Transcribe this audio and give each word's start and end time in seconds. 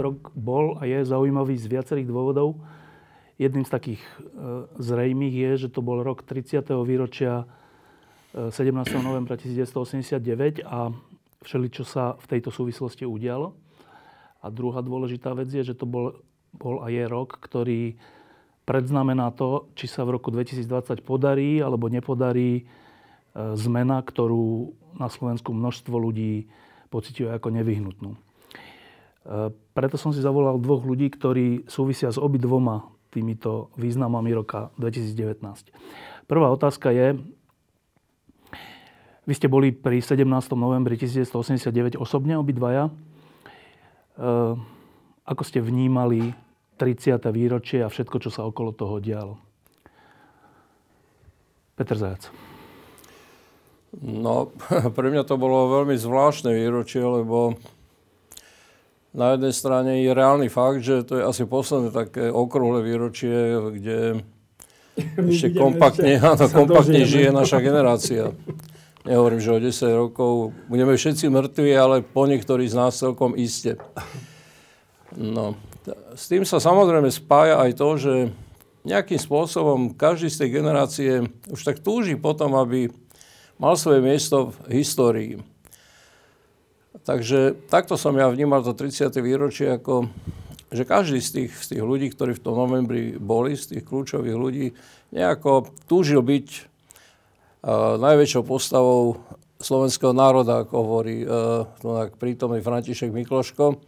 Rok 0.00 0.32
bol 0.32 0.80
a 0.80 0.88
je 0.88 1.04
zaujímavý 1.04 1.56
z 1.60 1.68
viacerých 1.68 2.08
dôvodov. 2.08 2.58
Jedným 3.40 3.64
z 3.64 3.72
takých 3.72 4.02
e, 4.04 4.12
zrejmých 4.76 5.34
je, 5.36 5.50
že 5.66 5.68
to 5.72 5.80
bol 5.80 6.00
rok 6.04 6.24
30. 6.24 6.60
výročia 6.84 7.48
17. 8.36 8.52
E, 8.52 8.98
novembra 9.00 9.36
1989 9.36 10.64
a 10.64 10.92
čo 11.44 11.84
sa 11.88 12.20
v 12.20 12.26
tejto 12.36 12.52
súvislosti 12.52 13.08
udialo. 13.08 13.56
A 14.40 14.52
druhá 14.52 14.84
dôležitá 14.84 15.32
vec 15.32 15.48
je, 15.48 15.64
že 15.64 15.76
to 15.76 15.88
bol, 15.88 16.20
bol 16.52 16.84
a 16.84 16.92
je 16.92 17.04
rok, 17.08 17.40
ktorý 17.40 17.96
predznamená 18.68 19.32
to, 19.32 19.72
či 19.76 19.88
sa 19.88 20.04
v 20.04 20.20
roku 20.20 20.28
2020 20.28 21.00
podarí 21.00 21.60
alebo 21.64 21.88
nepodarí 21.88 22.60
e, 22.60 22.62
zmena, 23.56 24.04
ktorú 24.04 24.76
na 24.96 25.08
Slovensku 25.08 25.52
množstvo 25.52 25.96
ľudí 25.96 26.48
pociťuje 26.90 27.30
ako 27.34 27.48
nevyhnutnú. 27.56 28.29
E, 29.26 29.52
preto 29.76 30.00
som 30.00 30.14
si 30.14 30.24
zavolal 30.24 30.56
dvoch 30.56 30.84
ľudí, 30.84 31.12
ktorí 31.12 31.68
súvisia 31.68 32.08
s 32.08 32.16
obidvoma 32.16 32.88
týmito 33.10 33.74
významami 33.76 34.30
roka 34.32 34.70
2019. 34.78 35.44
Prvá 36.30 36.48
otázka 36.48 36.94
je, 36.94 37.18
vy 39.26 39.32
ste 39.36 39.50
boli 39.50 39.74
pri 39.74 40.00
17. 40.00 40.24
novembri 40.56 40.96
1989 40.96 42.00
osobne 42.00 42.38
obidvaja. 42.40 42.88
E, 42.88 42.92
ako 45.26 45.42
ste 45.44 45.60
vnímali 45.60 46.32
30. 46.80 47.20
výročie 47.28 47.84
a 47.84 47.92
všetko, 47.92 48.16
čo 48.24 48.30
sa 48.32 48.48
okolo 48.48 48.72
toho 48.72 48.98
dialo? 48.98 49.36
Peter 51.76 51.96
Zajac. 51.96 52.32
No, 54.00 54.54
pre 54.96 55.06
mňa 55.10 55.26
to 55.26 55.36
bolo 55.36 55.82
veľmi 55.82 55.98
zvláštne 55.98 56.54
výročie, 56.54 57.02
lebo 57.02 57.58
na 59.10 59.34
jednej 59.34 59.54
strane 59.54 59.90
je 60.02 60.10
reálny 60.14 60.46
fakt, 60.46 60.86
že 60.86 61.02
to 61.02 61.18
je 61.18 61.24
asi 61.26 61.42
posledné 61.46 61.90
také 61.90 62.30
okrúhle 62.30 62.82
výročie, 62.82 63.58
kde 63.74 64.22
ešte 65.30 65.54
kompaktne, 65.54 66.18
áno, 66.22 66.46
kompaktne 66.46 67.02
žije 67.02 67.34
naša 67.34 67.58
generácia. 67.58 68.30
Nehovorím, 69.00 69.40
že 69.40 69.56
o 69.56 69.58
10 69.58 70.02
rokov 70.06 70.32
budeme 70.68 70.92
všetci 70.92 71.32
mŕtvi, 71.32 71.72
ale 71.72 72.04
po 72.04 72.28
niektorí 72.28 72.68
z 72.68 72.76
nás 72.76 73.00
celkom 73.00 73.32
iste. 73.32 73.80
No, 75.16 75.56
s 76.14 76.28
tým 76.28 76.44
sa 76.44 76.60
samozrejme 76.60 77.08
spája 77.08 77.58
aj 77.64 77.70
to, 77.80 77.88
že 77.96 78.14
nejakým 78.84 79.20
spôsobom 79.20 79.92
každý 79.96 80.28
z 80.28 80.44
tej 80.44 80.50
generácie 80.60 81.12
už 81.48 81.60
tak 81.64 81.80
túži 81.80 82.16
potom, 82.16 82.56
aby 82.56 82.92
mal 83.60 83.76
svoje 83.76 84.00
miesto 84.00 84.52
v 84.68 84.80
histórii. 84.80 85.32
Takže 86.90 87.54
takto 87.70 87.94
som 87.94 88.18
ja 88.18 88.26
vnímal 88.26 88.66
to 88.66 88.74
30. 88.74 89.14
výročie, 89.22 89.78
ako, 89.78 90.10
že 90.74 90.82
každý 90.82 91.22
z 91.22 91.30
tých, 91.30 91.52
z 91.54 91.66
tých 91.74 91.82
ľudí, 91.86 92.10
ktorí 92.10 92.34
v 92.34 92.42
tom 92.42 92.58
novembri 92.58 93.14
boli, 93.14 93.54
z 93.54 93.78
tých 93.78 93.86
kľúčových 93.86 94.34
ľudí, 94.34 94.66
nejako 95.14 95.70
túžil 95.86 96.18
byť 96.18 96.46
uh, 96.50 97.94
najväčšou 97.94 98.42
postavou 98.42 99.22
slovenského 99.62 100.10
národa, 100.10 100.66
ako 100.66 100.74
hovorí 100.82 101.22
uh, 101.22 101.62
no, 101.86 102.10
prítomný 102.18 102.58
František 102.58 103.14
Mikloško. 103.14 103.78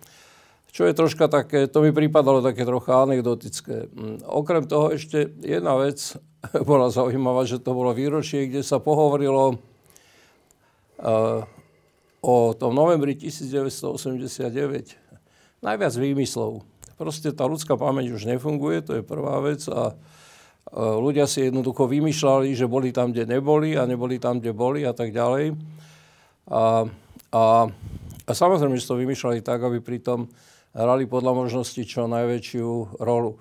Čo 0.72 0.88
je 0.88 0.96
troška 0.96 1.28
také, 1.28 1.68
to 1.68 1.84
mi 1.84 1.92
pripadalo 1.92 2.40
také 2.40 2.62
trocha 2.62 3.02
anekdotické. 3.02 3.90
Um, 3.98 4.22
okrem 4.22 4.62
toho 4.62 4.94
ešte 4.94 5.26
jedna 5.42 5.74
vec 5.74 5.98
bola 6.70 6.86
zaujímavá, 6.86 7.50
že 7.50 7.58
to 7.58 7.74
bolo 7.74 7.90
výročie, 7.90 8.46
kde 8.46 8.62
sa 8.62 8.78
pohovorilo 8.78 9.58
uh, 11.02 11.42
o 12.22 12.54
tom 12.54 12.70
novembri 12.78 13.18
1989 13.18 14.94
najviac 15.58 15.94
výmyslov. 15.98 16.62
Proste 16.94 17.34
tá 17.34 17.50
ľudská 17.50 17.74
pamäť 17.74 18.14
už 18.14 18.30
nefunguje, 18.30 18.78
to 18.86 18.92
je 18.98 19.02
prvá 19.02 19.42
vec 19.42 19.66
a 19.66 19.98
ľudia 20.74 21.26
si 21.26 21.50
jednoducho 21.50 21.90
vymýšľali, 21.90 22.54
že 22.54 22.70
boli 22.70 22.94
tam, 22.94 23.10
kde 23.10 23.26
neboli 23.26 23.74
a 23.74 23.82
neboli 23.84 24.22
tam, 24.22 24.38
kde 24.38 24.54
boli 24.54 24.86
a 24.86 24.94
tak 24.94 25.10
ďalej. 25.10 25.58
A, 26.46 26.86
a, 27.34 27.44
a 28.22 28.30
samozrejme, 28.30 28.78
že 28.78 28.86
to 28.86 29.02
vymýšľali 29.02 29.42
tak, 29.42 29.58
aby 29.66 29.82
pritom 29.82 30.30
hrali 30.72 31.04
podľa 31.10 31.32
možnosti 31.34 31.82
čo 31.82 32.06
najväčšiu 32.06 33.02
rolu. 33.02 33.36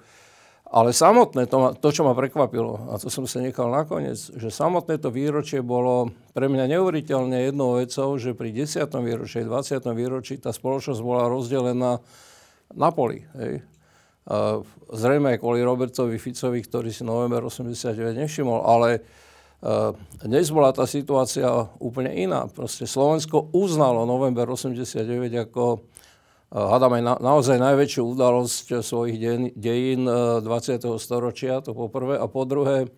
Ale 0.71 0.95
samotné, 0.95 1.51
to, 1.51 1.57
ma, 1.59 1.69
to, 1.75 1.91
čo 1.91 2.07
ma 2.07 2.15
prekvapilo, 2.15 2.95
a 2.95 2.95
to 2.95 3.11
som 3.11 3.27
sa 3.27 3.43
nechal 3.43 3.67
nakoniec, 3.67 4.15
že 4.15 4.47
samotné 4.47 5.03
to 5.03 5.11
výročie 5.11 5.59
bolo 5.59 6.15
pre 6.31 6.47
mňa 6.47 6.71
neuveriteľne 6.71 7.43
jednou 7.51 7.75
vecou, 7.75 8.15
že 8.15 8.31
pri 8.31 8.55
10. 8.55 8.87
výročí, 9.03 9.43
20. 9.43 9.83
výročí 9.91 10.39
tá 10.39 10.55
spoločnosť 10.55 11.03
bola 11.03 11.27
rozdelená 11.27 11.99
na 12.71 12.89
poli. 12.95 13.27
Hej. 13.35 13.67
Zrejme 14.95 15.35
aj 15.35 15.43
kvôli 15.43 15.59
Robertovi 15.59 16.15
Ficovi, 16.15 16.63
ktorý 16.63 16.87
si 16.95 17.03
november 17.03 17.43
89 17.43 18.15
nevšimol, 18.23 18.63
ale 18.63 19.03
dnes 20.23 20.47
bola 20.55 20.71
tá 20.71 20.87
situácia 20.87 21.51
úplne 21.83 22.15
iná. 22.15 22.47
Proste 22.47 22.87
Slovensko 22.87 23.51
uznalo 23.51 24.07
november 24.07 24.47
89 24.47 25.51
ako 25.51 25.83
hádam 26.51 26.99
aj 26.99 27.03
na, 27.03 27.13
naozaj 27.17 27.57
najväčšiu 27.57 28.03
udalosť 28.11 28.83
svojich 28.83 29.17
dejín, 29.17 29.43
dejín 29.55 30.03
20. 30.05 30.83
storočia, 30.99 31.63
to 31.63 31.71
po 31.71 31.87
prvé. 31.87 32.19
A 32.19 32.27
po 32.27 32.43
druhé, 32.43 32.91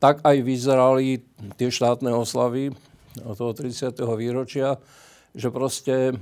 tak 0.00 0.24
aj 0.24 0.36
vyzerali 0.40 1.20
tie 1.60 1.68
štátne 1.68 2.08
oslavy 2.16 2.72
toho 3.18 3.52
30. 3.52 3.92
výročia, 4.16 4.80
že 5.36 5.52
proste 5.52 6.16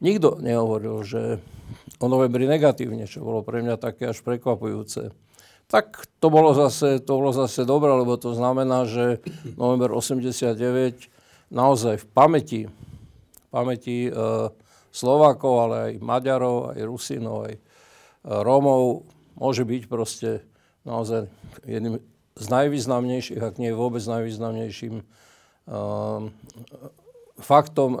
nikto 0.00 0.40
nehovoril, 0.40 1.04
že 1.04 1.22
o 2.00 2.06
novembri 2.10 2.48
negatívne, 2.48 3.06
čo 3.06 3.22
bolo 3.22 3.44
pre 3.44 3.62
mňa 3.62 3.76
také 3.78 4.10
až 4.10 4.24
prekvapujúce. 4.24 5.12
Tak 5.70 6.04
to 6.20 6.28
bolo 6.28 6.52
zase, 6.52 7.00
to 7.00 7.12
bolo 7.16 7.32
zase 7.32 7.64
dobré, 7.64 7.88
lebo 7.92 8.18
to 8.18 8.34
znamená, 8.36 8.84
že 8.84 9.24
november 9.56 9.94
89 9.94 11.08
naozaj 11.48 12.02
v 12.02 12.06
pamäti, 12.12 12.62
v 12.68 13.46
pamäti 13.48 13.98
uh, 14.10 14.52
Slovákov, 14.92 15.54
ale 15.58 15.76
aj 15.80 15.92
Maďarov, 16.04 16.76
aj 16.76 16.80
Rusinov, 16.84 17.48
aj 17.48 17.54
e, 17.56 17.60
Rómov 18.28 19.08
môže 19.40 19.64
byť 19.64 19.82
proste 19.88 20.44
naozaj 20.84 21.26
jedným 21.64 21.98
z 22.36 22.46
najvýznamnejších, 22.48 23.40
ak 23.40 23.60
nie 23.60 23.76
vôbec 23.76 24.00
najvýznamnejším 24.00 25.04
uh, 25.04 26.32
faktom 27.36 27.90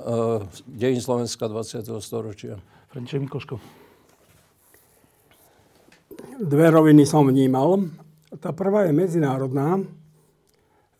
dejín 0.64 1.04
Slovenska 1.04 1.52
20. 1.52 1.84
storočia. 2.00 2.56
František 2.88 3.28
Mikoško. 3.28 3.56
Dve 6.40 6.66
roviny 6.72 7.04
som 7.04 7.28
vnímal. 7.28 7.92
Tá 8.40 8.56
prvá 8.56 8.88
je 8.88 8.96
medzinárodná, 8.96 9.84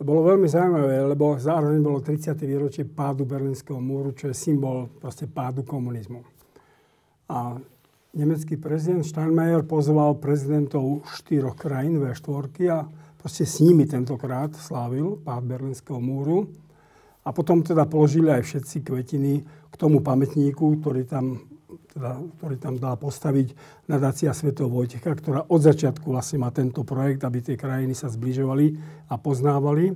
bolo 0.03 0.35
veľmi 0.35 0.51
zaujímavé, 0.51 1.15
lebo 1.15 1.39
zároveň 1.39 1.79
bolo 1.79 2.03
30. 2.03 2.35
výročie 2.43 2.85
pádu 2.87 3.23
Berlínskeho 3.23 3.79
múru, 3.79 4.11
čo 4.11 4.31
je 4.31 4.37
symbol 4.37 4.91
proste 4.99 5.31
pádu 5.31 5.63
komunizmu. 5.63 6.27
A 7.31 7.55
nemecký 8.11 8.59
prezident 8.59 9.07
Steinmeier 9.07 9.63
pozval 9.63 10.19
prezidentov 10.19 11.07
štyroch 11.07 11.55
krajín 11.55 12.03
V4 12.03 12.47
a 12.75 12.85
proste 13.15 13.47
s 13.47 13.63
nimi 13.63 13.87
tentokrát 13.87 14.51
slávil 14.59 15.23
pád 15.23 15.43
Berlínskeho 15.47 16.03
múru. 16.03 16.51
A 17.23 17.31
potom 17.31 17.63
teda 17.63 17.87
položili 17.87 18.35
aj 18.35 18.43
všetci 18.43 18.83
kvetiny 18.83 19.33
k 19.71 19.75
tomu 19.79 20.03
pamätníku, 20.03 20.83
ktorý 20.83 21.07
tam 21.07 21.39
teda, 21.93 22.17
ktorý 22.41 22.57
tam 22.57 22.81
dá 22.81 22.97
postaviť 22.97 23.53
nadácia 23.85 24.33
Svetov 24.33 24.73
Vojtecha, 24.73 25.13
ktorá 25.13 25.45
od 25.45 25.61
začiatku 25.61 26.09
vlastne 26.09 26.41
má 26.41 26.49
tento 26.49 26.81
projekt, 26.89 27.21
aby 27.21 27.45
tie 27.45 27.57
krajiny 27.61 27.93
sa 27.93 28.09
zbližovali 28.09 28.81
a 29.13 29.21
poznávali. 29.21 29.93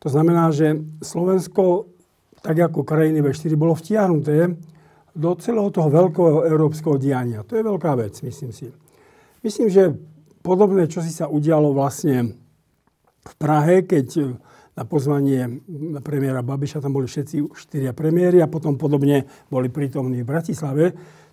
To 0.00 0.08
znamená, 0.08 0.48
že 0.48 0.80
Slovensko, 1.04 1.92
tak 2.40 2.56
ako 2.56 2.88
krajiny 2.88 3.20
V4, 3.20 3.52
bolo 3.56 3.76
vtiahnuté 3.76 4.56
do 5.14 5.30
celého 5.38 5.68
toho 5.68 5.88
veľkého 5.92 6.48
európskeho 6.48 6.96
diania. 6.96 7.44
To 7.46 7.54
je 7.54 7.62
veľká 7.64 7.92
vec, 8.00 8.18
myslím 8.24 8.50
si. 8.50 8.72
Myslím, 9.44 9.68
že 9.68 9.92
podobné, 10.40 10.88
čo 10.88 11.04
si 11.04 11.12
sa 11.12 11.28
udialo 11.28 11.76
vlastne 11.76 12.32
v 13.24 13.34
Prahe, 13.36 13.84
keď 13.84 14.36
na 14.74 14.82
pozvanie 14.82 15.62
premiéra 16.02 16.42
Babiša, 16.42 16.82
tam 16.82 16.98
boli 16.98 17.06
všetci 17.06 17.54
štyria 17.54 17.94
premiéry 17.94 18.42
a 18.42 18.50
potom 18.50 18.74
podobne 18.74 19.26
boli 19.46 19.70
prítomní 19.70 20.26
v 20.26 20.30
Bratislave. 20.34 20.84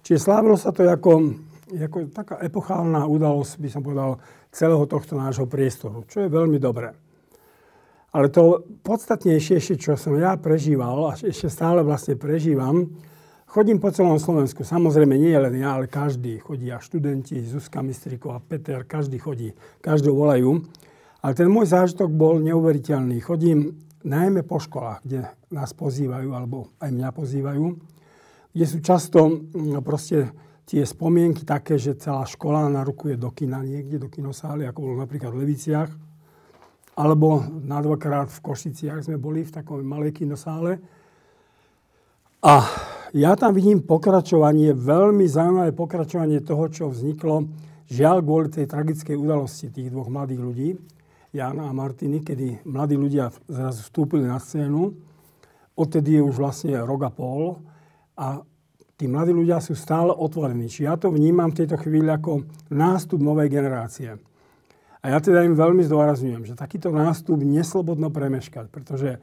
Čiže 0.05 0.21
slávilo 0.21 0.57
sa 0.57 0.69
to 0.69 0.85
ako, 0.85 1.41
ako 1.73 1.97
taká 2.13 2.37
epochálna 2.41 3.09
udalosť, 3.09 3.53
by 3.57 3.69
som 3.69 3.81
povedal, 3.81 4.21
celého 4.53 4.85
tohto 4.85 5.17
nášho 5.17 5.49
priestoru, 5.49 6.05
čo 6.05 6.21
je 6.21 6.29
veľmi 6.29 6.61
dobré. 6.61 6.93
Ale 8.11 8.27
to 8.27 8.67
podstatnejšie, 8.83 9.79
čo 9.79 9.95
som 9.95 10.19
ja 10.19 10.35
prežíval 10.35 11.09
a 11.09 11.15
ešte 11.15 11.47
stále 11.47 11.79
vlastne 11.79 12.19
prežívam, 12.19 12.91
chodím 13.47 13.79
po 13.79 13.87
celom 13.87 14.19
Slovensku. 14.19 14.67
Samozrejme 14.67 15.15
nie 15.15 15.31
len 15.31 15.55
ja, 15.55 15.79
ale 15.79 15.87
každý. 15.87 16.43
Chodí 16.43 16.67
a 16.67 16.83
študenti, 16.83 17.39
Zuzka 17.39 17.79
Mistriková, 17.79 18.43
Peter, 18.43 18.83
každý 18.83 19.15
chodí, 19.15 19.55
každého 19.79 20.11
volajú. 20.11 20.59
Ale 21.21 21.37
ten 21.37 21.49
môj 21.49 21.69
zážitok 21.69 22.09
bol 22.09 22.41
neuveriteľný. 22.41 23.21
Chodím 23.21 23.77
najmä 24.01 24.41
po 24.41 24.57
školách, 24.57 25.05
kde 25.05 25.29
nás 25.53 25.69
pozývajú, 25.77 26.33
alebo 26.33 26.73
aj 26.81 26.89
mňa 26.89 27.09
pozývajú, 27.13 27.65
kde 28.51 28.65
sú 28.65 28.77
často 28.81 29.29
mm, 29.29 29.77
proste 29.85 30.33
tie 30.65 30.81
spomienky 30.81 31.45
také, 31.45 31.77
že 31.77 31.99
celá 31.99 32.25
škola 32.25 32.71
narukuje 32.71 33.19
do 33.21 33.29
kina 33.29 33.61
niekde, 33.61 34.01
do 34.01 34.09
kinosály, 34.09 34.65
ako 34.65 34.79
bolo 34.81 34.95
napríklad 35.03 35.29
v 35.35 35.41
Leviciach, 35.45 35.89
alebo 36.97 37.43
na 37.63 37.79
dvakrát 37.79 38.33
v 38.33 38.43
Košiciach 38.43 39.05
sme 39.05 39.21
boli 39.21 39.45
v 39.45 39.53
takom 39.53 39.79
malej 39.83 40.23
kinosále. 40.23 40.81
A 42.41 42.65
ja 43.13 43.37
tam 43.37 43.53
vidím 43.53 43.83
pokračovanie, 43.83 44.73
veľmi 44.73 45.27
zaujímavé 45.29 45.71
pokračovanie 45.77 46.41
toho, 46.41 46.65
čo 46.71 46.89
vzniklo 46.89 47.45
žiaľ 47.91 48.23
kvôli 48.23 48.47
tej 48.49 48.65
tragickej 48.65 49.19
udalosti 49.19 49.67
tých 49.69 49.91
dvoch 49.91 50.07
mladých 50.07 50.41
ľudí, 50.41 50.69
Jana 51.31 51.71
a 51.71 51.73
Martiny, 51.73 52.19
kedy 52.19 52.67
mladí 52.67 52.99
ľudia 52.99 53.31
zrazu 53.47 53.87
vstúpili 53.87 54.27
na 54.27 54.35
scénu. 54.35 54.91
Odtedy 55.79 56.19
je 56.19 56.21
už 56.27 56.35
vlastne 56.35 56.75
rok 56.83 57.07
a 57.07 57.11
pol 57.11 57.63
a 58.19 58.43
tí 58.99 59.07
mladí 59.07 59.31
ľudia 59.31 59.63
sú 59.63 59.71
stále 59.71 60.11
otvorení. 60.11 60.67
Čiže 60.67 60.83
ja 60.83 60.99
to 60.99 61.07
vnímam 61.07 61.55
v 61.55 61.63
tejto 61.63 61.79
chvíli 61.79 62.11
ako 62.11 62.43
nástup 62.67 63.23
novej 63.23 63.47
generácie. 63.47 64.19
A 65.01 65.05
ja 65.09 65.17
teda 65.17 65.41
im 65.47 65.57
veľmi 65.57 65.81
zdôrazňujem, 65.87 66.51
že 66.51 66.53
takýto 66.53 66.93
nástup 66.93 67.41
neslobodno 67.41 68.13
premeškať, 68.13 68.69
pretože 68.69 69.17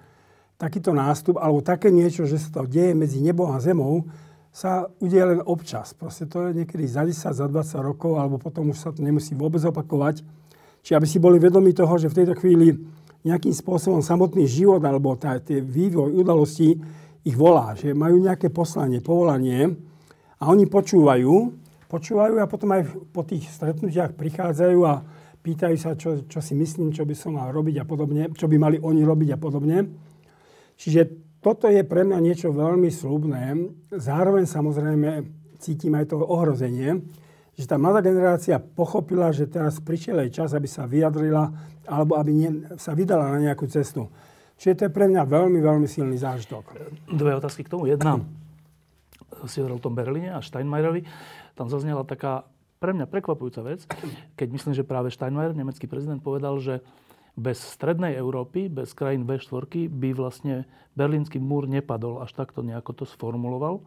takýto 0.58 0.90
nástup, 0.90 1.38
alebo 1.38 1.62
také 1.62 1.94
niečo, 1.94 2.26
že 2.26 2.43
sa 2.43 2.50
to 2.50 2.66
deje 2.66 2.96
medzi 2.99 3.22
nebom 3.22 3.54
a 3.54 3.62
zemou, 3.62 4.11
sa 4.50 4.90
udeje 4.99 5.38
len 5.38 5.40
občas. 5.44 5.94
Proste 5.94 6.26
to 6.26 6.50
je 6.50 6.64
niekedy 6.64 6.82
za 6.88 7.06
10, 7.06 7.14
za 7.31 7.46
20 7.46 7.78
rokov, 7.78 8.19
alebo 8.19 8.43
potom 8.43 8.75
už 8.75 8.78
sa 8.81 8.90
to 8.90 9.06
nemusí 9.06 9.38
vôbec 9.38 9.62
opakovať. 9.62 10.26
Či 10.82 10.94
aby 10.94 11.06
si 11.06 11.19
boli 11.20 11.36
vedomi 11.36 11.75
toho, 11.75 11.94
že 11.98 12.10
v 12.10 12.19
tejto 12.22 12.34
chvíli 12.38 12.75
nejakým 13.26 13.52
spôsobom 13.52 14.00
samotný 14.00 14.46
život 14.46 14.80
alebo 14.80 15.19
tá, 15.19 15.36
tie 15.42 15.58
vývoj 15.58 16.14
udalostí 16.14 16.78
ich 17.26 17.36
volá, 17.36 17.75
že 17.75 17.92
majú 17.92 18.22
nejaké 18.22 18.48
poslanie, 18.48 19.02
povolanie 19.02 19.75
a 20.38 20.48
oni 20.48 20.70
počúvajú, 20.70 21.34
počúvajú 21.90 22.34
a 22.38 22.46
potom 22.46 22.70
aj 22.72 22.82
po 23.10 23.26
tých 23.26 23.50
stretnutiach 23.50 24.14
prichádzajú 24.14 24.78
a 24.86 25.02
pýtajú 25.42 25.76
sa, 25.76 25.98
čo, 25.98 26.25
čo 26.25 26.38
si 26.38 26.54
myslím, 26.54 26.94
čo 26.94 27.02
by 27.02 27.14
som 27.16 27.36
mal 27.36 27.50
robiť 27.50 27.82
a 27.82 27.84
podobne, 27.84 28.30
čo 28.32 28.46
by 28.46 28.56
mali 28.56 28.76
oni 28.78 29.02
robiť 29.02 29.34
a 29.34 29.38
podobne. 29.38 29.78
Čiže 30.78 31.00
toto 31.42 31.66
je 31.66 31.82
pre 31.82 32.06
mňa 32.06 32.19
niečo 32.22 32.54
veľmi 32.54 32.90
slubné. 32.90 33.56
Zároveň 33.90 34.46
samozrejme 34.46 35.10
cítim 35.58 35.94
aj 35.98 36.14
to 36.14 36.22
ohrozenie, 36.22 37.02
že 37.58 37.66
tá 37.66 37.75
mladá 37.75 37.99
generácia 37.99 38.62
pochopila, 38.62 39.34
že 39.34 39.50
teraz 39.50 39.82
prišiel 39.82 40.22
aj 40.22 40.31
čas, 40.31 40.50
aby 40.55 40.70
sa 40.70 40.87
vyjadrila 40.87 41.50
alebo 41.90 42.14
aby 42.14 42.31
ne, 42.31 42.50
sa 42.78 42.94
vydala 42.94 43.34
na 43.34 43.50
nejakú 43.50 43.66
cestu. 43.66 44.06
Čiže 44.58 44.75
to 44.78 44.82
je 44.87 44.94
pre 44.94 45.10
mňa 45.10 45.26
veľmi, 45.26 45.58
veľmi 45.58 45.90
silný 45.90 46.14
zážitok. 46.22 46.78
Dve 47.10 47.34
otázky 47.34 47.66
k 47.66 47.72
tomu. 47.75 47.90
Jedna, 47.90 48.22
si 49.50 49.58
hovoril 49.58 49.78
o 49.78 49.84
tom 49.84 49.99
Berlíne 49.99 50.34
a 50.34 50.43
Steinmeierovi. 50.43 51.02
Tam 51.58 51.66
zaznela 51.66 52.06
taká 52.06 52.46
pre 52.78 52.94
mňa 52.94 53.10
prekvapujúca 53.10 53.66
vec, 53.66 53.82
keď 54.38 54.49
myslím, 54.54 54.75
že 54.75 54.87
práve 54.87 55.11
Steinmeier, 55.11 55.50
nemecký 55.50 55.90
prezident, 55.90 56.22
povedal, 56.22 56.62
že 56.62 56.78
bez 57.38 57.58
strednej 57.58 58.19
Európy, 58.19 58.66
bez 58.66 58.94
krajín 58.94 59.22
V4 59.22 59.87
by 59.87 60.11
vlastne 60.14 60.66
berlínsky 60.99 61.38
múr 61.38 61.70
nepadol. 61.70 62.19
Až 62.19 62.34
takto 62.34 62.66
nejako 62.66 63.02
to 63.02 63.04
sformuloval. 63.06 63.87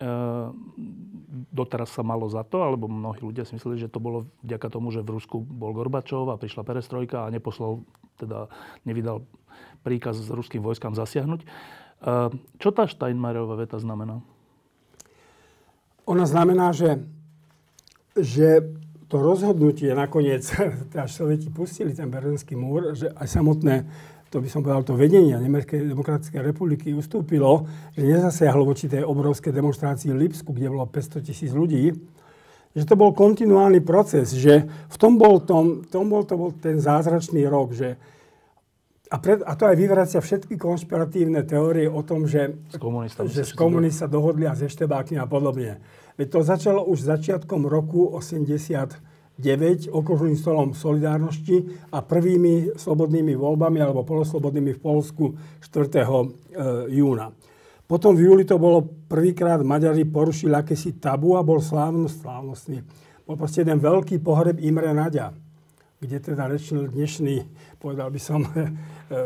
Ehm, 0.00 0.56
doteraz 1.52 1.92
sa 1.92 2.00
malo 2.00 2.24
za 2.32 2.40
to, 2.40 2.64
alebo 2.64 2.88
mnohí 2.88 3.20
ľudia 3.20 3.44
si 3.44 3.52
mysleli, 3.52 3.76
že 3.76 3.92
to 3.92 4.00
bolo 4.00 4.32
vďaka 4.40 4.72
tomu, 4.72 4.88
že 4.88 5.04
v 5.04 5.12
Rusku 5.20 5.44
bol 5.44 5.76
Gorbačov 5.76 6.32
a 6.32 6.40
prišla 6.40 6.64
perestrojka 6.64 7.28
a 7.28 7.32
neposlal, 7.32 7.84
teda 8.16 8.48
nevydal 8.88 9.28
príkaz 9.84 10.16
s 10.24 10.32
ruským 10.32 10.64
vojskám 10.64 10.96
zasiahnuť. 10.96 11.44
Ehm, 11.44 12.40
čo 12.56 12.72
tá 12.72 12.88
Steinmeierová 12.88 13.60
veta 13.60 13.76
znamená? 13.76 14.24
Ona 16.08 16.24
znamená, 16.24 16.72
že, 16.72 17.04
že 18.16 18.72
to 19.12 19.20
rozhodnutie 19.20 19.92
nakoniec, 19.92 20.48
až 20.96 21.12
Sovieti 21.12 21.52
pustili 21.52 21.92
ten 21.92 22.08
berlínsky 22.08 22.56
múr, 22.56 22.96
že 22.96 23.12
aj 23.20 23.28
samotné 23.28 23.84
to 24.30 24.38
by 24.38 24.46
som 24.46 24.62
povedal, 24.62 24.86
to 24.86 24.94
vedenie 24.94 25.34
Nemeckej 25.34 25.90
demokratickej 25.90 26.42
republiky 26.54 26.94
ustúpilo, 26.94 27.66
že 27.98 28.06
nezasiahlo 28.06 28.62
voči 28.62 28.86
tej 28.86 29.02
obrovskej 29.02 29.50
demonstrácii 29.50 30.14
v 30.14 30.30
Lipsku, 30.30 30.54
kde 30.54 30.70
bolo 30.70 30.86
500 30.86 31.26
tisíc 31.26 31.50
ľudí, 31.50 31.90
že 32.70 32.86
to 32.86 32.94
bol 32.94 33.10
kontinuálny 33.10 33.82
proces, 33.82 34.30
že 34.30 34.70
v 34.70 34.96
tom 34.96 35.18
bol, 35.18 35.42
tom, 35.42 35.82
tom 35.90 36.06
bol, 36.06 36.22
to 36.22 36.38
bol 36.38 36.54
ten 36.54 36.78
zázračný 36.78 37.42
rok, 37.50 37.74
že 37.74 37.98
a, 39.10 39.18
pred, 39.18 39.42
a 39.42 39.58
to 39.58 39.66
aj 39.66 39.74
vyvracia 39.74 40.22
všetky 40.22 40.54
konšpiratívne 40.54 41.42
teórie 41.42 41.90
o 41.90 41.98
tom, 42.06 42.30
že, 42.30 42.54
že 43.26 43.42
s 43.42 43.58
komunista 43.58 44.06
dohodli 44.06 44.46
a 44.46 44.54
ze 44.54 44.70
štebákmi 44.70 45.18
a 45.18 45.26
podobne. 45.26 45.82
Veď 46.14 46.38
to 46.38 46.40
začalo 46.46 46.86
už 46.86 47.02
začiatkom 47.02 47.66
roku 47.66 48.06
80 48.06 49.09
9 49.40 49.88
okružným 49.88 50.36
stolom 50.36 50.76
solidárnosti 50.76 51.88
a 51.90 52.04
prvými 52.04 52.76
slobodnými 52.76 53.32
voľbami 53.32 53.80
alebo 53.80 54.04
poloslobodnými 54.04 54.76
v 54.76 54.80
Polsku 54.80 55.24
4. 55.64 55.96
E, 55.96 56.06
júna. 56.92 57.32
Potom 57.90 58.14
v 58.14 58.30
júli 58.30 58.44
to 58.46 58.54
bolo 58.54 58.86
prvýkrát 59.10 59.58
Maďari 59.66 60.06
porušili 60.06 60.54
akési 60.54 61.02
tabu 61.02 61.34
a 61.34 61.42
bol 61.42 61.58
slávnosť, 61.58 62.14
slávnostný. 62.22 62.78
Bol 63.26 63.34
proste 63.34 63.66
jeden 63.66 63.82
veľký 63.82 64.22
pohreb 64.22 64.62
Imre 64.62 64.94
Nadia, 64.94 65.34
kde 65.98 66.16
teda 66.22 66.46
rečnil 66.46 66.86
dnešný, 66.86 67.42
povedal 67.82 68.12
by 68.14 68.20
som, 68.22 68.46
e, 68.52 68.68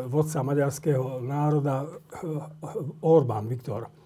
vodca 0.09 0.41
maďarského 0.41 1.21
národa 1.21 1.85
e, 1.85 1.89
Orbán 3.05 3.51
Viktor. 3.51 4.04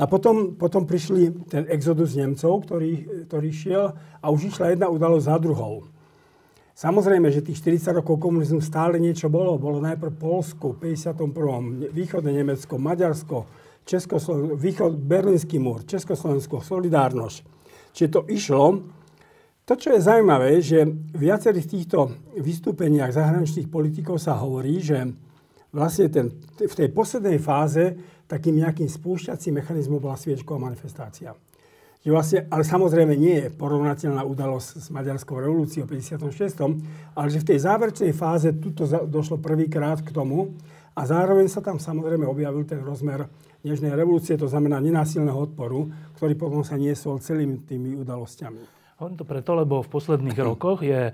A 0.00 0.08
potom, 0.08 0.56
potom 0.56 0.88
prišli 0.88 1.48
ten 1.52 1.68
exodus 1.68 2.16
Nemcov, 2.16 2.64
ktorý, 2.64 3.24
ktorý 3.28 3.48
šiel 3.52 3.84
a 4.24 4.26
už 4.32 4.48
išla 4.48 4.72
jedna 4.72 4.88
udalosť 4.88 5.26
za 5.28 5.36
druhou. 5.36 5.92
Samozrejme, 6.72 7.28
že 7.28 7.44
tých 7.44 7.60
40 7.60 8.00
rokov 8.00 8.16
komunizmu 8.16 8.64
stále 8.64 8.96
niečo 8.96 9.28
bolo. 9.28 9.60
Bolo 9.60 9.84
najprv 9.84 10.16
Polsko 10.16 10.72
v 10.72 10.96
51. 10.96 11.92
východné 11.92 12.32
Nemecko, 12.32 12.80
Maďarsko, 12.80 13.44
Československo, 13.84 14.56
východ, 14.56 14.92
Berlínsky 14.96 15.60
múr, 15.60 15.84
Československo, 15.84 16.64
Solidárnosť. 16.64 17.38
Čiže 17.92 18.08
to 18.08 18.20
išlo. 18.32 18.64
To, 19.62 19.74
čo 19.76 19.94
je 19.94 20.00
zaujímavé, 20.00 20.58
že 20.64 20.88
v 20.88 21.18
viacerých 21.28 21.68
týchto 21.68 22.16
vystúpeniach 22.40 23.12
zahraničných 23.14 23.68
politikov 23.68 24.16
sa 24.18 24.40
hovorí, 24.40 24.80
že 24.80 25.12
vlastne 25.72 26.06
ten, 26.12 26.26
v 26.60 26.74
tej 26.76 26.88
poslednej 26.92 27.40
fáze 27.40 27.96
takým 28.28 28.60
nejakým 28.60 28.88
spúšťacím 28.88 29.60
mechanizmom 29.60 30.00
bola 30.00 30.20
sviečková 30.20 30.60
manifestácia. 30.60 31.32
Že 32.02 32.10
vlastne, 32.10 32.38
ale 32.50 32.66
samozrejme 32.66 33.14
nie 33.14 33.46
je 33.46 33.48
porovnateľná 33.52 34.26
udalosť 34.26 34.68
s 34.80 34.88
Maďarskou 34.90 35.38
revolúciou 35.38 35.86
v 35.86 36.00
56., 36.00 37.14
ale 37.14 37.26
že 37.30 37.42
v 37.42 37.48
tej 37.54 37.58
záverečnej 37.62 38.12
fáze 38.12 38.52
tuto 38.56 38.88
došlo 39.06 39.38
prvýkrát 39.38 40.02
k 40.02 40.10
tomu 40.10 40.56
a 40.92 41.00
zároveň 41.06 41.46
sa 41.46 41.62
tam 41.62 41.78
samozrejme 41.78 42.26
objavil 42.26 42.66
ten 42.66 42.82
rozmer 42.82 43.30
dnešnej 43.62 43.94
revolúcie, 43.94 44.34
to 44.34 44.50
znamená 44.50 44.82
nenásilného 44.82 45.38
odporu, 45.38 45.86
ktorý 46.18 46.34
potom 46.34 46.66
sa 46.66 46.74
niesol 46.74 47.22
celými 47.22 47.62
tými 47.62 47.94
udalosťami. 48.02 48.82
Hovorím 48.98 49.18
to 49.18 49.26
preto, 49.26 49.50
lebo 49.54 49.86
v 49.86 49.92
posledných 49.92 50.38
rokoch 50.42 50.82
je 50.82 51.10
e, 51.10 51.12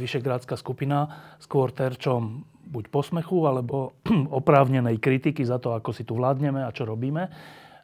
Vyšegrádska 0.00 0.56
skupina 0.56 1.04
skôr 1.36 1.68
terčom 1.68 2.53
buď 2.64 2.84
posmechu, 2.88 3.44
alebo 3.44 3.96
oprávnenej 4.40 4.96
kritiky 4.98 5.44
za 5.44 5.60
to, 5.60 5.76
ako 5.76 5.92
si 5.92 6.02
tu 6.02 6.16
vládneme 6.16 6.64
a 6.64 6.74
čo 6.74 6.88
robíme, 6.88 7.28
e, 7.28 7.30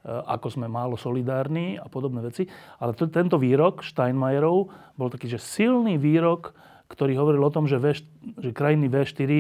ako 0.09 0.49
sme 0.61 0.67
málo 0.67 0.97
solidárni 0.97 1.77
a 1.77 1.87
podobné 1.87 2.25
veci. 2.25 2.49
Ale 2.81 2.97
to, 2.97 3.09
tento 3.13 3.37
výrok 3.37 3.85
Steinmeierov 3.85 4.57
bol 4.97 5.09
taký, 5.13 5.29
že 5.29 5.41
silný 5.41 6.01
výrok, 6.01 6.57
ktorý 6.91 7.15
hovoril 7.21 7.43
o 7.45 7.55
tom, 7.55 7.69
že, 7.69 7.79
v, 7.79 7.95
že 8.41 8.51
krajiny 8.51 8.91
V4 8.91 9.31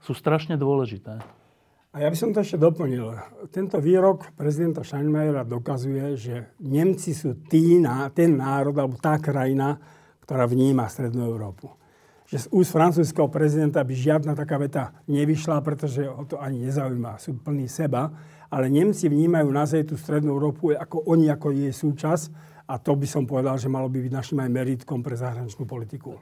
sú 0.00 0.12
strašne 0.14 0.56
dôležité. 0.56 1.20
A 1.96 2.04
ja 2.04 2.12
by 2.12 2.16
som 2.16 2.28
to 2.28 2.44
ešte 2.44 2.60
doplnil. 2.60 3.16
Tento 3.48 3.80
výrok 3.80 4.36
prezidenta 4.36 4.84
Steinmeiera 4.84 5.48
dokazuje, 5.48 6.12
že 6.12 6.52
Nemci 6.60 7.16
sú 7.16 7.40
tí, 7.48 7.80
ten 8.12 8.36
národ 8.36 8.76
alebo 8.76 9.00
tá 9.00 9.16
krajina, 9.16 9.80
ktorá 10.20 10.44
vníma 10.44 10.92
Strednú 10.92 11.24
Európu 11.24 11.85
že 12.26 12.42
z 12.42 12.46
úst 12.50 12.74
francúzského 12.74 13.30
prezidenta 13.30 13.86
by 13.86 13.94
žiadna 13.94 14.34
taká 14.34 14.58
veta 14.58 14.90
nevyšla, 15.06 15.62
pretože 15.62 16.02
ho 16.02 16.26
to 16.26 16.42
ani 16.42 16.66
nezaujíma. 16.66 17.22
Sú 17.22 17.38
plní 17.38 17.70
seba. 17.70 18.10
Ale 18.50 18.70
Nemci 18.70 19.06
vnímajú 19.06 19.46
naozaj 19.50 19.90
tú 19.90 19.94
strednú 19.98 20.34
Európu 20.34 20.74
ako 20.74 21.06
oni, 21.06 21.30
ako 21.30 21.54
jej 21.54 21.70
súčasť. 21.70 22.26
A 22.66 22.82
to 22.82 22.98
by 22.98 23.06
som 23.06 23.30
povedal, 23.30 23.54
že 23.58 23.70
malo 23.70 23.86
by 23.86 24.02
byť 24.02 24.12
našim 24.12 24.38
aj 24.42 24.50
meritkom 24.50 24.98
pre 25.06 25.14
zahraničnú 25.14 25.70
politiku. 25.70 26.18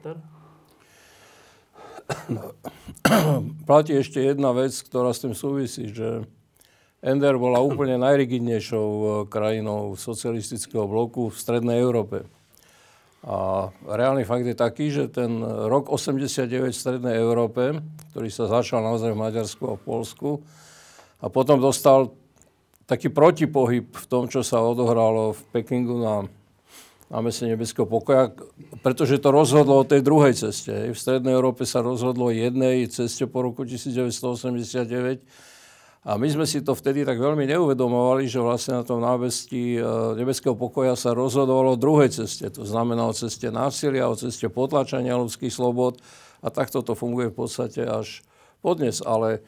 Platí 3.69 3.97
ešte 3.97 4.21
jedna 4.21 4.53
vec, 4.53 4.77
ktorá 4.77 5.09
s 5.09 5.25
tým 5.25 5.33
súvisí, 5.33 5.89
že 5.89 6.21
NDR 7.05 7.37
bola 7.37 7.61
úplne 7.61 8.01
najrigidnejšou 8.01 8.89
eh, 8.89 9.09
krajinou 9.29 9.97
socialistického 9.97 10.85
bloku 10.89 11.29
v 11.29 11.37
Strednej 11.37 11.81
Európe. 11.81 12.29
A 13.25 13.73
reálny 13.89 14.21
fakt 14.21 14.45
je 14.45 14.53
taký, 14.53 14.93
že 14.93 15.09
ten 15.09 15.41
rok 15.41 15.89
89 15.89 16.69
v 16.69 16.77
Strednej 16.77 17.17
Európe, 17.17 17.81
ktorý 18.13 18.29
sa 18.29 18.45
začal 18.45 18.85
naozaj 18.85 19.17
v 19.17 19.21
Maďarsku 19.25 19.63
a 19.65 19.73
v 19.73 19.81
Polsku, 19.81 20.29
a 21.17 21.25
potom 21.25 21.57
dostal 21.57 22.13
taký 22.85 23.09
protipohyb 23.09 23.89
v 23.89 24.05
tom, 24.05 24.29
čo 24.29 24.45
sa 24.45 24.61
odohralo 24.61 25.33
v 25.33 25.41
Pekingu 25.57 25.97
na 25.97 26.29
meste 27.25 27.49
nebeského 27.49 27.89
pokoja, 27.89 28.29
pretože 28.85 29.17
to 29.17 29.33
rozhodlo 29.33 29.81
o 29.81 29.89
tej 29.89 30.05
druhej 30.05 30.37
ceste. 30.37 30.93
V 30.93 30.97
Strednej 30.97 31.33
Európe 31.33 31.65
sa 31.65 31.81
rozhodlo 31.81 32.29
jednej 32.29 32.85
ceste 32.93 33.25
po 33.25 33.41
roku 33.41 33.65
1989 33.65 35.54
a 36.05 36.21
my 36.21 36.29
sme 36.29 36.45
si 36.45 36.61
to 36.61 36.77
vtedy 36.77 37.01
tak 37.01 37.17
veľmi 37.17 37.49
neuvedomovali, 37.49 38.29
že 38.29 38.37
vlastne 38.37 38.77
na 38.77 38.85
tom 38.85 39.01
námestí 39.01 39.73
e, 39.73 39.81
Nebeského 40.13 40.53
pokoja 40.53 40.93
sa 40.93 41.17
rozhodovalo 41.17 41.73
o 41.73 41.81
druhej 41.81 42.13
ceste. 42.13 42.45
To 42.53 42.61
znamená 42.61 43.09
o 43.09 43.17
ceste 43.17 43.49
násilia, 43.49 44.05
o 44.05 44.13
ceste 44.13 44.45
potlačania 44.45 45.17
ľudských 45.17 45.49
slobod 45.49 45.97
a 46.45 46.53
takto 46.53 46.85
to 46.85 46.93
funguje 46.93 47.33
v 47.33 47.37
podstate 47.41 47.81
až 47.81 48.21
podnes. 48.61 49.01
Ale 49.01 49.41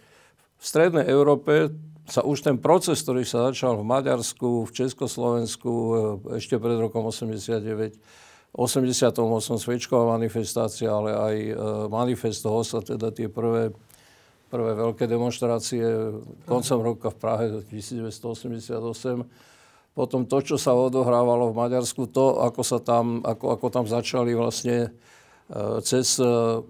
v 0.58 0.64
Strednej 0.66 1.06
Európe 1.06 1.78
sa 2.10 2.26
už 2.26 2.42
ten 2.42 2.58
proces, 2.58 3.06
ktorý 3.06 3.22
sa 3.22 3.54
začal 3.54 3.78
v 3.78 3.86
Maďarsku, 3.86 4.66
v 4.66 4.72
Československu 4.74 5.70
e, 5.70 5.92
ešte 6.42 6.58
pred 6.58 6.82
rokom 6.82 7.06
89, 7.06 8.02
88. 8.58 9.14
sviečková 9.62 10.18
manifestácia, 10.18 10.90
ale 10.90 11.14
aj 11.14 11.36
e, 11.38 11.54
manifest 11.86 12.42
toho 12.42 12.66
sa 12.66 12.82
teda 12.82 13.14
tie 13.14 13.30
prvé 13.30 13.78
prvé 14.48 14.72
veľké 14.80 15.06
demonstrácie 15.12 15.84
koncom 16.48 16.80
roka 16.80 17.08
v 17.12 17.18
Prahe 17.20 17.46
1988. 17.68 18.72
Potom 19.98 20.30
to, 20.30 20.38
čo 20.46 20.62
sa 20.62 20.78
odohrávalo 20.78 21.50
v 21.50 21.58
Maďarsku, 21.58 22.06
to, 22.14 22.38
ako, 22.38 22.62
sa 22.62 22.78
tam, 22.78 23.26
ako, 23.26 23.58
ako 23.58 23.68
tam 23.74 23.86
začali 23.90 24.38
vlastne 24.38 24.94
e, 25.50 25.82
cez, 25.82 26.22
e, 26.22 26.62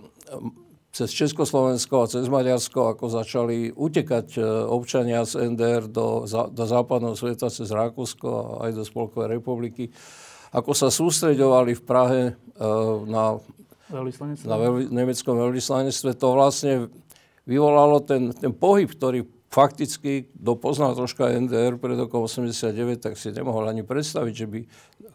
cez 0.95 1.11
Československo 1.11 2.07
a 2.07 2.09
cez 2.09 2.25
Maďarsko, 2.31 2.95
ako 2.95 3.11
začali 3.11 3.75
utekať 3.75 4.39
e, 4.39 4.41
občania 4.71 5.27
z 5.27 5.43
NDR 5.53 5.91
do, 5.91 6.23
do 6.27 6.63
západného 6.63 7.19
sveta 7.19 7.51
cez 7.51 7.67
Rakúsko 7.67 8.63
a 8.63 8.71
aj 8.71 8.79
do 8.79 8.83
Spolkovej 8.87 9.35
republiky, 9.35 9.91
ako 10.55 10.71
sa 10.71 10.87
sústreďovali 10.87 11.75
v 11.75 11.83
Prahe 11.83 12.21
na, 13.11 13.35
na 14.47 14.55
veľ, 14.55 14.87
nemeckom 14.87 15.35
veľvyslanectve, 15.35 16.15
to 16.15 16.27
vlastne 16.31 16.87
vyvolalo 17.47 18.03
ten, 18.03 18.35
ten 18.35 18.51
pohyb, 18.51 18.91
ktorý 18.91 19.23
fakticky, 19.47 20.27
kto 20.35 20.59
poznal 20.59 20.91
troška 20.93 21.31
NDR 21.31 21.79
pred 21.79 21.95
rokom 21.95 22.27
89, 22.27 22.99
tak 22.99 23.15
si 23.15 23.31
nemohol 23.31 23.71
ani 23.71 23.81
predstaviť, 23.81 24.33
že 24.35 24.45
by 24.45 24.59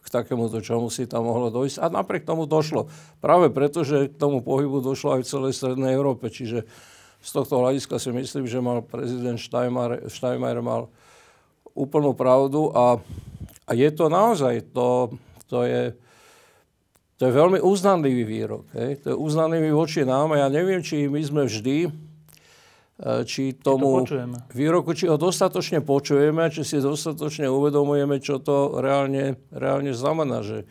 k 0.02 0.06
takémuto 0.08 0.58
čomu 0.64 0.88
si 0.88 1.04
tam 1.04 1.28
mohlo 1.28 1.52
dojsť. 1.52 1.78
A 1.78 1.92
napriek 1.92 2.24
tomu 2.24 2.48
došlo. 2.48 2.88
Práve 3.20 3.52
preto, 3.52 3.84
že 3.84 4.08
k 4.08 4.16
tomu 4.16 4.40
pohybu 4.40 4.80
došlo 4.80 5.20
aj 5.20 5.22
v 5.22 5.30
celej 5.30 5.52
Strednej 5.54 5.92
Európe. 5.94 6.32
Čiže 6.32 6.64
z 7.22 7.30
tohto 7.30 7.62
hľadiska 7.62 8.00
si 8.02 8.10
myslím, 8.10 8.50
že 8.50 8.58
mal 8.58 8.82
prezident 8.82 9.38
Steinmeier, 9.38 10.10
Steinmeier 10.10 10.58
mal 10.58 10.90
úplnú 11.76 12.16
pravdu 12.16 12.72
a, 12.74 12.98
a 13.68 13.70
je 13.76 13.88
to 13.94 14.10
naozaj, 14.10 14.74
to, 14.74 15.14
to 15.46 15.62
je, 15.62 15.94
to 17.16 17.30
je 17.30 17.32
veľmi 17.32 17.62
uznanlivý 17.62 18.24
výrok. 18.26 18.64
Hej? 18.74 19.06
To 19.06 19.06
je 19.14 19.16
uznanlivý 19.16 19.70
voči 19.70 20.02
nám 20.02 20.34
a 20.34 20.42
ja 20.42 20.48
neviem, 20.50 20.82
či 20.82 21.06
my 21.06 21.20
sme 21.22 21.42
vždy 21.46 21.92
či 23.00 23.56
tomu 23.56 24.04
či 24.04 24.20
to 24.20 24.54
výroku, 24.54 24.92
či 24.92 25.08
ho 25.08 25.16
dostatočne 25.16 25.80
počujeme, 25.82 26.52
či 26.52 26.62
si 26.62 26.78
dostatočne 26.78 27.48
uvedomujeme, 27.48 28.20
čo 28.20 28.38
to 28.38 28.78
reálne, 28.78 29.40
reálne 29.50 29.90
znamená. 29.96 30.44
Že 30.44 30.68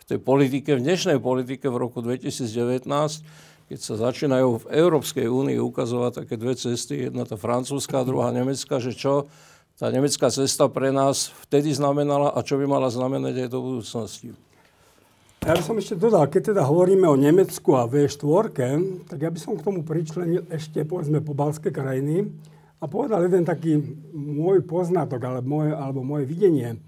v 0.00 0.04
tej 0.08 0.18
politike, 0.18 0.74
v 0.74 0.84
dnešnej 0.84 1.18
politike 1.20 1.68
v 1.68 1.76
roku 1.76 2.00
2019, 2.00 2.88
keď 3.68 3.78
sa 3.78 3.94
začínajú 4.00 4.64
v 4.64 4.68
Európskej 4.72 5.28
únii 5.28 5.60
ukazovať 5.60 6.24
také 6.24 6.40
dve 6.40 6.56
cesty, 6.56 7.12
jedna 7.12 7.28
tá 7.28 7.36
francúzska, 7.36 8.00
druhá 8.08 8.32
nemecká, 8.32 8.80
že 8.80 8.96
čo 8.96 9.28
tá 9.78 9.92
nemecká 9.92 10.32
cesta 10.32 10.66
pre 10.66 10.90
nás 10.90 11.30
vtedy 11.46 11.70
znamenala 11.70 12.34
a 12.34 12.42
čo 12.42 12.58
by 12.58 12.66
mala 12.66 12.90
znamenať 12.90 13.46
aj 13.46 13.48
do 13.52 13.60
budúcnosti. 13.62 14.34
Ja 15.46 15.54
by 15.54 15.62
som 15.62 15.78
ešte 15.78 15.94
dodal, 15.94 16.26
keď 16.26 16.52
teda 16.52 16.66
hovoríme 16.66 17.06
o 17.06 17.14
Nemecku 17.14 17.78
a 17.78 17.86
V4, 17.86 18.50
tak 19.06 19.18
ja 19.22 19.30
by 19.30 19.38
som 19.38 19.54
k 19.54 19.64
tomu 19.64 19.86
pričlenil 19.86 20.44
ešte, 20.50 20.82
povedzme, 20.82 21.22
pobalské 21.22 21.70
krajiny 21.70 22.26
a 22.82 22.84
povedal 22.90 23.22
jeden 23.22 23.46
taký 23.46 23.78
môj 24.12 24.66
poznatok, 24.66 25.22
alebo 25.22 25.46
moje, 25.46 25.70
alebo 25.72 26.00
moje 26.02 26.24
videnie, 26.26 26.82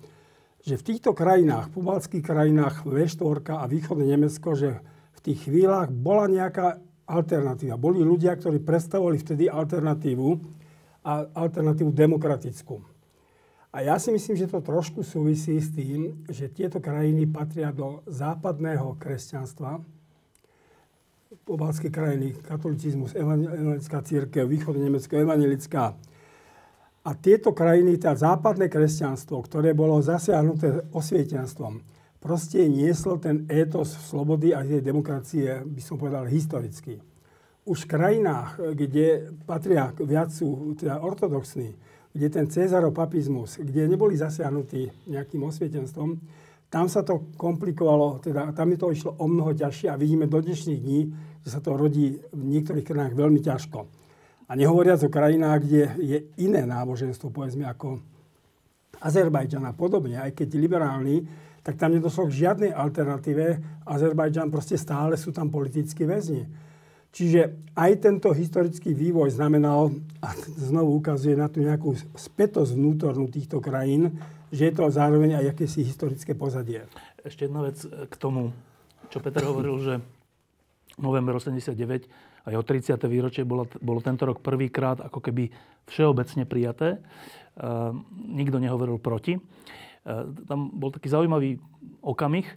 že 0.66 0.76
v 0.76 0.86
týchto 0.92 1.14
krajinách, 1.14 1.70
pobalských 1.72 2.26
krajinách 2.26 2.84
V4 2.84 3.54
a 3.54 3.64
východné 3.70 4.18
Nemecko, 4.18 4.58
že 4.58 4.82
v 5.14 5.20
tých 5.24 5.46
chvíľach 5.46 5.88
bola 5.94 6.26
nejaká 6.26 6.82
alternatíva. 7.06 7.80
Boli 7.80 8.02
ľudia, 8.02 8.34
ktorí 8.34 8.60
predstavovali 8.60 9.16
vtedy 9.18 9.46
alternatívu 9.46 10.28
a 11.06 11.26
alternatívu 11.32 11.90
demokratickú. 11.94 12.89
A 13.70 13.86
ja 13.86 14.02
si 14.02 14.10
myslím, 14.10 14.34
že 14.34 14.50
to 14.50 14.58
trošku 14.58 15.06
súvisí 15.06 15.54
s 15.62 15.70
tým, 15.70 16.26
že 16.26 16.50
tieto 16.50 16.82
krajiny 16.82 17.30
patria 17.30 17.70
do 17.70 18.02
západného 18.10 18.98
kresťanstva, 18.98 19.78
pobalské 21.46 21.86
krajiny, 21.86 22.34
katolicizmus, 22.42 23.14
evangelická 23.14 24.02
církev, 24.02 24.42
východné 24.50 24.90
Nemecko, 24.90 25.14
evangelická. 25.14 25.94
A 27.06 27.10
tieto 27.14 27.54
krajiny, 27.54 27.94
tá 27.94 28.10
západné 28.18 28.66
kresťanstvo, 28.66 29.38
ktoré 29.46 29.70
bolo 29.70 30.02
zasiahnuté 30.02 30.90
osvietenstvom, 30.90 31.80
proste 32.18 32.66
nieslo 32.66 33.22
ten 33.22 33.46
étos 33.46 33.94
slobody 34.10 34.50
a 34.50 34.66
tej 34.66 34.82
demokracie, 34.82 35.62
by 35.62 35.80
som 35.80 35.94
povedal, 35.94 36.26
historicky. 36.26 36.98
Už 37.64 37.86
v 37.86 37.90
krajinách, 37.94 38.74
kde 38.74 39.30
patria 39.46 39.94
viac 39.94 40.34
sú 40.34 40.74
teda 40.74 40.98
ortodoxní, 41.00 41.78
kde 42.10 42.26
ten 42.30 42.46
Cezarov 42.50 42.94
papizmus, 42.94 43.58
kde 43.62 43.86
neboli 43.86 44.18
zasiahnutí 44.18 45.06
nejakým 45.06 45.42
osvietenstvom, 45.46 46.18
tam 46.70 46.86
sa 46.86 47.02
to 47.02 47.34
komplikovalo, 47.34 48.22
teda 48.22 48.54
tam 48.54 48.70
mi 48.70 48.78
to 48.78 48.94
išlo 48.94 49.18
o 49.18 49.26
mnoho 49.26 49.50
ťažšie 49.54 49.90
a 49.90 49.98
vidíme 49.98 50.30
do 50.30 50.38
dnešných 50.38 50.80
dní, 50.80 51.00
že 51.42 51.48
sa 51.50 51.58
to 51.58 51.74
rodí 51.74 52.22
v 52.30 52.42
niektorých 52.46 52.86
krajinách 52.86 53.18
veľmi 53.18 53.40
ťažko. 53.42 53.78
A 54.50 54.52
nehovoriac 54.54 55.02
o 55.02 55.10
krajinách, 55.10 55.60
kde 55.66 55.82
je 55.98 56.18
iné 56.42 56.62
náboženstvo, 56.66 57.30
povedzme 57.30 57.66
ako 57.66 58.02
Azerbajdžan 59.02 59.66
a 59.66 59.74
podobne, 59.74 60.18
aj 60.18 60.34
keď 60.34 60.48
liberálny, 60.58 61.26
tak 61.62 61.78
tam 61.78 61.94
nedošlo 61.94 62.30
k 62.30 62.46
žiadnej 62.46 62.70
alternatíve. 62.74 63.62
Azerbajdžan 63.86 64.50
proste 64.50 64.74
stále 64.78 65.14
sú 65.18 65.30
tam 65.30 65.50
politickí 65.52 66.06
väzni. 66.06 66.46
Čiže 67.10 67.74
aj 67.74 68.06
tento 68.06 68.30
historický 68.30 68.94
vývoj 68.94 69.34
znamenal, 69.34 69.90
a 70.22 70.30
znovu 70.58 70.94
ukazuje 71.02 71.34
na 71.34 71.50
tú 71.50 71.58
nejakú 71.58 71.98
spätosť 72.14 72.78
vnútornú 72.78 73.26
týchto 73.26 73.58
krajín, 73.58 74.14
že 74.54 74.70
je 74.70 74.74
to 74.74 74.86
zároveň 74.90 75.42
aj 75.42 75.54
akési 75.54 75.82
historické 75.82 76.38
pozadie. 76.38 76.86
Ešte 77.26 77.50
jedna 77.50 77.66
vec 77.66 77.82
k 77.82 78.14
tomu, 78.14 78.54
čo 79.10 79.18
Peter 79.18 79.42
hovoril, 79.42 79.74
že 79.82 79.94
november 81.02 81.34
89 81.34 82.06
a 82.44 82.48
jeho 82.50 82.62
30. 82.62 82.94
výročie 83.10 83.42
bolo, 83.42 83.66
bolo 83.82 84.00
tento 84.00 84.24
rok 84.24 84.40
prvýkrát 84.40 85.02
ako 85.02 85.18
keby 85.18 85.50
všeobecne 85.90 86.46
prijaté. 86.46 87.02
Uh, 87.58 87.92
nikto 88.14 88.62
nehovoril 88.62 88.96
proti. 89.02 89.36
Uh, 89.36 90.30
tam 90.48 90.72
bol 90.72 90.94
taký 90.94 91.12
zaujímavý 91.12 91.60
okamih, 92.00 92.48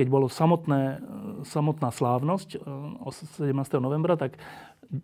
keď 0.00 0.08
bolo 0.08 0.32
samotné, 0.32 0.96
samotná 1.44 1.92
slávnosť 1.92 2.56
17. 3.36 3.52
E, 3.52 3.76
novembra, 3.84 4.16
tak 4.16 4.40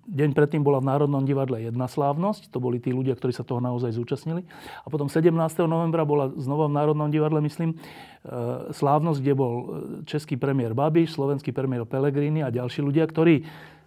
deň 0.09 0.33
predtým 0.33 0.65
bola 0.65 0.81
v 0.81 0.89
Národnom 0.89 1.21
divadle 1.21 1.61
jedna 1.61 1.85
slávnosť, 1.85 2.49
to 2.49 2.57
boli 2.65 2.81
tí 2.81 2.97
ľudia, 2.97 3.13
ktorí 3.13 3.37
sa 3.37 3.45
toho 3.45 3.61
naozaj 3.61 3.93
zúčastnili. 3.93 4.49
A 4.83 4.89
potom 4.89 5.13
17. 5.13 5.37
novembra 5.69 6.09
bola 6.09 6.33
znova 6.41 6.73
v 6.73 6.81
Národnom 6.81 7.13
divadle, 7.13 7.45
myslím, 7.45 7.77
e, 7.77 8.73
slávnosť, 8.73 9.21
kde 9.21 9.35
bol 9.37 9.53
e, 9.53 9.65
český 10.09 10.41
premiér 10.41 10.73
Babiš, 10.73 11.13
slovenský 11.13 11.53
premiér 11.53 11.85
Pellegrini 11.85 12.41
a 12.41 12.49
ďalší 12.49 12.81
ľudia, 12.81 13.05
ktorí 13.05 13.45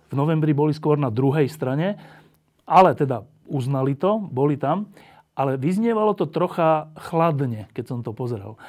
v 0.10 0.14
novembri 0.14 0.54
boli 0.54 0.78
skôr 0.78 0.94
na 0.94 1.10
druhej 1.10 1.50
strane, 1.50 1.98
ale 2.70 2.94
teda 2.94 3.26
uznali 3.50 3.98
to, 3.98 4.22
boli 4.30 4.62
tam, 4.62 4.94
ale 5.34 5.58
vyznievalo 5.58 6.14
to 6.14 6.30
trocha 6.30 6.94
chladne, 7.02 7.66
keď 7.74 7.98
som 7.98 8.00
to 8.06 8.14
pozeral 8.14 8.62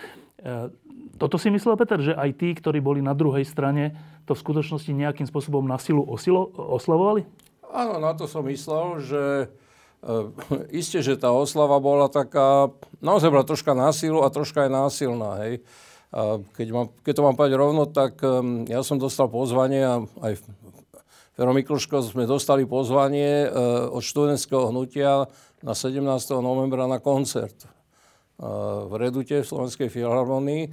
toto 1.20 1.36
si 1.36 1.52
myslel, 1.52 1.76
Peter, 1.76 2.00
že 2.00 2.16
aj 2.16 2.40
tí, 2.40 2.56
ktorí 2.56 2.80
boli 2.80 3.04
na 3.04 3.12
druhej 3.12 3.44
strane, 3.44 3.92
to 4.24 4.32
v 4.32 4.40
skutočnosti 4.40 4.88
nejakým 4.88 5.28
spôsobom 5.28 5.60
na 5.68 5.76
silu 5.76 6.00
osilo, 6.00 6.48
oslavovali? 6.56 7.28
Áno, 7.68 8.00
na 8.00 8.16
to 8.16 8.24
som 8.24 8.40
myslel, 8.48 9.04
že 9.04 9.22
e, 10.00 10.16
isté, 10.80 11.04
že 11.04 11.20
tá 11.20 11.28
oslava 11.28 11.76
bola 11.76 12.08
taká, 12.08 12.72
naozaj 13.04 13.28
bola 13.28 13.44
troška 13.44 13.76
násilu 13.76 14.24
a 14.24 14.32
troška 14.32 14.64
aj 14.64 14.70
násilná. 14.72 15.30
Hej. 15.44 15.60
A 16.10 16.40
keď, 16.56 16.66
mám, 16.72 16.86
keď 17.04 17.12
to 17.12 17.22
mám 17.28 17.36
povedať 17.36 17.54
rovno, 17.54 17.84
tak 17.84 18.16
um, 18.24 18.64
ja 18.64 18.80
som 18.80 18.96
dostal 18.96 19.28
pozvanie 19.28 19.84
a 19.84 20.00
aj 20.24 20.40
Fero 21.36 21.52
Mikloško 21.52 22.00
sme 22.00 22.24
dostali 22.26 22.64
pozvanie 22.64 23.46
uh, 23.46 23.92
od 23.92 24.02
študentského 24.02 24.72
hnutia 24.72 25.28
na 25.60 25.76
17. 25.76 26.00
novembra 26.40 26.88
na 26.88 26.98
koncert 26.98 27.68
v 28.88 28.92
Redute 28.96 29.44
v 29.44 29.46
Slovenskej 29.46 29.92
filharmonii 29.92 30.72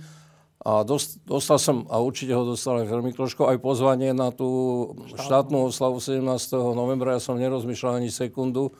a 0.58 0.82
dost, 0.82 1.22
dostal 1.22 1.62
som, 1.62 1.86
a 1.94 2.02
určite 2.02 2.34
ho 2.34 2.42
dostal 2.42 2.82
aj 2.82 2.90
veľmi 2.90 3.14
trošku, 3.14 3.46
aj 3.46 3.62
pozvanie 3.62 4.10
na 4.10 4.34
tú 4.34 4.90
štátnu 5.14 5.70
oslavu 5.70 6.02
17. 6.02 6.26
novembra. 6.74 7.16
Ja 7.16 7.22
som 7.22 7.38
nerozmýšľal 7.38 8.02
ani 8.02 8.10
sekundu. 8.10 8.74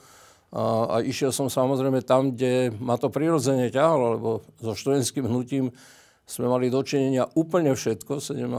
A, 0.50 0.88
a 0.90 0.96
išiel 1.06 1.30
som 1.30 1.52
samozrejme 1.52 2.02
tam, 2.02 2.34
kde 2.34 2.74
ma 2.82 2.98
to 2.98 3.14
prirodzene 3.14 3.70
ťahalo, 3.70 4.06
lebo 4.18 4.30
so 4.58 4.74
študentským 4.74 5.28
hnutím 5.30 5.70
sme 6.28 6.52
mali 6.52 6.68
dočinenia 6.68 7.24
úplne 7.40 7.72
všetko 7.72 8.20
17. 8.20 8.52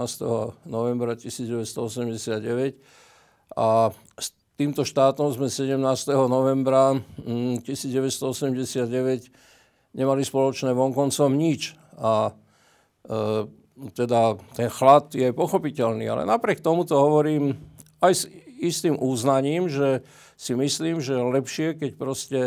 novembra 0.65 1.13
1989. 1.13 2.81
A 3.59 3.93
s 4.17 4.33
týmto 4.57 4.89
štátom 4.89 5.29
sme 5.37 5.53
17. 5.53 5.77
novembra 6.33 6.97
1989 7.29 8.89
mm, 8.89 9.21
nemali 10.01 10.23
spoločné 10.25 10.73
vonkoncom 10.73 11.29
nič. 11.37 11.77
A 12.01 12.33
teda 13.95 14.37
ten 14.59 14.69
chlad 14.69 15.15
je 15.15 15.31
pochopiteľný, 15.33 16.05
ale 16.11 16.23
napriek 16.29 16.61
tomu 16.61 16.85
to 16.85 16.99
hovorím 16.99 17.57
aj 18.03 18.13
s 18.13 18.23
istým 18.59 18.99
uznaním, 18.99 19.71
že 19.71 20.03
si 20.35 20.55
myslím, 20.55 20.99
že 20.99 21.15
lepšie, 21.15 21.79
keď 21.79 21.91
proste 21.95 22.41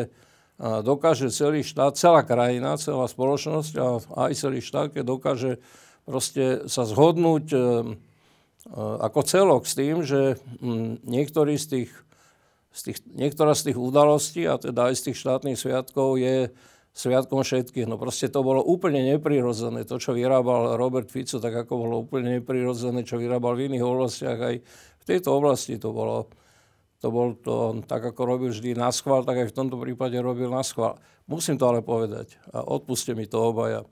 dokáže 0.62 1.34
celý 1.34 1.66
štát, 1.66 1.98
celá 1.98 2.22
krajina, 2.22 2.78
celá 2.78 3.10
spoločnosť 3.10 3.74
a 3.82 3.88
aj 4.30 4.32
celý 4.38 4.62
štát, 4.62 4.94
keď 4.94 5.04
dokáže 5.04 5.52
proste 6.06 6.70
sa 6.70 6.86
zhodnúť 6.86 7.46
e, 7.50 7.58
ako 8.78 9.20
celok 9.26 9.64
s 9.66 9.74
tým, 9.74 10.06
že 10.06 10.38
niektorý 11.06 11.58
z 11.58 11.66
tých, 11.66 11.92
z 12.74 12.82
tých, 12.90 12.98
niektorá 13.10 13.58
z 13.58 13.72
tých 13.72 13.78
udalostí, 13.78 14.46
a 14.46 14.62
teda 14.62 14.94
aj 14.94 15.02
z 15.02 15.04
tých 15.10 15.18
štátnych 15.18 15.58
sviatkov 15.58 16.22
je 16.22 16.54
sviatkom 16.92 17.42
všetkých. 17.42 17.88
No 17.88 17.96
proste 17.96 18.28
to 18.28 18.44
bolo 18.44 18.60
úplne 18.60 19.00
neprirodzené. 19.16 19.88
To, 19.88 19.96
čo 19.96 20.12
vyrábal 20.12 20.76
Robert 20.76 21.08
Fico, 21.08 21.40
tak 21.40 21.56
ako 21.56 21.74
bolo 21.88 21.96
úplne 22.04 22.40
neprirodzené, 22.40 23.08
čo 23.08 23.16
vyrábal 23.16 23.56
v 23.56 23.72
iných 23.72 23.84
oblastiach. 23.84 24.40
Aj 24.40 24.56
v 25.02 25.04
tejto 25.08 25.32
oblasti 25.32 25.80
to 25.80 25.96
bolo, 25.96 26.28
to 27.00 27.08
bol 27.08 27.34
to, 27.40 27.82
tak 27.88 28.04
ako 28.04 28.22
robil 28.28 28.52
vždy 28.52 28.76
na 28.76 28.92
schvál, 28.92 29.24
tak 29.24 29.40
aj 29.40 29.48
v 29.50 29.56
tomto 29.56 29.80
prípade 29.80 30.20
robil 30.20 30.52
na 30.52 30.62
schvál. 30.62 31.00
Musím 31.32 31.56
to 31.56 31.72
ale 31.72 31.80
povedať 31.80 32.36
a 32.52 32.60
odpuste 32.62 33.16
mi 33.16 33.24
to 33.24 33.40
obaja. 33.40 33.88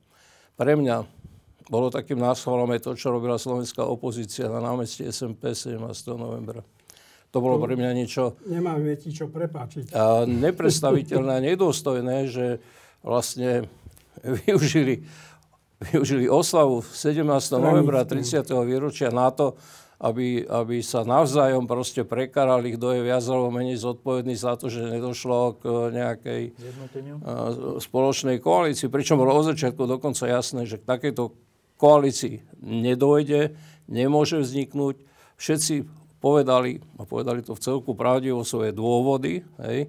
Pre 0.59 0.73
mňa 0.75 1.07
bolo 1.71 1.87
takým 1.93 2.19
náschvalom 2.19 2.67
aj 2.73 2.83
to, 2.83 2.91
čo 2.99 3.13
robila 3.13 3.39
slovenská 3.39 3.85
opozícia 3.85 4.49
na 4.51 4.59
námestí 4.59 5.07
SMP 5.07 5.55
17. 5.55 5.79
novembra. 6.19 6.65
To 7.29 7.37
bolo 7.45 7.61
pre 7.61 7.77
mňa 7.77 7.93
niečo... 7.93 8.41
Nemáme 8.49 8.97
ti 8.97 9.13
čo 9.13 9.29
prepáčiť. 9.29 9.93
A 9.93 10.25
nepredstaviteľné 10.25 11.31
a 11.37 11.45
nedôstojné, 11.53 12.25
že 12.25 12.57
vlastne 13.03 13.67
využili, 14.23 15.07
využili 15.79 16.27
oslavu 16.27 16.83
17. 16.83 17.23
novembra 17.57 18.03
30. 18.03 18.43
výročia 18.67 19.09
na 19.11 19.31
to, 19.31 19.55
aby, 19.99 20.47
aby 20.47 20.79
sa 20.79 21.03
navzájom 21.03 21.67
proste 21.67 22.07
prekarali, 22.07 22.79
kto 22.79 22.95
je 22.95 23.01
viac 23.03 23.23
alebo 23.27 23.51
menej 23.51 23.83
zodpovedný 23.83 24.31
za 24.31 24.55
to, 24.55 24.71
že 24.71 24.95
nedošlo 24.95 25.59
k 25.59 25.63
nejakej 25.91 26.43
spoločnej 27.83 28.39
koalícii. 28.39 28.87
Pričom 28.87 29.19
bolo 29.19 29.35
od 29.35 29.51
začiatku 29.51 29.83
dokonca 29.83 30.23
jasné, 30.23 30.63
že 30.63 30.79
k 30.79 30.87
takejto 30.87 31.35
koalícii 31.75 32.43
nedojde, 32.63 33.59
nemôže 33.91 34.39
vzniknúť. 34.39 35.03
Všetci 35.35 35.83
povedali, 36.23 36.79
a 36.95 37.03
povedali 37.03 37.43
to 37.43 37.55
v 37.55 37.63
celku 37.63 37.91
pravdivo, 37.95 38.47
svoje 38.47 38.71
dôvody, 38.75 39.43
hej, 39.63 39.87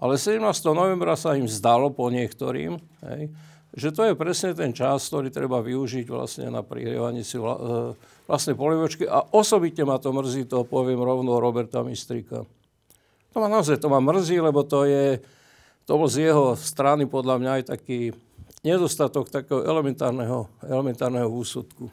ale 0.00 0.16
17. 0.16 0.40
novembra 0.72 1.12
sa 1.12 1.36
im 1.36 1.44
zdalo 1.44 1.92
po 1.92 2.08
niektorým, 2.08 2.80
hej, 3.04 3.28
že 3.76 3.92
to 3.92 4.08
je 4.08 4.18
presne 4.18 4.56
ten 4.56 4.72
čas, 4.72 5.06
ktorý 5.06 5.28
treba 5.28 5.60
využiť 5.60 6.08
vlastne 6.08 6.48
na 6.48 6.64
prihrievanie 6.64 7.22
si 7.22 7.38
vla, 7.38 7.54
e, 7.54 7.60
vlastnej 8.26 8.58
polivočky. 8.58 9.06
A 9.06 9.22
osobitne 9.30 9.86
ma 9.86 10.00
to 10.00 10.10
mrzí, 10.10 10.48
to 10.48 10.66
poviem 10.66 10.98
rovno 10.98 11.38
Roberta 11.38 11.84
Mistrika. 11.84 12.42
To 13.30 13.36
ma 13.38 13.46
naozaj 13.46 13.78
to 13.78 13.86
ma 13.86 14.02
mrzí, 14.02 14.42
lebo 14.42 14.66
to 14.66 14.88
je, 14.88 15.22
to 15.86 15.92
bol 15.94 16.10
z 16.10 16.32
jeho 16.32 16.58
strany 16.58 17.06
podľa 17.06 17.36
mňa 17.38 17.50
aj 17.60 17.64
taký 17.78 18.10
nedostatok 18.66 19.30
takého 19.30 19.62
elementárneho, 19.62 20.50
elementárneho 20.66 21.30
úsudku. 21.30 21.92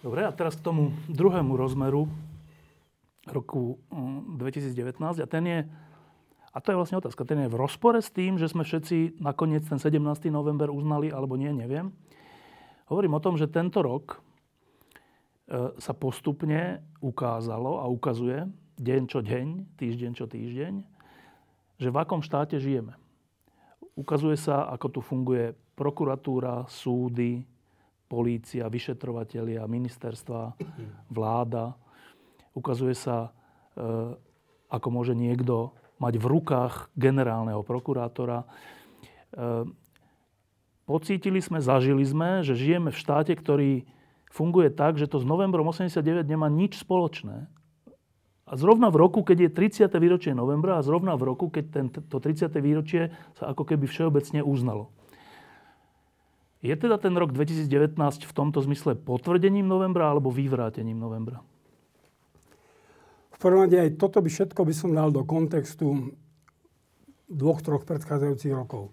Dobre, 0.00 0.24
a 0.24 0.32
teraz 0.32 0.56
k 0.56 0.62
tomu 0.62 0.94
druhému 1.10 1.58
rozmeru 1.58 2.06
roku 3.28 3.76
2019 3.92 4.72
mm, 4.96 5.04
a 5.20 5.28
ten 5.28 5.44
je 5.44 5.58
a 6.52 6.58
to 6.64 6.72
je 6.72 6.78
vlastne 6.80 6.96
otázka. 6.96 7.28
Ten 7.28 7.44
je 7.44 7.52
v 7.52 7.60
rozpore 7.60 8.00
s 8.00 8.08
tým, 8.08 8.40
že 8.40 8.48
sme 8.48 8.64
všetci 8.64 9.20
nakoniec 9.20 9.68
ten 9.68 9.76
17. 9.76 10.00
november 10.32 10.72
uznali, 10.72 11.12
alebo 11.12 11.36
nie, 11.36 11.52
neviem. 11.52 11.92
Hovorím 12.88 13.20
o 13.20 13.24
tom, 13.24 13.36
že 13.36 13.52
tento 13.52 13.84
rok 13.84 14.16
e, 14.16 15.76
sa 15.76 15.92
postupne 15.92 16.80
ukázalo 17.04 17.84
a 17.84 17.84
ukazuje 17.84 18.48
deň 18.80 19.02
čo 19.10 19.20
deň, 19.20 19.76
týždeň 19.76 20.10
čo 20.16 20.24
týždeň, 20.24 20.74
že 21.76 21.88
v 21.92 21.96
akom 22.00 22.24
štáte 22.24 22.56
žijeme. 22.56 22.96
Ukazuje 23.98 24.38
sa, 24.38 24.70
ako 24.72 24.86
tu 24.88 25.00
funguje 25.02 25.52
prokuratúra, 25.76 26.64
súdy, 26.70 27.44
polícia, 28.08 28.64
vyšetrovatelia, 28.70 29.68
ministerstva, 29.68 30.56
vláda. 31.12 31.76
Ukazuje 32.56 32.96
sa, 32.96 33.28
e, 33.76 34.16
ako 34.72 34.88
môže 34.88 35.12
niekto 35.12 35.76
mať 35.98 36.14
v 36.18 36.24
rukách 36.26 36.90
generálneho 36.94 37.62
prokurátora. 37.66 38.42
E, 38.42 38.46
pocítili 40.86 41.42
sme, 41.42 41.58
zažili 41.58 42.02
sme, 42.06 42.42
že 42.46 42.54
žijeme 42.54 42.94
v 42.94 42.98
štáte, 42.98 43.34
ktorý 43.34 43.84
funguje 44.30 44.70
tak, 44.70 44.96
že 44.96 45.10
to 45.10 45.18
s 45.18 45.26
novembrom 45.26 45.66
89 45.68 46.24
nemá 46.26 46.46
nič 46.46 46.78
spoločné. 46.80 47.50
A 48.48 48.56
zrovna 48.56 48.88
v 48.88 48.96
roku, 48.96 49.20
keď 49.20 49.50
je 49.52 49.84
30. 49.84 49.92
výročie 50.00 50.32
novembra 50.32 50.80
a 50.80 50.86
zrovna 50.86 51.12
v 51.20 51.28
roku, 51.28 51.52
keď 51.52 51.64
ten, 51.68 51.86
to 51.92 52.16
30. 52.16 52.48
výročie 52.64 53.12
sa 53.36 53.52
ako 53.52 53.68
keby 53.68 53.84
všeobecne 53.84 54.40
uznalo. 54.40 54.88
Je 56.64 56.74
teda 56.74 56.98
ten 56.98 57.14
rok 57.14 57.30
2019 57.30 57.68
v 58.24 58.32
tomto 58.34 58.58
zmysle 58.64 58.98
potvrdením 58.98 59.68
novembra 59.68 60.10
alebo 60.10 60.32
vyvrátením 60.32 60.96
novembra? 60.96 61.44
V 63.38 63.46
prvom 63.46 63.70
rade 63.70 63.78
aj 63.78 64.02
toto 64.02 64.18
by 64.18 64.26
všetko 64.26 64.66
by 64.66 64.74
som 64.74 64.90
dal 64.90 65.14
do 65.14 65.22
kontextu 65.22 66.10
dvoch, 67.30 67.62
troch 67.62 67.86
predchádzajúcich 67.86 68.50
rokov. 68.50 68.90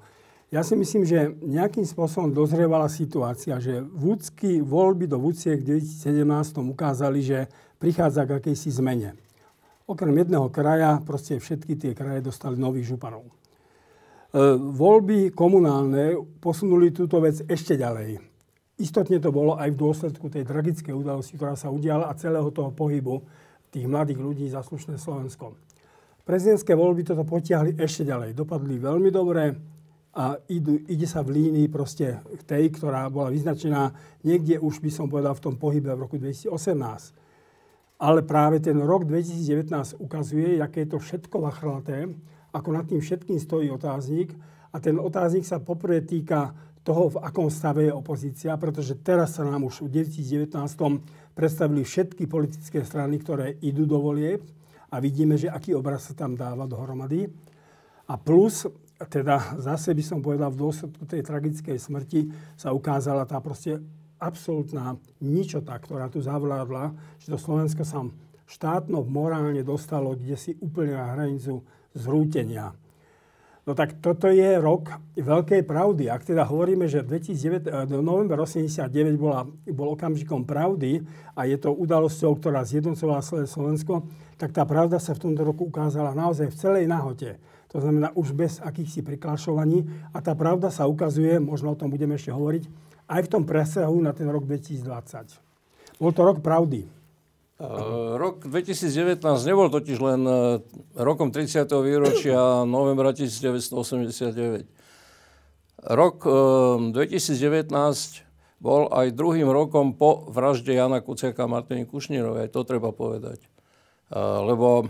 Ja 0.53 0.61
si 0.61 0.77
myslím, 0.77 1.01
že 1.01 1.33
nejakým 1.41 1.81
spôsobom 1.81 2.29
dozrievala 2.29 2.85
situácia, 2.85 3.57
že 3.57 3.81
vúdsky 3.81 4.61
voľby 4.61 5.09
do 5.09 5.17
Vúciek 5.17 5.65
v 5.65 5.81
2017 5.81 6.61
ukázali, 6.61 7.25
že 7.25 7.49
prichádza 7.81 8.29
k 8.29 8.37
akejsi 8.37 8.69
zmene. 8.69 9.17
Okrem 9.89 10.13
jedného 10.13 10.53
kraja, 10.53 11.01
proste 11.01 11.41
všetky 11.41 11.73
tie 11.81 11.91
kraje 11.97 12.21
dostali 12.21 12.61
nových 12.61 12.93
županov. 12.93 13.25
E, 13.25 13.33
voľby 14.57 15.33
komunálne 15.33 16.21
posunuli 16.37 16.93
túto 16.93 17.17
vec 17.17 17.41
ešte 17.49 17.73
ďalej. 17.73 18.21
Istotne 18.77 19.17
to 19.17 19.33
bolo 19.33 19.57
aj 19.57 19.73
v 19.73 19.81
dôsledku 19.81 20.29
tej 20.29 20.45
tragickej 20.45 20.93
udalosti, 20.93 21.33
ktorá 21.33 21.57
sa 21.57 21.73
udiala 21.73 22.13
a 22.13 22.17
celého 22.17 22.53
toho 22.53 22.69
pohybu 22.69 23.25
tých 23.75 23.91
mladých 23.91 24.19
ľudí 24.23 24.47
za 24.47 24.63
slušné 24.63 24.95
Slovensko. 24.95 25.59
Prezidentské 26.23 26.71
voľby 26.73 27.03
toto 27.03 27.27
potiahli 27.27 27.75
ešte 27.75 28.07
ďalej. 28.07 28.31
Dopadli 28.31 28.79
veľmi 28.79 29.11
dobre 29.11 29.43
a 30.15 30.39
idú, 30.47 30.79
ide 30.87 31.03
sa 31.03 31.19
v 31.19 31.35
línii 31.35 31.67
proste 31.67 32.23
k 32.23 32.41
tej, 32.47 32.71
ktorá 32.71 33.11
bola 33.11 33.27
vyznačená 33.35 33.91
niekde 34.23 34.55
už 34.63 34.79
by 34.79 34.87
som 34.87 35.11
povedal 35.11 35.35
v 35.35 35.43
tom 35.43 35.55
pohybe 35.59 35.91
v 35.91 36.01
roku 36.07 36.15
2018. 36.15 36.55
Ale 37.99 38.23
práve 38.23 38.63
ten 38.63 38.79
rok 38.79 39.03
2019 39.03 39.99
ukazuje, 39.99 40.63
aké 40.63 40.87
je 40.87 40.95
to 40.95 40.99
všetko 41.03 41.35
vachrlaté, 41.43 42.07
ako 42.55 42.69
nad 42.71 42.87
tým 42.87 43.03
všetkým 43.03 43.35
stojí 43.35 43.67
otáznik. 43.67 44.31
A 44.71 44.79
ten 44.79 44.95
otáznik 44.95 45.43
sa 45.43 45.59
poprvé 45.59 46.03
týka 46.03 46.55
toho, 46.85 47.17
v 47.17 47.21
akom 47.25 47.49
stave 47.49 47.89
je 47.89 47.93
opozícia, 47.93 48.53
pretože 48.61 48.93
teraz 49.01 49.35
sa 49.35 49.41
nám 49.41 49.65
už 49.65 49.89
v 49.89 50.05
2019 50.05 50.53
predstavili 51.33 51.81
všetky 51.81 52.29
politické 52.29 52.85
strany, 52.85 53.17
ktoré 53.17 53.57
idú 53.65 53.89
do 53.89 53.97
volieb 53.97 54.45
a 54.93 55.01
vidíme, 55.01 55.33
že 55.33 55.49
aký 55.49 55.73
obraz 55.73 56.07
sa 56.07 56.13
tam 56.13 56.37
dáva 56.37 56.69
dohromady. 56.69 57.25
A 58.05 58.21
plus, 58.21 58.69
teda 59.09 59.57
zase 59.57 59.97
by 59.97 60.03
som 60.05 60.21
povedal, 60.21 60.53
v 60.53 60.61
dôsledku 60.61 61.09
tej 61.09 61.25
tragickej 61.25 61.77
smrti 61.81 62.29
sa 62.53 62.69
ukázala 62.69 63.25
tá 63.25 63.41
proste 63.41 63.81
absolútna 64.21 64.95
ničota, 65.19 65.73
ktorá 65.73 66.07
tu 66.07 66.21
zavládla, 66.21 66.93
že 67.17 67.33
to 67.33 67.37
Slovensko 67.41 67.81
sa 67.81 68.05
štátno 68.45 69.01
morálne 69.09 69.65
dostalo 69.65 70.13
kde 70.13 70.37
si 70.37 70.53
úplne 70.61 70.93
na 70.93 71.17
hranicu 71.17 71.65
zrútenia. 71.97 72.77
No 73.65 73.73
tak 73.73 73.97
toto 73.97 74.29
je 74.29 74.61
rok 74.61 74.93
veľkej 75.17 75.65
pravdy. 75.65 76.05
Ak 76.05 76.21
teda 76.21 76.45
hovoríme, 76.45 76.85
že 76.85 77.01
2009, 77.01 77.65
eh, 77.65 77.97
november 77.97 78.37
89 78.45 79.17
bola, 79.17 79.49
bol 79.73 79.97
okamžikom 79.97 80.45
pravdy 80.45 81.01
a 81.33 81.49
je 81.49 81.57
to 81.57 81.73
udalosťou, 81.73 82.37
ktorá 82.37 82.61
zjednocovala 82.61 83.25
celé 83.25 83.49
Slovensko, 83.49 84.05
tak 84.37 84.53
tá 84.53 84.61
pravda 84.69 85.01
sa 85.01 85.17
v 85.17 85.29
tomto 85.29 85.41
roku 85.41 85.65
ukázala 85.65 86.13
naozaj 86.13 86.53
v 86.53 86.59
celej 86.61 86.85
nahote. 86.85 87.41
To 87.73 87.81
znamená 87.81 88.13
už 88.13 88.37
bez 88.37 88.61
akýchsi 88.61 89.01
priklašovaní 89.01 89.89
a 90.13 90.21
tá 90.21 90.37
pravda 90.37 90.69
sa 90.69 90.85
ukazuje, 90.85 91.41
možno 91.41 91.73
o 91.73 91.79
tom 91.79 91.89
budeme 91.89 92.15
ešte 92.15 92.29
hovoriť, 92.29 92.69
aj 93.09 93.21
v 93.25 93.31
tom 93.33 93.43
presahu 93.49 93.97
na 93.97 94.13
ten 94.13 94.29
rok 94.29 94.45
2020. 94.45 95.41
Bol 95.97 96.13
to 96.13 96.21
rok 96.21 96.45
pravdy. 96.45 96.85
Uh, 97.55 98.19
rok 98.19 98.43
2019 98.43 99.23
nebol 99.47 99.71
totiž 99.71 99.95
len 100.03 100.27
uh, 100.27 100.59
rokom 100.91 101.31
30. 101.31 101.63
výročia 101.79 102.67
novembra 102.67 103.15
1989. 103.15 104.67
Rok 105.87 106.15
uh, 106.27 106.91
2019 106.91 107.71
bol 108.59 108.91
aj 108.91 109.15
druhým 109.15 109.47
rokom 109.47 109.95
po 109.95 110.27
vražde 110.27 110.75
Jana 110.75 110.99
Kuciaka 110.99 111.47
a 111.47 111.51
Martiny 111.51 111.87
Kušnírovej, 111.87 112.51
to 112.51 112.67
treba 112.67 112.91
povedať. 112.91 113.39
Lebo 114.15 114.87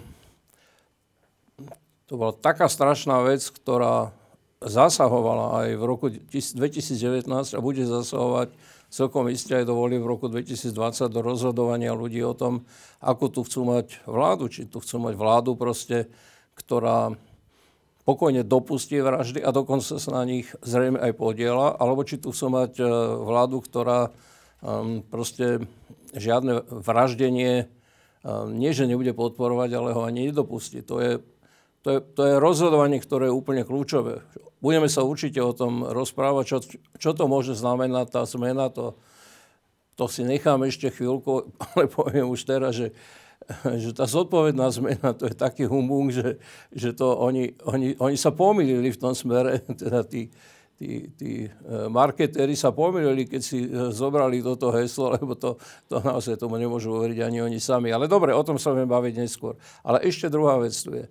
to 2.06 2.14
bola 2.16 2.32
taká 2.34 2.70
strašná 2.70 3.26
vec, 3.26 3.42
ktorá 3.42 4.14
zasahovala 4.62 5.66
aj 5.66 5.68
v 5.76 5.84
roku 5.84 6.08
2019 6.14 7.26
a 7.30 7.60
bude 7.60 7.84
zasahovať 7.84 8.54
celkom 8.96 9.28
iste 9.28 9.52
aj 9.52 9.68
dovolí 9.68 10.00
v 10.00 10.08
roku 10.08 10.32
2020 10.32 11.12
do 11.12 11.20
rozhodovania 11.20 11.92
ľudí 11.92 12.24
o 12.24 12.32
tom, 12.32 12.64
ako 13.04 13.28
tu 13.28 13.40
chcú 13.44 13.68
mať 13.68 14.00
vládu. 14.08 14.48
Či 14.48 14.72
tu 14.72 14.80
chcú 14.80 15.04
mať 15.04 15.14
vládu 15.20 15.60
proste, 15.60 16.08
ktorá 16.56 17.12
pokojne 18.08 18.48
dopustí 18.48 19.04
vraždy 19.04 19.44
a 19.44 19.52
dokonca 19.52 20.00
sa 20.00 20.12
na 20.16 20.24
nich 20.24 20.48
zrejme 20.64 20.96
aj 20.96 21.12
podiela, 21.20 21.76
alebo 21.76 22.08
či 22.08 22.22
tu 22.22 22.32
chcú 22.32 22.48
mať 22.54 22.80
e, 22.80 22.86
vládu, 23.26 23.66
ktorá 23.66 24.14
um, 24.62 25.02
proste 25.02 25.66
žiadne 26.14 26.64
vraždenie 26.70 27.66
um, 28.24 28.54
nie, 28.56 28.72
že 28.72 28.88
nebude 28.88 29.12
podporovať, 29.12 29.70
ale 29.76 29.90
ho 29.92 30.06
ani 30.06 30.32
nedopustí. 30.32 30.86
To 30.86 31.02
je, 31.02 31.20
to 31.82 31.98
je, 31.98 32.00
to 32.00 32.22
je 32.24 32.34
rozhodovanie, 32.38 33.02
ktoré 33.02 33.28
je 33.28 33.36
úplne 33.36 33.66
kľúčové. 33.66 34.22
Budeme 34.66 34.90
sa 34.90 35.06
určite 35.06 35.38
o 35.46 35.54
tom 35.54 35.86
rozprávať, 35.86 36.44
čo, 36.50 36.58
čo 36.98 37.12
to 37.14 37.30
môže 37.30 37.54
znamenať 37.54 38.10
tá 38.10 38.26
zmena. 38.26 38.74
To, 38.74 38.98
to 39.94 40.10
si 40.10 40.26
nechám 40.26 40.66
ešte 40.66 40.90
chvíľku, 40.90 41.54
ale 41.78 41.86
poviem 41.86 42.34
už 42.34 42.50
teraz, 42.50 42.74
že, 42.74 42.90
že 43.62 43.94
tá 43.94 44.10
zodpovedná 44.10 44.66
zmena, 44.74 45.14
to 45.14 45.30
je 45.30 45.38
taký 45.38 45.70
humbung, 45.70 46.10
že, 46.10 46.42
že 46.74 46.98
to 46.98 47.14
oni, 47.14 47.54
oni, 47.62 47.94
oni 48.02 48.18
sa 48.18 48.34
pomýlili 48.34 48.90
v 48.90 48.98
tom 48.98 49.14
smere, 49.14 49.62
teda 49.86 50.02
tí, 50.02 50.34
tí, 50.82 51.14
tí 51.14 51.32
e, 51.46 51.50
marketéri 51.86 52.58
sa 52.58 52.74
pomýlili, 52.74 53.30
keď 53.30 53.42
si 53.46 53.70
e, 53.70 53.94
zobrali 53.94 54.42
toto 54.42 54.74
heslo, 54.74 55.14
lebo 55.22 55.38
to, 55.38 55.62
to 55.86 56.02
naozaj 56.02 56.42
tomu 56.42 56.58
nemôžu 56.58 56.90
uveriť 56.90 57.22
ani 57.22 57.46
oni 57.46 57.62
sami. 57.62 57.94
Ale 57.94 58.10
dobre, 58.10 58.34
o 58.34 58.42
tom 58.42 58.58
sa 58.58 58.74
budeme 58.74 58.90
baviť 58.90 59.14
neskôr. 59.22 59.54
Ale 59.86 60.02
ešte 60.02 60.26
druhá 60.26 60.58
vec 60.58 60.74
tu 60.74 60.90
je, 60.90 61.06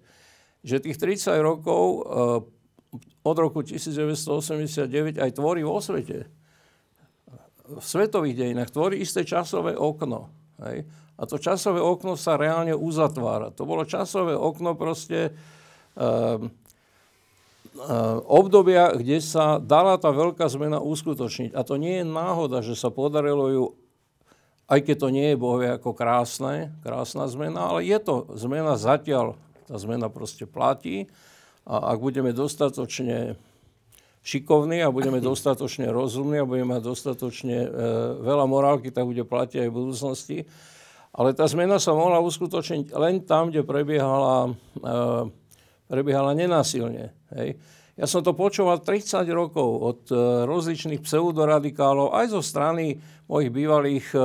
že 0.67 0.83
tých 0.83 0.99
30 0.99 1.39
rokov 1.39 1.83
e, 1.87 2.03
od 3.25 3.37
roku 3.37 3.61
1989 3.65 5.19
aj 5.19 5.31
tvorí 5.35 5.63
vo 5.65 5.81
svete. 5.81 6.29
V 7.65 7.81
svetových 7.81 8.37
dejinách 8.37 8.71
tvorí 8.71 9.01
isté 9.01 9.25
časové 9.25 9.73
okno. 9.75 10.29
Hej? 10.61 10.85
A 11.15 11.23
to 11.25 11.39
časové 11.39 11.79
okno 11.79 12.19
sa 12.19 12.35
reálne 12.35 12.75
uzatvára. 12.75 13.55
To 13.55 13.63
bolo 13.65 13.87
časové 13.87 14.35
okno 14.35 14.75
proste 14.75 15.31
uh, 15.95 16.43
obdobia, 18.27 18.95
kde 18.95 19.19
sa 19.19 19.59
dala 19.59 19.99
tá 19.99 20.15
veľká 20.15 20.47
zmena 20.47 20.79
uskutočniť. 20.79 21.55
A 21.55 21.67
to 21.67 21.75
nie 21.79 22.03
je 22.03 22.07
náhoda, 22.07 22.63
že 22.63 22.79
sa 22.79 22.91
podarilo 22.91 23.47
ju, 23.51 23.65
aj 24.71 24.81
keď 24.87 24.97
to 24.99 25.09
nie 25.11 25.27
je 25.35 25.41
bohvie 25.41 25.71
ako 25.75 25.91
krásne, 25.95 26.71
krásna 26.87 27.27
zmena, 27.27 27.75
ale 27.75 27.87
je 27.87 27.99
to 27.99 28.31
zmena 28.39 28.79
zatiaľ, 28.79 29.35
tá 29.67 29.75
zmena 29.79 30.07
proste 30.07 30.47
platí. 30.47 31.11
A 31.65 31.97
ak 31.97 31.99
budeme 32.01 32.37
dostatočne 32.37 33.41
šikovní 34.25 34.85
a 34.85 34.93
budeme 34.93 35.21
dostatočne 35.31 35.89
rozumní 35.89 36.41
a 36.41 36.49
budeme 36.49 36.77
mať 36.77 36.83
dostatočne 36.85 37.59
e, 37.65 37.69
veľa 38.21 38.45
morálky, 38.49 38.93
tak 38.93 39.09
bude 39.09 39.25
platiť 39.25 39.65
aj 39.65 39.69
v 39.69 39.77
budúcnosti. 39.77 40.39
Ale 41.15 41.31
tá 41.31 41.47
zmena 41.47 41.79
sa 41.79 41.95
mohla 41.95 42.19
uskutočniť 42.19 42.91
len 42.99 43.23
tam, 43.23 43.55
kde 43.55 43.63
prebiehala, 43.63 44.51
e, 44.83 44.91
prebiehala 45.87 46.35
nenásilne. 46.35 47.15
Hej. 47.33 47.57
Ja 47.95 48.11
som 48.11 48.27
to 48.27 48.35
počúval 48.35 48.83
30 48.83 49.23
rokov 49.31 49.69
od 49.79 50.01
e, 50.11 50.19
rozličných 50.51 50.99
pseudoradikálov, 51.07 52.11
aj 52.19 52.35
zo 52.35 52.43
strany 52.43 52.99
mojich 53.31 53.55
bývalých 53.55 54.07
e, 54.11 54.19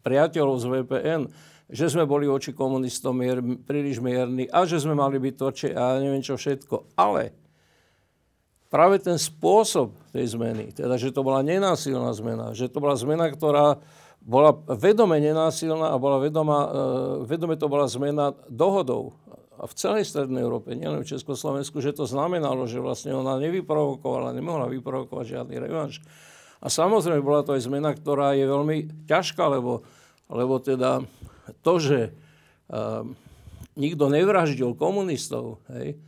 priateľov 0.00 0.56
z 0.56 0.64
VPN, 0.64 1.22
že 1.70 1.86
sme 1.86 2.02
boli 2.02 2.26
voči 2.26 2.50
komunistom 2.50 3.14
mier, 3.14 3.38
príliš 3.62 4.02
mierni 4.02 4.50
a 4.50 4.66
že 4.66 4.82
sme 4.82 4.98
mali 4.98 5.22
byť 5.22 5.34
tvrdšie 5.38 5.70
a 5.78 6.02
neviem 6.02 6.22
čo 6.22 6.34
všetko. 6.34 6.98
Ale 6.98 7.30
práve 8.66 8.98
ten 8.98 9.14
spôsob 9.14 9.94
tej 10.10 10.34
zmeny, 10.34 10.74
teda 10.74 10.98
že 10.98 11.14
to 11.14 11.22
bola 11.22 11.46
nenásilná 11.46 12.10
zmena, 12.10 12.50
že 12.58 12.66
to 12.66 12.82
bola 12.82 12.98
zmena, 12.98 13.30
ktorá 13.30 13.78
bola 14.20 14.52
vedome 14.68 15.16
nenásilná 15.16 15.94
a 15.94 15.96
bola 15.96 16.20
vedoma, 16.20 16.58
uh, 16.60 16.70
vedome 17.24 17.56
to 17.56 17.70
bola 17.70 17.88
zmena 17.88 18.36
dohodou. 18.50 19.16
A 19.60 19.68
v 19.68 19.76
celej 19.76 20.08
Strednej 20.08 20.40
Európe, 20.40 20.72
nielen 20.72 21.04
v 21.04 21.10
Československu, 21.12 21.84
že 21.84 21.92
to 21.92 22.08
znamenalo, 22.08 22.64
že 22.64 22.80
vlastne 22.80 23.12
ona 23.12 23.36
nevyprovokovala, 23.36 24.32
nemohla 24.32 24.72
vyprovokovať 24.72 25.36
žiadny 25.36 25.56
revanš. 25.60 26.00
A 26.64 26.72
samozrejme 26.72 27.20
bola 27.20 27.44
to 27.44 27.52
aj 27.52 27.68
zmena, 27.68 27.92
ktorá 27.92 28.32
je 28.36 28.48
veľmi 28.48 29.04
ťažká, 29.04 29.44
lebo, 29.52 29.84
lebo 30.32 30.60
teda 30.60 31.04
to, 31.60 31.74
že 31.82 31.98
uh, 32.70 33.02
nikto 33.74 34.10
nevraždil 34.10 34.74
komunistov, 34.76 35.62
hej, 35.72 35.98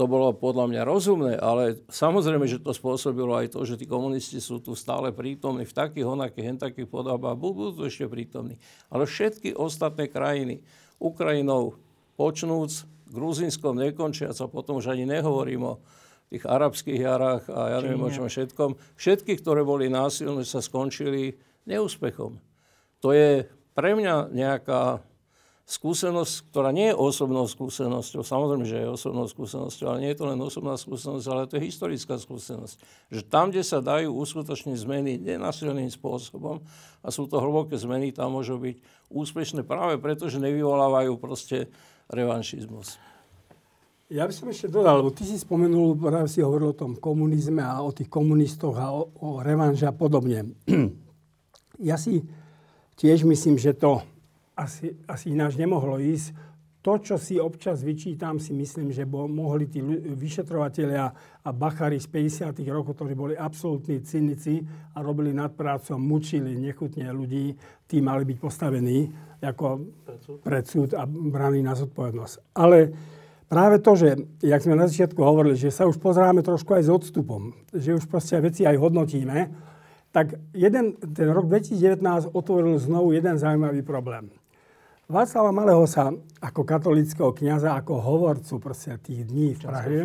to 0.00 0.08
bolo 0.08 0.32
podľa 0.32 0.64
mňa 0.72 0.82
rozumné, 0.88 1.36
ale 1.36 1.84
samozrejme, 1.92 2.48
že 2.48 2.64
to 2.64 2.72
spôsobilo 2.72 3.36
aj 3.36 3.52
to, 3.52 3.60
že 3.68 3.76
tí 3.76 3.84
komunisti 3.84 4.40
sú 4.40 4.56
tu 4.56 4.72
stále 4.72 5.12
prítomní 5.12 5.68
v 5.68 5.76
takých 5.76 6.08
onakých, 6.08 6.46
hen 6.48 6.56
takých 6.56 6.88
podobách, 6.88 7.36
budú 7.36 7.76
tu 7.76 7.84
ešte 7.84 8.08
prítomní. 8.08 8.56
Ale 8.88 9.04
všetky 9.04 9.52
ostatné 9.52 10.08
krajiny, 10.08 10.64
Ukrajinou 10.96 11.76
počnúc, 12.16 12.88
Gruzinskom 13.12 13.76
nekončiac 13.76 14.32
a 14.40 14.48
potom 14.48 14.80
už 14.80 14.88
ani 14.88 15.04
nehovorím 15.04 15.76
o 15.76 15.82
tých 16.32 16.48
arabských 16.48 17.00
jarách 17.04 17.44
a 17.52 17.76
ja 17.76 17.78
neviem 17.84 18.00
o 18.00 18.08
čom 18.08 18.24
všetkom. 18.24 18.78
Všetky, 18.96 19.36
ktoré 19.42 19.66
boli 19.66 19.92
násilné, 19.92 20.46
sa 20.48 20.64
skončili 20.64 21.36
neúspechom. 21.68 22.38
To 23.04 23.08
je 23.12 23.44
pre 23.74 23.94
mňa 23.94 24.34
nejaká 24.34 25.02
skúsenosť, 25.70 26.50
ktorá 26.50 26.74
nie 26.74 26.90
je 26.90 26.98
osobnou 26.98 27.46
skúsenosťou, 27.46 28.26
samozrejme, 28.26 28.66
že 28.66 28.82
je 28.82 28.90
osobnou 28.90 29.30
skúsenosťou, 29.30 29.86
ale 29.86 30.02
nie 30.02 30.10
je 30.10 30.18
to 30.18 30.26
len 30.26 30.40
osobná 30.42 30.74
skúsenosť, 30.74 31.26
ale 31.30 31.46
to 31.46 31.62
je 31.62 31.70
historická 31.70 32.18
skúsenosť. 32.18 32.74
Že 33.14 33.20
tam, 33.30 33.54
kde 33.54 33.62
sa 33.62 33.78
dajú 33.78 34.10
uskutočniť 34.10 34.74
zmeny 34.74 35.22
nenasilným 35.22 35.86
spôsobom 35.94 36.58
a 37.06 37.08
sú 37.14 37.30
to 37.30 37.38
hlboké 37.38 37.78
zmeny, 37.78 38.10
tam 38.10 38.34
môžu 38.34 38.58
byť 38.58 38.82
úspešné 39.14 39.62
práve 39.62 40.02
preto, 40.02 40.26
že 40.26 40.42
nevyvolávajú 40.42 41.14
proste 41.22 41.70
revanšizmus. 42.10 42.98
Ja 44.10 44.26
by 44.26 44.34
som 44.34 44.50
ešte 44.50 44.66
dodal, 44.66 45.06
lebo 45.06 45.14
ty 45.14 45.22
si 45.22 45.38
spomenul, 45.38 45.94
práve 45.94 46.26
si 46.26 46.42
hovoril 46.42 46.74
o 46.74 46.80
tom 46.82 46.98
komunizme 46.98 47.62
a 47.62 47.78
o 47.78 47.94
tých 47.94 48.10
komunistoch 48.10 48.74
a 48.74 48.90
o, 48.90 49.06
o 49.22 49.38
revanže 49.38 49.86
a 49.86 49.94
podobne. 49.94 50.50
ja 51.78 51.94
si 51.94 52.18
tiež 53.00 53.24
myslím, 53.24 53.56
že 53.56 53.72
to 53.72 54.04
asi, 54.52 54.92
asi 55.08 55.32
ináč 55.32 55.56
nemohlo 55.56 55.96
ísť. 55.96 56.52
To, 56.80 56.96
čo 56.96 57.20
si 57.20 57.36
občas 57.36 57.84
vyčítam, 57.84 58.40
si 58.40 58.56
myslím, 58.56 58.88
že 58.88 59.04
bo, 59.04 59.28
mohli 59.28 59.68
tí 59.68 59.84
vyšetrovateľia 59.84 61.04
a 61.44 61.48
bachari 61.52 62.00
z 62.00 62.08
50. 62.08 62.56
rokov, 62.72 62.96
ktorí 62.96 63.12
boli 63.12 63.34
absolútni 63.36 64.00
cynici 64.00 64.64
a 64.96 65.04
robili 65.04 65.36
nadprácu, 65.36 66.00
mučili 66.00 66.56
nechutne 66.56 67.04
ľudí, 67.12 67.52
tí 67.84 68.00
mali 68.00 68.24
byť 68.24 68.38
postavení 68.40 69.12
ako 69.44 69.66
pred 70.40 70.64
súd 70.64 70.96
a 70.96 71.04
braní 71.04 71.60
na 71.60 71.76
zodpovednosť. 71.76 72.56
Ale 72.56 72.96
práve 73.44 73.76
to, 73.84 73.92
že, 74.00 74.08
jak 74.40 74.64
sme 74.64 74.80
na 74.80 74.88
začiatku 74.88 75.20
hovorili, 75.20 75.60
že 75.60 75.68
sa 75.68 75.84
už 75.84 76.00
pozeráme 76.00 76.40
trošku 76.40 76.80
aj 76.80 76.88
s 76.88 76.90
odstupom, 76.92 77.52
že 77.76 77.92
už 77.92 78.08
proste 78.08 78.40
veci 78.40 78.64
aj 78.64 78.80
hodnotíme, 78.80 79.52
tak 80.10 80.34
jeden, 80.50 80.98
ten 80.98 81.28
rok 81.30 81.46
2019 81.46 82.34
otvoril 82.34 82.78
znovu 82.82 83.14
jeden 83.14 83.38
zaujímavý 83.38 83.82
problém. 83.86 84.30
Václava 85.10 85.50
Malého 85.50 85.86
sa 85.90 86.14
ako 86.38 86.62
katolického 86.62 87.34
kniaza, 87.34 87.74
ako 87.74 87.98
hovorcu 87.98 88.62
proste 88.62 88.94
tých 89.02 89.26
dní 89.26 89.58
v 89.58 89.60
Prahe, 89.66 89.98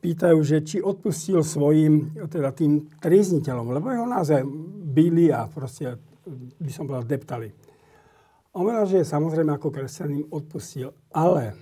pýtajú, 0.00 0.38
že 0.44 0.64
či 0.64 0.76
odpustil 0.80 1.40
svojim, 1.44 2.16
teda 2.28 2.52
tým 2.52 2.88
triezniteľom, 3.00 3.76
lebo 3.76 3.92
jeho 3.92 4.08
naozaj 4.08 4.44
byli 4.92 5.32
a 5.32 5.48
proste, 5.48 5.96
by 6.60 6.70
som 6.72 6.88
povedal, 6.88 7.08
deptali. 7.08 7.48
On 8.56 8.66
že 8.88 9.06
samozrejme 9.06 9.56
ako 9.56 9.68
kresťan 9.70 10.20
im 10.20 10.26
odpustil, 10.28 10.92
ale 11.14 11.54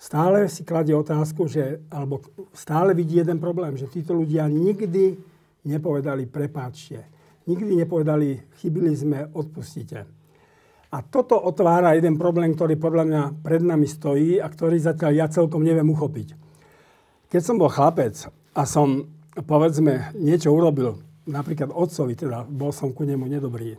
stále 0.00 0.50
si 0.50 0.66
kladie 0.68 0.92
otázku, 0.92 1.46
že, 1.46 1.84
alebo 1.88 2.20
stále 2.52 2.92
vidí 2.92 3.20
jeden 3.20 3.38
problém, 3.38 3.76
že 3.78 3.88
títo 3.88 4.12
ľudia 4.12 4.44
nikdy 4.50 5.14
nepovedali 5.68 6.24
prepáčte. 6.24 7.04
Nikdy 7.44 7.84
nepovedali, 7.84 8.56
chybili 8.60 8.92
sme, 8.96 9.28
odpustite. 9.32 10.08
A 10.88 11.04
toto 11.04 11.36
otvára 11.36 11.92
jeden 11.92 12.16
problém, 12.16 12.56
ktorý 12.56 12.80
podľa 12.80 13.04
mňa 13.04 13.22
pred 13.44 13.60
nami 13.60 13.84
stojí 13.84 14.40
a 14.40 14.48
ktorý 14.48 14.80
zatiaľ 14.80 15.12
ja 15.12 15.26
celkom 15.28 15.60
neviem 15.60 15.84
uchopiť. 15.92 16.32
Keď 17.28 17.42
som 17.44 17.60
bol 17.60 17.68
chlapec 17.68 18.16
a 18.56 18.64
som, 18.64 19.04
povedzme, 19.36 20.16
niečo 20.16 20.48
urobil, 20.48 21.04
napríklad 21.28 21.68
otcovi, 21.76 22.16
teda 22.16 22.48
bol 22.48 22.72
som 22.72 22.96
ku 22.96 23.04
nemu 23.04 23.28
nedobrý, 23.28 23.76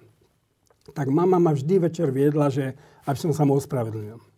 tak 0.94 1.10
mama 1.10 1.42
ma 1.42 1.50
vždy 1.54 1.90
večer 1.90 2.14
viedla, 2.14 2.54
že 2.54 2.78
aby 3.10 3.18
som 3.18 3.34
sa 3.34 3.42
mu 3.42 3.58
ospravedlnil. 3.58 4.29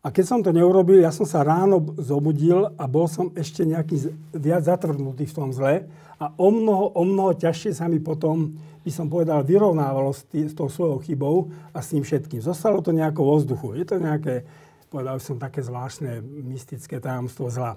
A 0.00 0.08
keď 0.08 0.24
som 0.24 0.40
to 0.40 0.48
neurobil, 0.48 0.96
ja 0.96 1.12
som 1.12 1.28
sa 1.28 1.44
ráno 1.44 1.92
zobudil 2.00 2.72
a 2.80 2.84
bol 2.88 3.04
som 3.04 3.28
ešte 3.36 3.68
nejaký 3.68 4.16
viac 4.32 4.64
zatvrdnutý 4.64 5.28
v 5.28 5.36
tom 5.36 5.52
zle 5.52 5.84
a 6.16 6.24
o 6.40 6.48
mnoho, 6.48 6.96
o 6.96 7.02
mnoho 7.04 7.36
ťažšie 7.36 7.76
sa 7.76 7.84
mi 7.84 8.00
potom, 8.00 8.56
by 8.80 8.88
som 8.88 9.12
povedal, 9.12 9.44
vyrovnávalo 9.44 10.16
s, 10.16 10.24
tý, 10.24 10.48
s 10.48 10.56
tou 10.56 10.72
svojou 10.72 11.04
chybou 11.04 11.52
a 11.76 11.84
s 11.84 11.92
tým 11.92 12.00
všetkým. 12.00 12.40
Zostalo 12.40 12.80
to 12.80 12.96
nejako 12.96 13.28
vo 13.28 13.34
vzduchu. 13.36 13.76
Je 13.76 13.84
to 13.84 14.00
nejaké, 14.00 14.48
povedal 14.88 15.20
som, 15.20 15.36
také 15.36 15.60
zvláštne 15.60 16.24
mystické 16.24 16.96
tajomstvo 16.96 17.52
zla. 17.52 17.76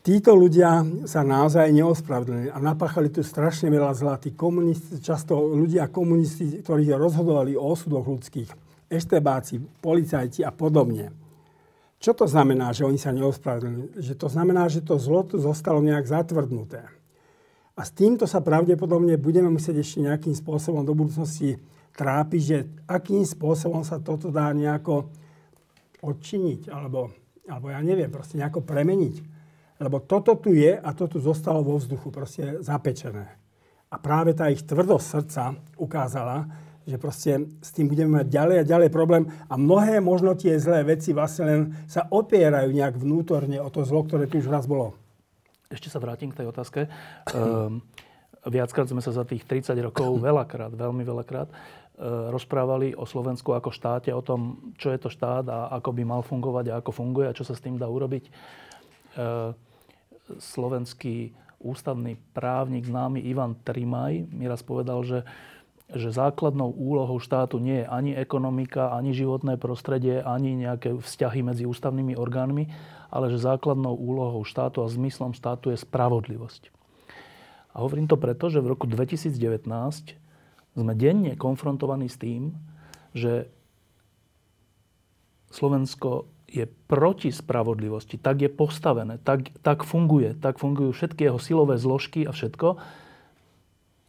Títo 0.00 0.32
ľudia 0.32 0.80
sa 1.04 1.20
naozaj 1.20 1.76
neospravedlnili 1.76 2.48
a 2.48 2.56
napáchali 2.56 3.12
tu 3.12 3.20
strašne 3.20 3.68
veľa 3.68 3.92
zla. 3.92 4.16
Tí 4.16 4.32
komunisti, 4.32 4.96
často 5.04 5.36
ľudia 5.36 5.92
komunisti, 5.92 6.64
ktorí 6.64 6.88
rozhodovali 6.96 7.52
o 7.52 7.68
osudoch 7.68 8.08
ľudských, 8.08 8.69
eštebáci, 8.90 9.62
policajti 9.78 10.42
a 10.42 10.50
podobne. 10.50 11.14
Čo 12.00 12.16
to 12.16 12.26
znamená, 12.26 12.72
že 12.72 12.88
oni 12.88 12.98
sa 12.98 13.14
neospravedlnili? 13.14 14.02
Že 14.02 14.14
to 14.16 14.28
znamená, 14.32 14.66
že 14.66 14.82
to 14.82 14.98
zlo 14.98 15.22
tu 15.22 15.38
zostalo 15.38 15.78
nejak 15.84 16.08
zatvrdnuté. 16.08 16.88
A 17.76 17.80
s 17.86 17.94
týmto 17.94 18.26
sa 18.26 18.44
pravdepodobne 18.44 19.16
budeme 19.16 19.48
musieť 19.48 19.80
ešte 19.80 20.04
nejakým 20.04 20.34
spôsobom 20.36 20.84
do 20.84 20.92
budúcnosti 20.92 21.60
trápiť, 21.96 22.42
že 22.42 22.58
akým 22.88 23.24
spôsobom 23.24 23.84
sa 23.84 24.00
toto 24.00 24.32
dá 24.32 24.52
nejako 24.52 25.12
odčiniť, 26.00 26.72
alebo, 26.72 27.12
alebo 27.48 27.68
ja 27.68 27.80
neviem, 27.84 28.08
proste 28.08 28.40
nejako 28.40 28.64
premeniť. 28.64 29.14
Lebo 29.80 30.00
toto 30.04 30.36
tu 30.36 30.52
je 30.52 30.76
a 30.76 30.90
toto 30.92 31.20
zostalo 31.20 31.64
vo 31.64 31.76
vzduchu, 31.80 32.08
proste 32.12 32.60
zapečené. 32.60 33.36
A 33.90 33.96
práve 33.96 34.36
tá 34.36 34.48
ich 34.52 34.64
tvrdosť 34.64 35.04
srdca 35.04 35.44
ukázala, 35.80 36.48
že 36.90 36.98
proste 36.98 37.46
s 37.62 37.70
tým 37.70 37.86
budeme 37.86 38.18
mať 38.18 38.26
ďalej 38.26 38.56
a 38.60 38.68
ďalej 38.68 38.90
problém 38.90 39.30
a 39.46 39.54
mnohé 39.54 40.02
možno 40.02 40.34
tie 40.34 40.58
zlé 40.58 40.82
veci 40.82 41.14
vlastne 41.14 41.44
len 41.46 41.60
sa 41.86 42.10
opierajú 42.10 42.74
nejak 42.74 42.98
vnútorne 42.98 43.62
o 43.62 43.70
to 43.70 43.86
zlo, 43.86 44.02
ktoré 44.02 44.26
tu 44.26 44.42
už 44.42 44.50
raz 44.50 44.66
bolo. 44.66 44.98
Ešte 45.70 45.86
sa 45.86 46.02
vrátim 46.02 46.34
k 46.34 46.42
tej 46.42 46.50
otázke. 46.50 46.90
Um, 47.30 47.78
viackrát 48.42 48.90
sme 48.90 48.98
sa 48.98 49.14
za 49.14 49.22
tých 49.22 49.46
30 49.46 49.70
rokov 49.86 50.18
veľakrát, 50.28 50.74
veľmi 50.74 51.06
veľakrát, 51.06 51.46
uh, 51.46 52.34
rozprávali 52.34 52.98
o 52.98 53.06
Slovensku 53.06 53.54
ako 53.54 53.70
štáte, 53.70 54.10
o 54.10 54.18
tom, 54.18 54.74
čo 54.74 54.90
je 54.90 54.98
to 54.98 55.06
štát 55.06 55.46
a 55.46 55.70
ako 55.78 55.94
by 55.94 56.02
mal 56.02 56.26
fungovať 56.26 56.74
a 56.74 56.76
ako 56.82 56.90
funguje 56.90 57.30
a 57.30 57.36
čo 57.36 57.46
sa 57.46 57.54
s 57.54 57.62
tým 57.62 57.78
dá 57.78 57.86
urobiť. 57.86 58.26
Uh, 59.14 59.54
slovenský 60.38 61.34
ústavný 61.60 62.16
právnik 62.32 62.88
známy 62.88 63.20
Ivan 63.28 63.52
Trimaj 63.60 64.32
mi 64.32 64.48
raz 64.48 64.64
povedal, 64.64 65.04
že, 65.04 65.20
že 65.94 66.14
základnou 66.14 66.70
úlohou 66.70 67.18
štátu 67.18 67.58
nie 67.58 67.82
je 67.82 67.86
ani 67.86 68.12
ekonomika, 68.14 68.94
ani 68.94 69.10
životné 69.14 69.58
prostredie, 69.58 70.22
ani 70.22 70.54
nejaké 70.54 70.94
vzťahy 70.94 71.42
medzi 71.42 71.64
ústavnými 71.66 72.14
orgánmi, 72.14 72.70
ale 73.10 73.30
že 73.30 73.42
základnou 73.42 73.94
úlohou 73.94 74.46
štátu 74.46 74.86
a 74.86 74.92
zmyslom 74.92 75.34
štátu 75.34 75.74
je 75.74 75.78
spravodlivosť. 75.82 76.70
A 77.74 77.82
hovorím 77.82 78.10
to 78.10 78.18
preto, 78.18 78.50
že 78.50 78.62
v 78.62 78.74
roku 78.74 78.86
2019 78.86 79.66
sme 80.74 80.92
denne 80.94 81.34
konfrontovaní 81.34 82.06
s 82.06 82.18
tým, 82.18 82.54
že 83.14 83.50
Slovensko 85.50 86.30
je 86.50 86.66
proti 86.66 87.30
spravodlivosti, 87.30 88.18
tak 88.18 88.42
je 88.42 88.50
postavené, 88.50 89.22
tak, 89.22 89.54
tak 89.62 89.86
funguje, 89.86 90.34
tak 90.38 90.58
fungujú 90.58 90.90
všetky 90.90 91.30
jeho 91.30 91.38
silové 91.38 91.78
zložky 91.78 92.26
a 92.26 92.34
všetko, 92.34 92.78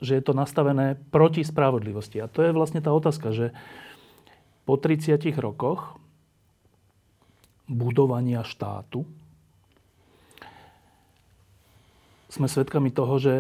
že 0.01 0.17
je 0.17 0.23
to 0.25 0.33
nastavené 0.33 0.97
proti 1.13 1.45
spravodlivosti. 1.45 2.17
A 2.17 2.27
to 2.27 2.41
je 2.41 2.51
vlastne 2.51 2.81
tá 2.81 2.89
otázka, 2.89 3.31
že 3.31 3.53
po 4.65 4.75
30 4.75 5.21
rokoch 5.37 6.01
budovania 7.69 8.41
štátu 8.41 9.05
sme 12.31 12.49
svedkami 12.49 12.89
toho, 12.89 13.15
že 13.21 13.33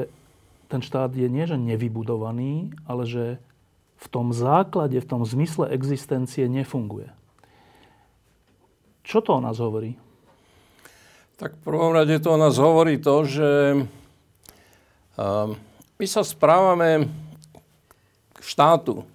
ten 0.71 0.79
štát 0.79 1.11
je 1.11 1.27
nie, 1.27 1.43
že 1.43 1.59
nevybudovaný, 1.59 2.71
ale 2.87 3.03
že 3.03 3.25
v 4.01 4.07
tom 4.07 4.31
základe, 4.31 4.97
v 4.97 5.09
tom 5.09 5.21
zmysle 5.27 5.67
existencie 5.73 6.47
nefunguje. 6.47 7.11
Čo 9.01 9.19
to 9.19 9.37
o 9.37 9.43
nás 9.43 9.59
hovorí? 9.59 9.97
Tak 11.41 11.57
v 11.57 11.61
prvom 11.65 11.91
rade 11.91 12.21
to 12.21 12.37
o 12.37 12.41
nás 12.41 12.55
hovorí 12.61 13.01
to, 13.01 13.25
že 13.25 13.49
my 16.01 16.09
sa 16.09 16.25
správame 16.25 17.05
k 18.33 18.39
štátu, 18.41 19.05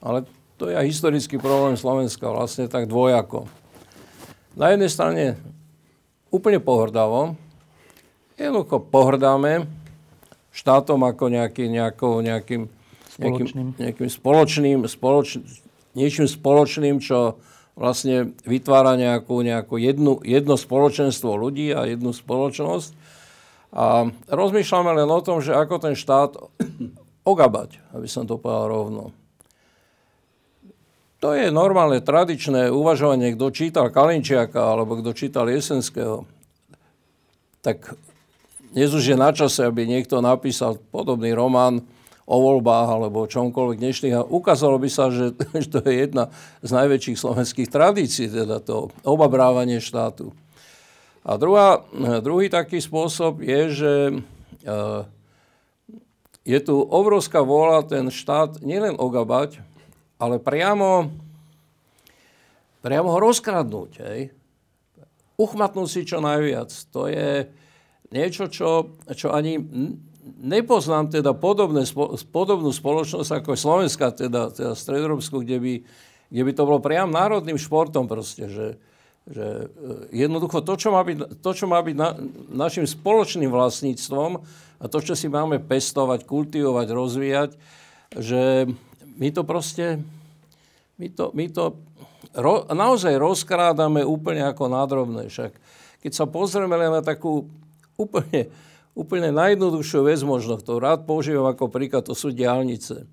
ale 0.00 0.24
to 0.56 0.72
je 0.72 0.74
aj 0.80 0.88
historický 0.88 1.36
problém 1.36 1.76
Slovenska, 1.76 2.32
vlastne 2.32 2.72
tak 2.72 2.88
dvojako. 2.88 3.44
Na 4.56 4.72
jednej 4.72 4.88
strane 4.88 5.36
úplne 6.32 6.56
pohrdavo, 6.56 7.36
jednoducho 8.40 8.80
pohrdáme 8.88 9.68
štátom 10.56 11.04
ako 11.04 11.28
nejaký, 11.28 11.68
nejakou, 11.68 12.24
nejakým, 12.24 12.72
spoločným. 13.12 13.76
nejakým, 13.76 13.84
nejakým 13.84 14.08
spoločným, 14.08 14.78
spoloč, 14.88 15.28
niečím 15.92 16.24
spoločným, 16.24 16.96
čo 16.96 17.36
vlastne 17.76 18.32
vytvára 18.48 18.96
nejakú, 18.96 19.44
nejakú 19.44 19.76
jednu, 19.76 20.24
jedno 20.24 20.56
spoločenstvo 20.56 21.36
ľudí 21.36 21.76
a 21.76 21.84
jednu 21.84 22.16
spoločnosť. 22.16 23.04
A 23.76 24.08
rozmýšľame 24.32 24.96
len 24.96 25.08
o 25.12 25.20
tom, 25.20 25.44
že 25.44 25.52
ako 25.52 25.76
ten 25.76 25.92
štát 25.92 26.32
ogabať, 27.28 27.76
aby 27.92 28.08
som 28.08 28.24
to 28.24 28.40
povedal 28.40 28.72
rovno. 28.72 29.12
To 31.20 31.36
je 31.36 31.52
normálne, 31.52 32.00
tradičné 32.00 32.72
uvažovanie, 32.72 33.36
kto 33.36 33.52
čítal 33.52 33.92
Kalinčiaka 33.92 34.56
alebo 34.56 34.96
kto 34.96 35.12
čítal 35.12 35.48
Jesenského. 35.52 36.24
Tak 37.60 38.00
dnes 38.72 38.92
už 38.96 39.12
je 39.12 39.16
na 39.16 39.32
čase, 39.32 39.64
aby 39.64 39.84
niekto 39.84 40.24
napísal 40.24 40.80
podobný 40.92 41.36
román, 41.36 41.84
o 42.26 42.36
voľbách 42.42 42.88
alebo 42.90 43.22
o 43.22 43.30
čomkoľvek 43.30 43.78
dnešných. 43.78 44.14
A 44.18 44.26
ukázalo 44.26 44.76
by 44.82 44.90
sa, 44.90 45.14
že, 45.14 45.32
to 45.72 45.78
je 45.86 45.94
jedna 46.10 46.34
z 46.60 46.70
najväčších 46.74 47.18
slovenských 47.22 47.68
tradícií, 47.70 48.26
teda 48.26 48.58
to 48.58 48.90
obabrávanie 49.06 49.78
štátu. 49.78 50.34
A 51.26 51.34
druhá, 51.42 51.82
druhý 52.22 52.46
taký 52.46 52.78
spôsob 52.78 53.42
je, 53.42 53.60
že 53.74 53.94
uh, 54.62 55.02
je 56.46 56.58
tu 56.62 56.78
obrovská 56.78 57.42
vôľa 57.42 57.90
ten 57.90 58.06
štát 58.14 58.62
nielen 58.62 58.94
ogabať, 58.94 59.58
ale 60.22 60.38
priamo, 60.38 61.10
priamo 62.78 63.10
ho 63.10 63.18
rozkradnúť. 63.18 63.92
Hej? 64.06 64.30
Uchmatnúť 65.34 65.88
si 65.90 66.06
čo 66.06 66.22
najviac. 66.22 66.70
To 66.94 67.10
je 67.10 67.50
niečo, 68.14 68.46
čo, 68.46 68.94
čo 69.10 69.34
ani 69.34 69.58
nepoznám 70.38 71.10
teda 71.10 71.34
podobné, 71.34 71.82
podobnú 72.30 72.70
spoločnosť 72.70 73.30
ako 73.42 73.58
Slovenska, 73.58 74.14
teda, 74.14 74.54
teda 74.54 74.78
Stredoeurópsku, 74.78 75.42
kde 75.42 75.58
by, 75.58 75.74
kde 76.30 76.42
by 76.46 76.52
to 76.54 76.62
bolo 76.62 76.78
priam 76.78 77.10
národným 77.10 77.58
športom 77.58 78.06
proste, 78.06 78.46
že, 78.46 78.78
že 79.26 79.46
e, 79.46 79.66
jednoducho 80.14 80.62
to, 80.62 80.74
čo 80.78 80.88
má 80.94 81.02
byť, 81.02 81.42
to, 81.42 81.50
čo 81.50 81.66
má 81.66 81.82
byť 81.82 81.96
na, 81.98 82.14
našim 82.50 82.86
spoločným 82.86 83.50
vlastníctvom 83.50 84.30
a 84.78 84.84
to, 84.86 84.98
čo 85.02 85.18
si 85.18 85.26
máme 85.26 85.58
pestovať, 85.58 86.22
kultivovať, 86.24 86.86
rozvíjať, 86.90 87.50
že 88.14 88.70
my 89.18 89.28
to 89.34 89.42
proste, 89.42 89.98
my 90.96 91.08
to, 91.10 91.34
my 91.34 91.46
to 91.50 91.74
ro, 92.38 92.64
naozaj 92.70 93.18
rozkrádame 93.18 94.06
úplne 94.06 94.46
ako 94.46 94.70
nádrobné. 94.70 95.26
Však 95.26 95.52
keď 96.00 96.12
sa 96.14 96.24
pozrieme 96.30 96.78
len 96.78 96.94
na 96.94 97.02
takú 97.02 97.50
úplne 97.98 98.46
úplne 98.96 99.28
najjednoduchšiu 99.28 100.08
vec 100.08 100.24
možno, 100.24 100.56
ktorú 100.56 100.80
rád 100.80 101.04
používam 101.04 101.44
ako 101.52 101.68
príklad, 101.68 102.08
to 102.08 102.16
sú 102.16 102.32
diálnice. 102.32 103.04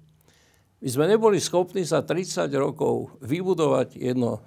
My 0.79 0.87
sme 0.87 1.05
neboli 1.11 1.43
schopní 1.43 1.83
za 1.83 1.99
30 1.99 2.47
rokov 2.55 3.11
vybudovať 3.19 3.99
jedno 3.99 4.39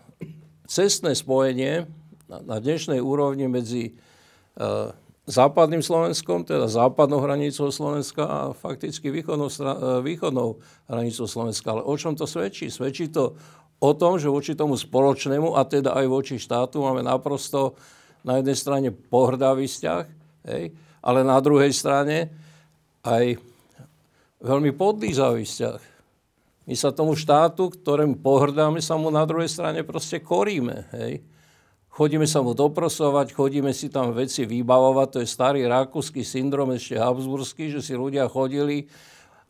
cestné 0.67 1.15
spojenie 1.15 1.87
na, 2.27 2.59
dnešnej 2.59 2.99
úrovni 2.99 3.47
medzi 3.47 3.95
uh, 4.59 4.91
západným 5.27 5.83
Slovenskom, 5.83 6.47
teda 6.47 6.71
západnou 6.71 7.19
hranicou 7.19 7.71
Slovenska 7.75 8.23
a 8.23 8.39
fakticky 8.55 9.11
východnou, 9.11 9.51
e, 9.51 9.75
východnou 10.07 10.63
hranicou 10.87 11.27
Slovenska. 11.27 11.75
Ale 11.75 11.83
o 11.83 11.95
čom 11.99 12.15
to 12.15 12.31
svedčí? 12.31 12.71
Svedčí 12.71 13.11
to 13.11 13.35
o 13.83 13.91
tom, 13.91 14.23
že 14.23 14.31
voči 14.31 14.55
tomu 14.55 14.79
spoločnému 14.79 15.59
a 15.59 15.67
teda 15.67 15.99
aj 15.99 16.07
voči 16.07 16.39
štátu 16.39 16.79
máme 16.79 17.03
naprosto 17.03 17.75
na 18.23 18.39
jednej 18.39 18.55
strane 18.55 18.89
pohrdavý 18.95 19.67
vzťah, 19.67 20.05
hej, 20.47 20.65
ale 21.03 21.19
na 21.27 21.39
druhej 21.43 21.75
strane 21.75 22.31
aj 23.03 23.39
veľmi 24.43 24.71
podlízavý 24.79 25.43
vzťah. 25.43 25.96
My 26.67 26.75
sa 26.75 26.91
tomu 26.91 27.15
štátu, 27.15 27.71
ktorému 27.71 28.19
pohrdáme, 28.19 28.83
sa 28.83 28.99
mu 28.99 29.07
na 29.15 29.23
druhej 29.23 29.47
strane 29.47 29.87
proste 29.87 30.19
koríme. 30.19 30.91
Hej. 30.91 31.23
Chodíme 31.87 32.27
sa 32.29 32.43
mu 32.45 32.53
doprosovať, 32.53 33.33
chodíme 33.33 33.73
si 33.73 33.89
tam 33.89 34.13
veci 34.13 34.45
vybavovať. 34.45 35.09
To 35.15 35.19
je 35.23 35.29
starý 35.31 35.65
rakúsky 35.65 36.27
syndrom, 36.27 36.75
ešte 36.75 36.99
habsburský, 36.99 37.73
že 37.73 37.81
si 37.81 37.95
ľudia 37.97 38.27
chodili 38.29 38.91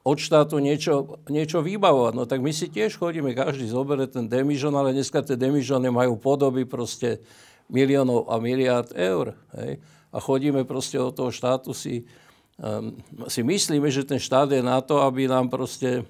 od 0.07 0.23
štátu 0.23 0.63
niečo, 0.63 1.19
niečo 1.27 1.65
vybavovať. 1.65 2.13
No 2.15 2.23
tak 2.29 2.39
my 2.39 2.55
si 2.55 2.71
tiež 2.71 2.95
chodíme, 2.95 3.35
každý 3.35 3.67
zoberie 3.67 4.07
ten 4.07 4.31
demižon, 4.31 4.77
ale 4.79 4.95
dneska 4.95 5.25
tie 5.27 5.35
demižony 5.35 5.91
majú 5.91 6.15
podoby 6.15 6.63
proste 6.63 7.19
miliónov 7.67 8.31
a 8.31 8.39
miliárd 8.39 8.95
eur. 8.95 9.35
Hej? 9.59 9.83
A 10.15 10.23
chodíme 10.23 10.63
proste 10.63 11.03
od 11.03 11.11
toho 11.11 11.35
štátu 11.35 11.75
si, 11.75 12.07
um, 12.63 12.95
si 13.27 13.43
myslíme, 13.43 13.91
že 13.91 14.07
ten 14.07 14.23
štát 14.23 14.55
je 14.55 14.63
na 14.63 14.79
to, 14.79 15.03
aby 15.03 15.27
nám 15.27 15.51
proste 15.51 16.07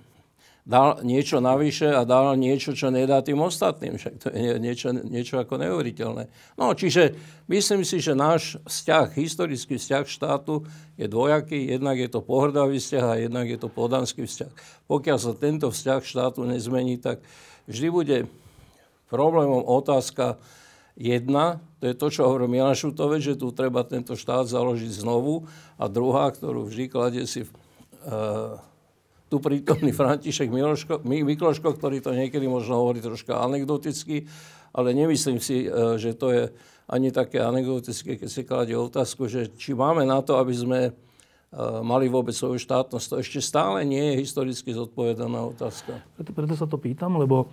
dal 0.66 0.98
niečo 1.06 1.38
navyše 1.38 1.94
a 1.94 2.02
dal 2.02 2.34
niečo, 2.34 2.74
čo 2.74 2.90
nedá 2.90 3.22
tým 3.22 3.38
ostatným. 3.38 3.94
Však 3.94 4.14
to 4.18 4.28
je 4.34 4.58
niečo, 4.58 4.90
niečo 4.90 5.38
ako 5.38 5.62
neuveriteľné. 5.62 6.26
No, 6.58 6.74
čiže 6.74 7.14
myslím 7.46 7.86
si, 7.86 8.02
že 8.02 8.18
náš 8.18 8.58
vzťah, 8.66 9.14
historický 9.14 9.78
vzťah 9.78 10.04
štátu 10.10 10.66
je 10.98 11.06
dvojaký. 11.06 11.70
Jednak 11.70 12.02
je 12.02 12.10
to 12.10 12.18
pohrdavý 12.18 12.82
vzťah 12.82 13.06
a 13.06 13.22
jednak 13.22 13.46
je 13.46 13.58
to 13.62 13.70
podanský 13.70 14.26
vzťah. 14.26 14.50
Pokiaľ 14.90 15.18
sa 15.22 15.32
tento 15.38 15.70
vzťah 15.70 16.02
štátu 16.02 16.42
nezmení, 16.42 16.98
tak 16.98 17.22
vždy 17.70 17.88
bude 17.94 18.18
problémom 19.06 19.62
otázka 19.62 20.34
jedna, 20.98 21.62
to 21.78 21.86
je 21.86 21.94
to, 21.94 22.10
čo 22.10 22.26
hovorí 22.26 22.50
Milan 22.50 22.74
Šutovec, 22.74 23.22
že 23.22 23.38
tu 23.38 23.54
treba 23.54 23.86
tento 23.86 24.18
štát 24.18 24.50
založiť 24.50 24.90
znovu. 24.90 25.46
A 25.78 25.86
druhá, 25.86 26.26
ktorú 26.34 26.66
vždy 26.66 26.90
kladie 26.90 27.22
si 27.28 27.46
uh, 27.46 28.58
tu 29.26 29.42
prítomný 29.42 29.90
František 29.90 30.48
Miloško, 30.50 31.02
Mikloško, 31.02 31.74
ktorý 31.74 31.98
to 31.98 32.14
niekedy 32.14 32.46
možno 32.46 32.78
hovorí 32.78 33.02
troška 33.02 33.42
anekdoticky, 33.42 34.26
ale 34.70 34.94
nemyslím 34.94 35.42
si, 35.42 35.66
e, 35.66 35.98
že 35.98 36.14
to 36.14 36.30
je 36.30 36.42
ani 36.86 37.10
také 37.10 37.42
anekdotické, 37.42 38.14
keď 38.14 38.28
si 38.30 38.46
kladie 38.46 38.78
otázku, 38.78 39.26
že 39.26 39.50
či 39.58 39.74
máme 39.74 40.06
na 40.06 40.22
to, 40.22 40.38
aby 40.38 40.54
sme 40.54 40.80
e, 40.86 40.90
mali 41.82 42.06
vôbec 42.06 42.38
svoju 42.38 42.62
štátnosť. 42.62 43.06
To 43.10 43.16
ešte 43.18 43.42
stále 43.42 43.82
nie 43.82 44.14
je 44.14 44.22
historicky 44.22 44.70
zodpovedaná 44.70 45.42
otázka. 45.50 45.98
Preto, 46.14 46.30
preto 46.30 46.54
sa 46.54 46.70
to 46.70 46.78
pýtam, 46.78 47.18
lebo 47.18 47.50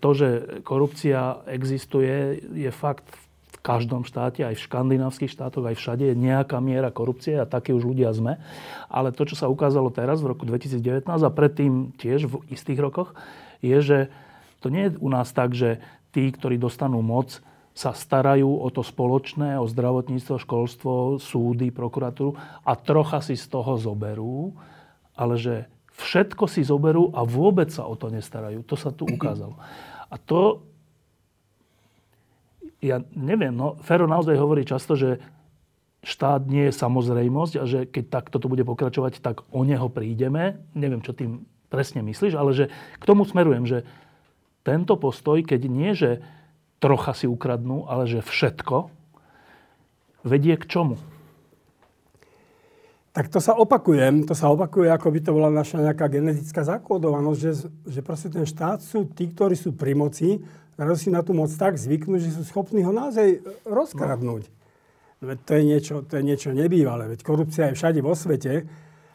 to, 0.00 0.10
že 0.12 0.28
korupcia 0.64 1.44
existuje, 1.48 2.44
je 2.52 2.70
fakt 2.72 3.08
v 3.08 3.31
každom 3.62 4.02
štáte, 4.02 4.42
aj 4.42 4.58
v 4.58 4.64
škandinávskych 4.66 5.30
štátoch, 5.30 5.62
aj 5.62 5.78
všade 5.78 6.04
je 6.10 6.18
nejaká 6.18 6.58
miera 6.58 6.90
korupcie 6.90 7.38
a 7.38 7.46
takí 7.46 7.70
už 7.70 7.86
ľudia 7.86 8.10
sme. 8.10 8.42
Ale 8.90 9.14
to, 9.14 9.22
čo 9.22 9.38
sa 9.38 9.46
ukázalo 9.46 9.94
teraz 9.94 10.18
v 10.18 10.34
roku 10.34 10.42
2019 10.44 11.06
a 11.06 11.30
predtým 11.30 11.94
tiež 11.94 12.26
v 12.26 12.42
istých 12.50 12.82
rokoch, 12.82 13.14
je, 13.62 13.78
že 13.78 13.98
to 14.58 14.68
nie 14.68 14.90
je 14.90 14.98
u 14.98 15.08
nás 15.08 15.30
tak, 15.30 15.54
že 15.54 15.78
tí, 16.10 16.26
ktorí 16.28 16.58
dostanú 16.58 17.00
moc, 17.00 17.38
sa 17.72 17.96
starajú 17.96 18.60
o 18.60 18.68
to 18.68 18.84
spoločné, 18.84 19.56
o 19.56 19.64
zdravotníctvo, 19.64 20.36
školstvo, 20.44 20.92
súdy, 21.16 21.72
prokuratúru 21.72 22.36
a 22.68 22.76
trocha 22.76 23.24
si 23.24 23.32
z 23.32 23.48
toho 23.48 23.80
zoberú, 23.80 24.52
ale 25.16 25.40
že 25.40 25.54
všetko 25.96 26.44
si 26.52 26.68
zoberú 26.68 27.08
a 27.16 27.24
vôbec 27.24 27.72
sa 27.72 27.88
o 27.88 27.96
to 27.96 28.12
nestarajú. 28.12 28.60
To 28.68 28.76
sa 28.76 28.92
tu 28.92 29.08
ukázalo. 29.08 29.56
A 30.12 30.20
to 30.20 30.60
ja 32.82 32.98
neviem, 33.14 33.54
no, 33.54 33.78
Fero 33.86 34.10
naozaj 34.10 34.34
hovorí 34.34 34.66
často, 34.66 34.98
že 34.98 35.22
štát 36.02 36.50
nie 36.50 36.66
je 36.68 36.74
samozrejmosť 36.74 37.54
a 37.62 37.64
že 37.64 37.86
keď 37.86 38.04
takto 38.10 38.42
to 38.42 38.50
bude 38.50 38.66
pokračovať, 38.66 39.22
tak 39.22 39.46
o 39.54 39.62
neho 39.62 39.86
prídeme. 39.86 40.58
Neviem, 40.74 40.98
čo 40.98 41.14
tým 41.14 41.46
presne 41.70 42.02
myslíš, 42.02 42.34
ale 42.34 42.50
že 42.50 42.64
k 42.98 43.04
tomu 43.06 43.22
smerujem, 43.22 43.64
že 43.64 43.78
tento 44.66 44.98
postoj, 44.98 45.38
keď 45.46 45.60
nie, 45.70 45.94
že 45.94 46.20
trocha 46.82 47.14
si 47.14 47.30
ukradnú, 47.30 47.86
ale 47.86 48.10
že 48.10 48.18
všetko, 48.18 48.90
vedie 50.26 50.58
k 50.58 50.66
čomu? 50.66 50.98
Tak 53.12 53.28
to 53.28 53.38
sa 53.44 53.54
opakujem, 53.54 54.24
to 54.24 54.34
sa 54.34 54.48
opakuje, 54.50 54.88
ako 54.88 55.12
by 55.12 55.20
to 55.20 55.30
bola 55.36 55.52
naša 55.52 55.84
nejaká 55.84 56.08
genetická 56.08 56.64
zakódovanosť, 56.64 57.38
že, 57.38 57.52
že 57.86 58.00
proste 58.00 58.32
ten 58.32 58.48
štát 58.48 58.80
sú 58.80 59.06
tí, 59.12 59.28
ktorí 59.30 59.52
sú 59.54 59.76
pri 59.76 59.92
moci 59.94 60.40
Zrazu 60.76 60.96
si 60.96 61.08
na 61.12 61.20
tú 61.20 61.36
moc 61.36 61.52
tak 61.52 61.76
zvyknú, 61.76 62.16
že 62.16 62.32
sú 62.32 62.42
schopní 62.48 62.80
ho 62.82 62.92
naozaj 62.92 63.44
rozkradnúť. 63.68 64.48
No. 64.48 64.60
Veď 65.22 65.38
to 65.46 65.52
je, 65.54 65.62
niečo, 65.62 65.94
to 66.02 66.12
je 66.18 66.24
niečo 66.26 66.50
nebývalé. 66.50 67.06
Veď 67.06 67.22
korupcia 67.22 67.70
je 67.70 67.78
všade 67.78 68.00
vo 68.02 68.16
svete. 68.18 68.66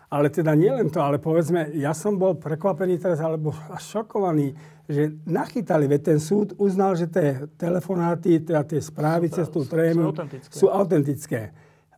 Ale 0.07 0.31
teda 0.31 0.55
nielen 0.55 0.87
to, 0.87 1.03
ale 1.03 1.19
povedzme, 1.19 1.67
ja 1.75 1.91
som 1.91 2.15
bol 2.15 2.39
prekvapený 2.39 2.95
teraz, 2.95 3.19
alebo 3.19 3.51
až 3.75 3.99
šokovaný, 3.99 4.55
že 4.87 5.11
nachytali, 5.27 5.83
veď 5.83 6.15
ten 6.15 6.19
súd 6.23 6.55
uznal, 6.55 6.95
že 6.95 7.11
tie 7.11 7.43
telefonáty, 7.59 8.39
teda 8.39 8.63
tie 8.63 8.79
správy 8.79 9.27
cez 9.27 9.51
tú 9.51 9.67
trému 9.67 10.15
sú 10.47 10.71
autentické. 10.71 11.51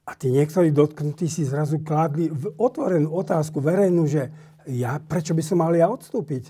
A 0.09 0.17
tí 0.17 0.33
niektorí 0.33 0.73
dotknutí 0.73 1.29
si 1.29 1.45
zrazu 1.45 1.85
kladli 1.85 2.33
otvorenú 2.57 3.13
otázku 3.13 3.61
verejnú, 3.61 4.09
že 4.09 4.33
ja, 4.65 4.97
prečo 4.97 5.37
by 5.37 5.43
som 5.45 5.61
mal 5.61 5.69
ja 5.77 5.85
odstúpiť? 5.85 6.49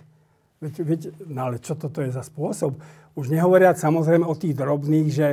Veď, 0.60 0.74
veď, 0.84 1.02
no 1.24 1.48
ale 1.48 1.63
čo 1.63 1.80
toto 1.80 2.04
je 2.04 2.12
za 2.12 2.19
spôsob? 2.19 2.76
Už 3.15 3.32
nehovoriať 3.32 3.80
samozrejme 3.80 4.28
o 4.28 4.36
tých 4.36 4.60
drobných, 4.60 5.08
že, 5.08 5.30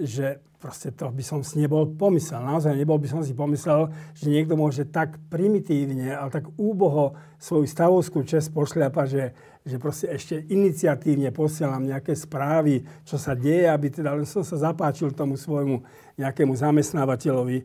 že 0.00 0.40
proste 0.60 0.92
to 0.92 1.08
by 1.08 1.24
som 1.24 1.40
si 1.40 1.60
nebol 1.60 1.88
pomyslel. 1.88 2.44
Naozaj 2.44 2.76
nebol 2.76 3.00
by 3.00 3.08
som 3.08 3.20
si 3.20 3.36
pomyslel, 3.36 3.92
že 4.12 4.28
niekto 4.28 4.56
môže 4.56 4.88
tak 4.88 5.16
primitívne, 5.32 6.12
ale 6.12 6.28
tak 6.28 6.48
úboho 6.60 7.16
svoju 7.40 7.64
stavovskú 7.64 8.24
čest 8.24 8.52
pošľapa, 8.52 9.08
že, 9.08 9.32
že 9.64 9.76
proste 9.80 10.12
ešte 10.12 10.36
iniciatívne 10.48 11.32
posielam 11.32 11.84
nejaké 11.84 12.12
správy, 12.12 12.84
čo 13.08 13.16
sa 13.16 13.32
deje, 13.32 13.68
aby 13.68 13.88
teda 13.88 14.16
len 14.16 14.28
som 14.28 14.44
sa 14.44 14.60
zapáčil 14.60 15.16
tomu 15.16 15.40
svojmu 15.40 15.80
nejakému 16.20 16.52
zamestnávateľovi. 16.56 17.64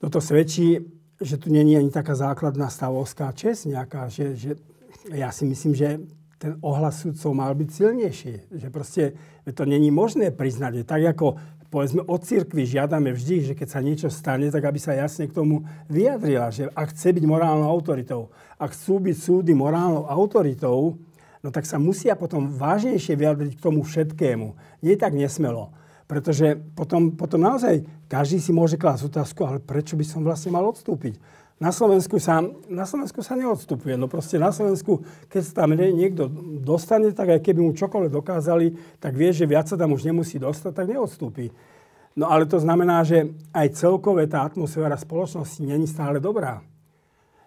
Toto 0.00 0.20
svedčí, 0.24 0.84
že 1.20 1.36
tu 1.40 1.52
není 1.52 1.76
ani 1.76 1.92
taká 1.92 2.16
základná 2.16 2.72
stavovská 2.72 3.32
čest 3.36 3.68
nejaká, 3.68 4.08
že, 4.08 4.36
že 4.36 4.50
ja 5.12 5.28
si 5.28 5.44
myslím, 5.44 5.74
že 5.76 6.00
ten 6.40 6.60
ohlas 6.60 7.00
sudcov 7.00 7.32
mal 7.32 7.56
byť 7.56 7.68
silnejší. 7.72 8.34
Že 8.52 8.68
proste 8.68 9.02
to 9.56 9.64
není 9.64 9.88
možné 9.88 10.28
priznať. 10.28 10.84
Tak 10.84 11.16
ako 11.16 11.26
povedzme 11.72 12.06
od 12.06 12.20
cirkvi 12.22 12.68
žiadame 12.68 13.10
vždy, 13.10 13.50
že 13.50 13.54
keď 13.58 13.68
sa 13.68 13.80
niečo 13.82 14.08
stane, 14.12 14.46
tak 14.52 14.62
aby 14.62 14.78
sa 14.78 14.94
jasne 14.94 15.26
k 15.26 15.34
tomu 15.34 15.66
vyjadrila, 15.90 16.54
že 16.54 16.70
ak 16.70 16.94
chce 16.94 17.16
byť 17.18 17.24
morálnou 17.26 17.66
autoritou, 17.66 18.30
ak 18.60 18.76
chcú 18.76 19.02
byť 19.02 19.16
súdy 19.18 19.52
morálnou 19.58 20.06
autoritou, 20.06 21.02
no 21.42 21.48
tak 21.50 21.66
sa 21.66 21.82
musia 21.82 22.14
potom 22.14 22.46
vážnejšie 22.46 23.18
vyjadriť 23.18 23.52
k 23.58 23.64
tomu 23.64 23.82
všetkému. 23.82 24.54
Nie 24.86 24.94
tak 24.94 25.18
nesmelo. 25.18 25.74
Pretože 26.04 26.60
potom, 26.76 27.16
potom 27.16 27.40
naozaj 27.40 27.82
každý 28.06 28.38
si 28.38 28.52
môže 28.52 28.76
klásť 28.78 29.08
otázku, 29.10 29.42
ale 29.42 29.58
prečo 29.58 29.96
by 29.96 30.04
som 30.06 30.22
vlastne 30.22 30.52
mal 30.52 30.62
odstúpiť? 30.68 31.18
Na 31.62 31.70
Slovensku 31.70 32.18
sa, 32.18 32.42
na 32.66 32.82
Slovensku 32.82 33.22
sa 33.22 33.38
neodstupuje. 33.38 33.94
No 33.94 34.10
proste 34.10 34.42
na 34.42 34.50
Slovensku, 34.50 35.06
keď 35.30 35.42
sa 35.46 35.52
tam 35.62 35.78
niekto 35.78 36.26
dostane, 36.60 37.14
tak 37.14 37.30
aj 37.30 37.40
keby 37.46 37.62
mu 37.62 37.72
čokoľvek 37.78 38.10
dokázali, 38.10 38.66
tak 38.98 39.14
vie, 39.14 39.30
že 39.30 39.46
viac 39.46 39.70
sa 39.70 39.78
tam 39.78 39.94
už 39.94 40.02
nemusí 40.02 40.42
dostať, 40.42 40.72
tak 40.74 40.90
neodstúpi. 40.90 41.54
No 42.18 42.30
ale 42.30 42.46
to 42.50 42.58
znamená, 42.58 43.06
že 43.06 43.30
aj 43.54 43.74
celkové 43.74 44.26
tá 44.26 44.42
atmosféra 44.42 44.98
spoločnosti 44.98 45.62
není 45.62 45.86
stále 45.86 46.18
dobrá. 46.18 46.62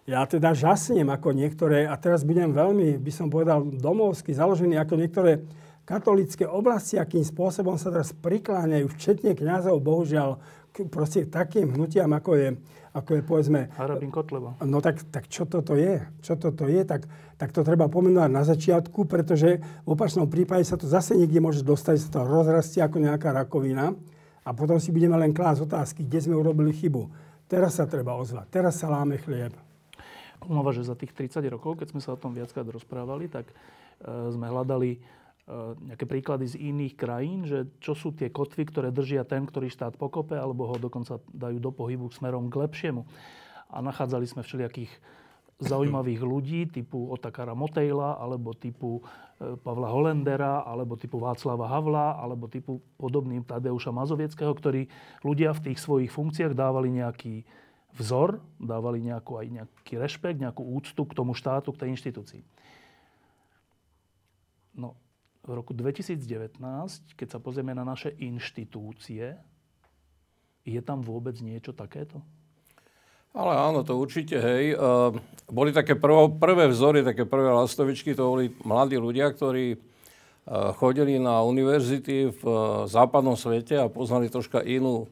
Ja 0.08 0.24
teda 0.24 0.56
žasnem 0.56 1.04
ako 1.12 1.36
niektoré, 1.36 1.84
a 1.84 1.92
teraz 2.00 2.24
budem 2.24 2.56
veľmi, 2.56 2.96
by 2.96 3.12
som 3.12 3.28
povedal, 3.28 3.60
domovsky 3.60 4.32
založený, 4.32 4.80
ako 4.80 4.94
niektoré 4.96 5.44
katolické 5.84 6.48
oblasti, 6.48 6.96
akým 6.96 7.24
spôsobom 7.24 7.76
sa 7.76 7.92
teraz 7.92 8.16
prikláňajú, 8.16 8.88
včetne 8.92 9.36
kňazov, 9.36 9.84
bohužiaľ, 9.84 10.40
proste 10.88 11.28
takým 11.28 11.76
hnutiam, 11.76 12.08
ako 12.12 12.40
je 12.40 12.48
ako 12.98 13.10
je 13.18 13.22
povedzme... 13.22 13.60
Harabín 13.78 14.10
Kotleba. 14.10 14.58
No 14.66 14.82
tak, 14.82 15.02
tak 15.08 15.30
čo 15.30 15.46
toto 15.46 15.78
je? 15.78 16.02
Čo 16.20 16.34
toto 16.34 16.66
je? 16.66 16.82
Tak, 16.82 17.06
tak 17.38 17.50
to 17.54 17.62
treba 17.62 17.86
pomenovať 17.86 18.30
na 18.30 18.42
začiatku, 18.42 19.06
pretože 19.06 19.62
v 19.86 19.88
opačnom 19.88 20.26
prípade 20.26 20.66
sa 20.66 20.74
to 20.74 20.90
zase 20.90 21.14
niekde 21.14 21.38
môže 21.38 21.62
dostať, 21.62 21.96
sa 21.98 22.08
to 22.18 22.20
rozrastie 22.26 22.82
ako 22.82 22.98
nejaká 22.98 23.30
rakovina 23.30 23.94
a 24.42 24.50
potom 24.50 24.80
si 24.82 24.90
budeme 24.90 25.14
len 25.14 25.30
klásť 25.30 25.68
otázky, 25.68 26.00
kde 26.02 26.18
sme 26.24 26.34
urobili 26.34 26.74
chybu. 26.74 27.06
Teraz 27.48 27.80
sa 27.80 27.88
treba 27.88 28.18
ozvať, 28.18 28.48
teraz 28.52 28.76
sa 28.76 28.92
láme 28.92 29.16
chlieb. 29.20 29.56
Umova, 30.44 30.70
že 30.70 30.86
za 30.86 30.94
tých 30.94 31.12
30 31.12 31.42
rokov, 31.50 31.80
keď 31.80 31.96
sme 31.96 32.00
sa 32.00 32.14
o 32.14 32.20
tom 32.20 32.30
viackrát 32.32 32.64
rozprávali, 32.64 33.26
tak 33.26 33.50
e, 33.50 33.54
sme 34.30 34.46
hľadali 34.46 35.00
nejaké 35.80 36.04
príklady 36.04 36.44
z 36.44 36.60
iných 36.60 36.94
krajín, 36.94 37.48
že 37.48 37.64
čo 37.80 37.96
sú 37.96 38.12
tie 38.12 38.28
kotvy, 38.28 38.68
ktoré 38.68 38.88
držia 38.92 39.24
ten, 39.24 39.48
ktorý 39.48 39.72
štát 39.72 39.96
pokope, 39.96 40.36
alebo 40.36 40.68
ho 40.68 40.76
dokonca 40.76 41.24
dajú 41.32 41.56
do 41.56 41.72
pohybu 41.72 42.12
smerom 42.12 42.52
k 42.52 42.68
lepšiemu. 42.68 43.08
A 43.72 43.80
nachádzali 43.80 44.28
sme 44.28 44.44
všelijakých 44.44 44.92
zaujímavých 45.58 46.22
ľudí 46.22 46.60
typu 46.70 47.10
Otakara 47.10 47.56
Motejla, 47.56 48.20
alebo 48.20 48.54
typu 48.54 49.02
e, 49.40 49.56
Pavla 49.58 49.90
Holendera, 49.90 50.62
alebo 50.62 50.94
typu 50.94 51.18
Václava 51.18 51.66
Havla, 51.66 52.20
alebo 52.20 52.46
typu 52.46 52.78
podobným 53.00 53.42
Tadeuša 53.42 53.90
Mazovieckého, 53.90 54.52
ktorí 54.54 54.86
ľudia 55.26 55.56
v 55.56 55.72
tých 55.72 55.82
svojich 55.82 56.12
funkciách 56.12 56.54
dávali 56.54 56.94
nejaký 56.94 57.42
vzor, 57.98 58.38
dávali 58.60 59.02
nejakú, 59.02 59.40
aj 59.40 59.46
nejaký 59.50 59.94
rešpekt, 59.98 60.38
nejakú 60.38 60.62
úctu 60.62 61.02
k 61.08 61.16
tomu 61.16 61.34
štátu, 61.34 61.74
k 61.74 61.80
tej 61.82 61.88
inštitúcii. 61.96 62.42
No, 64.78 64.94
v 65.48 65.56
roku 65.56 65.72
2019, 65.72 66.60
keď 67.16 67.28
sa 67.32 67.40
pozrieme 67.40 67.72
na 67.72 67.80
naše 67.80 68.12
inštitúcie, 68.20 69.32
je 70.68 70.80
tam 70.84 71.00
vôbec 71.00 71.40
niečo 71.40 71.72
takéto? 71.72 72.20
Ale 73.32 73.56
áno, 73.56 73.80
to 73.80 73.96
určite, 73.96 74.36
hej. 74.36 74.76
Uh, 74.76 75.16
boli 75.48 75.72
také 75.72 75.96
prvo, 75.96 76.28
prvé 76.28 76.68
vzory, 76.68 77.00
také 77.00 77.24
prvé 77.24 77.48
lastovičky, 77.48 78.12
to 78.12 78.28
boli 78.28 78.52
mladí 78.60 79.00
ľudia, 79.00 79.32
ktorí 79.32 79.76
uh, 79.76 80.76
chodili 80.76 81.16
na 81.16 81.40
univerzity 81.40 82.28
v 82.28 82.42
uh, 82.44 82.84
západnom 82.84 83.36
svete 83.36 83.80
a 83.80 83.88
poznali 83.88 84.28
troška 84.28 84.60
inú 84.60 85.08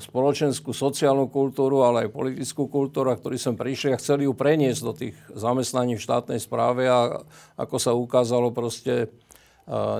spoločenskú, 0.00 0.72
sociálnu 0.72 1.28
kultúru, 1.28 1.84
ale 1.84 2.08
aj 2.08 2.16
politickú 2.16 2.72
kultúru, 2.72 3.12
a 3.12 3.20
ktorí 3.20 3.36
sem 3.36 3.52
prišli 3.52 3.92
a 3.92 4.00
chceli 4.00 4.24
ju 4.24 4.32
preniesť 4.32 4.80
do 4.80 4.92
tých 4.96 5.16
zamestnaní 5.36 6.00
v 6.00 6.04
štátnej 6.08 6.40
správe 6.40 6.88
a 6.88 7.20
ako 7.60 7.76
sa 7.76 7.92
ukázalo 7.92 8.48
proste, 8.48 9.12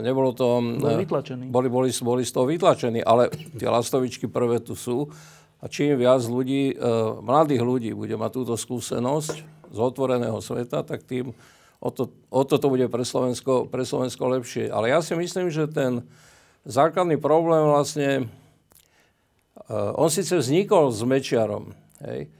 nebolo 0.00 0.32
to... 0.32 0.64
Boli 0.80 1.04
vytlačení. 1.04 1.44
Boli, 1.52 1.68
boli, 1.68 1.90
boli 1.92 2.22
z 2.24 2.32
toho 2.32 2.48
vytlačení, 2.48 3.04
ale 3.04 3.28
tie 3.32 3.68
lastovičky 3.68 4.24
prvé 4.26 4.64
tu 4.64 4.72
sú. 4.72 5.12
A 5.58 5.66
čím 5.66 5.98
viac 5.98 6.22
ľudí, 6.24 6.78
mladých 7.20 7.62
ľudí 7.62 7.90
bude 7.92 8.14
mať 8.16 8.30
túto 8.30 8.54
skúsenosť 8.54 9.34
z 9.68 9.78
otvoreného 9.78 10.38
sveta, 10.40 10.86
tak 10.86 11.04
tým 11.04 11.36
o 11.78 11.90
to, 11.90 12.10
o 12.30 12.42
to, 12.46 12.56
to 12.58 12.66
bude 12.70 12.86
pre 12.88 13.04
Slovensko, 13.04 13.68
pre 13.68 13.84
Slovensko 13.84 14.24
lepšie. 14.38 14.70
Ale 14.70 14.90
ja 14.90 15.02
si 15.02 15.18
myslím, 15.18 15.50
že 15.50 15.68
ten 15.68 16.06
základný 16.62 17.18
problém 17.18 17.62
vlastne 17.66 18.30
on 19.98 20.08
síce 20.08 20.32
vznikol 20.38 20.88
s 20.94 21.04
Mečiarom, 21.04 21.76
hej, 22.00 22.30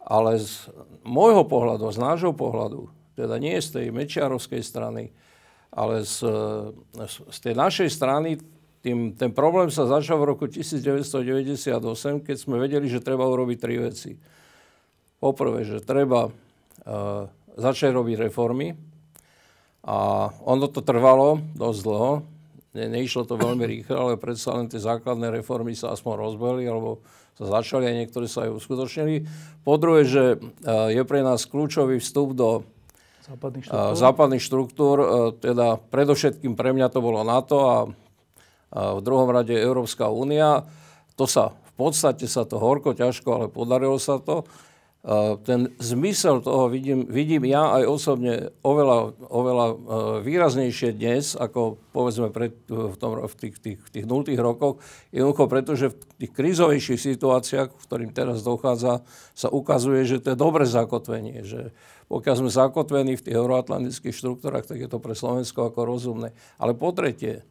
ale 0.00 0.40
z 0.40 0.70
môjho 1.04 1.44
pohľadu, 1.44 1.90
z 1.92 1.98
nášho 2.00 2.32
pohľadu, 2.32 2.88
teda 3.18 3.36
nie 3.36 3.58
z 3.60 3.68
tej 3.76 3.86
Mečiarovskej 3.92 4.62
strany, 4.64 5.12
ale 5.70 6.02
z, 6.02 6.26
z 7.30 7.38
tej 7.38 7.54
našej 7.54 7.88
strany, 7.90 8.42
tým, 8.80 9.12
ten 9.12 9.30
problém 9.30 9.68
sa 9.68 9.84
začal 9.86 10.18
v 10.18 10.34
roku 10.34 10.48
1998, 10.48 11.70
keď 12.24 12.36
sme 12.36 12.56
vedeli, 12.56 12.88
že 12.88 13.04
treba 13.04 13.28
urobiť 13.28 13.58
tri 13.60 13.76
veci. 13.76 14.16
Poprvé, 15.20 15.68
že 15.68 15.84
treba 15.84 16.32
uh, 16.32 16.32
začať 17.60 17.92
robiť 17.92 18.16
reformy 18.30 18.72
a 19.84 20.28
ono 20.48 20.64
to 20.72 20.80
trvalo 20.80 21.44
dosť 21.52 21.80
dlho, 21.84 22.12
Ne, 22.70 22.86
neišlo 22.86 23.26
to 23.26 23.34
veľmi 23.34 23.66
rýchlo, 23.66 23.98
ale 23.98 24.14
predsa 24.14 24.54
len 24.54 24.70
tie 24.70 24.78
základné 24.78 25.34
reformy 25.34 25.74
sa 25.74 25.90
aspoň 25.90 26.14
rozbehli, 26.22 26.70
alebo 26.70 27.02
sa 27.34 27.58
začali 27.58 27.82
a 27.90 27.98
niektoré 27.98 28.30
sa 28.30 28.46
aj 28.46 28.62
uskutočnili. 28.62 29.26
Po 29.66 29.74
že 30.06 30.38
e, 30.38 30.94
je 30.94 31.02
pre 31.02 31.26
nás 31.26 31.50
kľúčový 31.50 31.98
vstup 31.98 32.38
do 32.38 32.62
západných 33.30 33.64
e, 33.64 33.66
štruktúr, 33.70 33.94
západných 33.96 34.42
štruktúr 34.42 34.96
e, 34.98 35.06
teda 35.38 35.66
predovšetkým 35.78 36.58
pre 36.58 36.74
mňa 36.74 36.86
to 36.90 36.98
bolo 36.98 37.22
NATO 37.22 37.58
a 37.62 37.76
v 38.70 39.02
druhom 39.02 39.26
rade 39.26 39.50
Európska 39.50 40.14
únia. 40.14 40.62
To 41.18 41.26
sa 41.26 41.50
v 41.50 41.72
podstate 41.74 42.30
sa 42.30 42.46
to 42.46 42.62
horko, 42.62 42.94
ťažko, 42.94 43.28
ale 43.34 43.46
podarilo 43.50 43.98
sa 43.98 44.22
to 44.22 44.46
ten 45.48 45.72
zmysel 45.80 46.44
toho 46.44 46.68
vidím, 46.68 47.08
vidím 47.08 47.48
ja 47.48 47.72
aj 47.80 47.88
osobne 47.88 48.52
oveľa, 48.60 49.16
oveľa 49.32 49.66
e, 49.72 49.74
výraznejšie 50.28 50.92
dnes, 50.92 51.32
ako 51.40 51.80
povedzme 51.96 52.28
pred, 52.28 52.52
v, 52.68 52.92
tom, 53.00 53.16
v 53.16 53.34
tých, 53.40 53.56
tých, 53.64 53.80
tých 53.88 54.04
0 54.04 54.28
rokoch. 54.36 54.76
Jednoducho, 55.08 55.48
pretože 55.48 55.86
v 55.88 55.96
tých 56.20 56.32
krízovejších 56.36 57.16
situáciách, 57.16 57.72
v 57.72 57.84
ktorým 57.88 58.12
teraz 58.12 58.44
dochádza, 58.44 59.00
sa 59.32 59.48
ukazuje, 59.48 60.04
že 60.04 60.20
to 60.20 60.36
je 60.36 60.38
dobré 60.38 60.68
zakotvenie. 60.68 61.48
Že 61.48 61.72
pokiaľ 62.10 62.34
sme 62.42 62.50
zakotvení 62.50 63.14
v 63.14 63.22
tých 63.22 63.38
euroatlantických 63.38 64.10
štruktúrach, 64.10 64.66
tak 64.66 64.82
je 64.82 64.90
to 64.90 64.98
pre 64.98 65.14
Slovensko 65.14 65.70
ako 65.70 65.86
rozumné. 65.86 66.34
Ale 66.58 66.74
po 66.74 66.90
tretie, 66.90 67.46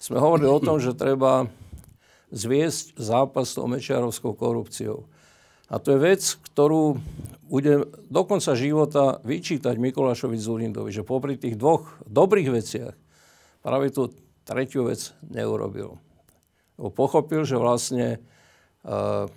sme 0.00 0.16
hovorili 0.16 0.48
o 0.48 0.64
tom, 0.64 0.80
že 0.80 0.96
treba 0.96 1.44
zviesť 2.32 2.96
zápas 2.96 3.52
s 3.52 3.60
tou 3.60 3.68
mečiarovskou 3.68 4.32
korupciou. 4.32 5.04
A 5.68 5.76
to 5.76 5.92
je 5.92 6.00
vec, 6.00 6.22
ktorú 6.24 6.96
bude 7.44 7.84
do 8.08 8.22
konca 8.24 8.56
života 8.56 9.20
vyčítať 9.20 9.76
Mikulášovi 9.76 10.40
Zurindovi, 10.40 10.90
že 10.90 11.04
popri 11.04 11.36
tých 11.36 11.60
dvoch 11.60 12.00
dobrých 12.08 12.48
veciach 12.56 12.96
práve 13.60 13.92
tú 13.92 14.08
tretiu 14.48 14.88
vec 14.88 15.12
neurobil. 15.28 16.00
Lebo 16.80 16.88
pochopil, 16.88 17.44
že 17.44 17.60
vlastne 17.60 18.16
uh, 18.88 19.28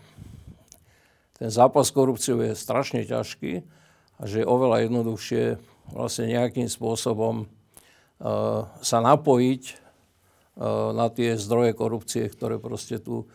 ten 1.36 1.52
zápas 1.52 1.92
s 1.92 1.94
korupciou 1.94 2.40
je 2.40 2.56
strašne 2.56 3.04
ťažký 3.04 3.83
a 4.20 4.24
že 4.30 4.44
je 4.44 4.50
oveľa 4.50 4.86
jednoduchšie 4.86 5.44
vlastne 5.92 6.30
nejakým 6.30 6.70
spôsobom 6.70 7.46
uh, 7.46 8.70
sa 8.80 8.98
napojiť 9.02 9.64
uh, 9.74 10.96
na 10.96 11.10
tie 11.10 11.36
zdroje 11.36 11.74
korupcie, 11.76 12.30
ktoré 12.30 12.62
proste 12.62 13.02
tu, 13.02 13.28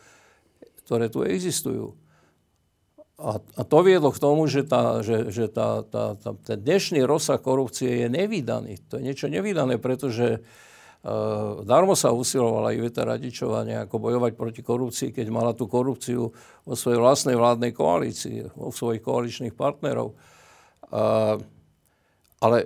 ktoré 0.86 1.12
tu 1.12 1.26
existujú. 1.26 1.98
A, 3.18 3.42
a 3.42 3.62
to 3.66 3.78
viedlo 3.82 4.14
k 4.14 4.22
tomu, 4.22 4.46
že, 4.46 4.62
tá, 4.62 5.02
že, 5.02 5.34
že 5.34 5.50
tá, 5.50 5.82
tá, 5.82 6.14
tá, 6.14 6.38
ten 6.38 6.58
dnešný 6.62 7.02
rozsah 7.02 7.42
korupcie 7.42 8.06
je 8.06 8.08
nevydaný. 8.08 8.78
To 8.88 9.02
je 9.02 9.10
niečo 9.10 9.26
nevydané, 9.26 9.82
pretože 9.82 10.38
uh, 10.38 11.66
darmo 11.66 11.98
sa 11.98 12.14
usilovala 12.14 12.78
Iveta 12.78 13.02
Radičová 13.02 13.66
nejako 13.66 13.98
bojovať 13.98 14.32
proti 14.38 14.62
korupcii, 14.62 15.10
keď 15.10 15.26
mala 15.34 15.50
tú 15.50 15.66
korupciu 15.66 16.30
vo 16.62 16.74
svojej 16.78 17.02
vlastnej 17.02 17.34
vládnej 17.34 17.74
koalícii, 17.74 18.54
vo 18.54 18.70
svojich 18.70 19.02
koaličných 19.02 19.58
partnerov. 19.58 20.14
Uh, 20.14 20.38
ale 22.39 22.59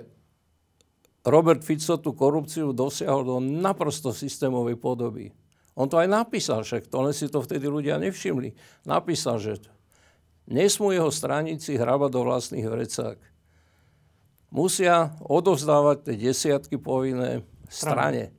Robert 1.23 1.63
Fico 1.63 1.95
tú 1.99 2.11
korupciu 2.15 2.75
dosiahol 2.75 3.23
do 3.23 3.37
naprosto 3.39 4.11
systémovej 4.11 4.75
podoby. 4.79 5.31
On 5.73 5.89
to 5.89 5.97
aj 5.97 6.05
napísal, 6.05 6.61
však 6.61 6.85
to 6.91 6.97
len 7.01 7.15
si 7.15 7.25
to 7.31 7.41
vtedy 7.41 7.65
ľudia 7.65 7.97
nevšimli. 7.97 8.53
Napísal, 8.85 9.41
že 9.41 9.57
Nesmú 10.43 10.91
jeho 10.91 11.07
straníci 11.07 11.79
hrabať 11.79 12.09
do 12.11 12.21
vlastných 12.27 12.67
vrecák. 12.67 13.17
Musia 14.51 15.15
odovzdávať 15.23 16.11
tie 16.11 16.15
desiatky 16.19 16.75
povinné 16.75 17.47
strane. 17.71 18.35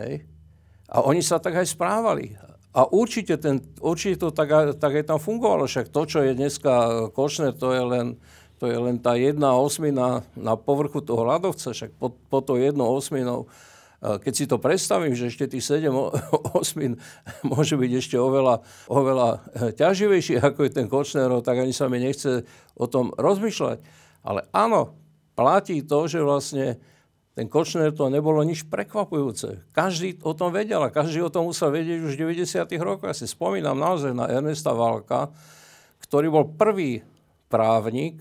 Hej. 0.00 0.24
A 0.88 1.04
oni 1.04 1.20
sa 1.20 1.36
tak 1.36 1.60
aj 1.60 1.68
správali. 1.68 2.34
A 2.74 2.88
určite, 2.90 3.38
ten, 3.38 3.62
určite 3.78 4.26
to 4.26 4.28
tak, 4.34 4.80
tak 4.80 4.92
aj 4.96 5.04
tam 5.06 5.20
fungovalo. 5.20 5.68
Však 5.68 5.92
to, 5.92 6.02
čo 6.08 6.18
je 6.24 6.34
dneska 6.34 7.06
Košner, 7.14 7.54
to 7.54 7.70
je 7.70 7.82
len, 7.84 8.06
to 8.64 8.72
je 8.72 8.80
len 8.80 8.96
tá 8.96 9.12
jedna 9.12 9.52
osmina 9.52 10.24
na 10.32 10.56
povrchu 10.56 11.04
toho 11.04 11.28
ľadovca. 11.28 11.76
Však 11.76 12.00
pod, 12.00 12.16
pod 12.32 12.48
to 12.48 12.56
jednou 12.56 12.96
osminou 12.96 13.44
keď 14.04 14.32
si 14.36 14.44
to 14.44 14.60
predstavím, 14.60 15.16
že 15.16 15.32
ešte 15.32 15.48
tých 15.48 15.64
7 15.64 15.88
osmin 16.60 17.00
môže 17.40 17.80
byť 17.80 17.90
ešte 17.96 18.16
oveľa, 18.20 18.60
oveľa 18.92 19.28
eh, 19.32 19.72
ťaživejší, 19.72 20.44
ako 20.44 20.68
je 20.68 20.70
ten 20.76 20.86
Kočnerov, 20.92 21.40
tak 21.40 21.64
ani 21.64 21.72
sa 21.72 21.88
mi 21.88 21.96
nechce 21.96 22.44
o 22.76 22.84
tom 22.84 23.16
rozmýšľať. 23.16 23.80
Ale 24.24 24.44
áno, 24.52 24.92
platí 25.32 25.80
to, 25.80 26.04
že 26.04 26.20
vlastne 26.20 26.76
ten 27.32 27.48
Kočner 27.48 27.96
to 27.96 28.12
nebolo 28.12 28.44
nič 28.44 28.68
prekvapujúce. 28.68 29.72
Každý 29.72 30.20
o 30.22 30.36
tom 30.36 30.52
vedel 30.52 30.84
a 30.84 30.92
každý 30.92 31.24
o 31.24 31.32
tom 31.32 31.48
musel 31.48 31.72
vedieť 31.72 32.04
už 32.04 32.12
v 32.14 32.44
90. 32.44 32.76
rokoch. 32.78 33.08
Ja 33.08 33.16
si 33.16 33.26
spomínam 33.26 33.74
naozaj 33.74 34.12
na 34.12 34.28
Ernesta 34.28 34.76
Valka, 34.76 35.32
ktorý 36.04 36.28
bol 36.30 36.44
prvý 36.54 37.02
právnik, 37.48 38.20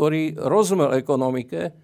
ktorý 0.00 0.32
rozumel 0.32 0.96
ekonomike 0.96 1.76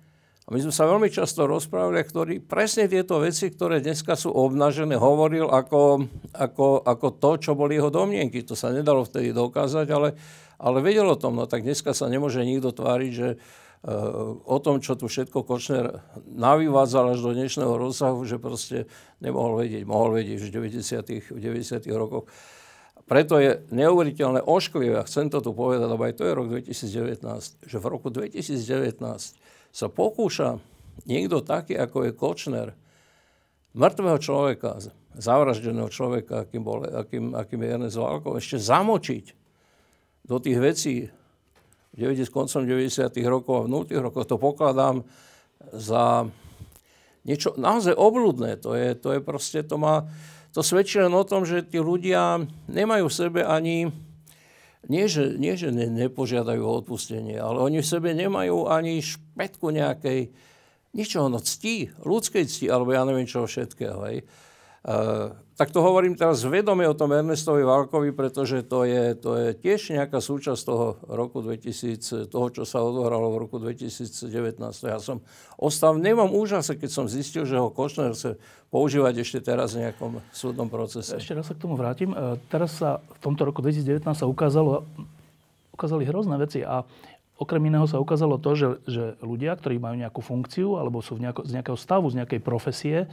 a 0.47 0.49
my 0.49 0.57
sme 0.65 0.73
sa 0.73 0.89
veľmi 0.89 1.13
často 1.13 1.45
rozprávali, 1.45 2.01
ktorý 2.01 2.35
presne 2.41 2.89
tieto 2.89 3.21
veci, 3.21 3.53
ktoré 3.53 3.85
dneska 3.85 4.17
sú 4.17 4.33
obnažené, 4.33 4.97
hovoril 4.97 5.53
ako, 5.53 6.09
ako, 6.33 6.81
ako 6.81 7.07
to, 7.21 7.31
čo 7.37 7.53
boli 7.53 7.77
jeho 7.77 7.93
domnienky. 7.93 8.41
To 8.49 8.57
sa 8.57 8.73
nedalo 8.73 9.05
vtedy 9.05 9.37
dokázať, 9.37 9.87
ale, 9.93 10.17
ale 10.57 10.79
vedel 10.81 11.05
o 11.05 11.21
tom. 11.21 11.37
No 11.37 11.45
tak 11.45 11.61
dneska 11.61 11.93
sa 11.93 12.09
nemôže 12.09 12.41
nikto 12.41 12.73
tváriť, 12.73 13.13
že 13.13 13.29
uh, 13.37 14.39
o 14.49 14.57
tom, 14.65 14.81
čo 14.81 14.97
tu 14.97 15.13
všetko 15.13 15.45
Kočner 15.45 16.01
navyvádzal 16.25 17.13
až 17.13 17.21
do 17.21 17.37
dnešného 17.37 17.77
rozsahu, 17.77 18.25
že 18.25 18.41
proste 18.41 18.89
nemohol 19.21 19.61
vedieť. 19.61 19.85
Mohol 19.85 20.25
vedieť 20.25 20.41
už 20.41 20.49
v 20.57 20.81
90. 20.81 21.37
V 21.37 21.41
90. 21.43 21.85
rokoch. 21.93 22.25
Preto 23.07 23.39
je 23.39 23.63
neuveriteľné 23.71 24.43
ošklivé, 24.43 24.99
a 24.99 25.07
chcem 25.07 25.31
to 25.31 25.39
tu 25.39 25.55
povedať, 25.55 25.87
lebo 25.87 26.03
aj 26.03 26.19
to 26.19 26.27
je 26.27 26.33
rok 26.35 26.47
2019, 26.51 27.23
že 27.63 27.77
v 27.79 27.87
roku 27.87 28.11
2019 28.11 28.99
sa 29.71 29.87
pokúša 29.87 30.59
niekto 31.07 31.39
taký, 31.39 31.79
ako 31.79 32.11
je 32.11 32.13
Kočner, 32.19 32.69
mŕtvého 33.79 34.19
človeka, 34.19 34.83
zavraždeného 35.15 35.87
človeka, 35.87 36.49
akým, 36.49 36.63
bol, 36.67 36.83
akým, 36.83 37.37
akým 37.37 37.61
je 37.63 37.69
Ernest 37.69 37.99
Válkov, 38.01 38.43
ešte 38.43 38.59
zamočiť 38.59 39.25
do 40.27 40.37
tých 40.43 40.59
vecí 40.59 40.95
90, 41.95 42.29
koncom 42.29 42.67
90. 42.67 43.07
rokov 43.25 43.55
a 43.55 43.65
v 43.65 43.73
0. 43.73 44.05
rokoch, 44.05 44.27
to 44.29 44.37
pokladám 44.37 45.07
za 45.73 46.29
niečo 47.25 47.57
naozaj 47.57 47.97
obludné. 47.97 48.61
To 48.61 48.77
je, 48.77 48.93
to 48.99 49.17
je 49.17 49.21
proste, 49.25 49.65
to 49.65 49.81
má, 49.81 50.05
to 50.57 50.65
svedčí 50.65 50.97
len 50.97 51.13
o 51.13 51.21
tom, 51.21 51.45
že 51.45 51.69
tí 51.69 51.77
ľudia 51.77 52.41
nemajú 52.73 53.13
v 53.13 53.19
sebe 53.29 53.41
ani, 53.45 53.93
nie 54.89 55.05
že, 55.05 55.37
nie, 55.37 55.53
že 55.53 55.69
ne, 55.69 55.93
nepožiadajú 55.93 56.65
o 56.65 56.81
odpustenie, 56.81 57.37
ale 57.37 57.61
oni 57.61 57.85
v 57.85 57.91
sebe 57.93 58.17
nemajú 58.17 58.65
ani 58.65 59.05
špetku 59.05 59.69
nejakej, 59.69 60.33
niečoho, 60.97 61.29
no 61.29 61.45
cti, 61.45 61.93
ľudskej 62.01 62.49
cti, 62.49 62.73
alebo 62.73 62.97
ja 62.97 63.05
neviem 63.05 63.29
čo 63.29 63.45
všetkého. 63.45 64.01
Hej. 64.09 64.25
Uh, 64.81 65.37
tak 65.57 65.73
to 65.73 65.81
hovorím 65.81 66.13
teraz 66.13 66.45
vedome 66.45 66.85
o 66.85 66.93
tom 66.93 67.17
Ernestovi 67.17 67.65
Valkovi, 67.65 68.13
pretože 68.13 68.61
to 68.69 68.85
je, 68.85 69.17
to 69.17 69.41
je 69.41 69.49
tiež 69.57 69.97
nejaká 69.97 70.21
súčasť 70.21 70.61
toho 70.61 71.01
roku 71.09 71.41
2000, 71.41 72.29
toho, 72.29 72.47
čo 72.53 72.69
sa 72.69 72.85
odohralo 72.85 73.33
v 73.33 73.49
roku 73.49 73.57
2019. 73.57 74.29
Ja 74.85 75.01
som 75.01 75.25
ostal 75.57 75.97
v 75.97 76.13
nemom 76.13 76.29
úžase, 76.37 76.77
keď 76.77 76.91
som 76.93 77.09
zistil, 77.09 77.49
že 77.49 77.57
ho 77.57 77.73
Košner 77.73 78.13
chce 78.13 78.37
používať 78.69 79.25
ešte 79.25 79.41
teraz 79.41 79.73
v 79.73 79.89
nejakom 79.89 80.21
súdnom 80.29 80.69
procese. 80.69 81.17
Ešte 81.17 81.33
raz 81.33 81.49
sa 81.49 81.57
k 81.57 81.65
tomu 81.65 81.81
vrátim. 81.81 82.13
Uh, 82.13 82.37
teraz 82.53 82.77
sa 82.77 83.01
v 83.01 83.19
tomto 83.25 83.49
roku 83.49 83.65
2019 83.65 84.05
sa 84.13 84.29
ukázalo, 84.29 84.85
ukázali 85.73 86.05
hrozné 86.05 86.37
veci 86.37 86.61
a 86.61 86.85
Okrem 87.37 87.69
iného 87.69 87.85
sa 87.85 88.01
ukázalo 88.01 88.41
to, 88.41 88.57
že, 88.57 88.69
že 88.89 89.05
ľudia, 89.21 89.53
ktorí 89.61 89.77
majú 89.77 90.01
nejakú 90.01 90.25
funkciu 90.25 90.81
alebo 90.81 91.05
sú 91.05 91.21
v 91.21 91.29
nejako, 91.29 91.45
z 91.45 91.53
nejakého 91.53 91.77
stavu, 91.77 92.09
z 92.09 92.25
nejakej 92.25 92.41
profesie, 92.41 93.05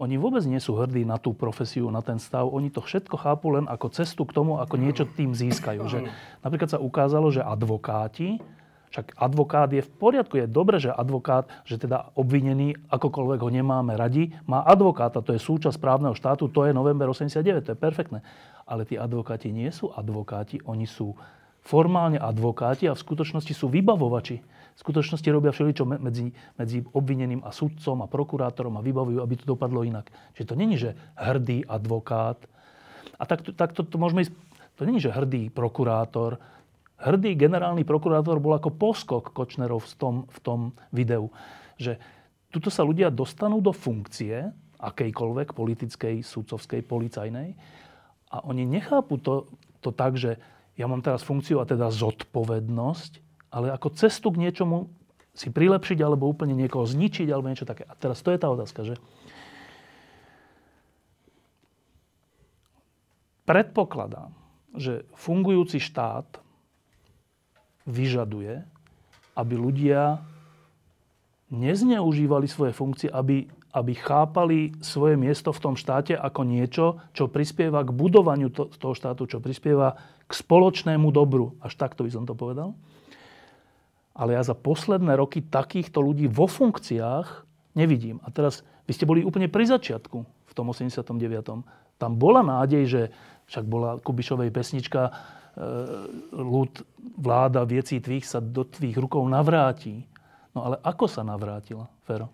oni 0.00 0.16
vôbec 0.16 0.40
nie 0.48 0.56
sú 0.56 0.80
hrdí 0.80 1.04
na 1.04 1.20
tú 1.20 1.36
profesiu, 1.36 1.92
na 1.92 2.00
ten 2.00 2.16
stav. 2.16 2.48
Oni 2.48 2.72
to 2.72 2.80
všetko 2.80 3.20
chápu 3.20 3.52
len 3.52 3.68
ako 3.68 3.92
cestu 3.92 4.24
k 4.24 4.32
tomu, 4.32 4.56
ako 4.56 4.80
niečo 4.80 5.04
tým 5.04 5.36
získajú. 5.36 5.84
Že 5.84 6.08
napríklad 6.40 6.72
sa 6.72 6.80
ukázalo, 6.80 7.28
že 7.28 7.44
advokáti, 7.44 8.40
však 8.90 9.14
advokát 9.14 9.70
je 9.70 9.86
v 9.86 9.92
poriadku, 10.02 10.34
je 10.40 10.50
dobre, 10.50 10.82
že 10.82 10.90
advokát, 10.90 11.46
že 11.62 11.78
teda 11.78 12.10
obvinený, 12.18 12.74
akokoľvek 12.90 13.38
ho 13.38 13.50
nemáme 13.52 13.94
radi, 13.94 14.34
má 14.50 14.66
advokáta, 14.66 15.22
to 15.22 15.30
je 15.30 15.38
súčasť 15.38 15.78
právneho 15.78 16.16
štátu, 16.16 16.50
to 16.50 16.66
je 16.66 16.74
november 16.74 17.06
89, 17.06 17.62
to 17.62 17.72
je 17.76 17.78
perfektné. 17.78 18.18
Ale 18.66 18.82
tí 18.82 18.98
advokáti 18.98 19.54
nie 19.54 19.70
sú 19.70 19.94
advokáti, 19.94 20.58
oni 20.66 20.90
sú 20.90 21.14
formálne 21.62 22.18
advokáti 22.18 22.90
a 22.90 22.96
v 22.96 23.04
skutočnosti 23.04 23.52
sú 23.54 23.70
vybavovači. 23.70 24.42
V 24.74 24.80
skutočnosti 24.80 25.28
robia 25.28 25.52
všeličo 25.52 25.84
medzi, 25.86 26.32
medzi 26.56 26.78
obvineným 26.80 27.44
a 27.44 27.50
sudcom 27.52 28.04
a 28.04 28.10
prokurátorom 28.10 28.78
a 28.78 28.84
vybavujú, 28.84 29.20
aby 29.20 29.34
to 29.36 29.44
dopadlo 29.44 29.84
inak. 29.84 30.08
Čiže 30.36 30.48
to 30.48 30.54
není, 30.56 30.76
že 30.80 30.96
hrdý 31.16 31.66
advokát. 31.68 32.40
A 33.20 33.28
tak, 33.28 33.44
tak 33.56 33.76
to, 33.76 33.84
to 33.84 33.96
môžeme 34.00 34.24
ísť... 34.24 34.32
To 34.80 34.88
není, 34.88 34.96
že 34.96 35.12
hrdý 35.12 35.52
prokurátor. 35.52 36.40
Hrdý 36.96 37.36
generálny 37.36 37.84
prokurátor 37.84 38.40
bol 38.40 38.56
ako 38.56 38.72
poskok 38.72 39.36
Kočnerov 39.36 39.84
v 39.84 39.92
tom, 40.00 40.14
v 40.24 40.38
tom 40.40 40.60
videu. 40.88 41.28
Že 41.76 42.00
tuto 42.48 42.72
sa 42.72 42.80
ľudia 42.80 43.12
dostanú 43.12 43.60
do 43.60 43.76
funkcie, 43.76 44.48
akejkoľvek, 44.80 45.52
politickej, 45.52 46.24
sudcovskej, 46.24 46.80
policajnej, 46.88 47.52
a 48.30 48.46
oni 48.46 48.62
nechápu 48.62 49.18
to, 49.18 49.50
to 49.82 49.90
tak, 49.90 50.14
že 50.14 50.38
ja 50.78 50.86
mám 50.86 51.02
teraz 51.02 51.26
funkciu 51.26 51.58
a 51.58 51.66
teda 51.66 51.90
zodpovednosť, 51.90 53.18
ale 53.50 53.74
ako 53.74 53.92
cestu 53.94 54.30
k 54.30 54.40
niečomu 54.46 54.90
si 55.34 55.50
prilepšiť 55.50 55.98
alebo 56.02 56.30
úplne 56.30 56.54
niekoho 56.54 56.86
zničiť 56.86 57.26
alebo 57.30 57.50
niečo 57.50 57.66
také. 57.66 57.86
A 57.86 57.94
teraz 57.94 58.22
to 58.22 58.34
je 58.34 58.38
tá 58.38 58.50
otázka, 58.50 58.82
že 58.82 58.94
predpokladám, 63.46 64.30
že 64.74 65.06
fungujúci 65.18 65.82
štát 65.82 66.38
vyžaduje, 67.86 68.62
aby 69.34 69.54
ľudia 69.58 70.22
nezneužívali 71.50 72.46
svoje 72.46 72.70
funkcie, 72.70 73.08
aby, 73.10 73.50
aby 73.74 73.92
chápali 73.98 74.70
svoje 74.78 75.18
miesto 75.18 75.50
v 75.50 75.62
tom 75.62 75.74
štáte 75.74 76.14
ako 76.14 76.46
niečo, 76.46 77.02
čo 77.10 77.26
prispieva 77.26 77.82
k 77.82 77.90
budovaniu 77.90 78.54
to, 78.54 78.70
toho 78.70 78.94
štátu, 78.94 79.26
čo 79.26 79.42
prispieva 79.42 79.98
k 80.30 80.32
spoločnému 80.32 81.10
dobru. 81.10 81.58
Až 81.58 81.74
takto 81.74 82.06
by 82.06 82.10
som 82.14 82.24
to 82.26 82.38
povedal. 82.38 82.78
Ale 84.20 84.36
ja 84.36 84.44
za 84.44 84.52
posledné 84.52 85.16
roky 85.16 85.40
takýchto 85.40 86.04
ľudí 86.04 86.28
vo 86.28 86.44
funkciách 86.44 87.48
nevidím. 87.72 88.20
A 88.20 88.28
teraz, 88.28 88.60
vy 88.84 88.92
ste 88.92 89.08
boli 89.08 89.24
úplne 89.24 89.48
pri 89.48 89.64
začiatku 89.64 90.18
v 90.20 90.52
tom 90.52 90.68
89. 90.68 91.16
Tam 91.96 92.12
bola 92.20 92.44
nádej, 92.44 92.84
že 92.84 93.02
však 93.48 93.64
bola 93.64 93.96
Kubišovej 93.96 94.52
pesnička 94.52 95.08
e, 95.08 95.12
ľud, 96.36 96.84
vláda, 97.16 97.64
vieci 97.64 97.96
tvých 97.96 98.28
sa 98.28 98.44
do 98.44 98.68
tvých 98.68 99.00
rukov 99.00 99.24
navráti. 99.24 100.04
No 100.52 100.68
ale 100.68 100.76
ako 100.84 101.08
sa 101.08 101.24
navrátila, 101.24 101.88
Fero? 102.04 102.28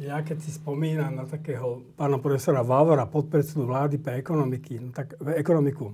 Ja 0.00 0.24
keď 0.24 0.38
si 0.40 0.54
spomínam 0.54 1.12
na 1.12 1.28
takého 1.28 1.84
pána 1.98 2.16
profesora 2.16 2.64
Vávora, 2.64 3.04
podpredsedu 3.04 3.68
vlády 3.68 4.00
pre 4.00 4.16
ekonomiky, 4.16 4.80
no 4.80 4.88
tak, 4.96 5.12
ekonomiku, 5.36 5.92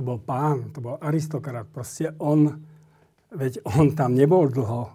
to 0.00 0.08
bol 0.08 0.16
pán, 0.16 0.72
to 0.72 0.80
bol 0.80 0.96
aristokrat. 0.96 1.68
Proste 1.68 2.16
on, 2.16 2.56
veď 3.36 3.60
on 3.68 3.92
tam 3.92 4.16
nebol 4.16 4.48
dlho, 4.48 4.88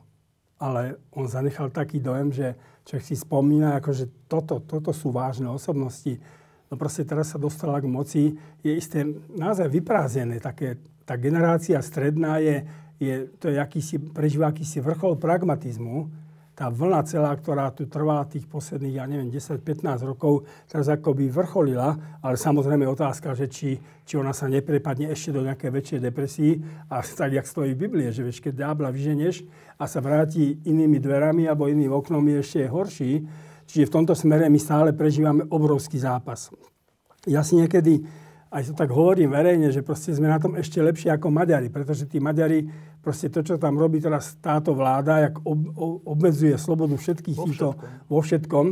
ale 0.58 0.98
on 1.14 1.30
zanechal 1.30 1.70
taký 1.70 2.02
dojem, 2.02 2.34
že 2.34 2.58
človek 2.90 3.06
si 3.06 3.14
spomína, 3.14 3.78
ako 3.78 3.94
že 3.94 4.10
toto, 4.26 4.58
toto 4.66 4.90
sú 4.90 5.14
vážne 5.14 5.46
osobnosti. 5.46 6.18
No 6.66 6.82
proste 6.82 7.06
teraz 7.06 7.30
sa 7.30 7.38
dostala 7.38 7.78
k 7.78 7.86
moci, 7.86 8.34
je 8.66 8.74
isté 8.74 9.06
naozaj 9.38 9.70
vyprázdnené. 9.70 10.42
Také, 10.42 10.82
tá 11.06 11.14
generácia 11.22 11.78
stredná 11.86 12.42
je, 12.42 12.66
je, 12.98 13.30
to 13.38 13.54
je 13.54 13.62
akýsi, 13.62 14.02
prežíva 14.02 14.50
akýsi 14.50 14.82
vrchol 14.82 15.22
pragmatizmu, 15.22 16.10
tá 16.56 16.72
vlna 16.72 17.04
celá, 17.04 17.36
ktorá 17.36 17.68
tu 17.76 17.84
trvala 17.92 18.24
tých 18.32 18.48
posledných, 18.48 18.96
ja 18.96 19.04
neviem, 19.04 19.28
10-15 19.28 20.08
rokov, 20.08 20.48
teraz 20.72 20.88
akoby 20.88 21.28
vrcholila, 21.28 22.00
ale 22.24 22.40
samozrejme 22.40 22.88
otázka, 22.88 23.36
že 23.36 23.52
či, 23.52 23.76
či 24.08 24.16
ona 24.16 24.32
sa 24.32 24.48
neprepadne 24.48 25.12
ešte 25.12 25.36
do 25.36 25.44
nejakej 25.44 25.70
väčšej 25.76 26.00
depresii 26.00 26.52
a 26.88 27.04
tak, 27.20 27.36
jak 27.36 27.44
stojí 27.44 27.76
v 27.76 27.82
Biblie, 27.84 28.08
že 28.16 28.24
vieš, 28.24 28.40
keď 28.40 28.72
dábla 28.72 28.88
vyženeš 28.88 29.44
a 29.76 29.84
sa 29.84 30.00
vráti 30.00 30.64
inými 30.64 31.04
dverami 31.04 31.44
alebo 31.44 31.68
iným 31.68 31.92
oknom 31.92 32.24
je 32.24 32.38
ešte 32.40 32.72
horší. 32.72 33.12
Čiže 33.68 33.92
v 33.92 33.96
tomto 34.00 34.16
smere 34.16 34.48
my 34.48 34.60
stále 34.62 34.96
prežívame 34.96 35.44
obrovský 35.52 36.00
zápas. 36.00 36.54
Ja 37.28 37.44
si 37.44 37.60
niekedy 37.60 38.06
aj 38.52 38.72
to 38.72 38.74
tak 38.78 38.90
hovorím 38.94 39.34
verejne, 39.34 39.74
že 39.74 39.82
proste 39.82 40.14
sme 40.14 40.30
na 40.30 40.38
tom 40.38 40.56
ešte 40.56 40.80
lepšie 40.80 41.12
ako 41.12 41.34
Maďari, 41.34 41.68
pretože 41.74 42.06
tí 42.06 42.22
Maďari, 42.22 42.66
proste 43.02 43.28
to, 43.28 43.42
čo 43.42 43.56
tam 43.58 43.76
robí 43.76 44.00
teraz 44.00 44.38
táto 44.40 44.78
vláda, 44.78 45.30
jak 45.30 45.36
ob, 45.44 45.60
obmedzuje 46.06 46.56
slobodu 46.56 46.96
všetkých 46.96 47.38
vo 47.38 47.46
týchto 47.50 47.68
vo 48.08 48.20
všetkom, 48.22 48.66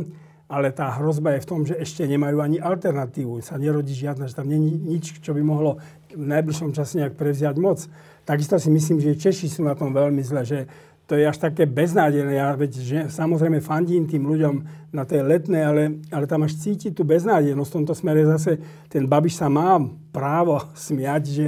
ale 0.48 0.70
tá 0.70 0.92
hrozba 1.00 1.34
je 1.34 1.44
v 1.44 1.48
tom, 1.48 1.60
že 1.64 1.74
ešte 1.80 2.04
nemajú 2.04 2.38
ani 2.38 2.58
alternatívu. 2.60 3.40
Sa 3.40 3.56
nerodí 3.56 3.96
žiadna, 3.96 4.28
že 4.28 4.36
tam 4.36 4.46
není 4.46 4.76
nič, 4.76 5.18
čo 5.24 5.32
by 5.32 5.42
mohlo 5.42 5.80
v 6.12 6.26
najbližšom 6.30 6.70
čase 6.76 7.00
nejak 7.00 7.18
prevziať 7.18 7.56
moc. 7.58 7.82
Takisto 8.22 8.56
si 8.60 8.70
myslím, 8.70 9.02
že 9.02 9.18
Češi 9.18 9.50
sú 9.50 9.66
na 9.66 9.74
tom 9.74 9.90
veľmi 9.90 10.22
zle, 10.22 10.46
že 10.46 10.58
to 11.04 11.20
je 11.20 11.28
až 11.28 11.36
také 11.36 11.68
beznádené. 11.68 12.40
Ja 12.40 12.56
veď, 12.56 12.72
že 12.80 12.98
samozrejme 13.12 13.60
fandím 13.60 14.08
tým 14.08 14.24
ľuďom 14.24 14.54
na 14.96 15.04
tej 15.04 15.20
letnej, 15.20 15.62
ale, 15.64 15.82
ale 16.08 16.24
tam 16.24 16.48
až 16.48 16.56
cíti 16.56 16.96
tú 16.96 17.04
beznádenosť. 17.04 17.70
V 17.70 17.76
tomto 17.82 17.92
smere 17.92 18.24
zase 18.24 18.56
ten 18.88 19.04
Babiš 19.04 19.36
sa 19.36 19.52
má 19.52 19.76
právo 20.12 20.56
smiať, 20.88 21.22
že 21.28 21.46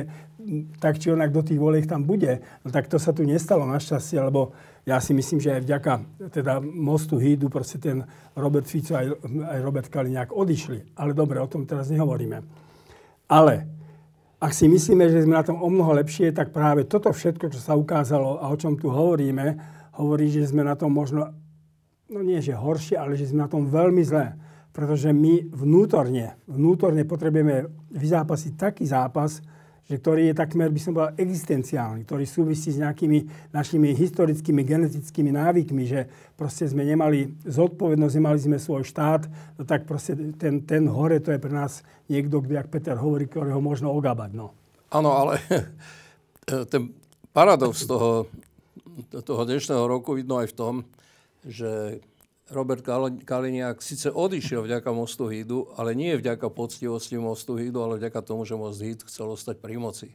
tak 0.78 1.02
či 1.02 1.10
onak 1.10 1.34
do 1.34 1.42
tých 1.42 1.58
voliek 1.58 1.88
tam 1.88 2.06
bude. 2.06 2.38
No 2.62 2.68
tak 2.70 2.86
to 2.86 3.00
sa 3.00 3.10
tu 3.10 3.26
nestalo 3.26 3.66
našťastie, 3.66 4.20
lebo 4.22 4.54
ja 4.86 5.02
si 5.02 5.10
myslím, 5.10 5.42
že 5.42 5.58
aj 5.58 5.62
vďaka 5.66 5.92
teda 6.30 6.62
mostu 6.62 7.18
Hídu 7.18 7.50
proste 7.50 7.82
ten 7.82 8.06
Robert 8.38 8.70
Fico 8.70 8.94
aj, 8.94 9.18
aj 9.26 9.58
Robert 9.58 9.88
Kaliňák 9.90 10.30
odišli. 10.30 10.94
Ale 10.94 11.16
dobre, 11.16 11.42
o 11.42 11.50
tom 11.50 11.66
teraz 11.66 11.90
nehovoríme. 11.90 12.38
Ale 13.26 13.75
ak 14.46 14.54
si 14.54 14.70
myslíme, 14.70 15.10
že 15.10 15.26
sme 15.26 15.34
na 15.34 15.42
tom 15.42 15.58
o 15.58 15.66
mnoho 15.66 15.98
lepšie, 15.98 16.30
tak 16.30 16.54
práve 16.54 16.86
toto 16.86 17.10
všetko, 17.10 17.50
čo 17.50 17.58
sa 17.58 17.74
ukázalo 17.74 18.38
a 18.38 18.46
o 18.46 18.54
čom 18.54 18.78
tu 18.78 18.94
hovoríme, 18.94 19.58
hovorí, 19.98 20.30
že 20.30 20.46
sme 20.46 20.62
na 20.62 20.78
tom 20.78 20.94
možno, 20.94 21.34
no 22.06 22.22
nie 22.22 22.38
že 22.38 22.54
horšie, 22.54 22.94
ale 22.94 23.18
že 23.18 23.26
sme 23.26 23.42
na 23.42 23.50
tom 23.50 23.66
veľmi 23.66 24.06
zlé. 24.06 24.38
Pretože 24.70 25.10
my 25.10 25.50
vnútorne, 25.50 26.38
vnútorne 26.46 27.02
potrebujeme 27.02 27.66
vyzápasiť 27.90 28.52
taký 28.54 28.86
zápas, 28.86 29.42
že 29.86 30.02
ktorý 30.02 30.30
je 30.30 30.34
takmer, 30.34 30.68
by 30.74 30.80
som 30.82 30.92
povedal, 30.98 31.14
existenciálny, 31.14 32.02
ktorý 32.02 32.26
súvisí 32.26 32.74
s 32.74 32.82
nejakými 32.82 33.50
našimi 33.54 33.94
historickými, 33.94 34.66
genetickými 34.66 35.30
návykmi, 35.30 35.82
že 35.86 36.10
proste 36.34 36.66
sme 36.66 36.82
nemali 36.82 37.30
zodpovednosť, 37.46 38.14
nemali 38.18 38.38
sme 38.42 38.58
svoj 38.58 38.82
štát, 38.82 39.30
no 39.56 39.62
tak 39.62 39.86
proste 39.86 40.18
ten, 40.34 40.66
ten 40.66 40.90
hore, 40.90 41.22
to 41.22 41.30
je 41.30 41.38
pre 41.38 41.54
nás 41.54 41.86
niekto, 42.10 42.42
kde, 42.42 42.58
jak 42.58 42.68
Peter 42.68 42.98
hovorí, 42.98 43.30
ktorého 43.30 43.62
možno 43.62 43.94
ogabať. 43.94 44.30
No. 44.34 44.50
Ale 44.90 45.38
ten 46.72 46.90
paradox 47.30 47.86
toho 47.86 48.26
toho 49.24 49.42
dnešného 49.44 49.84
roku 49.84 50.16
vidno 50.16 50.40
aj 50.40 50.48
v 50.52 50.56
tom, 50.56 50.74
že 51.44 52.00
Robert 52.46 52.78
Kaliniak 53.26 53.82
síce 53.82 54.06
odišiel 54.06 54.62
vďaka 54.62 54.94
mostu 54.94 55.26
Hídu, 55.26 55.66
ale 55.74 55.98
nie 55.98 56.14
vďaka 56.14 56.46
poctivosti 56.46 57.18
mostu 57.18 57.58
Hídu, 57.58 57.82
ale 57.82 57.98
vďaka 57.98 58.22
tomu, 58.22 58.46
že 58.46 58.54
most 58.54 58.78
Híd 58.78 59.02
chcel 59.02 59.34
ostať 59.34 59.58
pri 59.58 59.74
moci. 59.82 60.14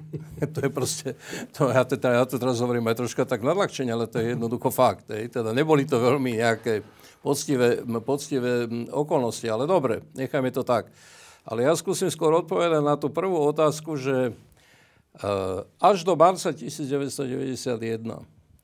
to 0.52 0.60
je 0.60 0.68
proste, 0.68 1.16
to, 1.56 1.72
ja, 1.72 1.80
to, 1.88 1.96
ja 1.96 2.24
to 2.28 2.36
teraz 2.36 2.60
hovorím 2.60 2.84
aj 2.92 3.00
troška 3.00 3.24
tak 3.24 3.40
nadľahčenie, 3.40 3.96
ale 3.96 4.12
to 4.12 4.20
je 4.20 4.36
jednoducho 4.36 4.68
fakt. 4.68 5.08
Hej. 5.08 5.32
Teda 5.32 5.56
neboli 5.56 5.88
to 5.88 5.96
veľmi 5.96 6.36
nejaké 6.36 6.84
poctivé, 7.24 7.80
poctivé 8.04 8.68
okolnosti, 8.92 9.48
ale 9.48 9.64
dobre, 9.64 10.04
nechajme 10.12 10.52
to 10.52 10.60
tak. 10.60 10.92
Ale 11.48 11.64
ja 11.64 11.72
skúsim 11.72 12.12
skôr 12.12 12.36
odpovedať 12.36 12.84
na 12.84 13.00
tú 13.00 13.08
prvú 13.08 13.40
otázku, 13.40 13.96
že 13.96 14.36
uh, 15.16 15.64
až 15.80 16.04
do 16.04 16.12
marca 16.12 16.52
1991, 16.52 17.64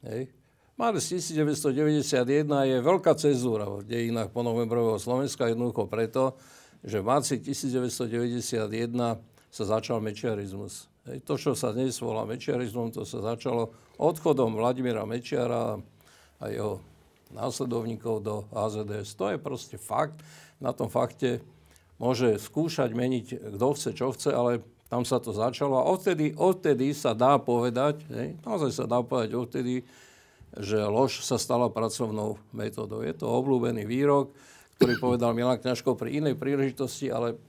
hej, 0.04 0.35
Márec 0.76 1.08
1991 1.08 2.44
je 2.68 2.76
veľká 2.84 3.16
cezúra 3.16 3.64
v 3.64 3.80
dejinách 3.88 4.28
ponovembrového 4.28 5.00
Slovenska, 5.00 5.48
jednoducho 5.48 5.88
preto, 5.88 6.36
že 6.84 7.00
v 7.00 7.04
marci 7.16 7.40
1991 7.40 8.60
sa 9.48 9.64
začal 9.64 10.04
mečiarizmus. 10.04 10.92
Hej, 11.08 11.24
to, 11.24 11.40
čo 11.40 11.56
sa 11.56 11.72
dnes 11.72 11.96
volá 11.96 12.28
mečiarizmom, 12.28 12.92
to 12.92 13.08
sa 13.08 13.24
začalo 13.24 13.72
odchodom 13.96 14.52
Vladimíra 14.52 15.08
Mečiara 15.08 15.80
a 16.36 16.44
jeho 16.52 16.84
následovníkov 17.32 18.20
do 18.20 18.44
AZDS. 18.52 19.16
To 19.16 19.32
je 19.32 19.40
proste 19.40 19.80
fakt. 19.80 20.20
Na 20.60 20.76
tom 20.76 20.92
fakte 20.92 21.40
môže 21.96 22.36
skúšať 22.36 22.92
meniť, 22.92 23.56
kto 23.56 23.66
chce, 23.72 23.90
čo 23.96 24.12
chce, 24.12 24.28
ale 24.28 24.60
tam 24.92 25.08
sa 25.08 25.24
to 25.24 25.32
začalo. 25.32 25.80
A 25.80 25.88
odtedy, 25.88 26.36
odtedy 26.36 26.92
sa 26.92 27.16
dá 27.16 27.40
povedať, 27.40 28.04
hej, 28.12 28.36
naozaj 28.44 28.76
sa 28.76 28.84
dá 28.84 29.00
povedať 29.00 29.32
odtedy, 29.40 29.80
že 30.54 30.78
lož 30.86 31.26
sa 31.26 31.40
stala 31.40 31.66
pracovnou 31.72 32.38
metódou. 32.54 33.02
Je 33.02 33.12
to 33.16 33.26
obľúbený 33.26 33.82
výrok, 33.82 34.30
ktorý 34.78 34.94
povedal 35.00 35.32
Milan 35.32 35.58
Kňažko 35.58 35.96
pri 35.96 36.20
inej 36.20 36.36
príležitosti, 36.36 37.08
ale, 37.10 37.40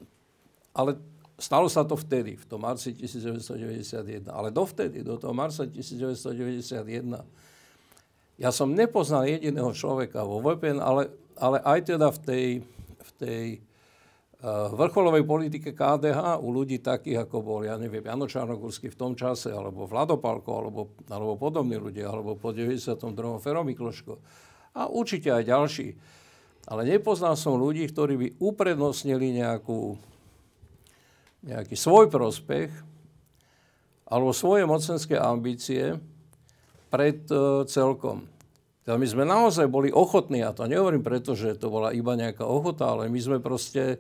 ale 0.73 0.97
stalo 1.37 1.69
sa 1.69 1.85
to 1.85 1.93
vtedy, 1.93 2.39
v 2.39 2.45
tom 2.49 2.65
marci 2.65 2.95
1991. 2.97 4.25
Ale 4.31 4.49
dovtedy, 4.49 5.05
do 5.05 5.19
toho 5.19 5.35
marca 5.35 5.67
1991, 5.67 7.21
ja 8.37 8.49
som 8.53 8.69
nepoznal 8.69 9.25
jediného 9.25 9.73
človeka 9.73 10.25
vo 10.25 10.41
VPN, 10.41 10.81
ale, 10.81 11.09
ale 11.37 11.57
aj 11.61 11.79
teda 11.89 12.07
v 12.13 12.19
tej, 12.21 12.47
v 13.01 13.11
tej 13.17 13.45
vrcholovej 14.45 15.25
politike 15.25 15.73
KDH 15.73 16.37
u 16.37 16.53
ľudí 16.53 16.77
takých, 16.77 17.25
ako 17.25 17.41
bol, 17.41 17.59
ja 17.65 17.73
neviem, 17.73 18.05
Jano 18.05 18.29
Čarnogórsky 18.29 18.93
v 18.93 18.99
tom 18.99 19.17
čase, 19.17 19.49
alebo 19.49 19.89
Vlado 19.89 20.21
Palko, 20.21 20.51
alebo, 20.61 20.81
alebo 21.09 21.33
podobní 21.41 21.81
ľudia, 21.81 22.13
alebo 22.13 22.37
po 22.37 22.53
92. 22.53 23.01
Fero. 23.41 23.65
A 24.77 24.85
určite 24.85 25.33
aj 25.33 25.43
ďalší. 25.49 25.87
Ale 26.69 26.85
nepoznal 26.85 27.33
som 27.33 27.57
ľudí, 27.57 27.89
ktorí 27.89 28.13
by 28.19 28.27
uprednostnili 28.37 29.41
nejakú, 29.41 29.97
nejaký 31.41 31.73
svoj 31.73 32.11
prospech 32.11 32.69
alebo 34.07 34.31
svoje 34.31 34.63
mocenské 34.63 35.19
ambície 35.19 35.99
pred 36.87 37.27
uh, 37.27 37.67
celkom. 37.67 38.23
Teda 38.87 38.95
my 38.95 39.07
sme 39.07 39.27
naozaj 39.27 39.67
boli 39.67 39.91
ochotní, 39.91 40.39
a 40.43 40.55
to 40.55 40.63
nehovorím 40.63 41.03
preto, 41.03 41.35
že 41.35 41.59
to 41.59 41.67
bola 41.67 41.91
iba 41.91 42.15
nejaká 42.15 42.47
ochota, 42.47 42.87
ale 42.87 43.11
my 43.11 43.19
sme 43.19 43.43
proste 43.43 43.99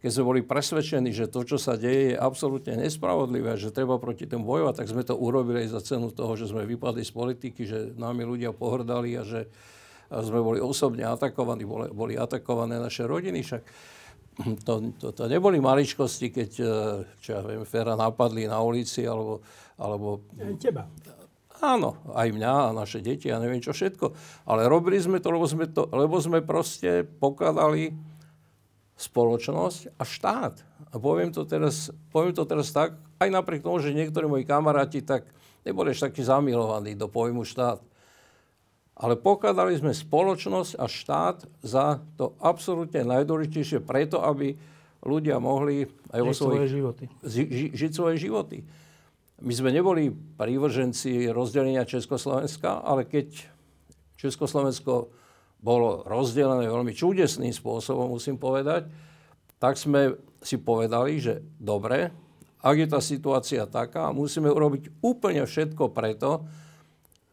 keď 0.00 0.10
sme 0.10 0.24
boli 0.24 0.40
presvedčení, 0.40 1.12
že 1.12 1.28
to, 1.28 1.44
čo 1.44 1.60
sa 1.60 1.76
deje, 1.76 2.12
je 2.12 2.16
absolútne 2.16 2.72
nespravodlivé, 2.80 3.60
že 3.60 3.68
treba 3.68 4.00
proti 4.00 4.24
tomu 4.24 4.48
bojovať, 4.48 4.80
tak 4.80 4.88
sme 4.88 5.04
to 5.04 5.12
urobili 5.12 5.68
aj 5.68 5.76
za 5.76 5.80
cenu 5.92 6.08
toho, 6.08 6.32
že 6.40 6.48
sme 6.48 6.64
vypadli 6.64 7.04
z 7.04 7.12
politiky, 7.12 7.68
že 7.68 7.92
nami 8.00 8.24
ľudia 8.24 8.56
pohrdali 8.56 9.12
a 9.20 9.22
že 9.28 9.52
sme 10.10 10.40
boli 10.40 10.58
osobne 10.58 11.04
atakovaní, 11.04 11.68
boli, 11.68 11.92
boli 11.92 12.14
atakované 12.16 12.80
naše 12.80 13.04
rodiny. 13.04 13.44
Však 13.44 13.62
to, 14.64 14.72
to, 14.96 15.06
to 15.12 15.24
neboli 15.28 15.60
maličkosti, 15.60 16.32
keď 16.32 16.50
e, 16.58 16.64
čo 17.20 17.28
ja 17.36 17.40
viem, 17.44 17.62
Fera 17.68 17.92
napadli 17.92 18.48
na 18.48 18.58
ulici 18.58 19.04
alebo... 19.04 19.44
alebo 19.76 20.24
teba. 20.56 20.88
Áno, 21.60 22.00
aj 22.16 22.32
mňa 22.32 22.72
a 22.72 22.72
naše 22.72 23.04
deti 23.04 23.28
a 23.28 23.36
neviem 23.36 23.60
čo 23.60 23.76
všetko. 23.76 24.16
Ale 24.48 24.64
robili 24.64 24.96
sme 24.96 25.20
to, 25.20 25.28
lebo 25.28 25.44
sme, 25.44 25.68
to, 25.68 25.84
lebo 25.92 26.16
sme 26.16 26.40
proste 26.40 27.04
pokladali 27.04 27.92
spoločnosť 29.00 29.96
a 29.96 30.04
štát. 30.04 30.54
A 30.92 31.00
poviem 31.00 31.32
to 31.32 31.48
teraz, 31.48 31.88
poviem 32.12 32.36
to 32.36 32.44
teraz 32.44 32.68
tak, 32.68 33.00
aj 33.16 33.28
napriek 33.32 33.64
tomu, 33.64 33.80
že 33.80 33.96
niektorí 33.96 34.28
moji 34.28 34.44
kamaráti 34.44 35.00
tak 35.00 35.24
neboli 35.64 35.96
takí 35.96 36.20
zamilovaní 36.20 36.92
do 36.92 37.08
pojmu 37.08 37.48
štát. 37.48 37.80
Ale 39.00 39.16
pokladali 39.16 39.72
sme 39.80 39.96
spoločnosť 39.96 40.76
a 40.76 40.84
štát 40.84 41.48
za 41.64 42.04
to 42.20 42.36
absolútne 42.44 43.00
najdôležitejšie 43.08 43.80
preto, 43.80 44.20
aby 44.20 44.60
ľudia 45.00 45.40
mohli 45.40 45.88
aj 46.12 46.20
vo 46.20 46.32
svojich, 46.36 46.68
svoje 46.68 46.68
životy. 46.68 47.04
Ži, 47.24 47.44
ži, 47.48 47.66
žiť 47.72 47.92
svoje 47.96 48.16
životy. 48.20 48.60
My 49.40 49.56
sme 49.56 49.72
neboli 49.72 50.12
prívrženci 50.12 51.32
rozdelenia 51.32 51.88
Československa, 51.88 52.84
ale 52.84 53.08
keď 53.08 53.48
Československo 54.20 55.08
bolo 55.60 56.02
rozdelené 56.08 56.66
veľmi 56.66 56.96
čudesným 56.96 57.52
spôsobom, 57.52 58.16
musím 58.16 58.40
povedať, 58.40 58.88
tak 59.60 59.76
sme 59.76 60.16
si 60.40 60.56
povedali, 60.56 61.20
že 61.20 61.44
dobre, 61.60 62.08
ak 62.60 62.76
je 62.76 62.88
tá 62.88 63.00
situácia 63.00 63.64
taká, 63.68 64.12
musíme 64.12 64.48
urobiť 64.48 65.04
úplne 65.04 65.44
všetko 65.44 65.92
preto, 65.92 66.44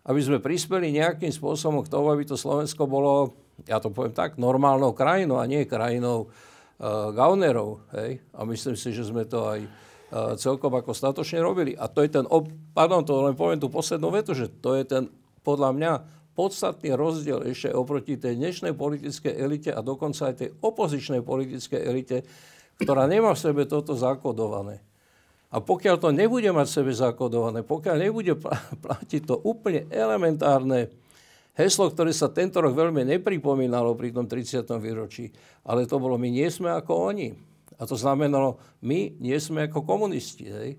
aby 0.07 0.19
sme 0.23 0.39
prispeli 0.39 0.95
nejakým 0.95 1.31
spôsobom 1.31 1.83
k 1.83 1.91
tomu, 1.91 2.11
aby 2.11 2.23
to 2.23 2.39
Slovensko 2.39 2.87
bolo, 2.87 3.35
ja 3.67 3.79
to 3.83 3.91
poviem 3.91 4.15
tak, 4.15 4.39
normálnou 4.39 4.95
krajinou 4.95 5.39
a 5.39 5.47
nie 5.47 5.67
krajinou 5.67 6.31
uh, 6.31 7.11
gaunerov. 7.11 7.83
Hej? 7.91 8.23
A 8.31 8.47
myslím 8.47 8.79
si, 8.79 8.95
že 8.95 9.03
sme 9.03 9.27
to 9.27 9.43
aj 9.43 9.59
uh, 9.67 9.69
celkom 10.39 10.71
ako 10.71 10.95
statočne 10.95 11.43
robili. 11.43 11.75
A 11.75 11.91
to 11.91 12.07
je 12.07 12.11
ten, 12.11 12.23
op- 12.23 12.51
pardon, 12.71 13.03
to 13.03 13.19
len 13.19 13.35
poviem 13.35 13.59
tú 13.59 13.67
poslednú 13.67 14.07
vetu, 14.15 14.31
že 14.31 14.47
to 14.47 14.79
je 14.79 14.87
ten, 14.87 15.11
podľa 15.43 15.75
mňa, 15.75 15.91
podstatný 16.37 16.93
rozdiel 16.93 17.41
ešte 17.49 17.73
oproti 17.73 18.13
tej 18.13 18.37
dnešnej 18.37 18.77
politickej 18.77 19.33
elite 19.33 19.73
a 19.73 19.81
dokonca 19.81 20.29
aj 20.29 20.35
tej 20.37 20.49
opozičnej 20.61 21.25
politickej 21.25 21.81
elite, 21.81 22.17
ktorá 22.77 23.09
nemá 23.09 23.33
v 23.33 23.41
sebe 23.41 23.65
toto 23.65 23.97
zakodované. 23.97 24.85
A 25.49 25.57
pokiaľ 25.57 25.95
to 25.97 26.13
nebude 26.13 26.45
mať 26.53 26.69
v 26.69 26.75
sebe 26.77 26.91
zakodované, 26.93 27.65
pokiaľ 27.65 27.95
nebude 27.97 28.37
platiť 28.85 29.21
to 29.25 29.41
úplne 29.41 29.89
elementárne 29.89 30.93
heslo, 31.57 31.89
ktoré 31.89 32.13
sa 32.13 32.29
tento 32.29 32.61
rok 32.61 32.77
veľmi 32.77 33.01
nepripomínalo 33.17 33.97
pri 33.97 34.13
tom 34.13 34.29
30. 34.29 34.61
výročí, 34.77 35.33
ale 35.65 35.89
to 35.89 35.97
bolo 35.97 36.21
my 36.21 36.29
nie 36.29 36.45
sme 36.53 36.69
ako 36.69 37.09
oni. 37.09 37.33
A 37.77 37.85
to 37.85 37.97
znamenalo, 37.97 38.61
my 38.85 39.17
nie 39.17 39.37
sme 39.41 39.65
ako 39.65 39.85
komunisti. 39.85 40.45
Hej? 40.49 40.69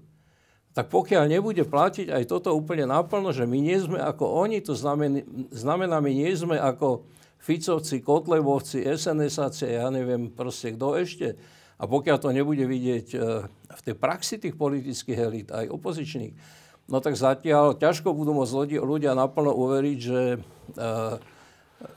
Tak 0.79 0.95
pokiaľ 0.95 1.27
nebude 1.27 1.67
platiť 1.67 2.07
aj 2.07 2.31
toto 2.31 2.55
úplne 2.55 2.87
naplno, 2.87 3.35
že 3.35 3.51
my 3.51 3.59
nie 3.59 3.75
sme 3.83 3.99
ako 3.99 4.47
oni, 4.47 4.63
to 4.63 4.79
znamená, 4.79 5.27
znamená 5.51 5.99
my 5.99 6.15
nie 6.15 6.31
sme 6.31 6.55
ako 6.55 7.03
Ficovci, 7.43 7.99
Kotlebovci, 7.99 8.87
SNSáci, 8.87 9.75
ja 9.75 9.91
neviem 9.91 10.31
proste 10.31 10.79
kto 10.79 10.95
ešte. 11.03 11.35
A 11.83 11.91
pokiaľ 11.91 12.17
to 12.23 12.31
nebude 12.31 12.63
vidieť 12.63 13.07
e, 13.11 13.19
v 13.51 13.81
tej 13.83 13.95
praxi 13.99 14.39
tých 14.39 14.55
politických 14.55 15.19
elít, 15.19 15.49
aj 15.51 15.67
opozičných, 15.67 16.39
no 16.87 17.03
tak 17.03 17.19
zatiaľ 17.19 17.75
ťažko 17.75 18.15
budú 18.15 18.39
môcť 18.39 18.79
ľudia, 18.79 19.19
naplno 19.19 19.51
uveriť, 19.59 19.99
že, 19.99 20.39
e, 20.79 20.95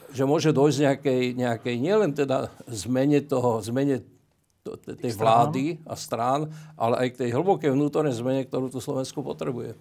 že 0.10 0.24
môže 0.26 0.58
dojsť 0.58 0.78
nejakej, 0.90 1.22
nejakej 1.38 1.76
nielen 1.78 2.18
teda 2.18 2.50
zmene 2.66 3.22
toho, 3.22 3.62
zmene 3.62 4.02
tej 4.62 5.18
vlády 5.18 5.82
a 5.90 5.98
strán, 5.98 6.54
ale 6.78 7.02
aj 7.02 7.08
k 7.18 7.20
tej 7.26 7.30
hlbokej 7.34 7.74
vnútornej 7.74 8.14
zmene, 8.14 8.46
ktorú 8.46 8.70
tu 8.70 8.78
Slovensku 8.78 9.26
potrebuje. 9.26 9.74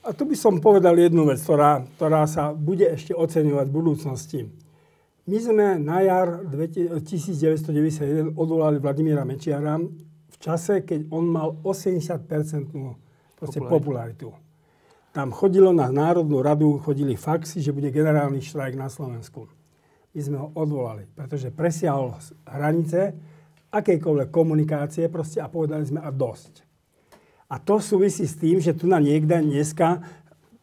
A 0.00 0.16
tu 0.16 0.24
by 0.24 0.32
som 0.32 0.56
povedal 0.56 0.96
jednu 0.96 1.28
vec, 1.28 1.36
ktorá, 1.44 1.84
ktorá 2.00 2.24
sa 2.24 2.56
bude 2.56 2.88
ešte 2.88 3.12
oceňovať 3.12 3.66
v 3.68 3.76
budúcnosti. 3.76 4.40
My 5.28 5.36
sme 5.36 5.76
na 5.76 6.00
jar 6.00 6.40
1991 6.48 8.32
odvolali 8.32 8.80
Vladimíra 8.80 9.28
Mečiara 9.28 9.76
v 9.76 10.36
čase, 10.40 10.80
keď 10.80 11.12
on 11.12 11.28
mal 11.28 11.60
80-percentnú 11.60 12.96
popularitu. 13.68 14.32
Tam 15.12 15.28
chodilo 15.28 15.76
na 15.76 15.92
Národnú 15.92 16.40
radu, 16.40 16.80
chodili 16.80 17.20
faxy, 17.20 17.60
že 17.60 17.76
bude 17.76 17.92
generálny 17.92 18.40
štrajk 18.40 18.80
na 18.80 18.88
Slovensku. 18.88 19.44
My 20.16 20.20
sme 20.24 20.36
ho 20.40 20.48
odvolali, 20.56 21.04
pretože 21.12 21.52
presiahol 21.52 22.16
hranice, 22.48 23.12
akejkoľvek 23.70 24.28
komunikácie 24.34 25.06
proste 25.06 25.38
a 25.38 25.46
povedali 25.46 25.86
sme 25.86 26.02
a 26.02 26.10
dosť. 26.10 26.66
A 27.50 27.58
to 27.58 27.82
súvisí 27.82 28.26
s 28.26 28.38
tým, 28.38 28.62
že 28.62 28.74
tu 28.74 28.86
na 28.86 29.02
niekde 29.02 29.42
dneska 29.42 30.02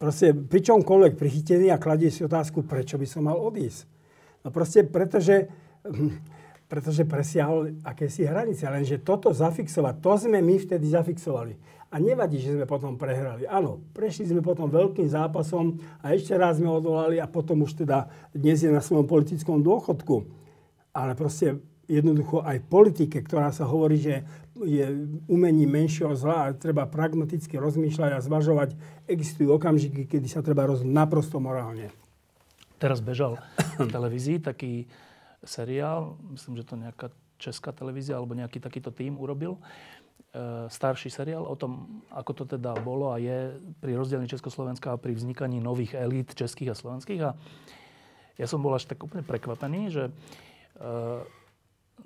proste 0.00 0.32
pri 0.32 0.60
čomkoľvek 0.62 1.18
prichytený 1.18 1.68
a 1.74 1.82
kladie 1.82 2.08
si 2.08 2.24
otázku, 2.24 2.64
prečo 2.64 2.96
by 2.96 3.06
som 3.08 3.28
mal 3.28 3.36
odísť. 3.36 3.84
No 4.46 4.48
proste 4.54 4.86
pretože, 4.86 5.50
pretože 6.72 7.04
presiahol 7.04 7.76
akési 7.82 8.24
hranice. 8.24 8.64
Lenže 8.64 9.02
toto 9.02 9.34
zafixovať, 9.34 9.94
to 10.00 10.12
sme 10.16 10.38
my 10.40 10.56
vtedy 10.56 10.86
zafixovali. 10.88 11.58
A 11.88 11.96
nevadí, 11.96 12.36
že 12.36 12.52
sme 12.52 12.68
potom 12.68 13.00
prehrali. 13.00 13.48
Áno, 13.48 13.80
prešli 13.96 14.28
sme 14.28 14.44
potom 14.44 14.68
veľkým 14.68 15.08
zápasom 15.08 15.80
a 16.04 16.12
ešte 16.12 16.36
raz 16.36 16.60
sme 16.60 16.68
odvolali 16.68 17.16
a 17.16 17.24
potom 17.24 17.64
už 17.64 17.80
teda 17.80 18.12
dnes 18.36 18.60
je 18.60 18.68
na 18.68 18.84
svojom 18.84 19.08
politickom 19.08 19.64
dôchodku. 19.64 20.28
Ale 20.92 21.16
proste 21.16 21.64
jednoducho 21.88 22.44
aj 22.44 22.68
politike, 22.68 23.24
ktorá 23.24 23.48
sa 23.50 23.64
hovorí, 23.64 23.96
že 23.98 24.22
je 24.60 24.84
umení 25.26 25.64
menšieho 25.64 26.12
zla 26.12 26.50
a 26.50 26.54
treba 26.54 26.84
pragmaticky 26.84 27.56
rozmýšľať 27.56 28.10
a 28.12 28.24
zvažovať, 28.24 28.76
existujú 29.08 29.56
okamžiky, 29.56 30.04
kedy 30.04 30.28
sa 30.28 30.44
treba 30.44 30.68
rozhodnúť 30.68 30.94
naprosto 30.94 31.40
morálne. 31.40 31.88
Teraz 32.76 33.00
bežal 33.02 33.40
v 33.80 33.88
televízii 33.88 34.38
taký 34.44 34.86
seriál, 35.42 36.20
myslím, 36.30 36.60
že 36.60 36.68
to 36.68 36.76
nejaká 36.76 37.08
česká 37.38 37.72
televízia 37.72 38.18
alebo 38.18 38.36
nejaký 38.36 38.58
takýto 38.60 38.90
tým 38.90 39.16
urobil, 39.16 39.56
E, 40.28 40.68
starší 40.68 41.08
seriál 41.08 41.40
o 41.48 41.56
tom, 41.56 42.04
ako 42.12 42.32
to 42.36 42.44
teda 42.44 42.76
bolo 42.84 43.08
a 43.08 43.16
je 43.16 43.56
pri 43.80 43.96
rozdelení 43.96 44.28
Československa 44.28 44.92
a 44.92 45.00
pri 45.00 45.16
vznikaní 45.16 45.56
nových 45.56 45.96
elít 45.96 46.36
českých 46.36 46.70
a 46.70 46.78
slovenských. 46.78 47.20
A 47.24 47.32
ja 48.36 48.46
som 48.46 48.60
bol 48.60 48.76
až 48.76 48.84
tak 48.84 49.00
úplne 49.00 49.24
prekvapený, 49.24 49.88
že 49.88 50.04
e, 50.04 50.12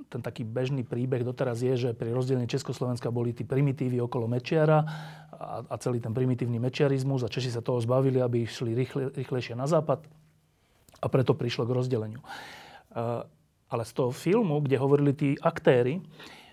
ten 0.08 0.20
taký 0.20 0.44
bežný 0.44 0.84
príbeh 0.84 1.24
doteraz 1.24 1.60
je, 1.64 1.74
že 1.76 1.90
pri 1.96 2.12
rozdelení 2.12 2.48
Československa 2.48 3.08
boli 3.08 3.32
tí 3.32 3.44
primitívy 3.46 4.00
okolo 4.04 4.28
Mečiara 4.28 4.84
a, 5.32 5.64
a 5.64 5.74
celý 5.80 6.00
ten 6.00 6.12
primitívny 6.12 6.60
mečiarizmus 6.60 7.24
a 7.24 7.32
Češi 7.32 7.56
sa 7.56 7.64
toho 7.64 7.80
zbavili, 7.80 8.20
aby 8.20 8.44
išli 8.44 8.76
rýchle, 8.76 9.12
rýchlejšie 9.16 9.56
na 9.56 9.64
západ 9.64 10.04
a 11.02 11.06
preto 11.08 11.32
prišlo 11.32 11.64
k 11.64 11.74
rozdeleniu. 11.76 12.20
E, 12.20 12.26
ale 13.72 13.82
z 13.88 13.92
toho 13.96 14.12
filmu, 14.12 14.60
kde 14.60 14.76
hovorili 14.76 15.12
tí 15.16 15.28
aktéry, 15.40 16.00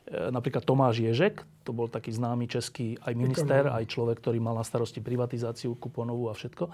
E, 0.09 0.33
napríklad 0.33 0.65
Tomáš 0.65 1.05
Ježek, 1.05 1.45
to 1.61 1.69
bol 1.69 1.85
taký 1.85 2.09
známy 2.09 2.49
český 2.49 2.97
aj 3.05 3.13
minister, 3.13 3.69
aj 3.69 3.85
človek, 3.85 4.17
ktorý 4.17 4.41
mal 4.41 4.57
na 4.57 4.65
starosti 4.65 5.05
privatizáciu, 5.05 5.77
kuponovú 5.77 6.33
a 6.33 6.33
všetko. 6.33 6.65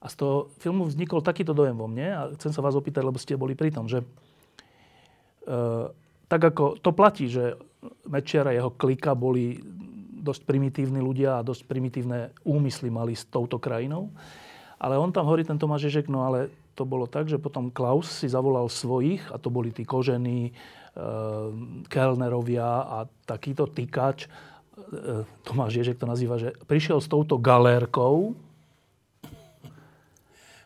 A 0.00 0.06
z 0.08 0.14
toho 0.16 0.48
filmu 0.56 0.88
vznikol 0.88 1.20
takýto 1.20 1.52
dojem 1.52 1.76
vo 1.76 1.88
mne 1.88 2.08
a 2.12 2.20
chcem 2.36 2.52
sa 2.52 2.64
vás 2.64 2.76
opýtať, 2.76 3.04
lebo 3.04 3.20
ste 3.20 3.36
boli 3.36 3.52
pri 3.52 3.72
tom, 3.72 3.88
že 3.88 4.04
tak 6.28 6.40
ako 6.40 6.80
to 6.80 6.90
platí, 6.96 7.28
že 7.28 7.60
Mečiar 8.08 8.48
a 8.48 8.56
jeho 8.56 8.72
klika 8.72 9.12
boli 9.12 9.60
dosť 10.24 10.48
primitívni 10.48 11.04
ľudia 11.04 11.36
a 11.36 11.44
dosť 11.44 11.68
primitívne 11.68 12.32
úmysly 12.48 12.88
mali 12.88 13.12
s 13.12 13.28
touto 13.28 13.60
krajinou. 13.60 14.08
Ale 14.80 14.96
on 14.96 15.12
tam 15.12 15.28
hovorí, 15.28 15.44
ten 15.44 15.60
Tomáš 15.60 15.92
Ježek, 15.92 16.08
no 16.08 16.24
ale 16.24 16.48
to 16.72 16.88
bolo 16.88 17.04
tak, 17.04 17.28
že 17.28 17.36
potom 17.36 17.68
Klaus 17.68 18.08
si 18.08 18.26
zavolal 18.26 18.72
svojich, 18.72 19.20
a 19.28 19.36
to 19.36 19.52
boli 19.52 19.68
tí 19.68 19.84
kožení, 19.84 20.56
Eh, 20.94 21.50
kelnerovia 21.90 22.86
a 22.86 23.02
takýto 23.26 23.66
týkač, 23.66 24.30
eh, 24.30 25.26
Tomáš 25.42 25.82
Ježek 25.82 25.98
to 25.98 26.06
nazýva, 26.06 26.38
že 26.38 26.54
prišiel 26.70 27.02
s 27.02 27.10
touto 27.10 27.34
galérkou 27.34 28.38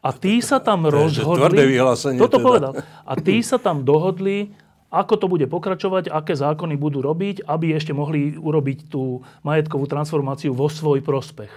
a 0.04 0.10
tí 0.12 0.44
sa 0.44 0.60
tam 0.60 0.84
rozhodli... 0.84 1.80
Toto 2.20 2.36
teda. 2.36 2.44
povedal. 2.44 2.72
A 3.08 3.16
tí 3.16 3.40
sa 3.40 3.56
tam 3.56 3.88
dohodli, 3.88 4.52
ako 4.88 5.14
to 5.20 5.26
bude 5.28 5.44
pokračovať, 5.52 6.08
aké 6.08 6.32
zákony 6.32 6.80
budú 6.80 7.04
robiť, 7.04 7.44
aby 7.44 7.76
ešte 7.76 7.92
mohli 7.92 8.32
urobiť 8.36 8.88
tú 8.88 9.20
majetkovú 9.44 9.84
transformáciu 9.84 10.56
vo 10.56 10.72
svoj 10.72 11.04
prospech. 11.04 11.52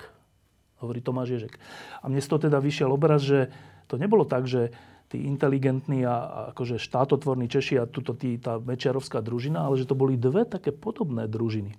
Hovorí 0.83 0.99
Tomáš 0.99 1.39
Ježek. 1.39 1.55
A 2.03 2.11
mne 2.11 2.19
z 2.19 2.27
toho 2.27 2.43
teda 2.43 2.59
vyšiel 2.59 2.91
obraz, 2.91 3.23
že 3.23 3.47
to 3.87 3.95
nebolo 3.95 4.27
tak, 4.27 4.49
že 4.49 4.75
tí 5.11 5.27
inteligentní 5.27 6.07
a, 6.07 6.51
akože 6.55 6.79
štátotvorní 6.79 7.51
Češi 7.51 7.79
a 7.79 7.87
tuto 7.87 8.15
tí, 8.15 8.39
tá 8.39 8.59
Mečiarovská 8.59 9.19
družina, 9.19 9.67
ale 9.67 9.79
že 9.79 9.87
to 9.87 9.95
boli 9.95 10.15
dve 10.15 10.47
také 10.47 10.71
podobné 10.71 11.27
družiny. 11.27 11.75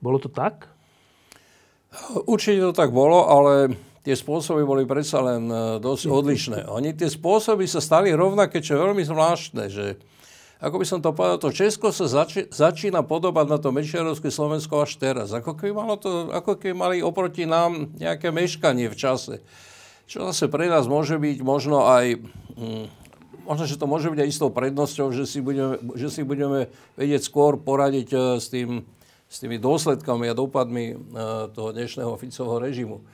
Bolo 0.00 0.20
to 0.20 0.28
tak? 0.28 0.68
Určite 2.28 2.72
to 2.72 2.74
tak 2.76 2.92
bolo, 2.92 3.24
ale 3.28 3.72
tie 4.04 4.12
spôsoby 4.12 4.64
boli 4.68 4.84
predsa 4.84 5.24
len 5.24 5.48
e, 5.48 5.56
dosť 5.80 6.04
odlišné. 6.10 6.58
Oni 6.68 6.92
tie 6.92 7.08
spôsoby 7.08 7.64
sa 7.64 7.80
stali 7.80 8.12
rovnaké, 8.12 8.60
čo 8.60 8.76
je 8.76 8.84
veľmi 8.84 9.04
zvláštne, 9.06 9.64
že 9.72 9.96
ako 10.64 10.80
by 10.80 10.86
som 10.88 11.04
to 11.04 11.12
povedal, 11.12 11.36
to 11.36 11.52
Česko 11.52 11.92
sa 11.92 12.08
zači- 12.08 12.48
začína 12.48 13.04
podobať 13.04 13.46
na 13.52 13.60
to 13.60 13.68
Mečiarovské 13.68 14.32
Slovensko 14.32 14.80
až 14.80 14.96
teraz. 14.96 15.36
Ako 15.36 15.52
keby, 15.52 15.76
malo 15.76 16.00
to, 16.00 16.32
ako 16.32 16.56
keby 16.56 16.72
mali 16.72 16.96
oproti 17.04 17.44
nám 17.44 17.92
nejaké 18.00 18.32
meškanie 18.32 18.88
v 18.88 18.96
čase. 18.96 19.44
Čo 20.08 20.32
zase 20.32 20.48
pre 20.48 20.72
nás 20.72 20.88
môže 20.88 21.20
byť 21.20 21.44
možno 21.44 21.84
aj, 21.84 22.16
hm, 22.56 22.84
možno, 23.44 23.64
že 23.68 23.76
to 23.76 23.84
môže 23.84 24.08
byť 24.08 24.20
aj 24.24 24.28
istou 24.32 24.48
prednosťou, 24.48 25.12
že 25.12 25.28
si 25.28 25.44
budeme, 25.44 25.76
že 26.00 26.08
si 26.08 26.24
budeme 26.24 26.72
vedieť 26.96 27.28
skôr 27.28 27.60
poradiť 27.60 28.08
uh, 28.16 28.20
s, 28.40 28.48
tým, 28.48 28.88
s 29.28 29.36
tými 29.44 29.60
dôsledkami 29.60 30.32
a 30.32 30.38
dopadmi 30.38 30.96
uh, 30.96 31.52
toho 31.52 31.76
dnešného 31.76 32.16
Ficovho 32.16 32.56
režimu. 32.56 33.04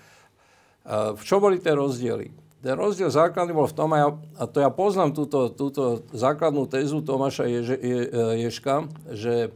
Uh, 0.86 1.18
v 1.18 1.22
čom 1.26 1.42
boli 1.42 1.58
tie 1.58 1.74
rozdiely? 1.74 2.30
Ten 2.60 2.76
rozdiel 2.76 3.08
základný 3.08 3.56
bol 3.56 3.64
v 3.64 3.76
tom, 3.76 3.88
a, 3.96 3.98
ja, 4.04 4.08
a 4.36 4.44
to 4.44 4.60
ja 4.60 4.68
poznám 4.68 5.16
túto, 5.16 5.48
túto 5.48 6.04
základnú 6.12 6.68
tézu 6.68 7.00
Tomáša 7.00 7.48
Ježe, 7.48 7.76
Je, 7.80 8.00
Ježka, 8.44 8.84
že, 9.08 9.48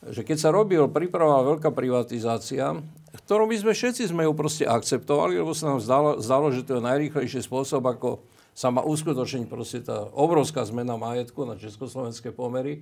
že 0.00 0.24
keď 0.24 0.36
sa 0.40 0.48
robil, 0.48 0.88
pripravovala 0.88 1.56
veľká 1.56 1.68
privatizácia, 1.68 2.80
ktorú 3.12 3.44
my 3.44 3.56
sme 3.60 3.72
všetci 3.76 4.08
sme 4.08 4.24
ju 4.24 4.32
proste 4.32 4.64
akceptovali, 4.64 5.36
lebo 5.36 5.52
sa 5.52 5.76
nám 5.76 5.84
zdalo, 5.84 6.10
zdalo 6.24 6.48
že 6.48 6.64
to 6.64 6.80
je 6.80 6.88
najrýchlejší 6.88 7.44
spôsob, 7.44 7.84
ako 7.84 8.24
sa 8.56 8.72
má 8.72 8.80
uskutočniť 8.80 9.44
proste 9.52 9.84
tá 9.84 10.08
obrovská 10.16 10.64
zmena 10.64 10.96
majetku 10.96 11.44
na 11.44 11.60
československé 11.60 12.32
pomery. 12.32 12.80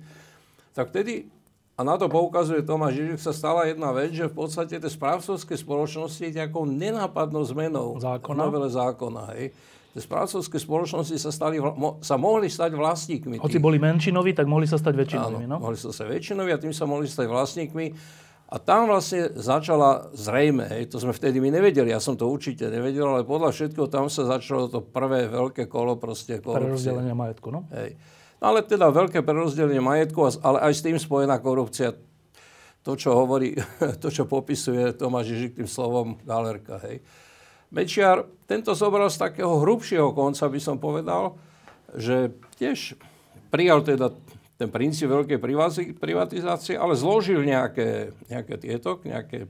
Tak 0.71 0.95
vtedy, 0.95 1.27
a 1.81 1.83
na 1.83 1.97
to 1.97 2.05
poukazuje 2.05 2.61
Tomáš 2.61 3.01
Žižek, 3.01 3.17
sa 3.17 3.33
stala 3.33 3.65
jedna 3.65 3.89
vec, 3.89 4.13
že 4.13 4.29
v 4.29 4.35
podstate 4.37 4.77
tie 4.77 4.91
správcovské 4.91 5.57
spoločnosti 5.57 6.21
nejakou 6.21 6.69
nenápadnou 6.69 7.41
zmenou 7.41 7.97
zákona. 7.97 8.37
novele 8.37 8.69
zákona, 8.69 9.33
hej, 9.33 9.49
tie 9.97 10.01
správcovské 10.05 10.61
spoločnosti 10.61 11.17
sa, 11.17 11.33
stali, 11.33 11.57
sa 12.05 12.15
mohli 12.21 12.53
stať 12.53 12.77
vlastníkmi. 12.77 13.41
Hoci 13.41 13.57
boli 13.57 13.81
menšinoví, 13.81 14.37
tak 14.37 14.45
mohli 14.45 14.69
sa 14.69 14.77
stať 14.77 14.93
väčšinovými. 14.93 15.49
Áno, 15.49 15.57
no? 15.57 15.65
mohli 15.65 15.81
sa 15.81 15.89
stať 15.89 16.21
väčšinoví 16.21 16.53
a 16.53 16.61
tým 16.61 16.69
sa 16.69 16.85
mohli 16.85 17.09
stať 17.09 17.25
vlastníkmi. 17.25 17.85
A 18.51 18.59
tam 18.59 18.91
vlastne 18.91 19.31
začala 19.33 20.11
zrejme, 20.13 20.67
hej, 20.75 20.91
to 20.91 21.01
sme 21.01 21.15
vtedy 21.15 21.41
my 21.41 21.49
nevedeli, 21.49 21.89
ja 21.89 22.03
som 22.03 22.19
to 22.19 22.27
určite 22.27 22.67
nevedel, 22.67 23.09
ale 23.09 23.23
podľa 23.23 23.55
všetkého 23.55 23.87
tam 23.87 24.11
sa 24.11 24.27
začalo 24.27 24.69
to 24.69 24.83
prvé 24.83 25.25
veľké 25.31 25.65
kolo 25.71 25.97
proste 25.97 26.37
korupcie. 26.43 26.93
Prerozdelenie 26.93 27.15
majetku, 27.15 27.47
no? 27.49 27.65
Hej. 27.73 27.95
Ale 28.41 28.65
teda 28.65 28.89
veľké 28.89 29.21
prerozdelenie 29.21 29.85
majetku, 29.85 30.41
ale 30.41 30.57
aj 30.65 30.73
s 30.73 30.81
tým 30.81 30.97
spojená 30.97 31.37
korupcia. 31.37 31.93
To, 32.81 32.97
čo 32.97 33.13
hovorí, 33.13 33.53
to, 34.01 34.09
čo 34.09 34.25
popisuje 34.25 34.97
Tomáš 34.97 35.29
Žižik 35.37 35.61
tým 35.61 35.69
slovom 35.69 36.17
galerka, 36.25 36.81
hej. 36.89 37.05
Mečiar 37.71 38.27
tento 38.49 38.75
zobral 38.75 39.07
z 39.07 39.21
takého 39.21 39.63
hrubšieho 39.63 40.11
konca, 40.11 40.51
by 40.51 40.59
som 40.59 40.75
povedal, 40.75 41.39
že 41.95 42.35
tiež 42.59 42.99
prijal 43.47 43.79
teda 43.79 44.11
ten 44.59 44.69
princíp 44.69 45.07
veľkej 45.09 45.39
privatizácie, 45.97 46.75
ale 46.75 46.93
zložil 46.99 47.41
nejaké, 47.41 48.11
nejaké 48.27 48.55
tieto, 48.59 48.99
nejaké, 49.01 49.49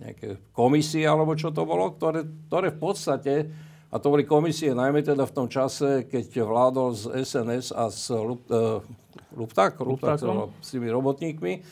nejaké 0.00 0.40
komisie, 0.50 1.04
alebo 1.04 1.36
čo 1.36 1.52
to 1.52 1.62
bolo, 1.62 1.94
ktoré, 1.94 2.26
ktoré 2.48 2.74
v 2.74 2.80
podstate, 2.80 3.34
a 3.90 3.98
to 3.98 4.06
boli 4.06 4.22
komisie 4.22 4.70
najmä 4.70 5.02
teda 5.02 5.26
v 5.26 5.34
tom 5.34 5.46
čase, 5.50 6.06
keď 6.06 6.46
vládol 6.46 6.94
z 6.94 7.02
SNS 7.26 7.74
a 7.74 7.90
s 7.90 8.06
Lup, 8.14 8.46
uh, 8.46 8.78
Lupták, 9.34 9.74
Lupták 9.82 10.22
s 10.62 10.68
tými 10.70 10.86
robotníkmi, 10.90 11.62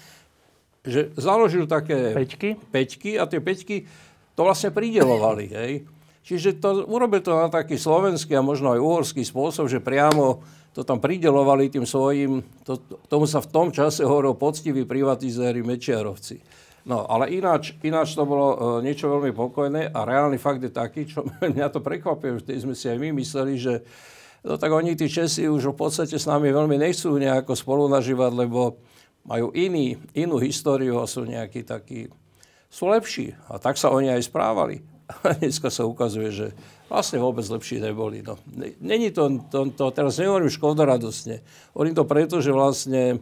že 0.82 1.14
založil 1.14 1.70
také 1.70 2.14
peťky. 2.14 2.58
peťky 2.74 3.10
a 3.18 3.26
tie 3.30 3.38
peťky 3.38 3.86
to 4.34 4.40
vlastne 4.42 4.74
pridelovali. 4.74 5.46
Hej. 5.58 5.72
Čiže 6.26 6.60
to, 6.60 6.84
urobil 6.84 7.22
to 7.24 7.32
na 7.32 7.48
taký 7.48 7.80
slovenský 7.80 8.36
a 8.36 8.44
možno 8.44 8.76
aj 8.76 8.82
uhorský 8.82 9.24
spôsob, 9.24 9.70
že 9.70 9.80
priamo 9.80 10.44
to 10.76 10.84
tam 10.84 11.00
pridelovali 11.00 11.72
tým 11.72 11.88
svojim, 11.88 12.44
to, 12.62 12.78
tomu 13.08 13.24
sa 13.24 13.40
v 13.40 13.48
tom 13.50 13.72
čase 13.72 14.04
hovorilo 14.04 14.36
poctiví 14.36 14.84
privatizéri 14.84 15.64
Mečiarovci. 15.64 16.38
No, 16.86 17.04
ale 17.08 17.34
ináč, 17.34 17.74
ináč 17.82 18.14
to 18.14 18.22
bolo 18.22 18.46
uh, 18.54 18.56
niečo 18.78 19.10
veľmi 19.10 19.34
pokojné 19.34 19.90
a 19.90 19.98
reálny 20.06 20.38
fakt 20.38 20.62
je 20.62 20.72
taký, 20.72 21.08
čo 21.08 21.26
mňa 21.42 21.68
to 21.72 21.82
prekvapuje, 21.82 22.44
že 22.44 22.62
sme 22.62 22.74
si 22.76 22.86
aj 22.86 22.98
my 22.98 23.08
mysleli, 23.18 23.54
že 23.58 23.82
no 24.46 24.54
tak 24.56 24.70
oni, 24.70 24.94
tí 24.94 25.10
Česi, 25.10 25.50
už 25.50 25.74
v 25.74 25.78
podstate 25.78 26.16
s 26.16 26.28
nami 26.28 26.48
veľmi 26.54 26.78
nechcú 26.78 27.18
nejako 27.18 27.52
spolu 27.58 27.90
nažívať, 27.90 28.32
lebo 28.32 28.78
majú 29.28 29.52
iný, 29.52 30.00
inú 30.16 30.40
históriu 30.40 31.02
a 31.02 31.10
sú 31.10 31.28
nejakí 31.28 31.66
takí, 31.66 32.08
sú 32.72 32.88
lepší. 32.88 33.36
A 33.52 33.60
tak 33.60 33.76
sa 33.76 33.92
oni 33.92 34.08
aj 34.08 34.24
správali. 34.24 34.80
A 35.24 35.32
dneska 35.36 35.72
sa 35.72 35.88
ukazuje, 35.88 36.28
že 36.28 36.46
vlastne 36.88 37.20
vôbec 37.20 37.44
lepší 37.48 37.80
neboli. 37.80 38.20
No. 38.20 38.36
Není 38.80 39.12
to, 39.12 39.40
to, 39.48 39.72
to, 39.72 39.88
teraz 39.92 40.20
nehovorím 40.20 40.52
škodoradosne, 40.52 41.40
hovorím 41.72 41.96
to 41.96 42.04
preto, 42.04 42.36
že 42.44 42.52
vlastne 42.52 43.20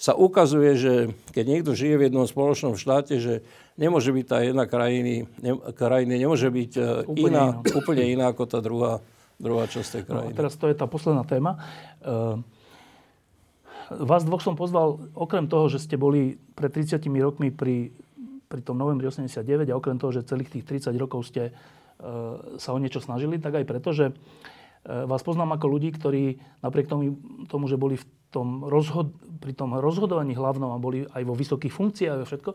sa 0.00 0.16
ukazuje, 0.16 0.80
že 0.80 0.92
keď 1.36 1.44
niekto 1.44 1.76
žije 1.76 2.00
v 2.00 2.04
jednom 2.08 2.24
spoločnom 2.24 2.80
štáte, 2.80 3.20
že 3.20 3.44
nemôže 3.76 4.16
byť 4.16 4.24
tá 4.24 4.40
jedna 4.40 4.64
krajiny, 4.64 5.28
ne, 5.44 5.52
krajiny 5.76 6.16
nemôže 6.16 6.48
byť 6.48 6.72
e, 6.80 6.82
úplne 7.04 7.28
iná, 7.28 7.44
iná. 7.60 7.76
úplne 7.84 8.04
iná 8.08 8.24
ako 8.32 8.44
tá 8.48 8.64
druhá, 8.64 9.04
druhá 9.36 9.68
časť 9.68 9.88
tej 10.00 10.04
krajiny. 10.08 10.32
No, 10.32 10.38
teraz 10.40 10.56
to 10.56 10.72
je 10.72 10.76
tá 10.80 10.88
posledná 10.88 11.20
téma. 11.28 11.60
Uh, 12.00 12.40
vás 13.92 14.24
dvoch 14.24 14.40
som 14.40 14.56
pozval, 14.56 15.04
okrem 15.12 15.44
toho, 15.44 15.68
že 15.68 15.84
ste 15.84 16.00
boli 16.00 16.40
pred 16.56 16.72
30 16.72 16.96
rokmi 17.20 17.52
pri 17.52 17.92
pri 18.50 18.66
tom 18.66 18.74
novembri 18.74 19.06
89 19.06 19.70
a 19.70 19.78
okrem 19.78 19.94
toho, 19.94 20.10
že 20.10 20.26
celých 20.26 20.50
tých 20.50 20.90
30 20.90 20.98
rokov 20.98 21.30
ste 21.30 21.54
sa 22.58 22.74
o 22.74 22.78
niečo 22.82 22.98
snažili, 22.98 23.38
tak 23.38 23.62
aj 23.62 23.64
preto, 23.68 23.94
že 23.94 24.10
vás 24.84 25.20
poznám 25.20 25.60
ako 25.60 25.66
ľudí, 25.68 25.92
ktorí 25.92 26.40
napriek 26.64 26.88
tomu, 26.88 27.20
tomu 27.52 27.68
že 27.68 27.76
boli 27.76 28.00
v 28.00 28.06
tom 28.32 28.64
rozhod- 28.64 29.12
pri 29.40 29.52
tom 29.52 29.76
rozhodovaní 29.76 30.32
hlavnom 30.36 30.72
a 30.72 30.82
boli 30.82 31.04
aj 31.04 31.22
vo 31.24 31.34
vysokých 31.36 31.72
funkciách 31.72 32.18
a 32.20 32.28
všetko, 32.28 32.50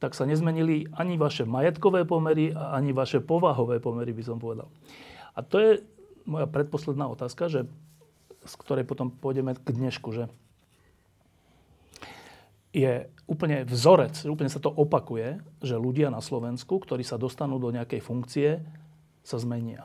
tak 0.00 0.16
sa 0.16 0.24
nezmenili 0.24 0.88
ani 0.96 1.20
vaše 1.20 1.44
majetkové 1.44 2.08
pomery, 2.08 2.56
ani 2.56 2.96
vaše 2.96 3.20
povahové 3.20 3.78
pomery, 3.84 4.16
by 4.16 4.24
som 4.24 4.40
povedal. 4.40 4.72
A 5.36 5.44
to 5.44 5.60
je 5.60 5.70
moja 6.24 6.48
predposledná 6.48 7.04
otázka, 7.06 7.52
že, 7.52 7.68
z 8.42 8.54
ktorej 8.56 8.88
potom 8.88 9.12
pôjdeme 9.12 9.52
k 9.54 9.68
dnešku, 9.76 10.08
že 10.16 10.32
je 12.70 13.10
úplne 13.26 13.66
vzorec, 13.66 14.14
úplne 14.30 14.48
sa 14.48 14.62
to 14.62 14.70
opakuje, 14.70 15.42
že 15.60 15.74
ľudia 15.74 16.08
na 16.08 16.22
Slovensku, 16.22 16.78
ktorí 16.78 17.02
sa 17.02 17.18
dostanú 17.18 17.58
do 17.58 17.74
nejakej 17.74 18.00
funkcie, 18.00 18.62
sa 19.26 19.36
zmenia. 19.36 19.84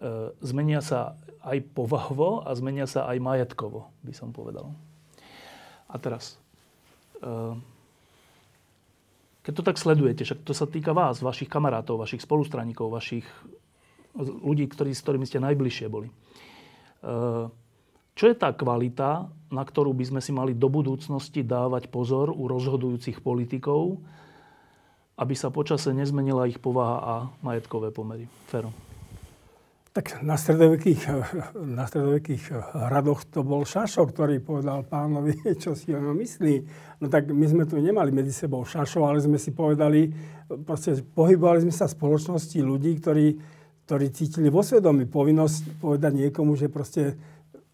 E, 0.00 0.32
zmenia 0.40 0.80
sa 0.80 1.12
aj 1.44 1.60
povahovo 1.76 2.40
a 2.40 2.56
zmenia 2.56 2.88
sa 2.88 3.04
aj 3.04 3.20
majetkovo, 3.20 3.92
by 4.00 4.16
som 4.16 4.32
povedal. 4.32 4.72
A 5.92 6.00
teraz, 6.00 6.40
e, 7.20 7.28
keď 9.44 9.52
to 9.52 9.62
tak 9.62 9.76
sledujete, 9.76 10.24
však 10.24 10.40
to 10.40 10.56
sa 10.56 10.64
týka 10.64 10.96
vás, 10.96 11.20
vašich 11.20 11.52
kamarátov, 11.52 12.00
vašich 12.00 12.24
spolustraníkov, 12.24 12.88
vašich 12.88 13.28
ľudí, 14.16 14.72
ktorí, 14.72 14.96
s 14.96 15.04
ktorými 15.04 15.28
ste 15.28 15.36
najbližšie 15.44 15.86
boli. 15.92 16.08
E, 16.08 16.14
čo 18.16 18.24
je 18.24 18.36
tá 18.40 18.56
kvalita, 18.56 19.28
na 19.52 19.62
ktorú 19.68 19.92
by 19.92 20.16
sme 20.16 20.20
si 20.24 20.32
mali 20.32 20.56
do 20.56 20.72
budúcnosti 20.72 21.44
dávať 21.44 21.92
pozor 21.92 22.32
u 22.32 22.48
rozhodujúcich 22.48 23.20
politikov, 23.20 24.00
aby 25.20 25.36
sa 25.36 25.52
počase 25.52 25.92
nezmenila 25.92 26.48
ich 26.48 26.56
povaha 26.56 26.96
a 27.04 27.14
majetkové 27.44 27.92
pomery? 27.92 28.24
Fero. 28.48 28.89
Tak 29.90 30.22
na 30.22 30.38
stredovekých, 30.38 31.10
na 31.78 31.82
stredovekých 31.82 32.54
hradoch 32.78 33.26
to 33.26 33.42
bol 33.42 33.66
Šašo, 33.66 34.06
ktorý 34.06 34.38
povedal 34.38 34.86
pánovi, 34.86 35.34
čo 35.62 35.74
si 35.74 35.90
ono 35.90 36.14
myslí. 36.14 36.54
No 37.02 37.10
tak 37.10 37.26
my 37.26 37.46
sme 37.50 37.66
tu 37.66 37.74
nemali 37.74 38.14
medzi 38.14 38.30
sebou 38.30 38.62
Šašo, 38.62 39.02
ale 39.02 39.18
sme 39.18 39.34
si 39.34 39.50
povedali, 39.50 40.14
proste 40.62 41.02
pohybovali 41.02 41.66
sme 41.66 41.74
sa 41.74 41.90
v 41.90 41.96
spoločnosti 41.98 42.58
ľudí, 42.62 43.02
ktorí, 43.02 43.26
ktorí 43.90 44.06
cítili 44.14 44.46
vo 44.46 44.62
svedomí 44.62 45.10
povinnosť 45.10 45.82
povedať 45.82 46.12
niekomu, 46.22 46.54
že 46.54 46.70
proste 46.70 47.18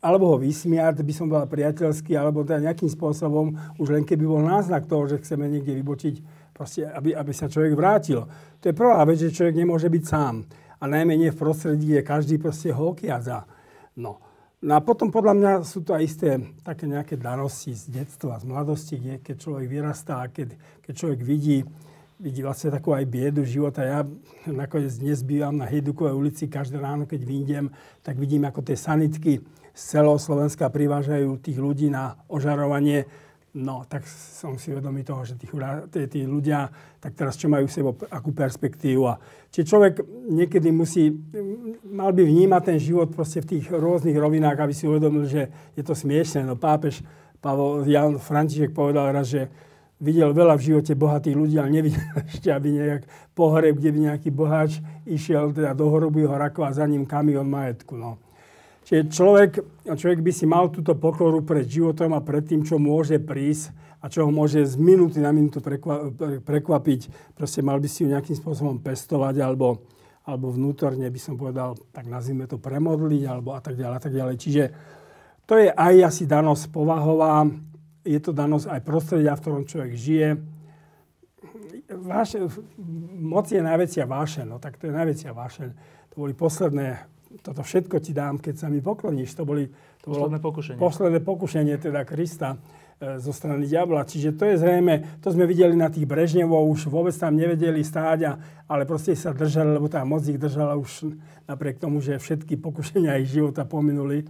alebo 0.00 0.32
ho 0.32 0.36
vysmiať, 0.38 1.02
by 1.02 1.12
som 1.12 1.26
bola 1.26 1.50
priateľský, 1.50 2.14
alebo 2.14 2.46
teda 2.46 2.70
nejakým 2.70 2.86
spôsobom, 2.86 3.76
už 3.80 3.90
len 3.90 4.04
keby 4.06 4.24
bol 4.28 4.38
náznak 4.38 4.86
toho, 4.86 5.08
že 5.08 5.18
chceme 5.18 5.50
niekde 5.50 5.74
vybočiť, 5.82 6.14
proste, 6.54 6.86
aby, 6.86 7.10
aby 7.10 7.32
sa 7.34 7.50
človek 7.50 7.74
vrátil. 7.74 8.22
To 8.60 8.64
je 8.70 8.76
prvá 8.76 9.02
vec, 9.02 9.18
že 9.18 9.34
človek 9.34 9.56
nemôže 9.56 9.90
byť 9.90 10.04
sám 10.06 10.46
a 10.76 10.84
najmä 10.84 11.16
v 11.32 11.36
prostredí, 11.36 11.96
kde 11.96 12.02
každý 12.04 12.36
proste 12.36 12.72
ho 12.72 12.92
okiadza. 12.92 13.48
No. 13.96 14.20
no 14.60 14.72
a 14.76 14.80
potom 14.84 15.08
podľa 15.08 15.34
mňa 15.34 15.52
sú 15.64 15.80
to 15.80 15.96
aj 15.96 16.02
isté 16.04 16.30
také 16.60 16.84
nejaké 16.84 17.16
danosti 17.16 17.72
z 17.72 17.88
detstva, 17.88 18.36
z 18.36 18.44
mladosti, 18.44 19.00
kde, 19.00 19.14
keď 19.24 19.36
človek 19.40 19.66
vyrastá, 19.68 20.28
keď, 20.28 20.56
keď 20.84 20.92
človek 20.92 21.20
vidí, 21.24 21.64
vidí 22.20 22.40
vlastne 22.44 22.72
takú 22.72 22.92
aj 22.92 23.04
biedu 23.08 23.44
života. 23.44 23.84
Ja 23.84 24.04
nakoniec 24.48 24.92
dnes 25.00 25.24
bývam 25.24 25.56
na 25.56 25.68
Hejdukovej 25.68 26.16
ulici, 26.16 26.48
každé 26.48 26.76
ráno, 26.80 27.08
keď 27.08 27.20
vyjdem, 27.24 27.66
tak 28.04 28.20
vidím, 28.20 28.44
ako 28.44 28.60
tie 28.64 28.76
sanitky 28.76 29.40
z 29.76 29.82
celého 29.96 30.16
Slovenska 30.16 30.72
privážajú 30.72 31.36
tých 31.40 31.60
ľudí 31.60 31.92
na 31.92 32.16
ožarovanie 32.32 33.04
No, 33.56 33.88
tak 33.88 34.04
som 34.04 34.60
si 34.60 34.68
vedomý 34.68 35.00
toho, 35.00 35.24
že 35.24 35.32
tí, 35.40 35.48
tí, 36.12 36.20
ľudia, 36.28 36.68
tak 37.00 37.16
teraz 37.16 37.40
čo 37.40 37.48
majú 37.48 37.64
v 37.64 37.72
sebe, 37.72 37.88
akú 38.12 38.28
perspektívu. 38.36 39.08
A 39.08 39.16
či 39.48 39.64
človek 39.64 40.04
niekedy 40.28 40.68
musí, 40.68 41.08
mal 41.88 42.12
by 42.12 42.20
vnímať 42.20 42.62
ten 42.68 42.76
život 42.76 43.08
proste 43.16 43.40
v 43.40 43.56
tých 43.56 43.72
rôznych 43.72 44.12
rovinách, 44.12 44.60
aby 44.60 44.76
si 44.76 44.84
uvedomil, 44.84 45.24
že 45.24 45.48
je 45.72 45.80
to 45.80 45.96
smiešné. 45.96 46.44
No 46.44 46.60
pápež 46.60 47.00
Pavel 47.40 47.88
Jan 47.88 48.20
František 48.20 48.76
povedal 48.76 49.16
raz, 49.16 49.32
že 49.32 49.48
videl 50.04 50.36
veľa 50.36 50.60
v 50.60 50.66
živote 50.72 50.92
bohatých 50.92 51.36
ľudí, 51.40 51.56
ale 51.56 51.72
nevidel 51.72 52.04
ešte, 52.28 52.52
aby 52.52 52.76
nejak 52.76 53.08
pohreb, 53.32 53.80
kde 53.80 53.88
by 53.88 53.98
nejaký 54.12 54.28
boháč 54.36 54.84
išiel 55.08 55.56
teda 55.56 55.72
do 55.72 55.88
horobu 55.88 56.28
jeho 56.28 56.36
rakva 56.36 56.68
a 56.68 56.76
za 56.76 56.84
ním 56.84 57.08
kamion 57.08 57.48
majetku. 57.48 57.96
No. 57.96 58.20
Čiže 58.86 59.10
človek, 59.10 59.50
človek 59.82 60.22
by 60.22 60.30
si 60.30 60.46
mal 60.46 60.70
túto 60.70 60.94
pokoru 60.94 61.42
pred 61.42 61.66
životom 61.66 62.14
a 62.14 62.22
pred 62.22 62.46
tým, 62.46 62.62
čo 62.62 62.78
môže 62.78 63.18
prísť 63.18 63.74
a 63.98 64.06
čo 64.06 64.22
ho 64.22 64.30
môže 64.30 64.62
z 64.62 64.78
minúty 64.78 65.18
na 65.18 65.34
minútu 65.34 65.58
prekvapiť. 66.46 67.00
Proste 67.34 67.66
mal 67.66 67.82
by 67.82 67.88
si 67.90 68.06
ju 68.06 68.14
nejakým 68.14 68.38
spôsobom 68.38 68.78
pestovať 68.78 69.42
alebo, 69.42 69.82
alebo 70.22 70.54
vnútorne 70.54 71.10
by 71.10 71.18
som 71.18 71.34
povedal, 71.34 71.74
tak 71.90 72.06
nazvime 72.06 72.46
to 72.46 72.62
premodliť 72.62 73.22
alebo 73.26 73.58
a 73.58 73.60
tak 73.60 73.74
ďalej 73.74 73.96
a 73.98 74.02
tak 74.06 74.14
ďalej. 74.14 74.36
Čiže 74.38 74.64
to 75.50 75.58
je 75.58 75.66
aj 75.74 75.94
asi 76.06 76.22
danosť 76.30 76.70
povahová, 76.70 77.42
je 78.06 78.20
to 78.22 78.30
danosť 78.30 78.70
aj 78.70 78.80
prostredia, 78.86 79.34
v 79.34 79.42
ktorom 79.42 79.66
človek 79.66 79.92
žije. 79.98 80.28
Váš, 81.90 82.38
moc 83.18 83.50
je 83.50 83.58
najväčšia 83.58 84.06
vášeň, 84.06 84.46
no 84.46 84.62
tak 84.62 84.78
to 84.78 84.86
je 84.86 84.94
najväčšia 84.94 85.34
vášeň. 85.34 85.68
To 86.14 86.22
boli 86.22 86.38
posledné 86.38 87.15
toto 87.42 87.62
všetko 87.62 87.98
ti 88.00 88.14
dám, 88.14 88.38
keď 88.38 88.54
sa 88.54 88.66
mi 88.70 88.78
pokloníš. 88.78 89.34
To, 89.36 89.42
boli, 89.42 89.68
to 90.02 90.14
posledné 90.14 90.38
pokušenie. 90.38 90.78
Posledné 90.78 91.20
pokušenie 91.20 91.74
teda 91.78 92.06
Krista 92.06 92.54
e, 92.54 93.18
zo 93.18 93.32
strany 93.34 93.66
diabla. 93.66 94.06
Čiže 94.06 94.38
to 94.38 94.44
je 94.46 94.56
zrejme, 94.62 95.20
to 95.20 95.28
sme 95.34 95.44
videli 95.44 95.74
na 95.74 95.90
tých 95.90 96.06
Brežnevov, 96.06 96.70
už 96.70 96.88
vôbec 96.88 97.14
tam 97.14 97.34
nevedeli 97.34 97.82
stáť, 97.82 98.18
a, 98.26 98.32
ale 98.70 98.86
proste 98.86 99.18
sa 99.18 99.34
držali, 99.34 99.74
lebo 99.76 99.90
tá 99.90 100.02
moc 100.06 100.22
ich 100.24 100.38
držala 100.38 100.78
už 100.78 101.10
napriek 101.50 101.82
tomu, 101.82 101.98
že 101.98 102.18
všetky 102.18 102.58
pokušenia 102.58 103.18
ich 103.20 103.30
života 103.34 103.66
pominuli. 103.66 104.26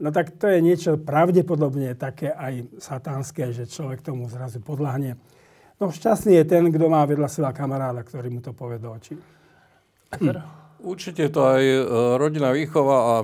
No 0.00 0.08
tak 0.08 0.32
to 0.40 0.48
je 0.48 0.64
niečo 0.64 0.96
pravdepodobne 0.96 1.92
také 1.92 2.32
aj 2.32 2.80
satánske, 2.80 3.52
že 3.52 3.68
človek 3.68 4.00
tomu 4.00 4.32
zrazu 4.32 4.64
podľahne. 4.64 5.20
No 5.76 5.92
šťastný 5.92 6.40
je 6.40 6.44
ten, 6.48 6.64
kto 6.72 6.86
má 6.88 7.04
vedľa 7.04 7.28
seba 7.28 7.52
kamaráda, 7.52 8.00
ktorý 8.00 8.32
mu 8.32 8.40
to 8.40 8.56
povie 8.56 8.80
do 8.80 8.92
očí. 8.96 9.16
Určite 10.80 11.28
to 11.28 11.44
aj 11.44 11.62
e, 11.62 11.80
rodina 12.16 12.56
výchova 12.56 12.96
a 12.96 13.14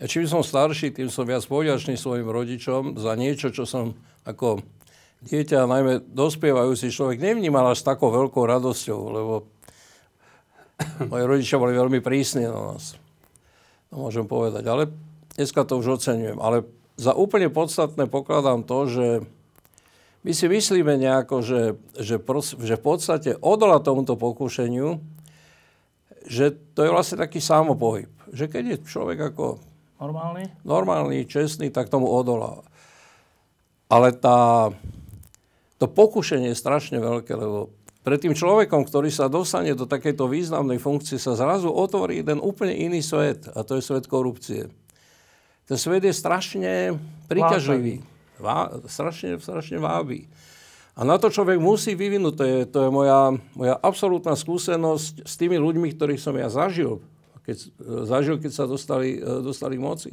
ja 0.00 0.06
čím 0.06 0.24
som 0.24 0.40
starší, 0.40 0.94
tým 0.94 1.10
som 1.10 1.26
viac 1.26 1.44
povďačný 1.44 1.98
svojim 1.98 2.24
rodičom 2.24 2.96
za 2.96 3.12
niečo, 3.18 3.52
čo 3.52 3.68
som 3.68 3.98
ako 4.24 4.62
dieťa, 5.26 5.68
najmä 5.68 6.08
dospievajúci 6.08 6.88
človek, 6.88 7.20
nevnímal 7.20 7.68
až 7.68 7.84
s 7.84 7.88
takou 7.90 8.08
veľkou 8.08 8.40
radosťou, 8.46 9.00
lebo 9.12 9.34
moji 11.12 11.24
rodičia 11.28 11.60
boli 11.60 11.76
veľmi 11.76 12.00
prísni 12.00 12.48
na 12.48 12.72
nás. 12.72 12.96
To 13.92 14.00
môžem 14.00 14.24
povedať, 14.24 14.64
ale 14.70 14.88
dneska 15.36 15.66
to 15.66 15.76
už 15.76 16.00
oceňujem. 16.00 16.38
Ale 16.40 16.64
za 16.96 17.12
úplne 17.12 17.52
podstatné 17.52 18.08
pokladám 18.08 18.64
to, 18.64 18.78
že 18.88 19.06
my 20.20 20.32
si 20.36 20.46
myslíme 20.48 21.00
nejako, 21.00 21.40
že, 21.40 21.60
že, 21.96 22.16
pros, 22.20 22.52
že 22.56 22.76
v 22.76 22.84
podstate 22.84 23.30
odola 23.40 23.80
tomuto 23.80 24.16
pokúšeniu 24.20 25.00
že 26.26 26.52
to 26.76 26.84
je 26.84 26.90
vlastne 26.92 27.20
taký 27.20 27.40
samopohyb. 27.40 28.10
Že 28.30 28.46
keď 28.48 28.62
je 28.64 28.76
človek 28.84 29.18
ako 29.32 29.60
normálny, 30.00 30.44
normálny 30.64 31.24
čestný, 31.28 31.72
tak 31.72 31.92
tomu 31.92 32.08
odolá. 32.08 32.64
Ale 33.90 34.14
tá, 34.14 34.70
to 35.80 35.86
pokušenie 35.90 36.52
je 36.54 36.60
strašne 36.60 37.00
veľké, 37.02 37.32
lebo 37.34 37.74
pred 38.00 38.16
tým 38.16 38.32
človekom, 38.32 38.88
ktorý 38.88 39.12
sa 39.12 39.28
dostane 39.28 39.76
do 39.76 39.84
takejto 39.84 40.24
významnej 40.24 40.80
funkcie, 40.80 41.20
sa 41.20 41.36
zrazu 41.36 41.68
otvorí 41.68 42.24
jeden 42.24 42.40
úplne 42.40 42.72
iný 42.72 43.04
svet, 43.04 43.44
a 43.52 43.60
to 43.60 43.76
je 43.76 43.84
svet 43.84 44.08
korupcie. 44.08 44.72
Ten 45.68 45.76
svet 45.76 46.02
je 46.02 46.14
strašne 46.16 46.96
príťažlivý. 47.28 48.00
Vá, 48.40 48.72
strašne, 48.88 49.36
strašne 49.36 49.76
vábí. 49.76 50.32
A 51.00 51.08
na 51.08 51.16
to 51.16 51.32
človek 51.32 51.56
musí 51.56 51.96
vyvinúť, 51.96 52.34
to 52.36 52.44
je, 52.44 52.58
to 52.68 52.78
je 52.84 52.90
moja, 52.92 53.32
moja 53.56 53.72
absolútna 53.80 54.36
skúsenosť 54.36 55.24
s 55.24 55.34
tými 55.40 55.56
ľuďmi, 55.56 55.96
ktorých 55.96 56.20
som 56.20 56.36
ja 56.36 56.52
zažil, 56.52 57.00
keď, 57.40 57.56
zažil, 58.04 58.36
keď 58.36 58.52
sa 58.52 58.68
dostali, 58.68 59.16
dostali 59.16 59.80
k 59.80 59.84
moci. 59.88 60.10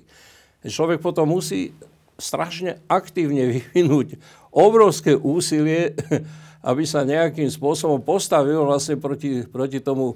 Človek 0.64 1.04
potom 1.04 1.28
musí 1.28 1.76
strašne 2.16 2.80
aktívne 2.88 3.46
vyvinúť 3.60 4.16
obrovské 4.48 5.12
úsilie, 5.12 5.92
aby 6.72 6.84
sa 6.88 7.04
nejakým 7.04 7.52
spôsobom 7.52 8.00
postavil 8.00 8.64
vlastne 8.64 8.96
proti, 8.96 9.44
proti 9.44 9.84
tomu 9.84 10.16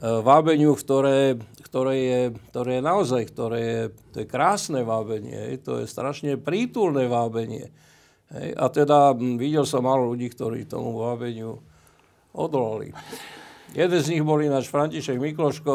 vábeniu, 0.00 0.72
ktoré, 0.72 1.36
ktoré, 1.60 1.94
je, 1.94 2.22
ktoré 2.48 2.80
je 2.80 2.82
naozaj, 2.88 3.22
ktoré 3.36 3.60
je, 3.60 3.82
to 4.16 4.16
je 4.24 4.26
krásne 4.26 4.80
vábenie, 4.80 5.60
to 5.60 5.84
je 5.84 5.86
strašne 5.86 6.40
prítulné 6.40 7.04
vábenie. 7.04 7.68
Hej, 8.34 8.48
a 8.58 8.64
teda 8.72 8.98
videl 9.14 9.62
som 9.62 9.86
málo 9.86 10.10
ľudí, 10.10 10.30
ktorí 10.32 10.66
tomu 10.66 10.98
vábeniu 10.98 11.62
odolali. 12.34 12.90
Jeden 13.74 14.00
z 14.02 14.10
nich 14.16 14.24
bol 14.24 14.42
ináč 14.42 14.66
František 14.70 15.18
Mikloško. 15.20 15.74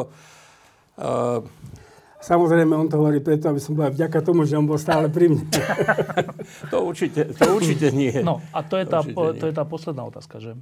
Uh, 0.98 1.44
Samozrejme, 2.22 2.78
on 2.78 2.86
to 2.86 3.02
hovorí 3.02 3.18
preto, 3.18 3.50
aby 3.50 3.58
som 3.58 3.74
bola 3.74 3.90
vďaka 3.90 4.22
tomu, 4.22 4.46
že 4.46 4.54
on 4.54 4.70
bol 4.70 4.78
stále 4.78 5.10
pri 5.10 5.34
mne. 5.34 5.50
to, 6.70 6.86
určite, 6.86 7.34
to 7.34 7.50
určite 7.50 7.90
nie. 7.90 8.14
No 8.22 8.46
a 8.54 8.62
to 8.62 8.78
je, 8.78 8.86
tá, 8.86 9.02
to 9.18 9.46
je 9.50 9.54
tá 9.58 9.66
posledná 9.66 10.06
otázka, 10.06 10.38
že 10.38 10.54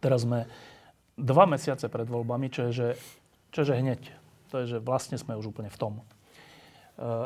Teraz 0.00 0.24
sme 0.24 0.48
dva 1.20 1.44
mesiace 1.44 1.92
pred 1.92 2.08
voľbami, 2.08 2.48
čo 2.48 2.68
je, 2.68 2.72
že, 2.72 2.88
čo 3.52 3.62
je, 3.62 3.66
že 3.68 3.78
hneď. 3.78 4.00
To 4.50 4.64
je, 4.64 4.76
že 4.76 4.78
vlastne 4.80 5.20
sme 5.20 5.36
už 5.36 5.52
úplne 5.52 5.68
v 5.68 5.78
tom. 5.78 5.92
E, 6.00 6.02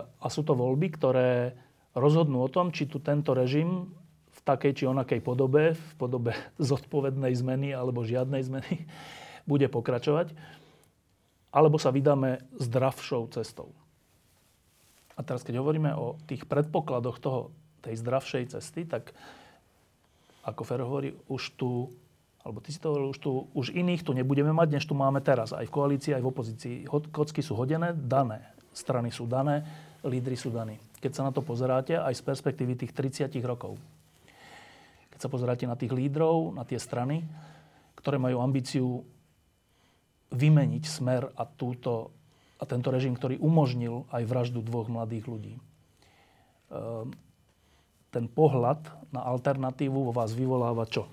a 0.03 0.27
sú 0.27 0.43
to 0.43 0.59
voľby, 0.59 0.91
ktoré 0.99 1.55
rozhodnú 1.95 2.43
o 2.43 2.51
tom, 2.51 2.75
či 2.75 2.91
tu 2.91 2.99
tento 2.99 3.33
režim 3.33 3.89
v 4.35 4.41
takej 4.43 4.83
či 4.83 4.85
onakej 4.91 5.23
podobe, 5.23 5.79
v 5.79 5.93
podobe 5.97 6.35
zodpovednej 6.59 7.33
zmeny 7.35 7.73
alebo 7.73 8.05
žiadnej 8.05 8.43
zmeny, 8.43 8.85
bude 9.51 9.67
pokračovať, 9.71 10.35
alebo 11.55 11.79
sa 11.79 11.95
vydáme 11.95 12.43
zdravšou 12.59 13.31
cestou. 13.31 13.71
A 15.15 15.23
teraz, 15.23 15.47
keď 15.47 15.63
hovoríme 15.63 15.95
o 15.95 16.19
tých 16.27 16.43
predpokladoch 16.51 17.23
toho, 17.23 17.55
tej 17.87 18.03
zdravšej 18.03 18.59
cesty, 18.59 18.83
tak 18.83 19.15
ako 20.43 20.63
Fer 20.67 20.83
hovorí, 20.83 21.15
už 21.31 21.55
tu 21.55 21.95
alebo 22.45 22.61
ty 22.61 22.77
si 22.77 22.79
to 22.79 22.93
hovoril, 22.93 23.09
už, 23.09 23.19
tu, 23.25 23.49
už 23.57 23.73
iných 23.73 24.05
tu 24.05 24.13
nebudeme 24.13 24.53
mať, 24.53 24.77
než 24.77 24.85
tu 24.85 24.93
máme 24.93 25.25
teraz. 25.25 25.57
Aj 25.57 25.65
v 25.65 25.73
koalícii, 25.73 26.13
aj 26.13 26.21
v 26.21 26.29
opozícii. 26.29 26.75
Kocky 27.09 27.41
sú 27.41 27.57
hodené, 27.57 27.97
dané. 27.97 28.53
Strany 28.77 29.09
sú 29.09 29.25
dané, 29.25 29.65
lídry 30.05 30.37
sú 30.37 30.53
daní. 30.53 30.77
Keď 31.05 31.13
sa 31.13 31.29
na 31.29 31.37
to 31.37 31.45
pozeráte, 31.45 32.01
aj 32.01 32.17
z 32.17 32.23
perspektívy 32.25 32.81
tých 32.81 32.97
30 32.97 33.29
rokov. 33.45 33.77
Keď 35.13 35.21
sa 35.21 35.29
pozeráte 35.29 35.69
na 35.69 35.77
tých 35.77 35.93
lídrov, 35.93 36.57
na 36.57 36.65
tie 36.65 36.81
strany, 36.81 37.21
ktoré 38.01 38.17
majú 38.17 38.41
ambíciu 38.41 39.05
vymeniť 40.33 40.85
smer 40.89 41.29
a, 41.37 41.45
túto, 41.45 42.09
a 42.57 42.65
tento 42.65 42.89
režim, 42.89 43.13
ktorý 43.13 43.37
umožnil 43.37 44.09
aj 44.09 44.25
vraždu 44.25 44.65
dvoch 44.65 44.89
mladých 44.89 45.29
ľudí. 45.29 45.55
Ehm, 46.73 47.13
ten 48.09 48.25
pohľad 48.25 48.81
na 49.13 49.29
alternatívu 49.29 50.09
vo 50.09 50.13
vás 50.17 50.33
vyvoláva 50.33 50.89
čo? 50.89 51.05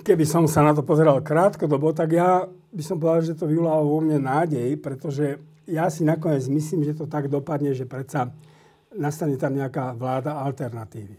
keby 0.00 0.24
som 0.24 0.48
sa 0.48 0.64
na 0.64 0.72
to 0.72 0.80
pozeral 0.80 1.20
krátkodobo, 1.20 1.92
tak 1.92 2.16
ja 2.16 2.48
by 2.48 2.80
som 2.80 2.96
povedal, 2.96 3.28
že 3.28 3.36
to 3.36 3.44
vyvoláva 3.44 3.84
vo 3.84 4.00
mne 4.00 4.24
nádej, 4.24 4.80
pretože 4.80 5.36
ja 5.66 5.86
si 5.90 6.02
nakoniec 6.02 6.46
myslím, 6.48 6.86
že 6.86 6.96
to 6.96 7.06
tak 7.06 7.30
dopadne, 7.30 7.74
že 7.74 7.88
predsa 7.88 8.30
nastane 8.92 9.40
tam 9.40 9.56
nejaká 9.56 9.96
vláda 9.96 10.38
alternatívy. 10.42 11.16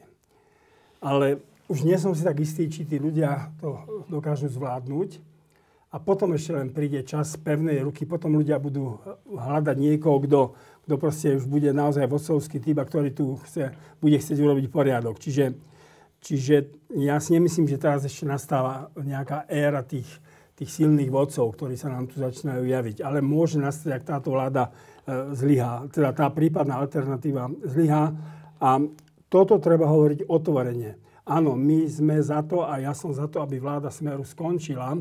Ale 1.03 1.41
už 1.67 1.83
nie 1.83 1.97
som 1.99 2.13
si 2.13 2.23
tak 2.23 2.39
istý, 2.39 2.69
či 2.69 2.85
tí 2.85 3.01
ľudia 3.01 3.51
to 3.59 4.05
dokážu 4.07 4.47
zvládnuť. 4.51 5.19
A 5.93 6.01
potom 6.01 6.33
ešte 6.33 6.57
len 6.57 6.73
príde 6.73 7.05
čas 7.05 7.37
pevnej 7.37 7.85
ruky, 7.85 8.09
potom 8.09 8.33
ľudia 8.33 8.57
budú 8.57 8.97
hľadať 9.29 9.77
niekoho, 9.77 10.17
kto, 10.25 10.41
kto 10.89 10.95
proste 10.97 11.37
už 11.37 11.45
bude 11.45 11.69
naozaj 11.69 12.09
vodcovský 12.09 12.57
typ 12.57 12.81
a 12.81 12.87
ktorý 12.89 13.13
tu 13.13 13.37
chce, 13.45 13.69
bude 14.01 14.17
chcieť 14.17 14.37
urobiť 14.41 14.65
poriadok. 14.73 15.21
Čiže 15.21 15.73
Čiže 16.23 16.71
ja 17.03 17.19
si 17.19 17.35
nemyslím, 17.35 17.67
že 17.67 17.75
teraz 17.75 18.07
ešte 18.07 18.23
nastáva 18.23 18.87
nejaká 18.95 19.43
éra 19.51 19.83
tých, 19.83 20.07
tých 20.53 20.69
silných 20.69 21.09
vodcov, 21.09 21.57
ktorí 21.57 21.73
sa 21.73 21.89
nám 21.89 22.09
tu 22.09 22.21
začínajú 22.21 22.61
javiť. 22.61 22.97
Ale 23.01 23.25
môže 23.25 23.57
nastať, 23.57 23.89
ak 23.89 24.03
táto 24.05 24.33
vláda 24.33 24.69
e, 24.69 24.71
zlyhá, 25.33 25.89
teda 25.89 26.13
tá 26.13 26.29
prípadná 26.29 26.77
alternatíva 26.77 27.49
zlyhá. 27.65 28.13
A 28.61 28.77
toto 29.33 29.57
treba 29.57 29.89
hovoriť 29.89 30.29
otvorene. 30.29 31.01
Áno, 31.25 31.57
my 31.57 31.89
sme 31.89 32.21
za 32.21 32.45
to 32.45 32.67
a 32.67 32.77
ja 32.83 32.93
som 32.93 33.09
za 33.15 33.25
to, 33.31 33.41
aby 33.41 33.57
vláda 33.57 33.89
Smeru 33.89 34.21
skončila, 34.27 34.93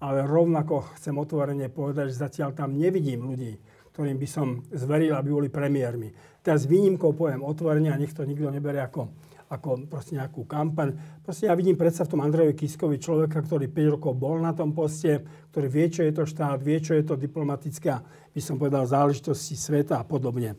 ale 0.00 0.18
rovnako 0.26 0.96
chcem 0.98 1.16
otvorene 1.16 1.72
povedať, 1.72 2.12
že 2.12 2.26
zatiaľ 2.26 2.52
tam 2.52 2.76
nevidím 2.76 3.24
ľudí, 3.24 3.56
ktorým 3.94 4.18
by 4.20 4.28
som 4.28 4.60
zveril, 4.68 5.16
aby 5.16 5.30
boli 5.32 5.48
premiérmi. 5.48 6.12
Teraz 6.44 6.68
výnimkou 6.68 7.16
poviem 7.16 7.40
otvorene 7.40 7.88
a 7.88 8.00
nech 8.00 8.12
to 8.12 8.26
nikto 8.26 8.52
neberie 8.52 8.82
ako 8.82 9.29
ako 9.50 9.90
proste 9.90 10.14
nejakú 10.14 10.46
kampaň. 10.46 10.94
Proste 11.26 11.50
ja 11.50 11.58
vidím 11.58 11.74
predsa 11.74 12.06
v 12.06 12.14
tom 12.14 12.22
Andrejovi 12.22 12.54
Kiskovi 12.54 13.02
človeka, 13.02 13.42
ktorý 13.42 13.66
5 13.66 13.98
rokov 13.98 14.14
bol 14.14 14.38
na 14.38 14.54
tom 14.54 14.70
poste, 14.70 15.26
ktorý 15.50 15.66
vie, 15.66 15.86
čo 15.90 16.06
je 16.06 16.12
to 16.14 16.22
štát, 16.22 16.62
vie, 16.62 16.78
čo 16.78 16.94
je 16.94 17.02
to 17.02 17.18
diplomatická, 17.18 17.98
by 18.30 18.40
som 18.40 18.62
povedal, 18.62 18.86
záležitosti 18.86 19.58
sveta 19.58 19.98
a 19.98 20.06
podobne. 20.06 20.54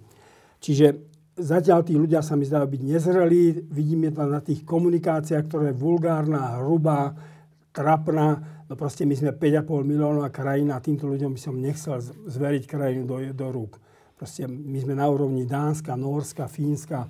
Čiže 0.59 1.07
zatiaľ 1.39 1.87
tí 1.87 1.95
ľudia 1.95 2.19
sa 2.19 2.35
mi 2.35 2.43
zdajú 2.43 2.67
byť 2.67 2.81
nezrelí, 2.83 3.71
vidíme 3.71 4.11
to 4.11 4.27
na 4.27 4.43
tých 4.43 4.67
komunikáciách, 4.67 5.47
ktorá 5.47 5.71
je 5.71 5.79
vulgárna, 5.79 6.59
hrubá, 6.59 7.15
trapná. 7.71 8.43
No 8.67 8.75
proste 8.75 9.07
my 9.07 9.15
sme 9.15 9.31
5,5 9.31 9.87
miliónová 9.87 10.27
krajina 10.27 10.75
a 10.75 10.83
týmto 10.83 11.07
ľuďom 11.07 11.31
by 11.31 11.39
som 11.39 11.55
nechcel 11.55 12.03
zveriť 12.27 12.63
krajinu 12.67 13.07
do, 13.07 13.23
do 13.31 13.47
rúk. 13.55 13.79
Proste 14.19 14.51
my 14.51 14.77
sme 14.83 14.99
na 14.99 15.07
úrovni 15.07 15.47
Dánska, 15.47 15.95
Norska, 15.95 16.51
Fínska, 16.51 17.07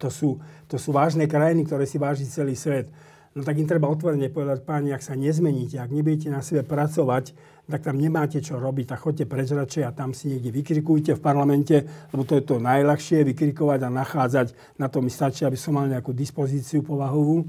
to 0.00 0.08
sú, 0.08 0.40
to 0.64 0.80
sú 0.80 0.96
vážne 0.96 1.28
krajiny, 1.28 1.68
ktoré 1.68 1.84
si 1.84 2.00
váži 2.00 2.24
celý 2.24 2.56
svet. 2.56 2.88
No 3.30 3.46
tak 3.46 3.62
im 3.62 3.68
treba 3.68 3.86
otvorene 3.86 4.26
povedať, 4.26 4.66
páni, 4.66 4.90
ak 4.90 5.06
sa 5.06 5.14
nezmeníte, 5.14 5.78
ak 5.78 5.94
nebudete 5.94 6.26
na 6.34 6.42
sebe 6.42 6.66
pracovať, 6.66 7.30
tak 7.70 7.86
tam 7.86 7.94
nemáte 7.94 8.42
čo 8.42 8.58
robiť, 8.58 8.90
tak 8.90 9.06
chodte 9.06 9.22
preč 9.22 9.54
a 9.54 9.94
tam 9.94 10.10
si 10.10 10.34
niekde 10.34 10.50
vykrikujte 10.50 11.14
v 11.14 11.22
parlamente, 11.22 11.86
lebo 12.10 12.26
to 12.26 12.34
je 12.34 12.42
to 12.42 12.58
najľahšie, 12.58 13.22
vykrikovať 13.30 13.86
a 13.86 13.94
nachádzať. 13.94 14.46
Na 14.82 14.90
to 14.90 14.98
mi 14.98 15.14
stačí, 15.14 15.46
aby 15.46 15.54
som 15.54 15.78
mal 15.78 15.86
nejakú 15.86 16.10
dispozíciu 16.10 16.82
povahovú. 16.82 17.46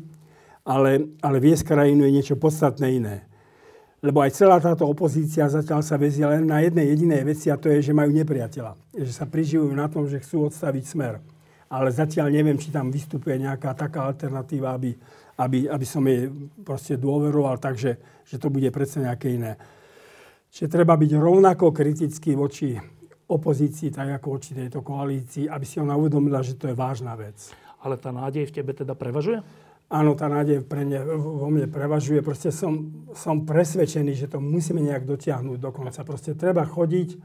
Ale, 0.61 1.17
ale 1.25 1.41
viesť 1.41 1.73
krajinu 1.73 2.05
je 2.05 2.13
niečo 2.13 2.35
podstatné 2.37 3.01
iné. 3.01 3.25
Lebo 4.05 4.21
aj 4.21 4.37
celá 4.37 4.61
táto 4.61 4.85
opozícia 4.85 5.49
zatiaľ 5.49 5.81
sa 5.81 5.97
vezie 5.97 6.21
len 6.21 6.45
na 6.45 6.61
jednej 6.61 6.93
jedinej 6.93 7.25
veci 7.25 7.49
a 7.49 7.57
to 7.57 7.73
je, 7.73 7.89
že 7.89 7.97
majú 7.97 8.13
nepriateľa. 8.13 8.77
Že 8.93 9.13
sa 9.13 9.25
priživujú 9.25 9.73
na 9.73 9.89
tom, 9.89 10.05
že 10.05 10.21
chcú 10.21 10.45
odstaviť 10.45 10.83
smer 10.85 11.17
ale 11.71 11.95
zatiaľ 11.95 12.27
neviem, 12.27 12.59
či 12.59 12.67
tam 12.67 12.91
vystupuje 12.91 13.39
nejaká 13.39 13.71
taká 13.71 14.03
alternatíva, 14.11 14.75
aby, 14.75 14.91
aby, 15.39 15.71
aby 15.71 15.85
som 15.87 16.03
jej 16.03 16.27
proste 16.67 16.99
dôveroval, 16.99 17.63
takže 17.63 17.95
že 18.27 18.35
to 18.35 18.51
bude 18.51 18.67
predsa 18.75 19.07
nejaké 19.07 19.39
iné. 19.39 19.55
Čiže 20.51 20.67
treba 20.67 20.99
byť 20.99 21.11
rovnako 21.15 21.71
kritický 21.71 22.35
voči 22.35 22.75
opozícii, 23.31 23.87
tak 23.87 24.19
ako 24.19 24.35
voči 24.35 24.51
tejto 24.51 24.83
koalícii, 24.83 25.47
aby 25.47 25.63
si 25.63 25.79
ona 25.79 25.95
uvedomila, 25.95 26.43
že 26.43 26.59
to 26.59 26.67
je 26.67 26.75
vážna 26.75 27.15
vec. 27.15 27.39
Ale 27.79 27.95
tá 27.95 28.11
nádej 28.11 28.51
v 28.51 28.55
tebe 28.59 28.75
teda 28.75 28.91
prevažuje? 28.91 29.39
Áno, 29.91 30.15
tá 30.15 30.27
nádej 30.27 30.63
pre 30.67 30.83
mne, 30.83 31.03
vo 31.19 31.47
mne 31.51 31.67
prevažuje. 31.71 32.19
Proste 32.23 32.51
som, 32.51 32.91
som 33.15 33.43
presvedčený, 33.47 34.15
že 34.15 34.27
to 34.27 34.43
musíme 34.43 34.79
nejak 34.83 35.03
dotiahnuť 35.03 35.57
do 35.59 35.71
konca. 35.71 36.03
Proste 36.03 36.35
treba 36.35 36.67
chodiť, 36.67 37.15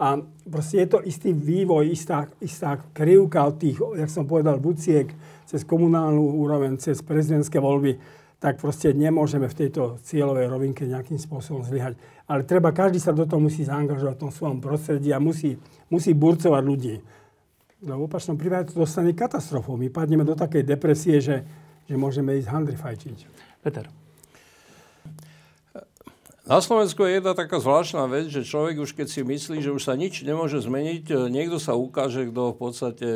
a 0.00 0.18
proste 0.48 0.82
je 0.82 0.88
to 0.88 0.98
istý 1.04 1.30
vývoj, 1.36 1.92
istá, 1.92 2.26
istá 2.40 2.80
krivka 2.96 3.44
od 3.44 3.60
tých, 3.60 3.78
jak 3.78 4.10
som 4.10 4.24
povedal, 4.24 4.58
buciek 4.58 5.12
cez 5.46 5.62
komunálnu 5.68 6.42
úroveň, 6.42 6.80
cez 6.80 7.04
prezidentské 7.04 7.60
voľby, 7.60 8.00
tak 8.42 8.58
proste 8.58 8.90
nemôžeme 8.90 9.46
v 9.46 9.54
tejto 9.54 10.02
cieľovej 10.02 10.50
rovinke 10.50 10.82
nejakým 10.82 11.20
spôsobom 11.20 11.62
zlyhať. 11.62 11.94
Ale 12.26 12.42
treba, 12.42 12.74
každý 12.74 12.98
sa 12.98 13.14
do 13.14 13.22
toho 13.22 13.38
musí 13.38 13.62
zaangažovať 13.62 14.18
v 14.18 14.22
tom 14.26 14.32
svojom 14.34 14.58
prostredí 14.58 15.14
a 15.14 15.22
musí, 15.22 15.54
musí 15.86 16.10
burcovať 16.10 16.62
ľudí. 16.66 16.98
No, 17.86 18.02
v 18.02 18.10
opačnom 18.10 18.34
prípade 18.34 18.74
to 18.74 18.82
dostane 18.82 19.14
katastrofou. 19.14 19.78
My 19.78 19.90
padneme 19.90 20.26
do 20.26 20.34
takej 20.34 20.66
depresie, 20.66 21.22
že, 21.22 21.46
že 21.86 21.94
môžeme 21.94 22.34
ísť 22.38 22.50
handry 22.50 22.74
fajčiť. 22.74 23.18
Peter. 23.62 24.01
Na 26.42 26.58
Slovensku 26.58 27.06
je 27.06 27.22
jedna 27.22 27.38
taká 27.38 27.62
zvláštna 27.62 28.10
vec, 28.10 28.26
že 28.26 28.42
človek 28.42 28.82
už 28.82 28.98
keď 28.98 29.06
si 29.06 29.22
myslí, 29.22 29.62
že 29.62 29.70
už 29.70 29.86
sa 29.86 29.94
nič 29.94 30.26
nemôže 30.26 30.58
zmeniť, 30.58 31.04
e, 31.06 31.14
niekto 31.30 31.62
sa 31.62 31.78
ukáže, 31.78 32.26
kto 32.34 32.50
v 32.50 32.58
podstate 32.58 33.08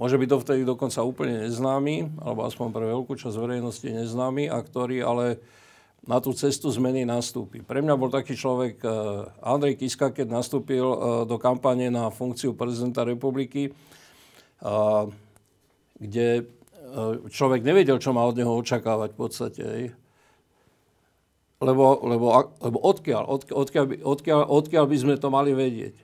môže 0.00 0.16
byť 0.16 0.28
dovtedy 0.32 0.64
dokonca 0.64 1.04
úplne 1.04 1.44
neznámy, 1.44 2.08
alebo 2.16 2.48
aspoň 2.48 2.72
pre 2.72 2.88
veľkú 2.88 3.20
časť 3.20 3.36
verejnosti 3.36 3.84
neznámy, 3.84 4.48
a 4.48 4.64
ktorý 4.64 5.04
ale 5.04 5.44
na 6.08 6.24
tú 6.24 6.32
cestu 6.32 6.72
zmeny 6.72 7.04
nastúpi. 7.04 7.60
Pre 7.60 7.84
mňa 7.84 7.94
bol 8.00 8.08
taký 8.08 8.32
človek 8.32 8.80
e, 8.80 8.88
Andrej 9.44 9.84
Kiska, 9.84 10.08
keď 10.16 10.40
nastúpil 10.40 10.88
e, 10.88 10.96
do 11.28 11.36
kampane 11.36 11.92
na 11.92 12.08
funkciu 12.08 12.56
prezidenta 12.56 13.04
republiky, 13.04 13.76
kde 15.94 16.50
človek 17.30 17.62
nevedel, 17.62 18.02
čo 18.02 18.10
má 18.10 18.26
od 18.26 18.34
neho 18.34 18.50
očakávať 18.58 19.14
v 19.14 19.18
podstate. 19.22 19.62
Lebo, 21.58 21.98
lebo, 22.06 22.54
lebo 22.62 22.78
odkiaľ, 22.78 23.26
odkiaľ, 23.26 23.56
odkiaľ, 23.58 23.84
odkiaľ, 24.06 24.40
odkiaľ 24.46 24.84
by 24.86 24.96
sme 24.96 25.14
to 25.18 25.26
mali 25.26 25.50
vedieť? 25.50 25.98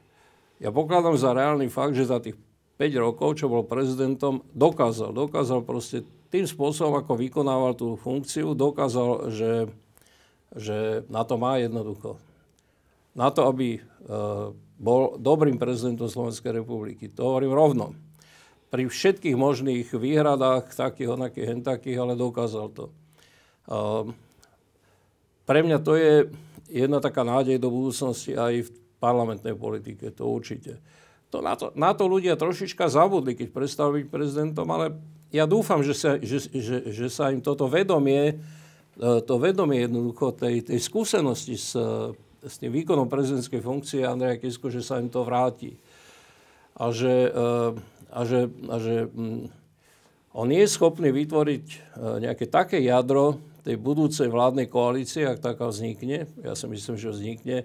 Ja 0.59 0.75
pokladám 0.75 1.15
za 1.15 1.31
reálny 1.31 1.71
fakt, 1.71 1.95
že 1.95 2.11
za 2.11 2.19
tých 2.19 2.35
5 2.75 2.91
rokov, 2.99 3.39
čo 3.39 3.47
bol 3.47 3.63
prezidentom, 3.63 4.43
dokázal, 4.51 5.15
dokázal 5.15 5.63
proste 5.63 6.03
tým 6.35 6.43
spôsobom, 6.43 6.99
ako 6.99 7.15
vykonával 7.15 7.79
tú 7.79 7.95
funkciu, 7.95 8.59
dokázal, 8.59 9.31
že, 9.31 9.71
že 10.59 11.07
na 11.07 11.23
to 11.23 11.39
má 11.39 11.63
jednoducho. 11.63 12.19
Na 13.15 13.31
to, 13.31 13.47
aby 13.47 13.79
uh, 13.79 14.51
bol 14.75 15.15
dobrým 15.23 15.55
prezidentom 15.55 16.11
Slovenskej 16.11 16.67
republiky. 16.67 17.07
To 17.15 17.31
hovorím 17.31 17.55
rovno. 17.55 17.95
Pri 18.75 18.91
všetkých 18.91 19.39
možných 19.39 19.87
výhradách, 19.95 20.75
takých, 20.75 21.15
onakých, 21.15 21.47
hentakých, 21.55 21.99
ale 22.03 22.19
dokázal 22.19 22.67
to. 22.75 22.85
Uh, 23.71 24.11
pre 25.45 25.61
mňa 25.65 25.79
to 25.81 25.93
je 25.97 26.29
jedna 26.73 26.99
taká 26.99 27.23
nádej 27.23 27.61
do 27.61 27.69
budúcnosti 27.69 28.33
aj 28.35 28.67
v 28.67 28.71
parlamentnej 28.99 29.53
politike, 29.53 30.09
to 30.11 30.25
určite. 30.25 30.81
To 31.29 31.45
na, 31.45 31.59
to, 31.59 31.75
na 31.77 31.93
to 31.93 32.09
ľudia 32.09 32.39
trošička 32.41 32.89
zabudli, 32.89 33.37
keď 33.37 33.49
prestal 33.53 33.93
byť 33.93 34.07
prezidentom, 34.09 34.65
ale 34.73 34.97
ja 35.35 35.45
dúfam, 35.45 35.83
že 35.83 35.93
sa, 35.93 36.17
že, 36.17 36.47
že, 36.49 36.95
že 36.95 37.07
sa 37.11 37.35
im 37.35 37.43
toto 37.43 37.67
vedomie, 37.67 38.39
to 38.99 39.35
vedomie 39.43 39.83
jednoducho 39.83 40.31
tej, 40.39 40.63
tej 40.63 40.79
skúsenosti 40.79 41.59
s, 41.59 41.75
s 42.39 42.55
tým 42.63 42.71
výkonom 42.71 43.11
prezidentskej 43.11 43.59
funkcie 43.59 44.07
Andreja 44.07 44.39
Kisku, 44.39 44.71
že 44.71 44.81
sa 44.81 45.03
im 45.03 45.11
to 45.11 45.27
vráti. 45.27 45.75
A 46.79 46.95
že, 46.95 47.31
a 48.11 48.21
že, 48.23 48.47
a 48.71 48.77
že 48.79 48.95
mm, 49.11 49.43
on 50.39 50.49
je 50.51 50.65
schopný 50.71 51.11
vytvoriť 51.11 51.67
nejaké 52.23 52.47
také 52.47 52.79
jadro 52.83 53.43
tej 53.65 53.81
budúcej 53.81 54.29
vládnej 54.29 54.69
koalície, 54.69 55.25
ak 55.25 55.41
taká 55.41 55.73
vznikne, 55.73 56.29
ja 56.45 56.53
si 56.53 56.69
myslím, 56.69 57.01
že 57.01 57.09
vznikne, 57.09 57.65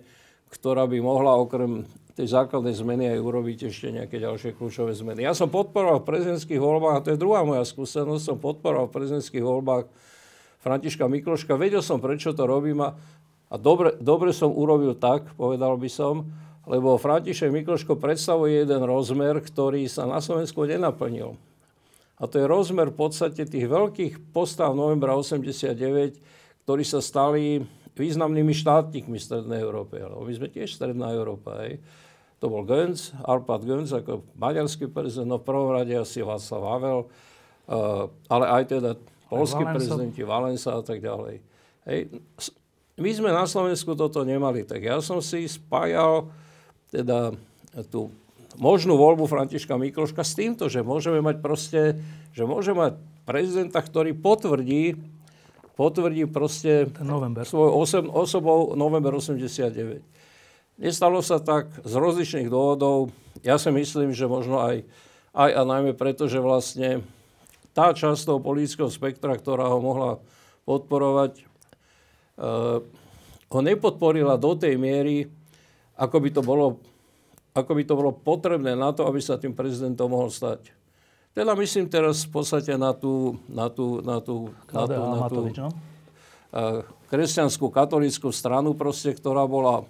ktorá 0.50 0.88
by 0.88 0.98
mohla 1.04 1.36
okrem 1.36 1.84
tej 2.16 2.36
základnej 2.36 2.76
zmeny 2.76 3.16
aj 3.16 3.20
urobiť 3.20 3.72
ešte 3.72 3.96
nejaké 3.96 4.20
ďalšie 4.20 4.56
kľúčové 4.56 4.96
zmeny. 4.96 5.24
Ja 5.24 5.36
som 5.36 5.52
podporoval 5.52 6.04
v 6.04 6.10
prezidentských 6.10 6.60
voľbách, 6.60 6.96
a 7.00 7.04
to 7.04 7.12
je 7.14 7.22
druhá 7.22 7.44
moja 7.44 7.64
skúsenosť, 7.64 8.24
som 8.24 8.38
podporoval 8.40 8.88
v 8.92 8.96
prezidentských 8.96 9.44
voľbách 9.44 9.86
Františka 10.60 11.08
Mikloška. 11.08 11.56
Vedel 11.56 11.80
som, 11.80 12.04
prečo 12.04 12.36
to 12.36 12.44
robím 12.44 12.84
a, 12.84 12.96
a 13.52 13.56
dobre, 13.56 13.96
dobre 14.00 14.36
som 14.36 14.52
urobil 14.52 14.96
tak, 15.00 15.32
povedal 15.36 15.80
by 15.80 15.88
som, 15.88 16.28
lebo 16.68 17.00
František 17.00 17.52
Mikloško 17.56 17.96
predstavuje 17.96 18.64
jeden 18.64 18.84
rozmer, 18.84 19.40
ktorý 19.40 19.88
sa 19.88 20.04
na 20.04 20.20
Slovensku 20.20 20.68
nenaplnil. 20.68 21.40
A 22.20 22.28
to 22.28 22.36
je 22.36 22.52
rozmer 22.52 22.92
v 22.92 23.00
podstate 23.00 23.48
tých 23.48 23.66
veľkých 23.72 24.36
postav 24.36 24.76
novembra 24.76 25.16
89, 25.16 26.20
ktorí 26.68 26.84
sa 26.84 27.00
stali 27.00 27.64
významnými 27.96 28.52
štátnikmi 28.52 29.16
v 29.16 29.24
Strednej 29.24 29.60
Európe. 29.64 30.00
Ale 30.00 30.20
my 30.20 30.34
sme 30.36 30.52
tiež 30.52 30.76
Stredná 30.76 31.16
Európa. 31.16 31.64
Hej. 31.64 31.80
To 32.40 32.48
bol 32.48 32.64
Gönc, 32.64 33.12
Arpad 33.24 33.68
Gönc 33.68 33.92
ako 33.92 34.24
maďarský 34.40 34.88
prezident, 34.88 35.28
no 35.28 35.44
v 35.44 35.48
prvom 35.48 35.76
rade 35.76 35.92
asi 35.92 36.24
Václav 36.24 36.64
Havel, 36.64 37.00
ale 38.32 38.46
aj 38.48 38.64
teda 38.72 38.96
polskí 39.28 39.60
prezidenti, 39.68 40.24
Valensa 40.24 40.80
a 40.80 40.84
tak 40.84 41.04
ďalej. 41.04 41.44
Hej. 41.84 42.00
My 43.00 43.12
sme 43.12 43.30
na 43.36 43.44
Slovensku 43.44 43.96
toto 43.96 44.24
nemali, 44.24 44.64
tak 44.64 44.84
ja 44.84 45.04
som 45.04 45.20
si 45.20 45.48
spájal 45.48 46.32
teda 46.92 47.36
tú 47.92 48.08
možnú 48.60 49.00
voľbu 49.00 49.26
Františka 49.26 49.80
Mikloška 49.80 50.22
s 50.22 50.36
týmto, 50.36 50.68
že 50.68 50.84
môžeme 50.84 51.24
mať 51.24 51.40
proste, 51.40 51.82
že 52.36 52.44
môžeme 52.44 52.92
mať 52.92 52.94
prezidenta, 53.24 53.80
ktorý 53.80 54.12
potvrdí, 54.14 55.00
potvrdí 55.80 56.28
proste 56.28 56.92
svoj 57.48 57.72
osob, 57.72 58.12
osobou 58.12 58.76
november 58.76 59.16
89. 59.16 60.04
Nestalo 60.80 61.24
sa 61.24 61.40
tak 61.40 61.72
z 61.88 61.94
rozličných 61.96 62.52
dôvodov. 62.52 63.16
Ja 63.44 63.56
si 63.56 63.72
myslím, 63.72 64.12
že 64.12 64.28
možno 64.28 64.60
aj, 64.60 64.84
aj 65.32 65.50
a 65.56 65.62
najmä 65.64 65.96
preto, 65.96 66.28
že 66.28 66.44
vlastne 66.44 67.04
tá 67.72 67.96
časť 67.96 68.28
toho 68.28 68.44
politického 68.44 68.92
spektra, 68.92 69.40
ktorá 69.40 69.72
ho 69.72 69.80
mohla 69.80 70.12
podporovať, 70.68 71.44
uh, 72.40 72.84
ho 73.50 73.60
nepodporila 73.64 74.36
do 74.36 74.52
tej 74.56 74.76
miery, 74.76 75.32
ako 75.96 76.16
by 76.20 76.30
to 76.32 76.42
bolo 76.44 76.80
ako 77.54 77.72
by 77.74 77.84
to 77.86 77.94
bolo 77.98 78.12
potrebné 78.14 78.78
na 78.78 78.94
to, 78.94 79.06
aby 79.10 79.20
sa 79.20 79.42
tým 79.42 79.58
prezidentom 79.58 80.12
mohol 80.12 80.30
stať. 80.30 80.70
Teda 81.34 81.54
myslím 81.54 81.88
teraz 81.88 82.26
v 82.26 82.32
podstate 82.42 82.74
na 82.76 82.92
tú, 82.92 83.38
na 83.50 83.70
tú, 83.70 84.02
na 84.02 84.18
tú, 84.20 84.52
na 84.74 84.84
tú, 84.86 85.00
na 85.00 85.28
tú 85.30 85.42
no? 85.56 85.70
kresťanskú 87.10 87.70
katolickú 87.70 88.34
stranu 88.34 88.74
proste, 88.74 89.14
ktorá 89.14 89.46
bola, 89.46 89.86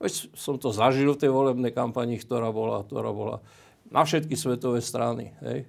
veď 0.00 0.32
som 0.32 0.56
to 0.56 0.72
zažil 0.72 1.12
v 1.12 1.20
tej 1.20 1.30
volebnej 1.32 1.72
kampani, 1.72 2.16
ktorá 2.16 2.48
bola, 2.48 2.80
ktorá 2.84 3.12
bola 3.12 3.36
na 3.92 4.02
všetky 4.04 4.32
svetové 4.36 4.80
strany. 4.80 5.36
Hej. 5.44 5.68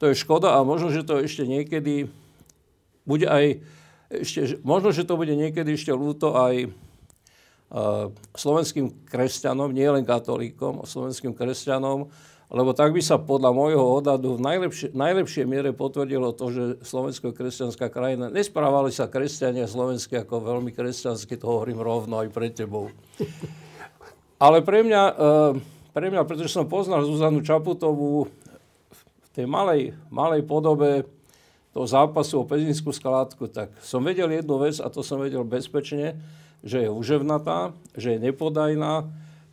To 0.00 0.08
je 0.08 0.16
škoda 0.16 0.56
a 0.56 0.64
možno, 0.64 0.88
že 0.88 1.04
to 1.04 1.20
ešte 1.20 1.44
niekedy 1.44 2.08
bude 3.04 3.28
aj, 3.28 3.60
ešte, 4.08 4.60
možno, 4.64 4.92
že 4.92 5.04
to 5.04 5.20
bude 5.20 5.32
niekedy 5.36 5.76
ešte 5.76 5.92
ľúto 5.92 6.36
aj 6.36 6.72
slovenským 8.32 9.08
kresťanom, 9.08 9.68
nie 9.76 9.84
len 9.84 10.04
katolíkom, 10.04 10.88
slovenským 10.88 11.36
kresťanom, 11.36 12.08
lebo 12.48 12.72
tak 12.72 12.96
by 12.96 13.04
sa 13.04 13.20
podľa 13.20 13.52
môjho 13.52 13.84
odhadu 13.84 14.40
v 14.40 14.44
najlepšie, 14.44 14.96
najlepšej 14.96 15.44
miere 15.44 15.76
potvrdilo 15.76 16.32
to, 16.32 16.48
že 16.48 16.62
Slovensko 16.80 17.28
je 17.28 17.36
kresťanská 17.36 17.92
krajina. 17.92 18.32
Nesprávali 18.32 18.88
sa 18.88 19.04
kresťania 19.04 19.68
slovenskí 19.68 20.16
ako 20.16 20.56
veľmi 20.56 20.72
kresťansky, 20.72 21.36
to 21.36 21.44
hovorím 21.44 21.84
rovno 21.84 22.24
aj 22.24 22.32
pre 22.32 22.48
tebou. 22.48 22.88
Ale 24.40 24.64
pre 24.64 24.80
mňa, 24.80 25.02
e, 25.12 25.60
pre 25.92 26.08
mňa, 26.08 26.24
pretože 26.24 26.56
som 26.56 26.64
poznal 26.64 27.04
Zuzanu 27.04 27.44
Čaputovú 27.44 28.32
v 28.88 29.26
tej 29.36 29.44
malej, 29.44 29.92
malej 30.08 30.40
podobe 30.48 31.04
toho 31.76 31.84
zápasu 31.84 32.40
o 32.40 32.48
Pezinskú 32.48 32.96
skládku, 32.96 33.44
tak 33.52 33.76
som 33.84 34.00
vedel 34.00 34.32
jednu 34.32 34.56
vec 34.56 34.80
a 34.80 34.88
to 34.88 35.04
som 35.04 35.20
vedel 35.20 35.44
bezpečne, 35.44 36.16
že 36.62 36.86
je 36.86 36.90
uževnatá, 36.90 37.74
že 37.94 38.16
je 38.16 38.18
nepodajná, 38.30 39.06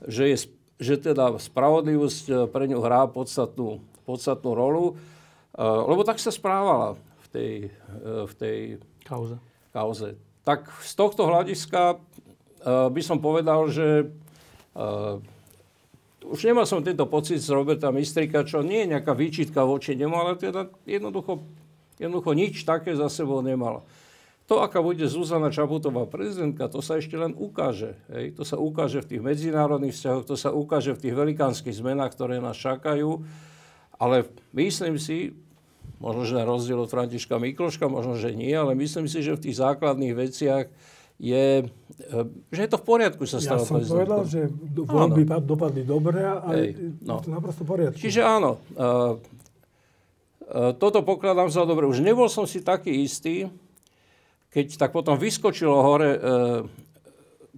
že, 0.05 0.23
je, 0.33 0.37
že 0.81 0.95
teda 0.97 1.37
spravodlivosť 1.37 2.25
eh, 2.29 2.35
pre 2.49 2.65
ňu 2.69 2.79
hrá 2.81 3.05
podstatnú, 3.09 3.81
podstatnú 4.05 4.51
rolu, 4.53 4.85
eh, 4.93 5.61
lebo 5.61 6.01
tak 6.05 6.17
sa 6.17 6.33
správala 6.33 6.97
v 6.97 7.27
tej, 7.29 7.53
eh, 7.69 8.23
v 8.25 8.33
tej 8.33 8.57
kauze. 9.05 9.37
kauze. 9.73 10.17
Tak 10.45 10.69
z 10.85 10.93
tohto 10.93 11.25
hľadiska 11.25 11.97
by 12.65 13.01
som 13.01 13.21
povedal, 13.21 13.69
že 13.69 14.09
už 16.25 16.41
nemal 16.49 16.65
som 16.65 16.81
tento 16.81 17.05
pocit 17.05 17.37
z 17.37 17.53
Roberta 17.53 17.93
Mistrika, 17.93 18.41
čo 18.41 18.65
nie 18.65 18.85
je 18.85 18.91
nejaká 18.97 19.13
výčitka 19.13 19.61
voči 19.61 19.93
nemu, 19.93 20.13
ale 20.13 20.33
teda 20.37 20.73
jednoducho, 20.85 21.45
jednoducho 22.01 22.31
nič 22.33 22.65
také 22.65 22.97
za 22.97 23.05
sebou 23.09 23.45
nemal. 23.45 23.85
To, 24.45 24.61
aká 24.61 24.77
bude 24.77 25.01
Zuzana 25.09 25.49
Čaputová 25.49 26.05
prezidentka, 26.05 26.69
to 26.69 26.77
sa 26.77 27.01
ešte 27.01 27.17
len 27.17 27.33
ukáže. 27.33 27.97
Hej. 28.13 28.37
To 28.37 28.45
sa 28.45 28.61
ukáže 28.61 29.01
v 29.01 29.09
tých 29.17 29.21
medzinárodných 29.25 29.97
vzťahoch, 29.97 30.25
to 30.29 30.37
sa 30.37 30.53
ukáže 30.53 30.93
v 30.93 31.01
tých 31.01 31.15
velikánskych 31.17 31.73
zmenách, 31.73 32.13
ktoré 32.13 32.37
nás 32.37 32.53
čakajú. 32.53 33.25
Ale 33.97 34.29
myslím 34.53 35.01
si, 35.01 35.33
možno, 35.97 36.29
že 36.29 36.37
na 36.37 36.45
rozdiel 36.45 36.77
od 36.77 36.93
Františka 36.93 37.41
Mikloška, 37.41 37.89
možno, 37.89 38.21
že 38.21 38.37
nie, 38.37 38.53
ale 38.53 38.77
myslím 38.77 39.09
si, 39.09 39.25
že 39.25 39.33
v 39.33 39.49
tých 39.49 39.57
základných 39.57 40.13
veciach 40.13 40.69
je, 41.17 41.65
e, 41.65 42.19
že 42.53 42.59
je 42.59 42.69
to 42.69 42.77
v 42.77 42.85
poriadku 42.85 43.23
sa 43.25 43.41
stalo 43.41 43.63
Ja 43.63 43.65
som 43.65 43.81
prezidentkom. 43.81 43.97
povedal, 43.97 44.21
že 44.29 44.41
voľby 44.77 45.23
dopadli 45.41 45.81
dobre 45.87 46.21
a 46.21 46.43
Hej, 46.53 47.01
no. 47.01 47.23
to 47.23 47.33
naprosto 47.33 47.63
v 47.63 47.69
poriadku. 47.71 47.97
Čiže 47.97 48.21
áno, 48.21 48.59
uh, 48.75 49.15
uh, 49.15 50.71
toto 50.75 51.01
pokladám 51.01 51.47
za 51.47 51.63
dobre. 51.63 51.87
Už 51.87 52.03
nebol 52.03 52.27
som 52.27 52.43
si 52.43 52.59
taký 52.59 52.91
istý, 53.07 53.47
keď 54.55 54.79
tak 54.79 54.95
potom 54.95 55.19
vyskočilo 55.19 55.75
hore 55.83 56.15
e, 56.15 56.19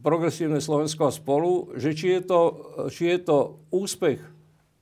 progresívne 0.02 0.58
Slovensko 0.58 1.06
a 1.06 1.14
spolu, 1.14 1.78
že 1.78 1.93
či 1.93 2.18
je, 2.18 2.22
to, 2.26 2.41
či 2.89 3.14
je 3.14 3.20
to 3.22 3.62
úspech 3.70 4.18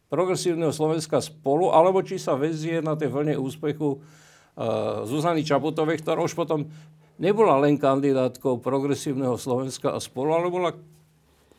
progresívneho 0.08 0.72
Slovenska 0.72 1.20
spolu, 1.20 1.76
alebo 1.76 2.00
či 2.00 2.16
sa 2.16 2.40
vezie 2.40 2.80
na 2.80 2.96
tej 2.96 3.12
vlne 3.12 3.36
úspechu 3.36 4.00
e, 4.00 4.64
Zuzany 5.04 5.44
Čaputovej, 5.44 6.00
ktorá 6.00 6.24
už 6.24 6.40
potom 6.40 6.72
nebola 7.20 7.60
len 7.60 7.76
kandidátkou 7.76 8.64
progresívneho 8.64 9.36
Slovenska 9.36 9.92
a 9.92 10.00
spolu, 10.00 10.40
ale 10.40 10.48
bola 10.48 10.72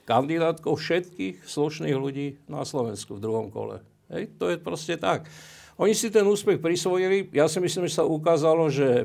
kandidátkou 0.08 0.72
všetkých 0.72 1.44
slušných 1.44 1.96
ľudí 2.00 2.40
na 2.48 2.64
Slovensku 2.64 3.20
v 3.20 3.22
druhom 3.28 3.52
kole. 3.52 3.84
Hej, 4.08 4.32
to 4.40 4.48
je 4.48 4.56
proste 4.56 4.96
tak. 4.96 5.28
Oni 5.76 5.92
si 5.92 6.08
ten 6.08 6.24
úspech 6.24 6.56
prisvojili. 6.56 7.28
Ja 7.36 7.44
si 7.44 7.60
myslím, 7.60 7.84
že 7.84 8.00
sa 8.00 8.08
ukázalo, 8.08 8.72
že 8.72 9.04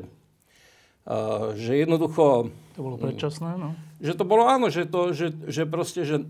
že 1.57 1.71
jednoducho... 1.81 2.53
To 2.77 2.81
bolo 2.81 2.97
predčasné, 3.01 3.57
no? 3.57 3.73
Že 4.01 4.13
to 4.21 4.25
bolo 4.25 4.43
áno, 4.45 4.69
že, 4.69 4.85
to, 4.85 5.13
že, 5.13 5.33
že 5.49 5.65
proste, 5.65 6.05
že, 6.05 6.25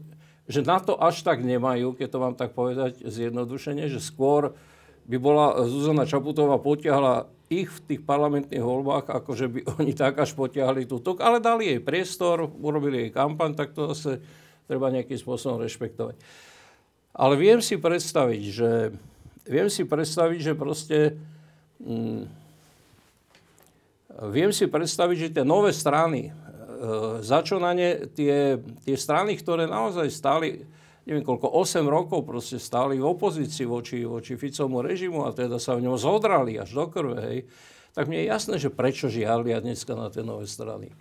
že 0.48 0.64
na 0.64 0.80
to 0.80 0.96
až 0.96 1.24
tak 1.24 1.44
nemajú, 1.44 1.96
keď 1.96 2.08
to 2.08 2.18
mám 2.20 2.36
tak 2.36 2.56
povedať 2.56 3.04
zjednodušene, 3.04 3.88
že 3.92 4.00
skôr 4.00 4.56
by 5.08 5.18
bola 5.20 5.68
Zuzana 5.68 6.08
Čaputová 6.08 6.56
potiahla 6.62 7.28
ich 7.52 7.68
v 7.68 7.80
tých 7.84 8.02
parlamentných 8.08 8.64
voľbách, 8.64 9.12
ako 9.12 9.32
že 9.36 9.52
by 9.52 9.60
oni 9.84 9.92
tak 9.92 10.16
až 10.24 10.32
potiahli 10.36 10.88
túto, 10.88 11.20
ale 11.20 11.44
dali 11.44 11.68
jej 11.68 11.82
priestor, 11.84 12.48
urobili 12.48 13.08
jej 13.08 13.12
kampaň, 13.12 13.56
tak 13.56 13.76
to 13.76 13.92
zase 13.92 14.24
treba 14.72 14.88
nejakým 14.88 15.20
spôsobom 15.20 15.60
rešpektovať. 15.60 16.16
Ale 17.12 17.36
viem 17.36 17.60
si 17.60 17.76
predstaviť, 17.76 18.44
že, 18.48 18.72
viem 19.44 19.68
si 19.68 19.84
predstaviť, 19.84 20.40
že 20.40 20.54
proste 20.56 21.20
mm, 21.84 22.41
Viem 24.22 24.54
si 24.54 24.70
predstaviť, 24.70 25.18
že 25.18 25.34
tie 25.34 25.42
nové 25.42 25.74
strany, 25.74 26.30
e, 26.30 26.32
za 27.26 27.42
čo 27.42 27.58
na 27.58 27.74
ne 27.74 28.06
tie, 28.14 28.62
tie 28.86 28.94
strany, 28.94 29.34
ktoré 29.34 29.66
naozaj 29.66 30.14
stáli, 30.14 30.62
neviem 31.10 31.26
koľko, 31.26 31.50
8 31.50 31.82
rokov 31.90 32.30
proste 32.30 32.62
stáli 32.62 33.02
v 33.02 33.10
opozícii 33.10 33.66
voči, 33.66 34.06
voči 34.06 34.38
Ficovmu 34.38 34.86
režimu 34.86 35.26
a 35.26 35.34
teda 35.34 35.58
sa 35.58 35.74
v 35.74 35.90
ňom 35.90 35.98
zodrali 35.98 36.62
až 36.62 36.70
do 36.70 36.86
krve, 36.86 37.18
hej, 37.18 37.40
tak 37.98 38.06
mne 38.06 38.22
je 38.22 38.30
jasné, 38.30 38.56
že 38.62 38.70
prečo 38.70 39.10
žiarlia 39.10 39.58
dneska 39.58 39.98
na 39.98 40.14
tie 40.14 40.22
nové 40.22 40.46
strany. 40.46 40.94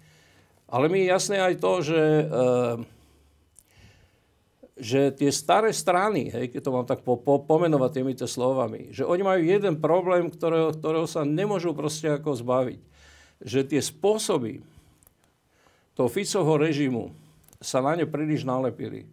Ale 0.65 0.89
mi 0.89 1.05
je 1.05 1.13
jasné 1.13 1.45
aj 1.45 1.55
to, 1.61 1.73
že, 1.85 2.01
e, 2.01 2.25
že 4.81 5.01
tie 5.13 5.29
staré 5.29 5.77
strany, 5.77 6.33
hej, 6.33 6.57
keď 6.57 6.61
to 6.65 6.73
mám 6.73 6.89
tak 6.89 7.05
po, 7.05 7.21
po, 7.21 7.37
pomenovať 7.37 8.01
týmito 8.01 8.25
slovami, 8.25 8.97
že 8.97 9.05
oni 9.05 9.21
majú 9.21 9.45
jeden 9.45 9.77
problém, 9.77 10.33
ktorého, 10.33 10.73
ktorého 10.73 11.05
sa 11.05 11.21
nemôžu 11.21 11.77
proste 11.77 12.09
ako 12.09 12.33
zbaviť. 12.33 12.90
Že 13.41 13.77
tie 13.77 13.81
spôsoby 13.81 14.61
toho 15.97 16.09
Ficovho 16.09 16.57
režimu 16.61 17.13
sa 17.61 17.85
na 17.85 17.93
ne 17.93 18.09
príliš 18.09 18.45
nalepili. 18.45 19.05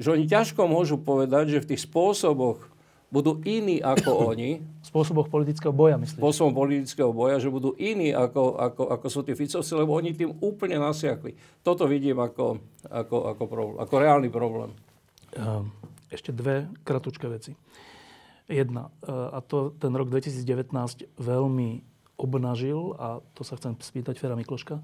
Že 0.00 0.16
oni 0.16 0.24
ťažko 0.28 0.64
môžu 0.64 0.96
povedať, 0.96 1.56
že 1.56 1.62
v 1.64 1.68
tých 1.76 1.84
spôsoboch 1.84 2.72
budú 3.12 3.38
iní 3.44 3.80
ako 3.80 4.10
oni. 4.32 4.64
Spôsoboch 4.82 5.28
politického 5.28 5.72
boja, 5.72 6.00
myslím. 6.00 6.20
Spôsobom 6.20 6.52
politického 6.56 7.12
boja, 7.12 7.40
že 7.40 7.52
budú 7.52 7.72
iní 7.76 8.12
ako, 8.12 8.56
ako, 8.56 8.82
ako 8.92 9.06
sú 9.08 9.20
tí 9.24 9.32
Ficovci, 9.36 9.72
lebo 9.76 9.96
oni 9.96 10.16
tým 10.16 10.36
úplne 10.40 10.80
nasiakli. 10.80 11.36
Toto 11.60 11.88
vidím 11.88 12.20
ako, 12.20 12.60
ako, 12.88 13.16
ako, 13.36 13.42
problém, 13.44 13.76
ako 13.80 13.94
reálny 13.96 14.28
problém. 14.32 14.70
Ehm, 15.36 15.72
ešte 16.08 16.32
dve 16.32 16.70
kratučké 16.84 17.26
veci. 17.28 17.52
Jedna, 18.46 18.94
e, 19.02 19.10
a 19.10 19.42
to 19.42 19.74
ten 19.74 19.90
rok 19.90 20.06
2019 20.06 21.18
veľmi 21.18 21.95
obnažil, 22.16 22.96
a 22.96 23.20
to 23.36 23.44
sa 23.44 23.60
chcem 23.60 23.76
spýtať 23.76 24.16
Fera 24.16 24.36
Mikloška, 24.36 24.80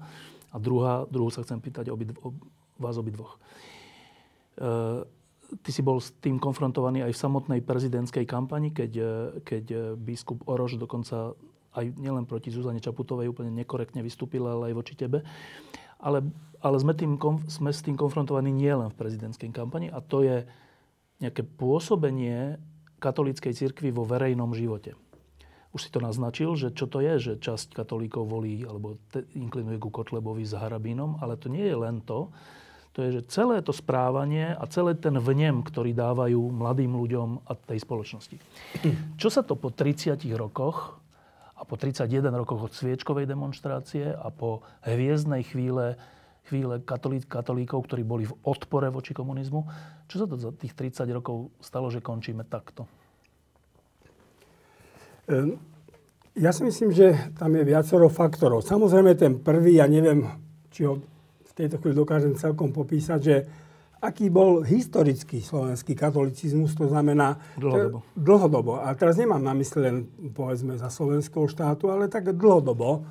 a 0.53 0.57
druhá, 0.61 1.09
druhú 1.09 1.33
sa 1.33 1.41
chcem 1.41 1.57
pýtať 1.57 1.89
obi, 1.89 2.05
ob, 2.21 2.37
vás 2.77 2.95
obidvoch. 3.01 3.41
E, 4.53 4.69
ty 5.65 5.69
si 5.73 5.81
bol 5.81 5.97
s 5.97 6.13
tým 6.21 6.37
konfrontovaný 6.37 7.01
aj 7.01 7.13
v 7.17 7.21
samotnej 7.25 7.59
prezidentskej 7.65 8.29
kampani, 8.29 8.69
keď, 8.69 8.91
e, 8.93 9.13
keď 9.41 9.97
biskup 9.97 10.45
Oroš 10.45 10.77
dokonca 10.77 11.33
aj 11.73 11.85
nielen 11.97 12.29
proti 12.29 12.53
Zuzane 12.53 12.77
Čaputovej 12.77 13.33
úplne 13.33 13.49
nekorektne 13.49 14.05
vystúpil, 14.05 14.45
ale 14.45 14.69
aj 14.71 14.77
voči 14.77 14.93
tebe. 14.93 15.25
Ale, 15.97 16.21
ale 16.61 16.77
sme, 16.77 16.93
tým, 16.93 17.17
sme 17.49 17.73
s 17.73 17.81
tým 17.81 17.97
konfrontovaní 17.97 18.53
nielen 18.53 18.93
v 18.93 18.99
prezidentskej 18.99 19.49
kampani 19.49 19.89
a 19.89 20.03
to 20.05 20.21
je 20.21 20.45
nejaké 21.17 21.41
pôsobenie 21.41 22.61
katolíckej 22.99 23.55
cirkvi 23.55 23.89
vo 23.89 24.05
verejnom 24.05 24.51
živote. 24.53 24.95
Už 25.73 25.89
si 25.89 25.89
to 25.89 25.97
naznačil, 25.97 26.53
že 26.53 26.69
čo 26.69 26.85
to 26.85 27.01
je, 27.01 27.17
že 27.17 27.33
časť 27.41 27.73
katolíkov 27.73 28.29
volí 28.29 28.61
alebo 28.61 29.01
te, 29.09 29.25
inklinuje 29.33 29.81
ku 29.81 29.89
Kotlebovi 29.89 30.45
s 30.45 30.53
Harabínom, 30.53 31.17
ale 31.17 31.33
to 31.33 31.49
nie 31.49 31.65
je 31.65 31.73
len 31.73 31.97
to. 32.05 32.29
To 32.93 33.01
je, 33.01 33.09
že 33.19 33.33
celé 33.33 33.57
to 33.65 33.73
správanie 33.73 34.53
a 34.53 34.63
celý 34.69 34.93
ten 34.93 35.17
vnem, 35.17 35.65
ktorý 35.65 35.97
dávajú 35.97 36.37
mladým 36.37 36.93
ľuďom 36.93 37.49
a 37.49 37.57
tej 37.57 37.81
spoločnosti. 37.81 38.37
Čo 39.21 39.33
sa 39.33 39.41
to 39.41 39.57
po 39.57 39.73
30 39.73 40.21
rokoch 40.37 41.01
a 41.57 41.65
po 41.65 41.73
31 41.73 42.29
rokoch 42.37 42.69
od 42.69 42.73
sviečkovej 42.77 43.25
demonstrácie 43.25 44.13
a 44.13 44.29
po 44.29 44.61
hviezdnej 44.85 45.41
chvíle, 45.41 45.97
chvíle 46.45 46.85
katolí, 46.85 47.25
katolíkov, 47.25 47.89
ktorí 47.89 48.05
boli 48.05 48.29
v 48.29 48.37
odpore 48.45 48.93
voči 48.93 49.17
komunizmu. 49.17 49.65
Čo 50.05 50.15
sa 50.21 50.25
to 50.29 50.37
za 50.37 50.53
tých 50.53 50.77
30 50.77 51.09
rokov 51.17 51.49
stalo, 51.65 51.89
že 51.89 51.97
končíme 51.97 52.45
takto? 52.45 52.85
Ehm, 55.29 55.59
ja 56.33 56.49
si 56.49 56.65
myslím, 56.65 56.89
že 56.89 57.31
tam 57.37 57.53
je 57.53 57.63
viacero 57.63 58.09
faktorov. 58.09 58.65
Samozrejme 58.65 59.13
ten 59.13 59.37
prvý, 59.37 59.77
ja 59.77 59.85
neviem, 59.85 60.25
či 60.73 60.89
ho 60.89 60.97
v 61.45 61.51
tejto 61.53 61.77
chvíli 61.77 61.93
dokážem 61.93 62.33
celkom 62.33 62.73
popísať, 62.73 63.19
že 63.21 63.35
aký 64.03 64.27
bol 64.27 64.65
historický 64.67 65.39
slovenský 65.39 65.95
katolicizmus, 65.95 66.75
to 66.75 66.91
znamená... 66.91 67.39
Dlhodobo. 67.55 68.03
Dlhodobo. 68.17 68.71
A 68.83 68.91
teraz 68.99 69.15
nemám 69.15 69.39
na 69.39 69.55
mysli 69.55 69.79
len, 69.79 69.97
povedzme, 70.35 70.75
za 70.75 70.91
slovenského 70.91 71.47
štátu, 71.47 71.87
ale 71.87 72.11
tak 72.11 72.35
dlhodobo, 72.35 73.05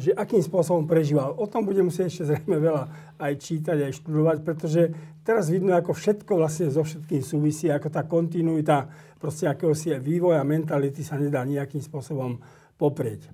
že 0.00 0.16
akým 0.16 0.40
spôsobom 0.40 0.88
prežíval. 0.88 1.36
O 1.36 1.44
tom 1.44 1.68
budem 1.68 1.92
musieť 1.92 2.08
ešte 2.08 2.24
zrejme 2.32 2.56
veľa 2.56 2.84
aj 3.20 3.32
čítať, 3.36 3.76
aj 3.84 3.92
študovať, 4.00 4.38
pretože 4.40 4.82
teraz 5.20 5.52
vidno, 5.52 5.76
ako 5.76 5.92
všetko 5.92 6.32
vlastne 6.40 6.72
so 6.72 6.80
všetkým 6.80 7.20
súvisí, 7.20 7.68
ako 7.68 7.92
tá 7.92 8.08
kontinuita 8.08 8.88
proste 9.20 9.44
akéhosi 9.44 9.92
vývoja 10.00 10.40
mentality 10.40 11.04
sa 11.04 11.20
nedá 11.20 11.44
nejakým 11.44 11.84
spôsobom 11.84 12.40
poprieť. 12.80 13.28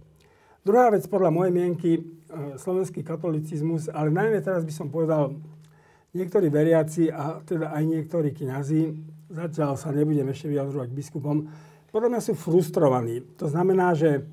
Druhá 0.66 0.90
vec, 0.90 1.06
podľa 1.06 1.31
mojej 1.31 1.52
mienky, 1.55 1.90
e, 2.01 2.02
slovenský 2.59 3.06
katolicizmus, 3.06 3.93
ale 3.93 4.11
najmä 4.11 4.43
teraz 4.43 4.66
by 4.66 4.74
som 4.74 4.90
povedal 4.90 5.39
niektorí 6.16 6.51
veriaci 6.51 7.15
a 7.15 7.39
teda 7.47 7.70
aj 7.70 7.85
niektorí 7.85 8.35
kňazi, 8.35 8.90
zatiaľ 9.31 9.78
sa 9.78 9.94
nebudem 9.94 10.27
ešte 10.35 10.51
vyjadrovať 10.51 10.89
biskupom, 10.90 11.47
podľa 11.94 12.11
mňa 12.11 12.20
sú 12.27 12.35
frustrovaní. 12.35 13.23
To 13.39 13.47
znamená, 13.47 13.94
že 13.94 14.27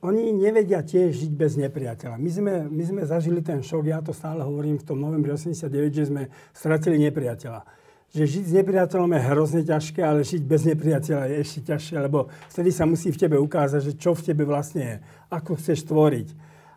oni 0.00 0.32
nevedia 0.32 0.80
tiež 0.80 1.12
žiť 1.12 1.32
bez 1.36 1.60
nepriateľa. 1.60 2.16
My 2.16 2.30
sme, 2.32 2.54
my 2.72 2.84
sme 2.88 3.02
zažili 3.04 3.44
ten 3.44 3.60
šok, 3.60 3.84
ja 3.84 4.00
to 4.00 4.16
stále 4.16 4.40
hovorím 4.40 4.80
v 4.80 4.86
tom 4.88 4.96
novembri 4.96 5.28
89, 5.36 5.68
že 5.92 6.08
sme 6.08 6.32
stratili 6.56 6.96
nepriateľa. 7.04 7.60
Že 8.10 8.24
žiť 8.26 8.44
s 8.48 8.52
nepriateľom 8.64 9.12
je 9.12 9.20
hrozne 9.28 9.62
ťažké, 9.62 10.00
ale 10.00 10.24
žiť 10.24 10.42
bez 10.42 10.64
nepriateľa 10.66 11.24
je 11.30 11.36
ešte 11.44 11.60
ťažšie, 11.68 11.96
lebo 12.00 12.32
vtedy 12.48 12.72
sa 12.72 12.88
musí 12.88 13.12
v 13.12 13.20
tebe 13.20 13.36
ukázať, 13.36 13.92
že 13.92 13.92
čo 14.00 14.16
v 14.16 14.24
tebe 14.24 14.48
vlastne 14.48 14.82
je, 14.82 14.96
ako 15.28 15.60
chceš 15.60 15.84
tvoriť. 15.84 16.28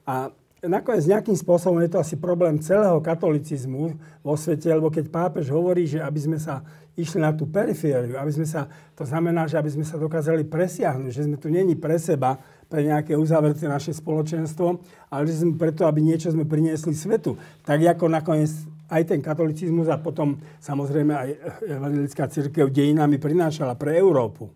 A 0.04 0.28
nakoniec 0.68 1.08
nejakým 1.08 1.36
spôsobom 1.36 1.80
je 1.84 1.92
to 1.96 2.04
asi 2.04 2.16
problém 2.20 2.60
celého 2.60 3.00
katolicizmu 3.04 4.00
vo 4.24 4.36
svete, 4.36 4.72
lebo 4.72 4.92
keď 4.92 5.12
pápež 5.12 5.52
hovorí, 5.52 5.88
že 5.88 6.04
aby 6.04 6.20
sme 6.20 6.38
sa 6.40 6.64
išli 6.94 7.20
na 7.20 7.34
tú 7.34 7.50
perifériu, 7.50 8.16
aby 8.22 8.32
sme 8.32 8.46
sa, 8.46 8.70
to 8.94 9.02
znamená, 9.04 9.50
že 9.50 9.58
aby 9.58 9.70
sme 9.74 9.86
sa 9.86 9.98
dokázali 9.98 10.46
presiahnuť, 10.46 11.10
že 11.10 11.26
sme 11.26 11.38
tu 11.42 11.50
není 11.50 11.74
pre 11.74 11.98
seba, 11.98 12.38
pre 12.74 12.90
nejaké 12.90 13.14
uzavreté 13.14 13.70
naše 13.70 13.94
spoločenstvo, 13.94 14.82
ale 15.14 15.30
že 15.30 15.46
sme 15.46 15.54
preto, 15.62 15.86
aby 15.86 16.02
niečo 16.02 16.34
sme 16.34 16.50
priniesli 16.50 16.98
svetu. 16.98 17.38
Tak 17.62 17.78
ako 17.78 18.10
nakoniec 18.10 18.50
aj 18.90 19.14
ten 19.14 19.22
katolicizmus 19.22 19.94
a 19.94 20.02
potom 20.02 20.42
samozrejme 20.58 21.14
aj 21.14 21.30
evangelická 21.70 22.26
církev 22.26 22.74
dejinami 22.74 23.22
prinášala 23.22 23.78
pre 23.78 23.94
Európu. 24.02 24.50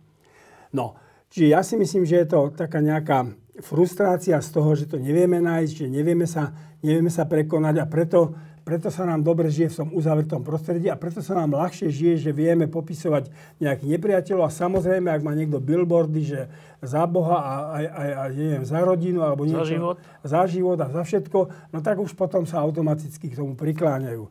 No, 0.73 0.97
čiže 1.29 1.53
ja 1.53 1.61
si 1.61 1.77
myslím, 1.77 2.09
že 2.09 2.25
je 2.25 2.27
to 2.33 2.57
taká 2.57 2.81
nejaká 2.81 3.29
frustrácia 3.61 4.41
z 4.41 4.49
toho, 4.49 4.73
že 4.73 4.89
to 4.89 4.97
nevieme 4.97 5.37
nájsť, 5.37 5.73
že 5.85 5.85
nevieme 5.85 6.25
sa, 6.25 6.49
nevieme 6.81 7.13
sa 7.13 7.29
prekonať 7.29 7.75
a 7.81 7.85
preto, 7.85 8.33
preto 8.67 8.91
sa 8.91 9.07
nám 9.07 9.23
dobre 9.23 9.47
žije 9.47 9.71
v 9.71 9.77
tom 9.79 9.89
uzavretom 9.95 10.43
prostredí 10.43 10.91
a 10.91 10.99
preto 10.99 11.23
sa 11.23 11.39
nám 11.39 11.55
ľahšie 11.55 11.87
žije, 11.87 12.27
že 12.27 12.31
vieme 12.35 12.67
popisovať 12.67 13.31
nejakých 13.63 13.95
nepriateľov 13.95 14.43
a 14.43 14.51
samozrejme, 14.51 15.07
ak 15.07 15.23
má 15.23 15.31
niekto 15.31 15.63
billboardy, 15.63 16.21
že 16.27 16.51
za 16.83 17.07
Boha 17.07 17.39
a, 17.39 17.53
a, 17.55 17.77
a, 17.87 18.03
a 18.19 18.23
neviem, 18.27 18.67
za 18.67 18.83
rodinu 18.83 19.23
alebo 19.23 19.47
niečo. 19.47 19.63
Za 19.63 19.71
život. 19.71 19.95
Za 20.19 20.41
život 20.51 20.77
a 20.83 20.87
za 20.91 21.03
všetko, 21.07 21.39
no 21.71 21.79
tak 21.79 21.95
už 22.03 22.11
potom 22.19 22.43
sa 22.43 22.59
automaticky 22.59 23.31
k 23.31 23.39
tomu 23.39 23.55
prikláňajú. 23.55 24.27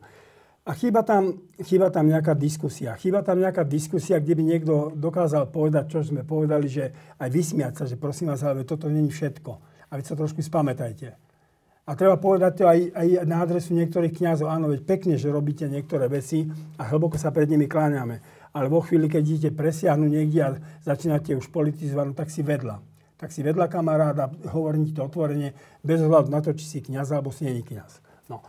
A 0.67 0.71
chýba 0.77 1.01
tam, 1.01 1.41
chýba 1.57 1.89
tam 1.89 2.05
nejaká 2.05 2.37
diskusia. 2.37 2.93
Chýba 2.93 3.25
tam 3.25 3.41
nejaká 3.41 3.65
diskusia, 3.65 4.21
kde 4.21 4.37
by 4.37 4.43
niekto 4.45 4.73
dokázal 4.93 5.49
povedať, 5.49 5.97
čo 5.97 5.99
sme 6.05 6.21
povedali, 6.21 6.69
že 6.69 6.93
aj 7.17 7.29
vysmiať 7.33 7.73
sa, 7.73 7.83
že 7.89 7.97
prosím 7.97 8.29
vás, 8.29 8.45
ale 8.45 8.67
toto 8.67 8.85
není 8.85 9.09
všetko. 9.09 9.51
A 9.89 9.97
vy 9.97 10.03
sa 10.05 10.13
trošku 10.13 10.43
spamätajte. 10.45 11.26
A 11.87 11.95
treba 11.95 12.19
povedať 12.19 12.51
to 12.59 12.63
aj, 12.67 12.91
aj 12.91 13.07
na 13.23 13.39
adresu 13.39 13.71
niektorých 13.71 14.11
kňazov. 14.11 14.51
Áno, 14.51 14.67
veď 14.67 14.83
pekne, 14.83 15.15
že 15.15 15.31
robíte 15.31 15.71
niektoré 15.71 16.11
veci 16.11 16.43
a 16.75 16.83
hlboko 16.83 17.15
sa 17.15 17.31
pred 17.31 17.47
nimi 17.47 17.63
kláňame. 17.63 18.19
Ale 18.51 18.67
vo 18.67 18.83
chvíli, 18.83 19.07
keď 19.07 19.23
idete 19.23 19.51
presiahnuť 19.55 20.09
niekde 20.11 20.39
a 20.43 20.49
začínate 20.83 21.31
už 21.39 21.47
politizovať, 21.47 22.05
no 22.11 22.13
tak 22.13 22.27
si 22.27 22.43
vedľa. 22.43 22.83
Tak 23.15 23.31
si 23.31 23.39
vedľa 23.39 23.71
kamaráda, 23.71 24.27
hovorím 24.51 24.91
to 24.91 25.07
otvorene, 25.07 25.55
bez 25.79 26.03
hľadu 26.03 26.27
na 26.27 26.43
to, 26.43 26.51
či 26.51 26.67
si 26.67 26.79
kňaz 26.83 27.15
alebo 27.15 27.31
si 27.31 27.47
není 27.47 27.63
kňaz. 27.63 28.03
No. 28.27 28.43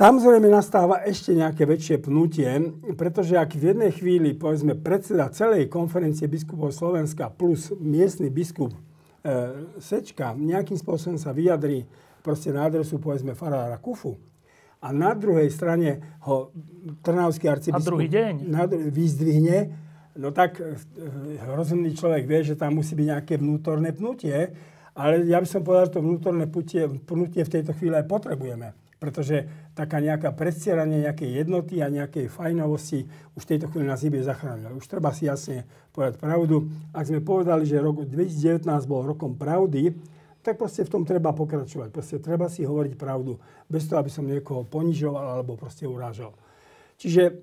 Tam 0.00 0.16
zrejme 0.16 0.48
nastáva 0.48 1.04
ešte 1.04 1.36
nejaké 1.36 1.68
väčšie 1.68 2.08
pnutie, 2.08 2.72
pretože 2.96 3.36
ak 3.36 3.52
v 3.52 3.76
jednej 3.76 3.92
chvíli, 3.92 4.32
povedzme, 4.32 4.80
predseda 4.80 5.28
celej 5.28 5.68
konferencie 5.68 6.24
biskupov 6.24 6.72
Slovenska 6.72 7.28
plus 7.28 7.68
miestny 7.76 8.32
biskup 8.32 8.72
e, 8.72 8.80
Sečka 9.76 10.32
nejakým 10.32 10.80
spôsobom 10.80 11.20
sa 11.20 11.36
vyjadrí 11.36 11.84
proste 12.26 12.50
na 12.50 12.66
adresu, 12.66 12.98
povedzme, 12.98 13.38
farára 13.38 13.78
Kufu, 13.78 14.18
a 14.82 14.90
na 14.90 15.14
druhej 15.14 15.48
strane 15.54 16.18
ho 16.26 16.50
Trnavský 17.00 17.46
arcibiskup 17.46 17.80
a 17.80 17.90
druhý 17.90 18.08
deň. 18.10 18.34
Na, 18.50 18.66
vyzdvihne, 18.68 19.58
no 20.18 20.34
tak 20.34 20.58
e, 20.60 20.76
rozumný 21.48 21.96
človek 21.96 22.28
vie, 22.28 22.42
že 22.42 22.58
tam 22.58 22.76
musí 22.78 22.98
byť 22.98 23.06
nejaké 23.06 23.34
vnútorné 23.40 23.96
pnutie, 23.96 24.52
ale 24.92 25.24
ja 25.24 25.40
by 25.40 25.48
som 25.48 25.64
povedal, 25.64 25.88
že 25.88 25.94
to 25.96 26.04
vnútorné 26.04 26.44
pnutie, 26.50 26.82
pnutie 27.08 27.42
v 27.46 27.52
tejto 27.54 27.72
chvíli 27.72 27.94
aj 27.94 28.06
potrebujeme 28.10 28.74
pretože 28.96 29.44
taká 29.76 30.00
nejaká 30.00 30.32
predstieranie 30.32 31.04
nejakej 31.04 31.44
jednoty 31.44 31.84
a 31.84 31.92
nejakej 31.92 32.32
fajnovosti 32.32 33.04
už 33.36 33.44
v 33.44 33.50
tejto 33.54 33.68
chvíli 33.68 33.84
nás 33.84 34.00
nebude 34.00 34.24
zachrániť. 34.24 34.72
Už 34.72 34.88
treba 34.88 35.12
si 35.12 35.28
jasne 35.28 35.68
povedať 35.92 36.16
pravdu. 36.16 36.72
Ak 36.96 37.04
sme 37.04 37.20
povedali, 37.20 37.68
že 37.68 37.76
rok 37.76 38.08
2019 38.08 38.64
bol 38.88 39.04
rokom 39.04 39.36
pravdy, 39.36 39.92
tak 40.46 40.62
proste 40.62 40.86
v 40.86 40.92
tom 40.94 41.02
treba 41.02 41.34
pokračovať. 41.34 41.90
Proste 41.90 42.22
treba 42.22 42.46
si 42.46 42.62
hovoriť 42.62 42.94
pravdu, 42.94 43.42
bez 43.66 43.90
toho, 43.90 43.98
aby 43.98 44.10
som 44.14 44.22
niekoho 44.22 44.62
ponižoval 44.62 45.42
alebo 45.42 45.58
proste 45.58 45.90
urážal. 45.90 46.30
Čiže 47.02 47.42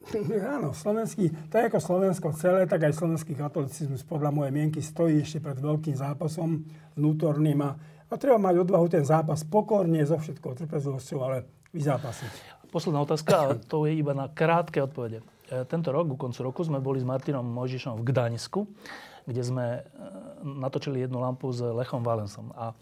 áno, 0.56 0.70
slovenský, 0.70 1.50
tak 1.50 1.74
ako 1.74 1.78
Slovensko 1.82 2.30
celé, 2.38 2.70
tak 2.70 2.86
aj 2.86 2.94
slovenský 2.94 3.34
katolicizmus 3.34 4.06
podľa 4.06 4.30
mojej 4.30 4.54
mienky 4.54 4.78
stojí 4.78 5.26
ešte 5.26 5.42
pred 5.42 5.58
veľkým 5.58 5.98
zápasom 5.98 6.62
vnútorným 6.94 7.58
a 7.66 7.70
a 8.10 8.14
treba 8.18 8.42
mať 8.42 8.66
odvahu 8.66 8.86
ten 8.90 9.06
zápas 9.06 9.46
pokorne, 9.46 10.02
so 10.02 10.18
všetkou 10.18 10.58
trpezlivosťou, 10.58 11.18
ale 11.22 11.46
vyzápasiť. 11.70 12.58
posledná 12.74 13.06
otázka, 13.06 13.34
a 13.34 13.46
to 13.54 13.86
je 13.86 13.94
iba 13.94 14.10
na 14.10 14.26
krátke 14.26 14.82
odpovede. 14.82 15.22
E, 15.46 15.62
tento 15.70 15.94
rok, 15.94 16.10
ku 16.10 16.18
koncu 16.18 16.42
roku, 16.42 16.66
sme 16.66 16.82
boli 16.82 16.98
s 16.98 17.06
Martinom 17.06 17.46
Mojžišom 17.46 18.02
v 18.02 18.06
Gdaňsku, 18.10 18.60
kde 19.24 19.42
sme 19.44 19.66
e, 19.78 19.80
natočili 20.44 21.04
jednu 21.04 21.20
lampu 21.20 21.52
s 21.52 21.60
Lechom 21.60 22.04
Valensom. 22.04 22.52
A 22.56 22.72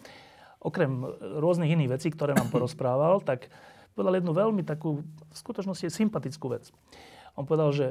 okrem 0.58 1.06
rôznych 1.38 1.70
iných 1.74 1.98
vecí, 1.98 2.08
ktoré 2.10 2.34
nám 2.34 2.50
porozprával, 2.54 3.22
tak 3.22 3.50
povedal 3.94 4.18
jednu 4.18 4.32
veľmi 4.34 4.62
takú, 4.62 5.02
v 5.02 5.36
skutočnosti 5.36 5.90
sympatickú 5.90 6.54
vec. 6.54 6.70
On 7.34 7.46
povedal, 7.46 7.70
že 7.74 7.86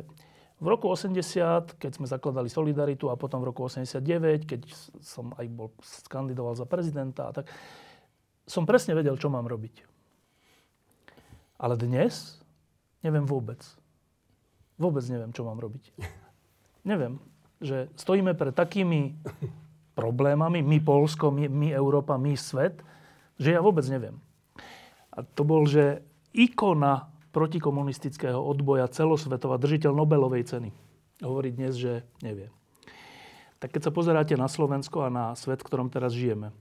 v 0.57 0.68
roku 0.74 0.90
80, 0.90 1.78
keď 1.78 1.91
sme 1.94 2.10
zakladali 2.10 2.49
Solidaritu 2.49 3.14
a 3.14 3.19
potom 3.19 3.45
v 3.45 3.53
roku 3.53 3.69
89, 3.69 4.49
keď 4.49 4.61
som 5.06 5.30
aj 5.38 5.45
bol 5.53 5.69
kandidoval 6.10 6.57
za 6.57 6.65
prezidenta, 6.65 7.30
tak 7.30 7.45
som 8.49 8.65
presne 8.65 8.98
vedel, 8.98 9.19
čo 9.22 9.30
mám 9.30 9.45
robiť. 9.45 9.86
Ale 11.61 11.78
dnes 11.78 12.41
neviem 13.06 13.28
vôbec. 13.28 13.61
Vôbec 14.82 15.06
neviem, 15.10 15.30
čo 15.34 15.45
mám 15.45 15.57
robiť. 15.57 15.94
Neviem, 16.88 17.19
že 17.58 17.90
stojíme 17.98 18.38
pred 18.38 18.54
takými 18.54 19.18
problémami, 19.98 20.62
my 20.62 20.78
Polsko, 20.82 21.34
my, 21.34 21.50
my 21.50 21.74
Európa, 21.74 22.22
my 22.22 22.38
svet, 22.38 22.82
že 23.42 23.58
ja 23.58 23.62
vôbec 23.62 23.86
neviem. 23.90 24.18
A 25.10 25.26
to 25.26 25.42
bol, 25.42 25.66
že 25.66 26.06
ikona 26.38 27.10
protikomunistického 27.34 28.38
odboja 28.38 28.86
celosvetová 28.90 29.58
držiteľ 29.58 29.92
Nobelovej 29.94 30.46
ceny. 30.46 30.70
Hovorí 31.26 31.50
dnes, 31.50 31.78
že 31.78 32.06
nevie. 32.22 32.54
Tak 33.58 33.74
keď 33.74 33.90
sa 33.90 33.92
pozeráte 33.94 34.38
na 34.38 34.46
Slovensko 34.46 35.10
a 35.10 35.14
na 35.14 35.26
svet, 35.34 35.66
v 35.66 35.68
ktorom 35.70 35.90
teraz 35.90 36.14
žijeme, 36.14 36.54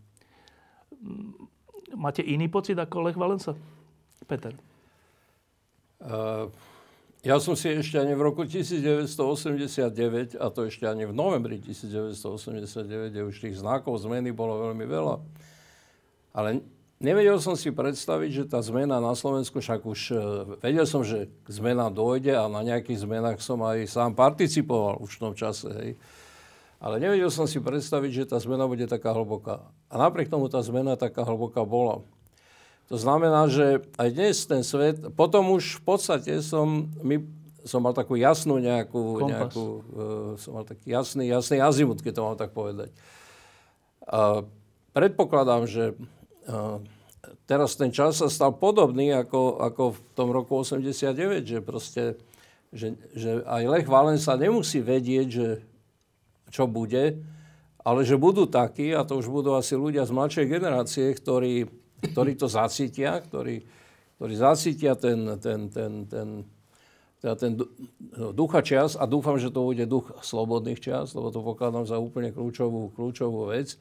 máte 1.93 2.25
iný 2.25 2.49
pocit 2.49 2.81
ako 2.81 3.05
Lech 3.05 3.21
Valensa? 3.21 3.53
Peter. 4.25 4.57
Uh, 6.01 6.49
ja 7.27 7.43
som 7.43 7.59
si 7.59 7.67
ešte 7.67 7.99
ani 7.99 8.15
v 8.15 8.23
roku 8.23 8.47
1989, 8.47 10.39
a 10.39 10.47
to 10.55 10.71
ešte 10.71 10.87
ani 10.87 11.11
v 11.11 11.13
novembri 11.13 11.59
1989, 11.59 13.11
kde 13.11 13.27
už 13.27 13.35
tých 13.43 13.59
znakov 13.59 13.99
zmeny 13.99 14.31
bolo 14.31 14.71
veľmi 14.71 14.87
veľa, 14.87 15.15
ale 16.39 16.63
Nevedel 16.97 17.37
som 17.45 17.61
si 17.61 17.69
predstaviť, 17.69 18.31
že 18.33 18.45
tá 18.49 18.57
zmena 18.65 18.97
na 19.05 19.13
Slovensku, 19.13 19.61
však 19.61 19.85
už 19.85 20.01
uh, 20.17 20.19
vedel 20.65 20.89
som, 20.89 21.05
že 21.05 21.29
zmena 21.45 21.93
dojde 21.93 22.33
a 22.33 22.49
na 22.49 22.65
nejakých 22.65 23.05
zmenách 23.05 23.45
som 23.45 23.61
aj 23.61 23.85
sám 23.85 24.17
participoval 24.17 25.05
už 25.05 25.21
v 25.21 25.23
tom 25.29 25.37
čase. 25.37 25.69
Hej. 25.77 25.91
Ale 26.81 26.97
nevedel 26.97 27.29
som 27.29 27.45
si 27.45 27.61
predstaviť, 27.61 28.25
že 28.25 28.29
tá 28.33 28.41
zmena 28.41 28.65
bude 28.65 28.89
taká 28.89 29.13
hlboká. 29.13 29.69
A 29.93 29.95
napriek 30.01 30.33
tomu 30.33 30.49
tá 30.49 30.57
zmena 30.65 30.97
taká 30.97 31.21
hlboká 31.21 31.69
bola. 31.69 32.01
To 32.87 32.97
znamená, 32.97 33.51
že 33.51 33.83
aj 33.99 34.09
dnes 34.15 34.37
ten 34.47 34.63
svet, 34.63 35.03
potom 35.19 35.51
už 35.55 35.79
v 35.79 35.83
podstate 35.83 36.39
som, 36.39 36.87
my, 37.03 37.19
som 37.67 37.83
mal 37.83 37.91
takú 37.91 38.15
jasnú 38.15 38.63
nejakú, 38.63 39.27
nejakú 39.27 39.65
uh, 39.65 40.33
som 40.39 40.55
mal 40.55 40.63
taký 40.63 40.95
jasný, 40.95 41.27
jasný 41.27 41.59
azimut, 41.59 41.99
keď 41.99 42.13
to 42.15 42.23
mám 42.23 42.39
tak 42.39 42.55
povedať. 42.55 42.95
A 44.07 44.47
predpokladám, 44.95 45.67
že 45.67 45.99
teraz 47.47 47.79
ten 47.79 47.91
čas 47.91 48.19
sa 48.19 48.31
stal 48.31 48.55
podobný 48.55 49.15
ako, 49.15 49.59
ako 49.63 49.83
v 49.95 49.99
tom 50.15 50.29
roku 50.31 50.63
89, 50.63 51.43
že 51.43 51.59
proste, 51.63 52.03
že, 52.71 52.95
že 53.15 53.43
aj 53.47 53.63
Lech 53.67 53.89
Valensa 53.89 54.39
nemusí 54.39 54.83
vedieť, 54.83 55.27
že 55.31 55.49
čo 56.51 56.71
bude, 56.71 57.19
ale 57.87 58.01
že 58.03 58.19
budú 58.19 58.47
takí, 58.51 58.95
a 58.95 59.07
to 59.07 59.19
už 59.19 59.31
budú 59.31 59.55
asi 59.55 59.79
ľudia 59.79 60.03
z 60.07 60.15
mladšej 60.15 60.47
generácie, 60.47 61.07
ktorí, 61.15 61.71
ktorí 62.03 62.37
to 62.37 62.47
zacítia, 62.51 63.21
ktorí, 63.25 63.65
ktorí 64.21 64.35
zacítia 64.37 64.97
ten, 64.97 65.41
ten, 65.41 65.69
ten, 65.73 65.93
ten, 66.09 66.29
teda 67.21 67.35
ten 67.37 67.53
ducha 68.37 68.61
čas 68.61 68.95
a 68.95 69.09
dúfam, 69.09 69.41
že 69.41 69.49
to 69.49 69.65
bude 69.65 69.85
duch 69.89 70.13
slobodných 70.21 70.81
čas, 70.81 71.17
lebo 71.17 71.33
to 71.33 71.41
pokladám 71.41 71.89
za 71.89 71.97
úplne 71.97 72.33
kľúčovú, 72.33 72.93
kľúčovú 72.93 73.49
vec 73.51 73.81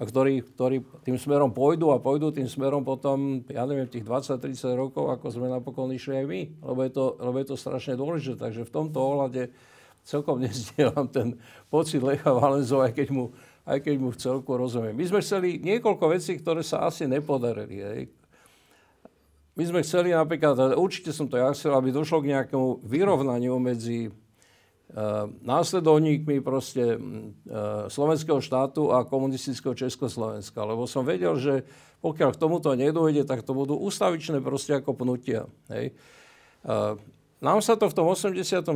a 0.00 0.08
ktorí, 0.08 0.40
ktorí 0.56 0.80
tým 1.04 1.20
smerom 1.20 1.52
pôjdu 1.52 1.92
a 1.92 2.00
pôjdu 2.00 2.32
tým 2.32 2.48
smerom 2.48 2.80
potom, 2.80 3.44
ja 3.52 3.68
neviem, 3.68 3.84
tých 3.84 4.08
20-30 4.08 4.72
rokov, 4.72 5.12
ako 5.12 5.28
sme 5.28 5.52
napokon 5.52 5.92
išli 5.92 6.24
aj 6.24 6.26
my, 6.26 6.40
lebo 6.64 6.80
je 6.88 6.92
to, 6.96 7.04
lebo 7.20 7.36
je 7.36 7.46
to 7.52 7.56
strašne 7.60 8.00
dôležité. 8.00 8.48
Takže 8.48 8.64
v 8.64 8.72
tomto 8.72 8.96
ohľade 8.96 9.52
celkom 10.00 10.40
nezdielam 10.44 11.04
ten 11.12 11.36
pocit 11.68 12.00
Lecha 12.00 12.32
Valenzov, 12.32 12.88
aj 12.88 12.96
keď 12.96 13.08
mu, 13.12 13.36
aj 13.64 13.78
keď 13.84 13.94
mu 14.00 14.10
v 14.12 14.20
celku 14.20 14.50
rozumiem. 14.56 14.96
My 14.96 15.04
sme 15.08 15.20
chceli 15.24 15.60
niekoľko 15.60 16.04
vecí, 16.12 16.36
ktoré 16.38 16.64
sa 16.64 16.86
asi 16.88 17.04
nepodarili. 17.08 17.78
Hej. 17.80 18.00
My 19.58 19.64
sme 19.68 19.80
chceli 19.84 20.16
napríklad, 20.16 20.78
určite 20.78 21.12
som 21.12 21.28
to 21.28 21.36
ja 21.36 21.52
chcel, 21.52 21.76
aby 21.76 21.92
došlo 21.92 22.24
k 22.24 22.32
nejakému 22.32 22.86
vyrovnaniu 22.86 23.60
medzi 23.60 24.08
Eh, 24.90 25.24
následovníkmi 25.46 26.42
proste 26.42 26.98
eh, 26.98 26.98
slovenského 27.86 28.42
štátu 28.42 28.90
a 28.90 29.06
komunistického 29.06 29.70
Československa. 29.70 30.66
Lebo 30.66 30.82
som 30.90 31.06
vedel, 31.06 31.38
že 31.38 31.62
pokiaľ 32.02 32.34
k 32.34 32.40
tomuto 32.42 32.74
nedojde, 32.74 33.22
tak 33.22 33.46
to 33.46 33.54
budú 33.54 33.78
ústavičné 33.78 34.42
proste 34.42 34.82
ako 34.82 34.98
pnutia. 34.98 35.46
Hej. 35.70 35.94
Eh, 35.94 36.94
nám 37.40 37.64
sa 37.64 37.76
to 37.76 37.88
v 37.88 37.96
tom 37.96 38.06
89. 38.08 38.68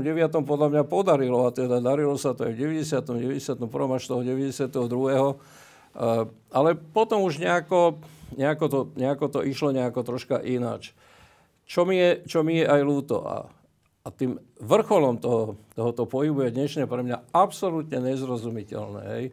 podľa 0.44 0.68
mňa 0.72 0.82
podarilo, 0.88 1.44
a 1.44 1.52
teda 1.52 1.84
darilo 1.84 2.16
sa 2.16 2.32
to 2.32 2.48
aj 2.48 2.52
v 2.56 2.80
90., 2.80 3.60
91. 3.60 3.60
až 3.68 4.02
toho 4.08 4.20
92. 4.24 5.36
Ale 6.48 6.70
potom 6.96 7.22
už 7.28 7.38
nejako, 7.38 8.00
nejako, 8.34 8.64
to, 8.66 8.80
nejako 8.96 9.26
to 9.28 9.40
išlo 9.44 9.68
nejako 9.70 10.00
troška 10.02 10.40
ináč. 10.40 10.96
Čo 11.64 11.84
mi 11.84 11.96
je, 11.96 12.24
čo 12.24 12.40
mi 12.40 12.60
je 12.60 12.66
aj 12.68 12.80
ľúto. 12.84 13.20
A 13.24 13.48
a 14.04 14.12
tým 14.12 14.36
vrcholom 14.60 15.16
toho, 15.16 15.56
tohoto 15.72 16.04
pohybu 16.04 16.44
je 16.44 16.52
dnešne 16.52 16.84
pre 16.84 17.00
mňa 17.00 17.32
absolútne 17.32 18.04
nezrozumiteľné. 18.04 19.02
Hej. 19.16 19.24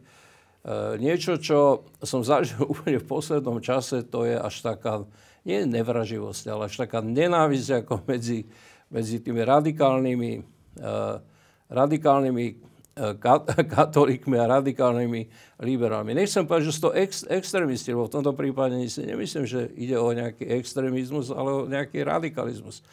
niečo, 0.96 1.36
čo 1.36 1.84
som 2.00 2.24
zažil 2.28 2.64
úplne 2.64 2.96
v 2.96 3.06
poslednom 3.06 3.60
čase, 3.60 4.00
to 4.00 4.24
je 4.24 4.32
až 4.32 4.64
taká, 4.64 5.04
nie 5.44 5.68
nevraživosť, 5.68 6.44
ale 6.48 6.72
až 6.72 6.88
taká 6.88 7.04
nenávisť 7.04 7.84
ako 7.84 8.00
medzi, 8.08 8.48
medzi 8.92 9.18
tými 9.24 9.40
radikálnymi, 9.40 10.32
e, 10.76 10.92
radikálnymi 11.72 12.46
e, 12.46 12.54
katolíkmi 13.74 14.36
a 14.36 14.60
radikálnymi 14.60 15.20
liberálmi. 15.64 16.12
Nechcem 16.12 16.44
povedať, 16.44 16.68
že 16.68 16.74
sú 16.76 16.80
to 16.86 16.92
ex, 16.92 17.24
extrémisti, 17.24 17.96
lebo 17.96 18.06
v 18.06 18.14
tomto 18.20 18.36
prípade 18.36 18.76
si 18.92 19.02
nemyslím, 19.08 19.48
že 19.48 19.72
ide 19.74 19.96
o 19.96 20.12
nejaký 20.12 20.44
extrémizmus, 20.60 21.32
ale 21.32 21.50
o 21.50 21.60
nejaký 21.64 22.04
radikalizmus. 22.04 22.84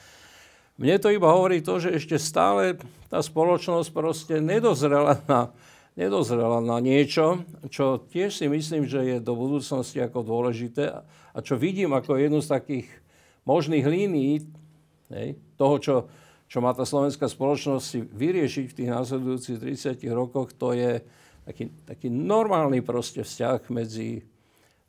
Mne 0.80 0.95
to 1.03 1.11
iba 1.11 1.27
hovorí 1.27 1.59
to, 1.59 1.76
že 1.76 1.91
ešte 1.91 2.15
stále 2.15 2.80
tá 3.11 3.19
spoločnosť 3.19 3.91
proste 3.91 4.39
nedozrela 4.39 5.19
na, 5.27 5.51
nedozrela 5.99 6.63
na 6.63 6.80
niečo, 6.80 7.43
čo 7.67 7.99
tiež 8.07 8.31
si 8.31 8.47
myslím, 8.47 8.88
že 8.88 9.03
je 9.03 9.17
do 9.19 9.35
budúcnosti 9.35 9.99
ako 9.99 10.23
dôležité 10.23 11.03
a 11.35 11.38
čo 11.43 11.59
vidím 11.59 11.91
ako 11.91 12.15
jednu 12.15 12.39
z 12.39 12.55
takých 12.55 12.88
možných 13.43 13.84
línií 13.84 14.47
hej, 15.14 15.38
toho, 15.60 15.76
čo, 15.77 15.95
čo 16.49 16.57
má 16.61 16.73
tá 16.73 16.86
slovenská 16.86 17.30
spoločnosť 17.30 17.84
si 17.86 17.99
vyriešiť 18.02 18.65
v 18.69 18.77
tých 18.77 18.90
následujúcich 18.90 19.57
30 19.57 20.02
rokoch, 20.14 20.53
to 20.56 20.73
je 20.73 21.02
taký, 21.45 21.69
taký 21.86 22.07
normálny 22.10 22.81
proste 22.81 23.26
vzťah 23.26 23.61
medzi, 23.69 24.26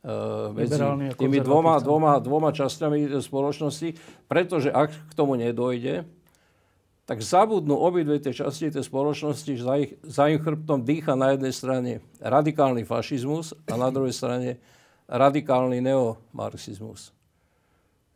Eh, 0.00 0.48
medzi 0.56 0.80
tými 1.12 1.44
dvoma, 1.44 1.76
dvoma, 1.76 2.16
dvoma 2.24 2.56
časťami 2.56 3.20
spoločnosti, 3.20 4.00
pretože 4.32 4.72
ak 4.72 4.88
k 4.88 5.12
tomu 5.12 5.36
nedojde, 5.36 6.08
tak 7.04 7.20
zabudnú 7.20 7.76
obidve 7.76 8.16
tie 8.16 8.32
časti 8.32 8.72
tej 8.72 8.80
spoločnosti, 8.80 9.52
že 9.52 9.60
za 9.60 9.76
ich, 9.76 9.92
za 10.00 10.32
ich 10.32 10.40
chrbtom 10.40 10.88
dýcha 10.88 11.20
na 11.20 11.36
jednej 11.36 11.52
strane 11.52 11.92
radikálny 12.16 12.88
fašizmus 12.88 13.52
a 13.68 13.76
na 13.76 13.92
druhej 13.92 14.16
strane 14.16 14.56
radikálny 15.04 15.84
neomarxizmus. 15.84 17.12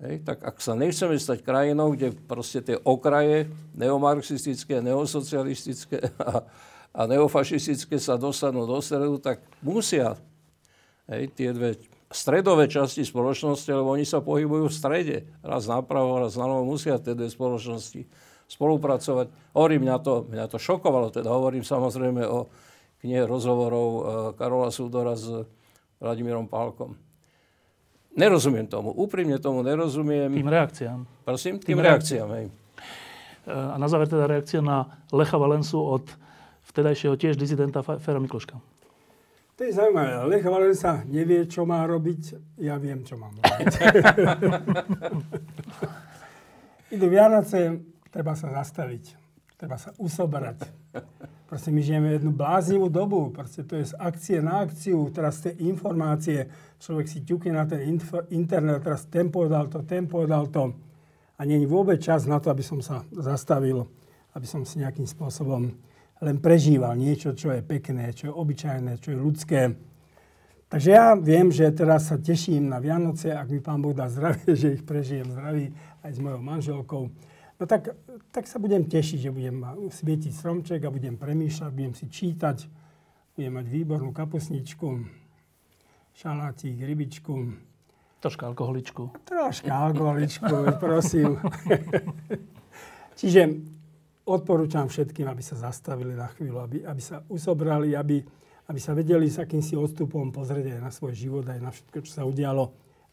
Hej, 0.02 0.26
tak 0.26 0.42
ak 0.42 0.58
sa 0.58 0.74
nechceme 0.74 1.14
stať 1.14 1.46
krajinou, 1.46 1.94
kde 1.94 2.10
proste 2.14 2.58
tie 2.58 2.76
okraje 2.82 3.46
neomarxistické, 3.78 4.82
neosocialistické 4.82 6.10
a, 6.18 6.42
a 6.90 7.00
neofašistické 7.06 7.98
sa 8.02 8.18
dostanú 8.18 8.66
do 8.66 8.78
stredu, 8.82 9.22
tak 9.22 9.42
musia 9.62 10.18
Hej, 11.04 11.36
tie 11.36 11.52
dve 11.52 11.76
stredové 12.08 12.64
časti 12.64 13.04
spoločnosti, 13.04 13.68
lebo 13.68 13.92
oni 13.92 14.08
sa 14.08 14.24
pohybujú 14.24 14.70
v 14.70 14.76
strede. 14.76 15.16
Raz 15.44 15.68
napravo, 15.68 16.16
raz 16.16 16.32
naľavo 16.38 16.64
musia 16.64 16.96
tie 16.96 17.12
dve 17.12 17.28
spoločnosti 17.28 18.08
spolupracovať. 18.48 19.26
Hovorím, 19.52 19.84
mňa 19.84 19.96
to, 20.00 20.24
mňa 20.32 20.46
to 20.48 20.56
šokovalo, 20.56 21.12
teda 21.12 21.28
hovorím 21.28 21.66
samozrejme 21.66 22.24
o 22.24 22.48
knihe 23.04 23.28
rozhovorov 23.28 23.88
uh, 23.90 24.00
Karola 24.32 24.72
Súdora 24.72 25.12
s 25.12 25.28
Vladimírom 26.00 26.48
Pálkom. 26.48 26.96
Nerozumiem 28.14 28.70
tomu, 28.70 28.94
úprimne 28.94 29.42
tomu 29.42 29.66
nerozumiem. 29.66 30.30
Tým 30.30 30.46
reakciám. 30.46 31.02
Prosím? 31.26 31.58
Tým, 31.58 31.74
Tým 31.74 31.80
reakciám, 31.82 32.28
hej. 32.38 32.46
E, 32.46 32.50
a 33.50 33.74
na 33.74 33.90
záver 33.90 34.06
teda 34.06 34.30
reakcia 34.30 34.62
na 34.62 35.02
Lecha 35.10 35.34
Valensu 35.34 35.82
od 35.82 36.06
vtedajšieho 36.70 37.18
tiež 37.18 37.34
dizidenta 37.34 37.82
Fera 37.82 38.22
Mikloška. 38.22 38.62
To 39.54 39.62
je 39.62 39.70
zaujímavé. 39.70 40.18
Lech 40.26 40.46
Valensa 40.46 41.06
nevie, 41.06 41.46
čo 41.46 41.62
má 41.62 41.86
robiť. 41.86 42.58
Ja 42.58 42.74
viem, 42.74 43.06
čo 43.06 43.14
mám 43.14 43.38
robiť. 43.38 43.70
Idú 46.94 47.06
Vianoce, 47.06 47.78
treba 48.10 48.34
sa 48.34 48.50
zastaviť. 48.50 49.23
Treba 49.55 49.78
sa 49.78 49.94
usobrať. 50.02 50.66
Proste 51.47 51.70
my 51.70 51.78
žijeme 51.78 52.18
jednu 52.18 52.35
bláznivú 52.35 52.90
dobu. 52.90 53.31
Proste 53.31 53.62
to 53.62 53.78
je 53.78 53.93
z 53.93 53.94
akcie 53.94 54.43
na 54.43 54.66
akciu. 54.66 55.06
Teraz 55.14 55.39
tie 55.39 55.55
informácie, 55.62 56.51
človek 56.82 57.06
si 57.06 57.22
ťukne 57.22 57.55
na 57.55 57.64
ten 57.68 57.86
info, 57.86 58.26
internet, 58.35 58.82
teraz 58.82 59.06
ten 59.06 59.31
povedal 59.31 59.70
to, 59.70 59.86
ten 59.86 60.10
povedal 60.10 60.51
to. 60.51 60.74
A 61.39 61.47
nie 61.47 61.62
je 61.62 61.70
vôbec 61.70 62.02
čas 62.02 62.26
na 62.26 62.43
to, 62.43 62.51
aby 62.51 62.66
som 62.66 62.82
sa 62.82 63.06
zastavil, 63.14 63.86
aby 64.35 64.47
som 64.47 64.66
si 64.66 64.82
nejakým 64.82 65.06
spôsobom 65.06 65.70
len 66.24 66.36
prežíval 66.40 66.97
niečo, 66.98 67.36
čo 67.36 67.55
je 67.55 67.62
pekné, 67.62 68.14
čo 68.14 68.31
je 68.31 68.35
obyčajné, 68.35 68.98
čo 68.98 69.14
je 69.14 69.18
ľudské. 69.18 69.60
Takže 70.72 70.90
ja 70.90 71.14
viem, 71.14 71.55
že 71.55 71.70
teraz 71.70 72.10
sa 72.10 72.18
teším 72.18 72.66
na 72.66 72.82
Vianoce, 72.82 73.31
ak 73.31 73.47
mi 73.47 73.62
Pán 73.62 73.78
Boh 73.78 73.94
dá 73.94 74.10
zdravie, 74.10 74.56
že 74.60 74.74
ich 74.81 74.82
prežijem 74.82 75.31
zdraví 75.31 75.70
aj 76.02 76.10
s 76.10 76.18
mojou 76.18 76.43
manželkou. 76.43 77.02
No 77.55 77.70
tak, 77.70 77.94
tak 78.35 78.51
sa 78.51 78.59
budem 78.59 78.82
tešiť, 78.82 79.18
že 79.18 79.31
budem 79.31 79.62
svietiť 79.86 80.32
stromček 80.35 80.82
a 80.82 80.90
budem 80.90 81.14
premýšľať, 81.14 81.70
budem 81.70 81.94
si 81.94 82.10
čítať, 82.10 82.66
budem 83.39 83.52
mať 83.55 83.66
výbornú 83.70 84.10
kapusničku, 84.10 85.06
šalátik, 86.18 86.82
rybičku. 86.82 87.35
Troška 88.18 88.51
alkoholičku. 88.51 89.02
Troška 89.22 89.70
alkoholičku, 89.70 90.55
prosím. 90.82 91.39
Čiže 93.20 93.55
odporúčam 94.26 94.89
všetkým, 94.90 95.28
aby 95.31 95.43
sa 95.44 95.55
zastavili 95.55 96.16
na 96.16 96.26
chvíľu, 96.32 96.59
aby, 96.64 96.82
aby 96.82 97.02
sa 97.05 97.22
usobrali, 97.28 97.94
aby, 97.94 98.18
aby 98.66 98.81
sa 98.81 98.97
vedeli 98.97 99.28
s 99.28 99.39
akýmsi 99.39 99.76
odstupom 99.76 100.32
pozrieť 100.35 100.74
aj 100.74 100.81
na 100.81 100.90
svoj 100.90 101.12
život, 101.14 101.44
aj 101.47 101.60
na 101.60 101.70
všetko, 101.70 101.98
čo 102.02 102.10
sa 102.10 102.26
udialo. 102.26 102.64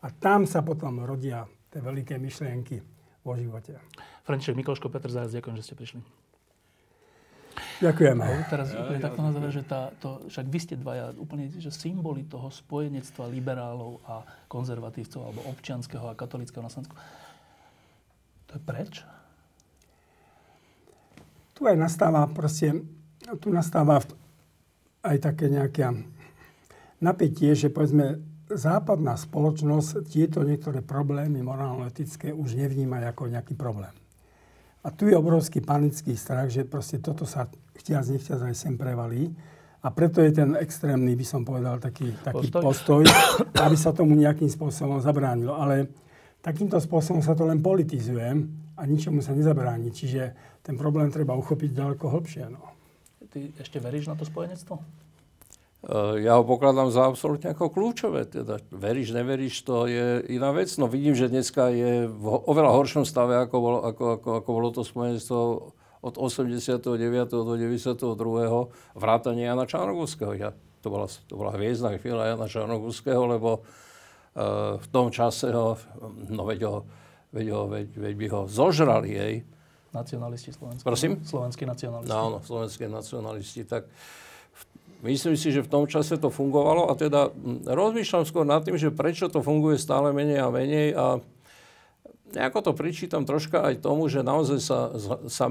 A 0.02 0.10
tam 0.10 0.50
sa 0.50 0.66
potom 0.66 1.04
rodia 1.06 1.46
tie 1.70 1.84
veľké 1.84 2.18
myšlienky 2.18 2.82
vo 3.22 3.38
živote. 3.38 3.78
František 4.24 4.58
Mikloško, 4.58 4.88
Petr 4.90 5.10
Zajac, 5.10 5.34
ďakujem, 5.34 5.56
že 5.58 5.66
ste 5.66 5.76
prišli. 5.76 6.00
Ďakujem. 7.82 8.18
No, 8.22 8.30
teraz 8.46 8.70
ja, 8.70 8.86
úplne 8.86 9.02
ja, 9.02 9.06
takto 9.10 9.22
na 9.26 9.32
záver, 9.34 9.50
že 9.50 9.64
tá, 9.66 9.90
to, 9.98 10.22
však 10.30 10.46
vy 10.46 10.60
ste 10.62 10.76
dvaja 10.78 11.18
úplne 11.18 11.50
že 11.50 11.74
symboly 11.74 12.30
toho 12.30 12.54
spojenectva 12.54 13.26
liberálov 13.26 13.98
a 14.06 14.22
konzervatívcov, 14.46 15.20
alebo 15.26 15.42
občianského 15.50 16.06
a 16.06 16.14
katolického 16.14 16.62
na 16.62 16.70
Slovensku. 16.70 16.94
To 18.50 18.52
je 18.54 18.62
preč? 18.62 19.02
tu 21.62 21.70
aj 21.70 21.78
nastáva 21.78 22.26
proste, 22.26 22.74
tu 23.38 23.54
nastáva 23.54 24.02
aj 25.06 25.18
také 25.22 25.46
nejaké 25.46 25.94
napätie, 26.98 27.54
že 27.54 27.70
povedzme 27.70 28.18
západná 28.50 29.14
spoločnosť 29.14 30.10
tieto 30.10 30.42
niektoré 30.42 30.82
problémy 30.82 31.46
morálno-etické 31.46 32.34
už 32.34 32.58
nevníma 32.58 32.98
ako 33.06 33.30
nejaký 33.30 33.54
problém. 33.54 33.94
A 34.82 34.90
tu 34.90 35.06
je 35.06 35.14
obrovský 35.14 35.62
panický 35.62 36.18
strach, 36.18 36.50
že 36.50 36.66
proste 36.66 36.98
toto 36.98 37.26
sa 37.30 37.46
chtiac 37.78 38.06
nechtiac 38.10 38.42
aj 38.42 38.56
sem 38.58 38.74
prevalí. 38.74 39.30
A 39.82 39.90
preto 39.90 40.22
je 40.22 40.30
ten 40.30 40.54
extrémny, 40.58 41.18
by 41.18 41.26
som 41.26 41.42
povedal, 41.42 41.82
taký, 41.82 42.14
taký 42.22 42.54
postoj. 42.54 42.62
postoj, 42.62 43.04
aby 43.66 43.78
sa 43.78 43.94
tomu 43.94 44.14
nejakým 44.14 44.50
spôsobom 44.50 45.02
zabránilo. 45.02 45.58
Ale 45.58 45.90
takýmto 46.42 46.78
spôsobom 46.78 47.22
sa 47.26 47.34
to 47.34 47.46
len 47.50 47.62
politizuje 47.62 48.30
a 48.78 48.82
ničomu 48.86 49.26
sa 49.26 49.34
nezabráni. 49.34 49.90
Čiže 49.90 50.38
ten 50.62 50.78
problém 50.78 51.10
treba 51.10 51.34
uchopiť 51.34 51.74
ďaleko 51.74 52.06
hlbšie. 52.14 52.46
No. 52.54 52.62
Ty 53.30 53.40
ešte 53.58 53.82
veríš 53.82 54.10
na 54.10 54.18
to 54.18 54.26
spojenectvo? 54.26 54.82
Eh, 55.82 56.22
ja 56.22 56.38
ho 56.38 56.46
pokladám 56.46 56.94
za 56.94 57.10
absolútne 57.10 57.58
ako 57.58 57.74
kľúčové. 57.74 58.30
Teda 58.30 58.62
veríš, 58.70 59.18
neveríš, 59.18 59.66
to 59.66 59.90
je 59.90 60.22
iná 60.30 60.54
vec. 60.54 60.70
No 60.78 60.86
vidím, 60.86 61.18
že 61.18 61.26
dneska 61.26 61.74
je 61.74 62.06
v 62.06 62.26
oveľa 62.26 62.78
horšom 62.78 63.02
stave, 63.02 63.34
ako 63.42 63.56
bolo, 63.58 63.80
ako, 63.82 64.04
ako, 64.22 64.30
ako 64.46 64.50
bolo 64.54 64.70
to 64.70 64.86
spojenectvo 64.86 65.40
od 66.02 66.16
89. 66.18 66.86
do 67.34 67.54
92. 67.58 67.98
vrátania 68.94 69.54
Jana 69.54 69.66
Čarnogórského. 69.66 70.38
Ja, 70.38 70.54
to, 70.86 70.88
bola, 70.94 71.10
to 71.10 71.34
bola 71.34 71.54
hviezdna 71.58 71.98
chvíľa 71.98 72.38
Jana 72.38 72.46
Čarnogórského, 72.46 73.22
lebo 73.26 73.62
uh, 73.62 74.78
v 74.78 74.88
tom 74.90 75.10
čase 75.10 75.50
ho, 75.54 75.78
no 76.30 76.46
veď 76.46 76.60
ho, 76.66 76.76
veď, 77.34 77.48
ho, 77.54 77.62
veď, 77.70 77.88
veď 78.02 78.14
by 78.18 78.28
ho 78.34 78.42
zožrali 78.50 79.14
jej 79.14 79.36
Nacionalisti 79.92 80.56
slovenskí. 80.56 80.88
Prosím? 80.88 81.20
Slovenskí 81.20 81.68
nacionalisti. 81.68 82.16
No, 82.16 82.32
áno, 82.32 82.38
slovenskí 82.40 82.88
nacionalisti. 82.88 83.68
Tak 83.68 83.92
myslím 85.02 85.36
si, 85.38 85.50
že 85.50 85.66
v 85.66 85.72
tom 85.72 85.86
čase 85.90 86.18
to 86.18 86.30
fungovalo 86.30 86.90
a 86.90 86.94
teda 86.98 87.34
rozmýšľam 87.66 88.26
skôr 88.26 88.46
nad 88.46 88.62
tým, 88.62 88.78
že 88.78 88.94
prečo 88.94 89.28
to 89.28 89.42
funguje 89.42 89.78
stále 89.82 90.14
menej 90.14 90.40
a 90.42 90.50
menej 90.54 90.88
a 90.94 91.06
nejako 92.32 92.60
to 92.62 92.72
pričítam 92.78 93.28
troška 93.28 93.66
aj 93.66 93.84
tomu, 93.84 94.08
že 94.08 94.24
naozaj 94.24 94.60
sa, 94.64 94.80
sa, 95.28 95.46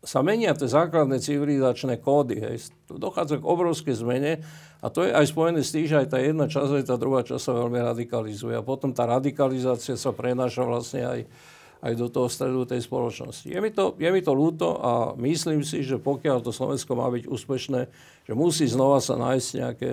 sa 0.00 0.18
menia 0.24 0.56
tie 0.56 0.66
základné 0.66 1.20
civilizačné 1.20 2.00
kódy. 2.00 2.40
Hej. 2.40 2.74
Dochádza 2.88 3.38
k 3.38 3.46
obrovskej 3.46 3.94
zmene 3.94 4.42
a 4.80 4.86
to 4.88 5.04
je 5.04 5.12
aj 5.12 5.26
spojené 5.28 5.60
s 5.60 5.76
tým, 5.76 5.84
že 5.84 6.00
aj 6.00 6.08
tá 6.08 6.18
jedna 6.18 6.48
časť, 6.48 6.72
aj 6.82 6.86
tá 6.88 6.96
druhá 6.96 7.20
časť 7.20 7.42
sa 7.42 7.52
veľmi 7.52 7.78
radikalizuje. 7.84 8.56
A 8.56 8.64
potom 8.64 8.96
tá 8.96 9.04
radikalizácia 9.04 9.94
sa 10.00 10.10
prenáša 10.10 10.64
vlastne 10.64 11.04
aj 11.04 11.20
aj 11.80 11.92
do 11.96 12.06
toho 12.12 12.28
stredu 12.28 12.68
tej 12.68 12.84
spoločnosti. 12.84 13.48
Je 13.48 13.56
mi, 13.56 13.72
to, 13.72 13.96
je 13.96 14.10
mi 14.12 14.20
to 14.20 14.36
ľúto 14.36 14.76
a 14.76 14.92
myslím 15.16 15.64
si, 15.64 15.80
že 15.80 15.96
pokiaľ 15.96 16.44
to 16.44 16.52
Slovensko 16.52 16.92
má 16.92 17.08
byť 17.08 17.24
úspešné, 17.24 17.80
že 18.28 18.32
musí 18.36 18.68
znova 18.68 19.00
sa 19.00 19.16
nájsť 19.16 19.48
nejaké, 19.56 19.92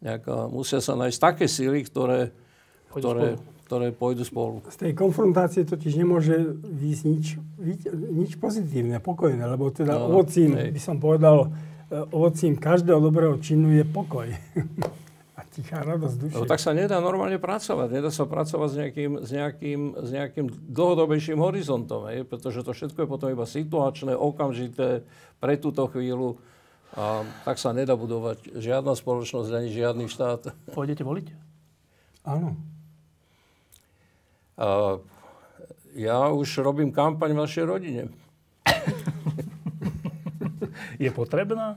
nejaká, 0.00 0.48
musia 0.48 0.80
sa 0.80 0.96
nájsť 0.96 1.18
také 1.20 1.44
síly, 1.52 1.84
ktoré, 1.84 2.32
ktoré, 2.96 3.36
ktoré 3.68 3.92
pôjdu 3.92 4.24
spolu. 4.24 4.64
Z 4.72 4.88
tej 4.88 4.92
konfrontácie 4.96 5.68
totiž 5.68 6.00
nemôže 6.00 6.56
výjsť 6.60 7.04
nič, 7.04 7.26
nič 8.08 8.30
pozitívne, 8.40 8.96
pokojné, 8.96 9.44
lebo 9.44 9.68
teda 9.68 10.00
no, 10.00 10.16
ovocím, 10.16 10.56
hej. 10.56 10.72
by 10.72 10.80
som 10.80 10.96
povedal, 10.96 11.52
e, 11.92 12.08
ovocím 12.08 12.56
každého 12.56 13.04
dobrého 13.04 13.36
činu 13.36 13.76
je 13.76 13.84
pokoj. 13.84 14.32
tichá 15.52 15.84
radosť 15.84 16.16
duše. 16.16 16.34
No, 16.34 16.48
tak 16.48 16.58
sa 16.58 16.72
nedá 16.72 16.96
normálne 16.98 17.36
pracovať. 17.36 17.88
Nedá 17.92 18.08
sa 18.08 18.24
pracovať 18.24 18.68
s 18.72 18.76
nejakým, 18.80 19.12
s 19.20 19.30
nejakým, 19.30 19.80
s 20.00 20.08
nejakým 20.08 20.46
dlhodobejším 20.72 21.36
horizontom, 21.36 22.08
hej? 22.08 22.24
pretože 22.24 22.64
to 22.64 22.72
všetko 22.72 23.04
je 23.04 23.08
potom 23.08 23.28
iba 23.28 23.44
situačné, 23.44 24.16
okamžité, 24.16 25.04
pre 25.38 25.60
túto 25.60 25.84
chvíľu. 25.92 26.40
A 26.96 27.24
tak 27.44 27.60
sa 27.60 27.72
nedá 27.72 27.96
budovať 27.96 28.56
žiadna 28.56 28.96
spoločnosť 28.96 29.48
ani 29.52 29.68
žiadny 29.72 30.08
štát. 30.08 30.56
Pôjdete 30.72 31.04
voliť? 31.04 31.26
Áno. 32.28 32.56
A 34.56 35.00
ja 35.96 36.28
už 36.32 36.64
robím 36.64 36.92
kampaň 36.92 37.36
v 37.36 37.42
vašej 37.44 37.64
rodine. 37.64 38.02
je 41.04 41.10
potrebná? 41.12 41.76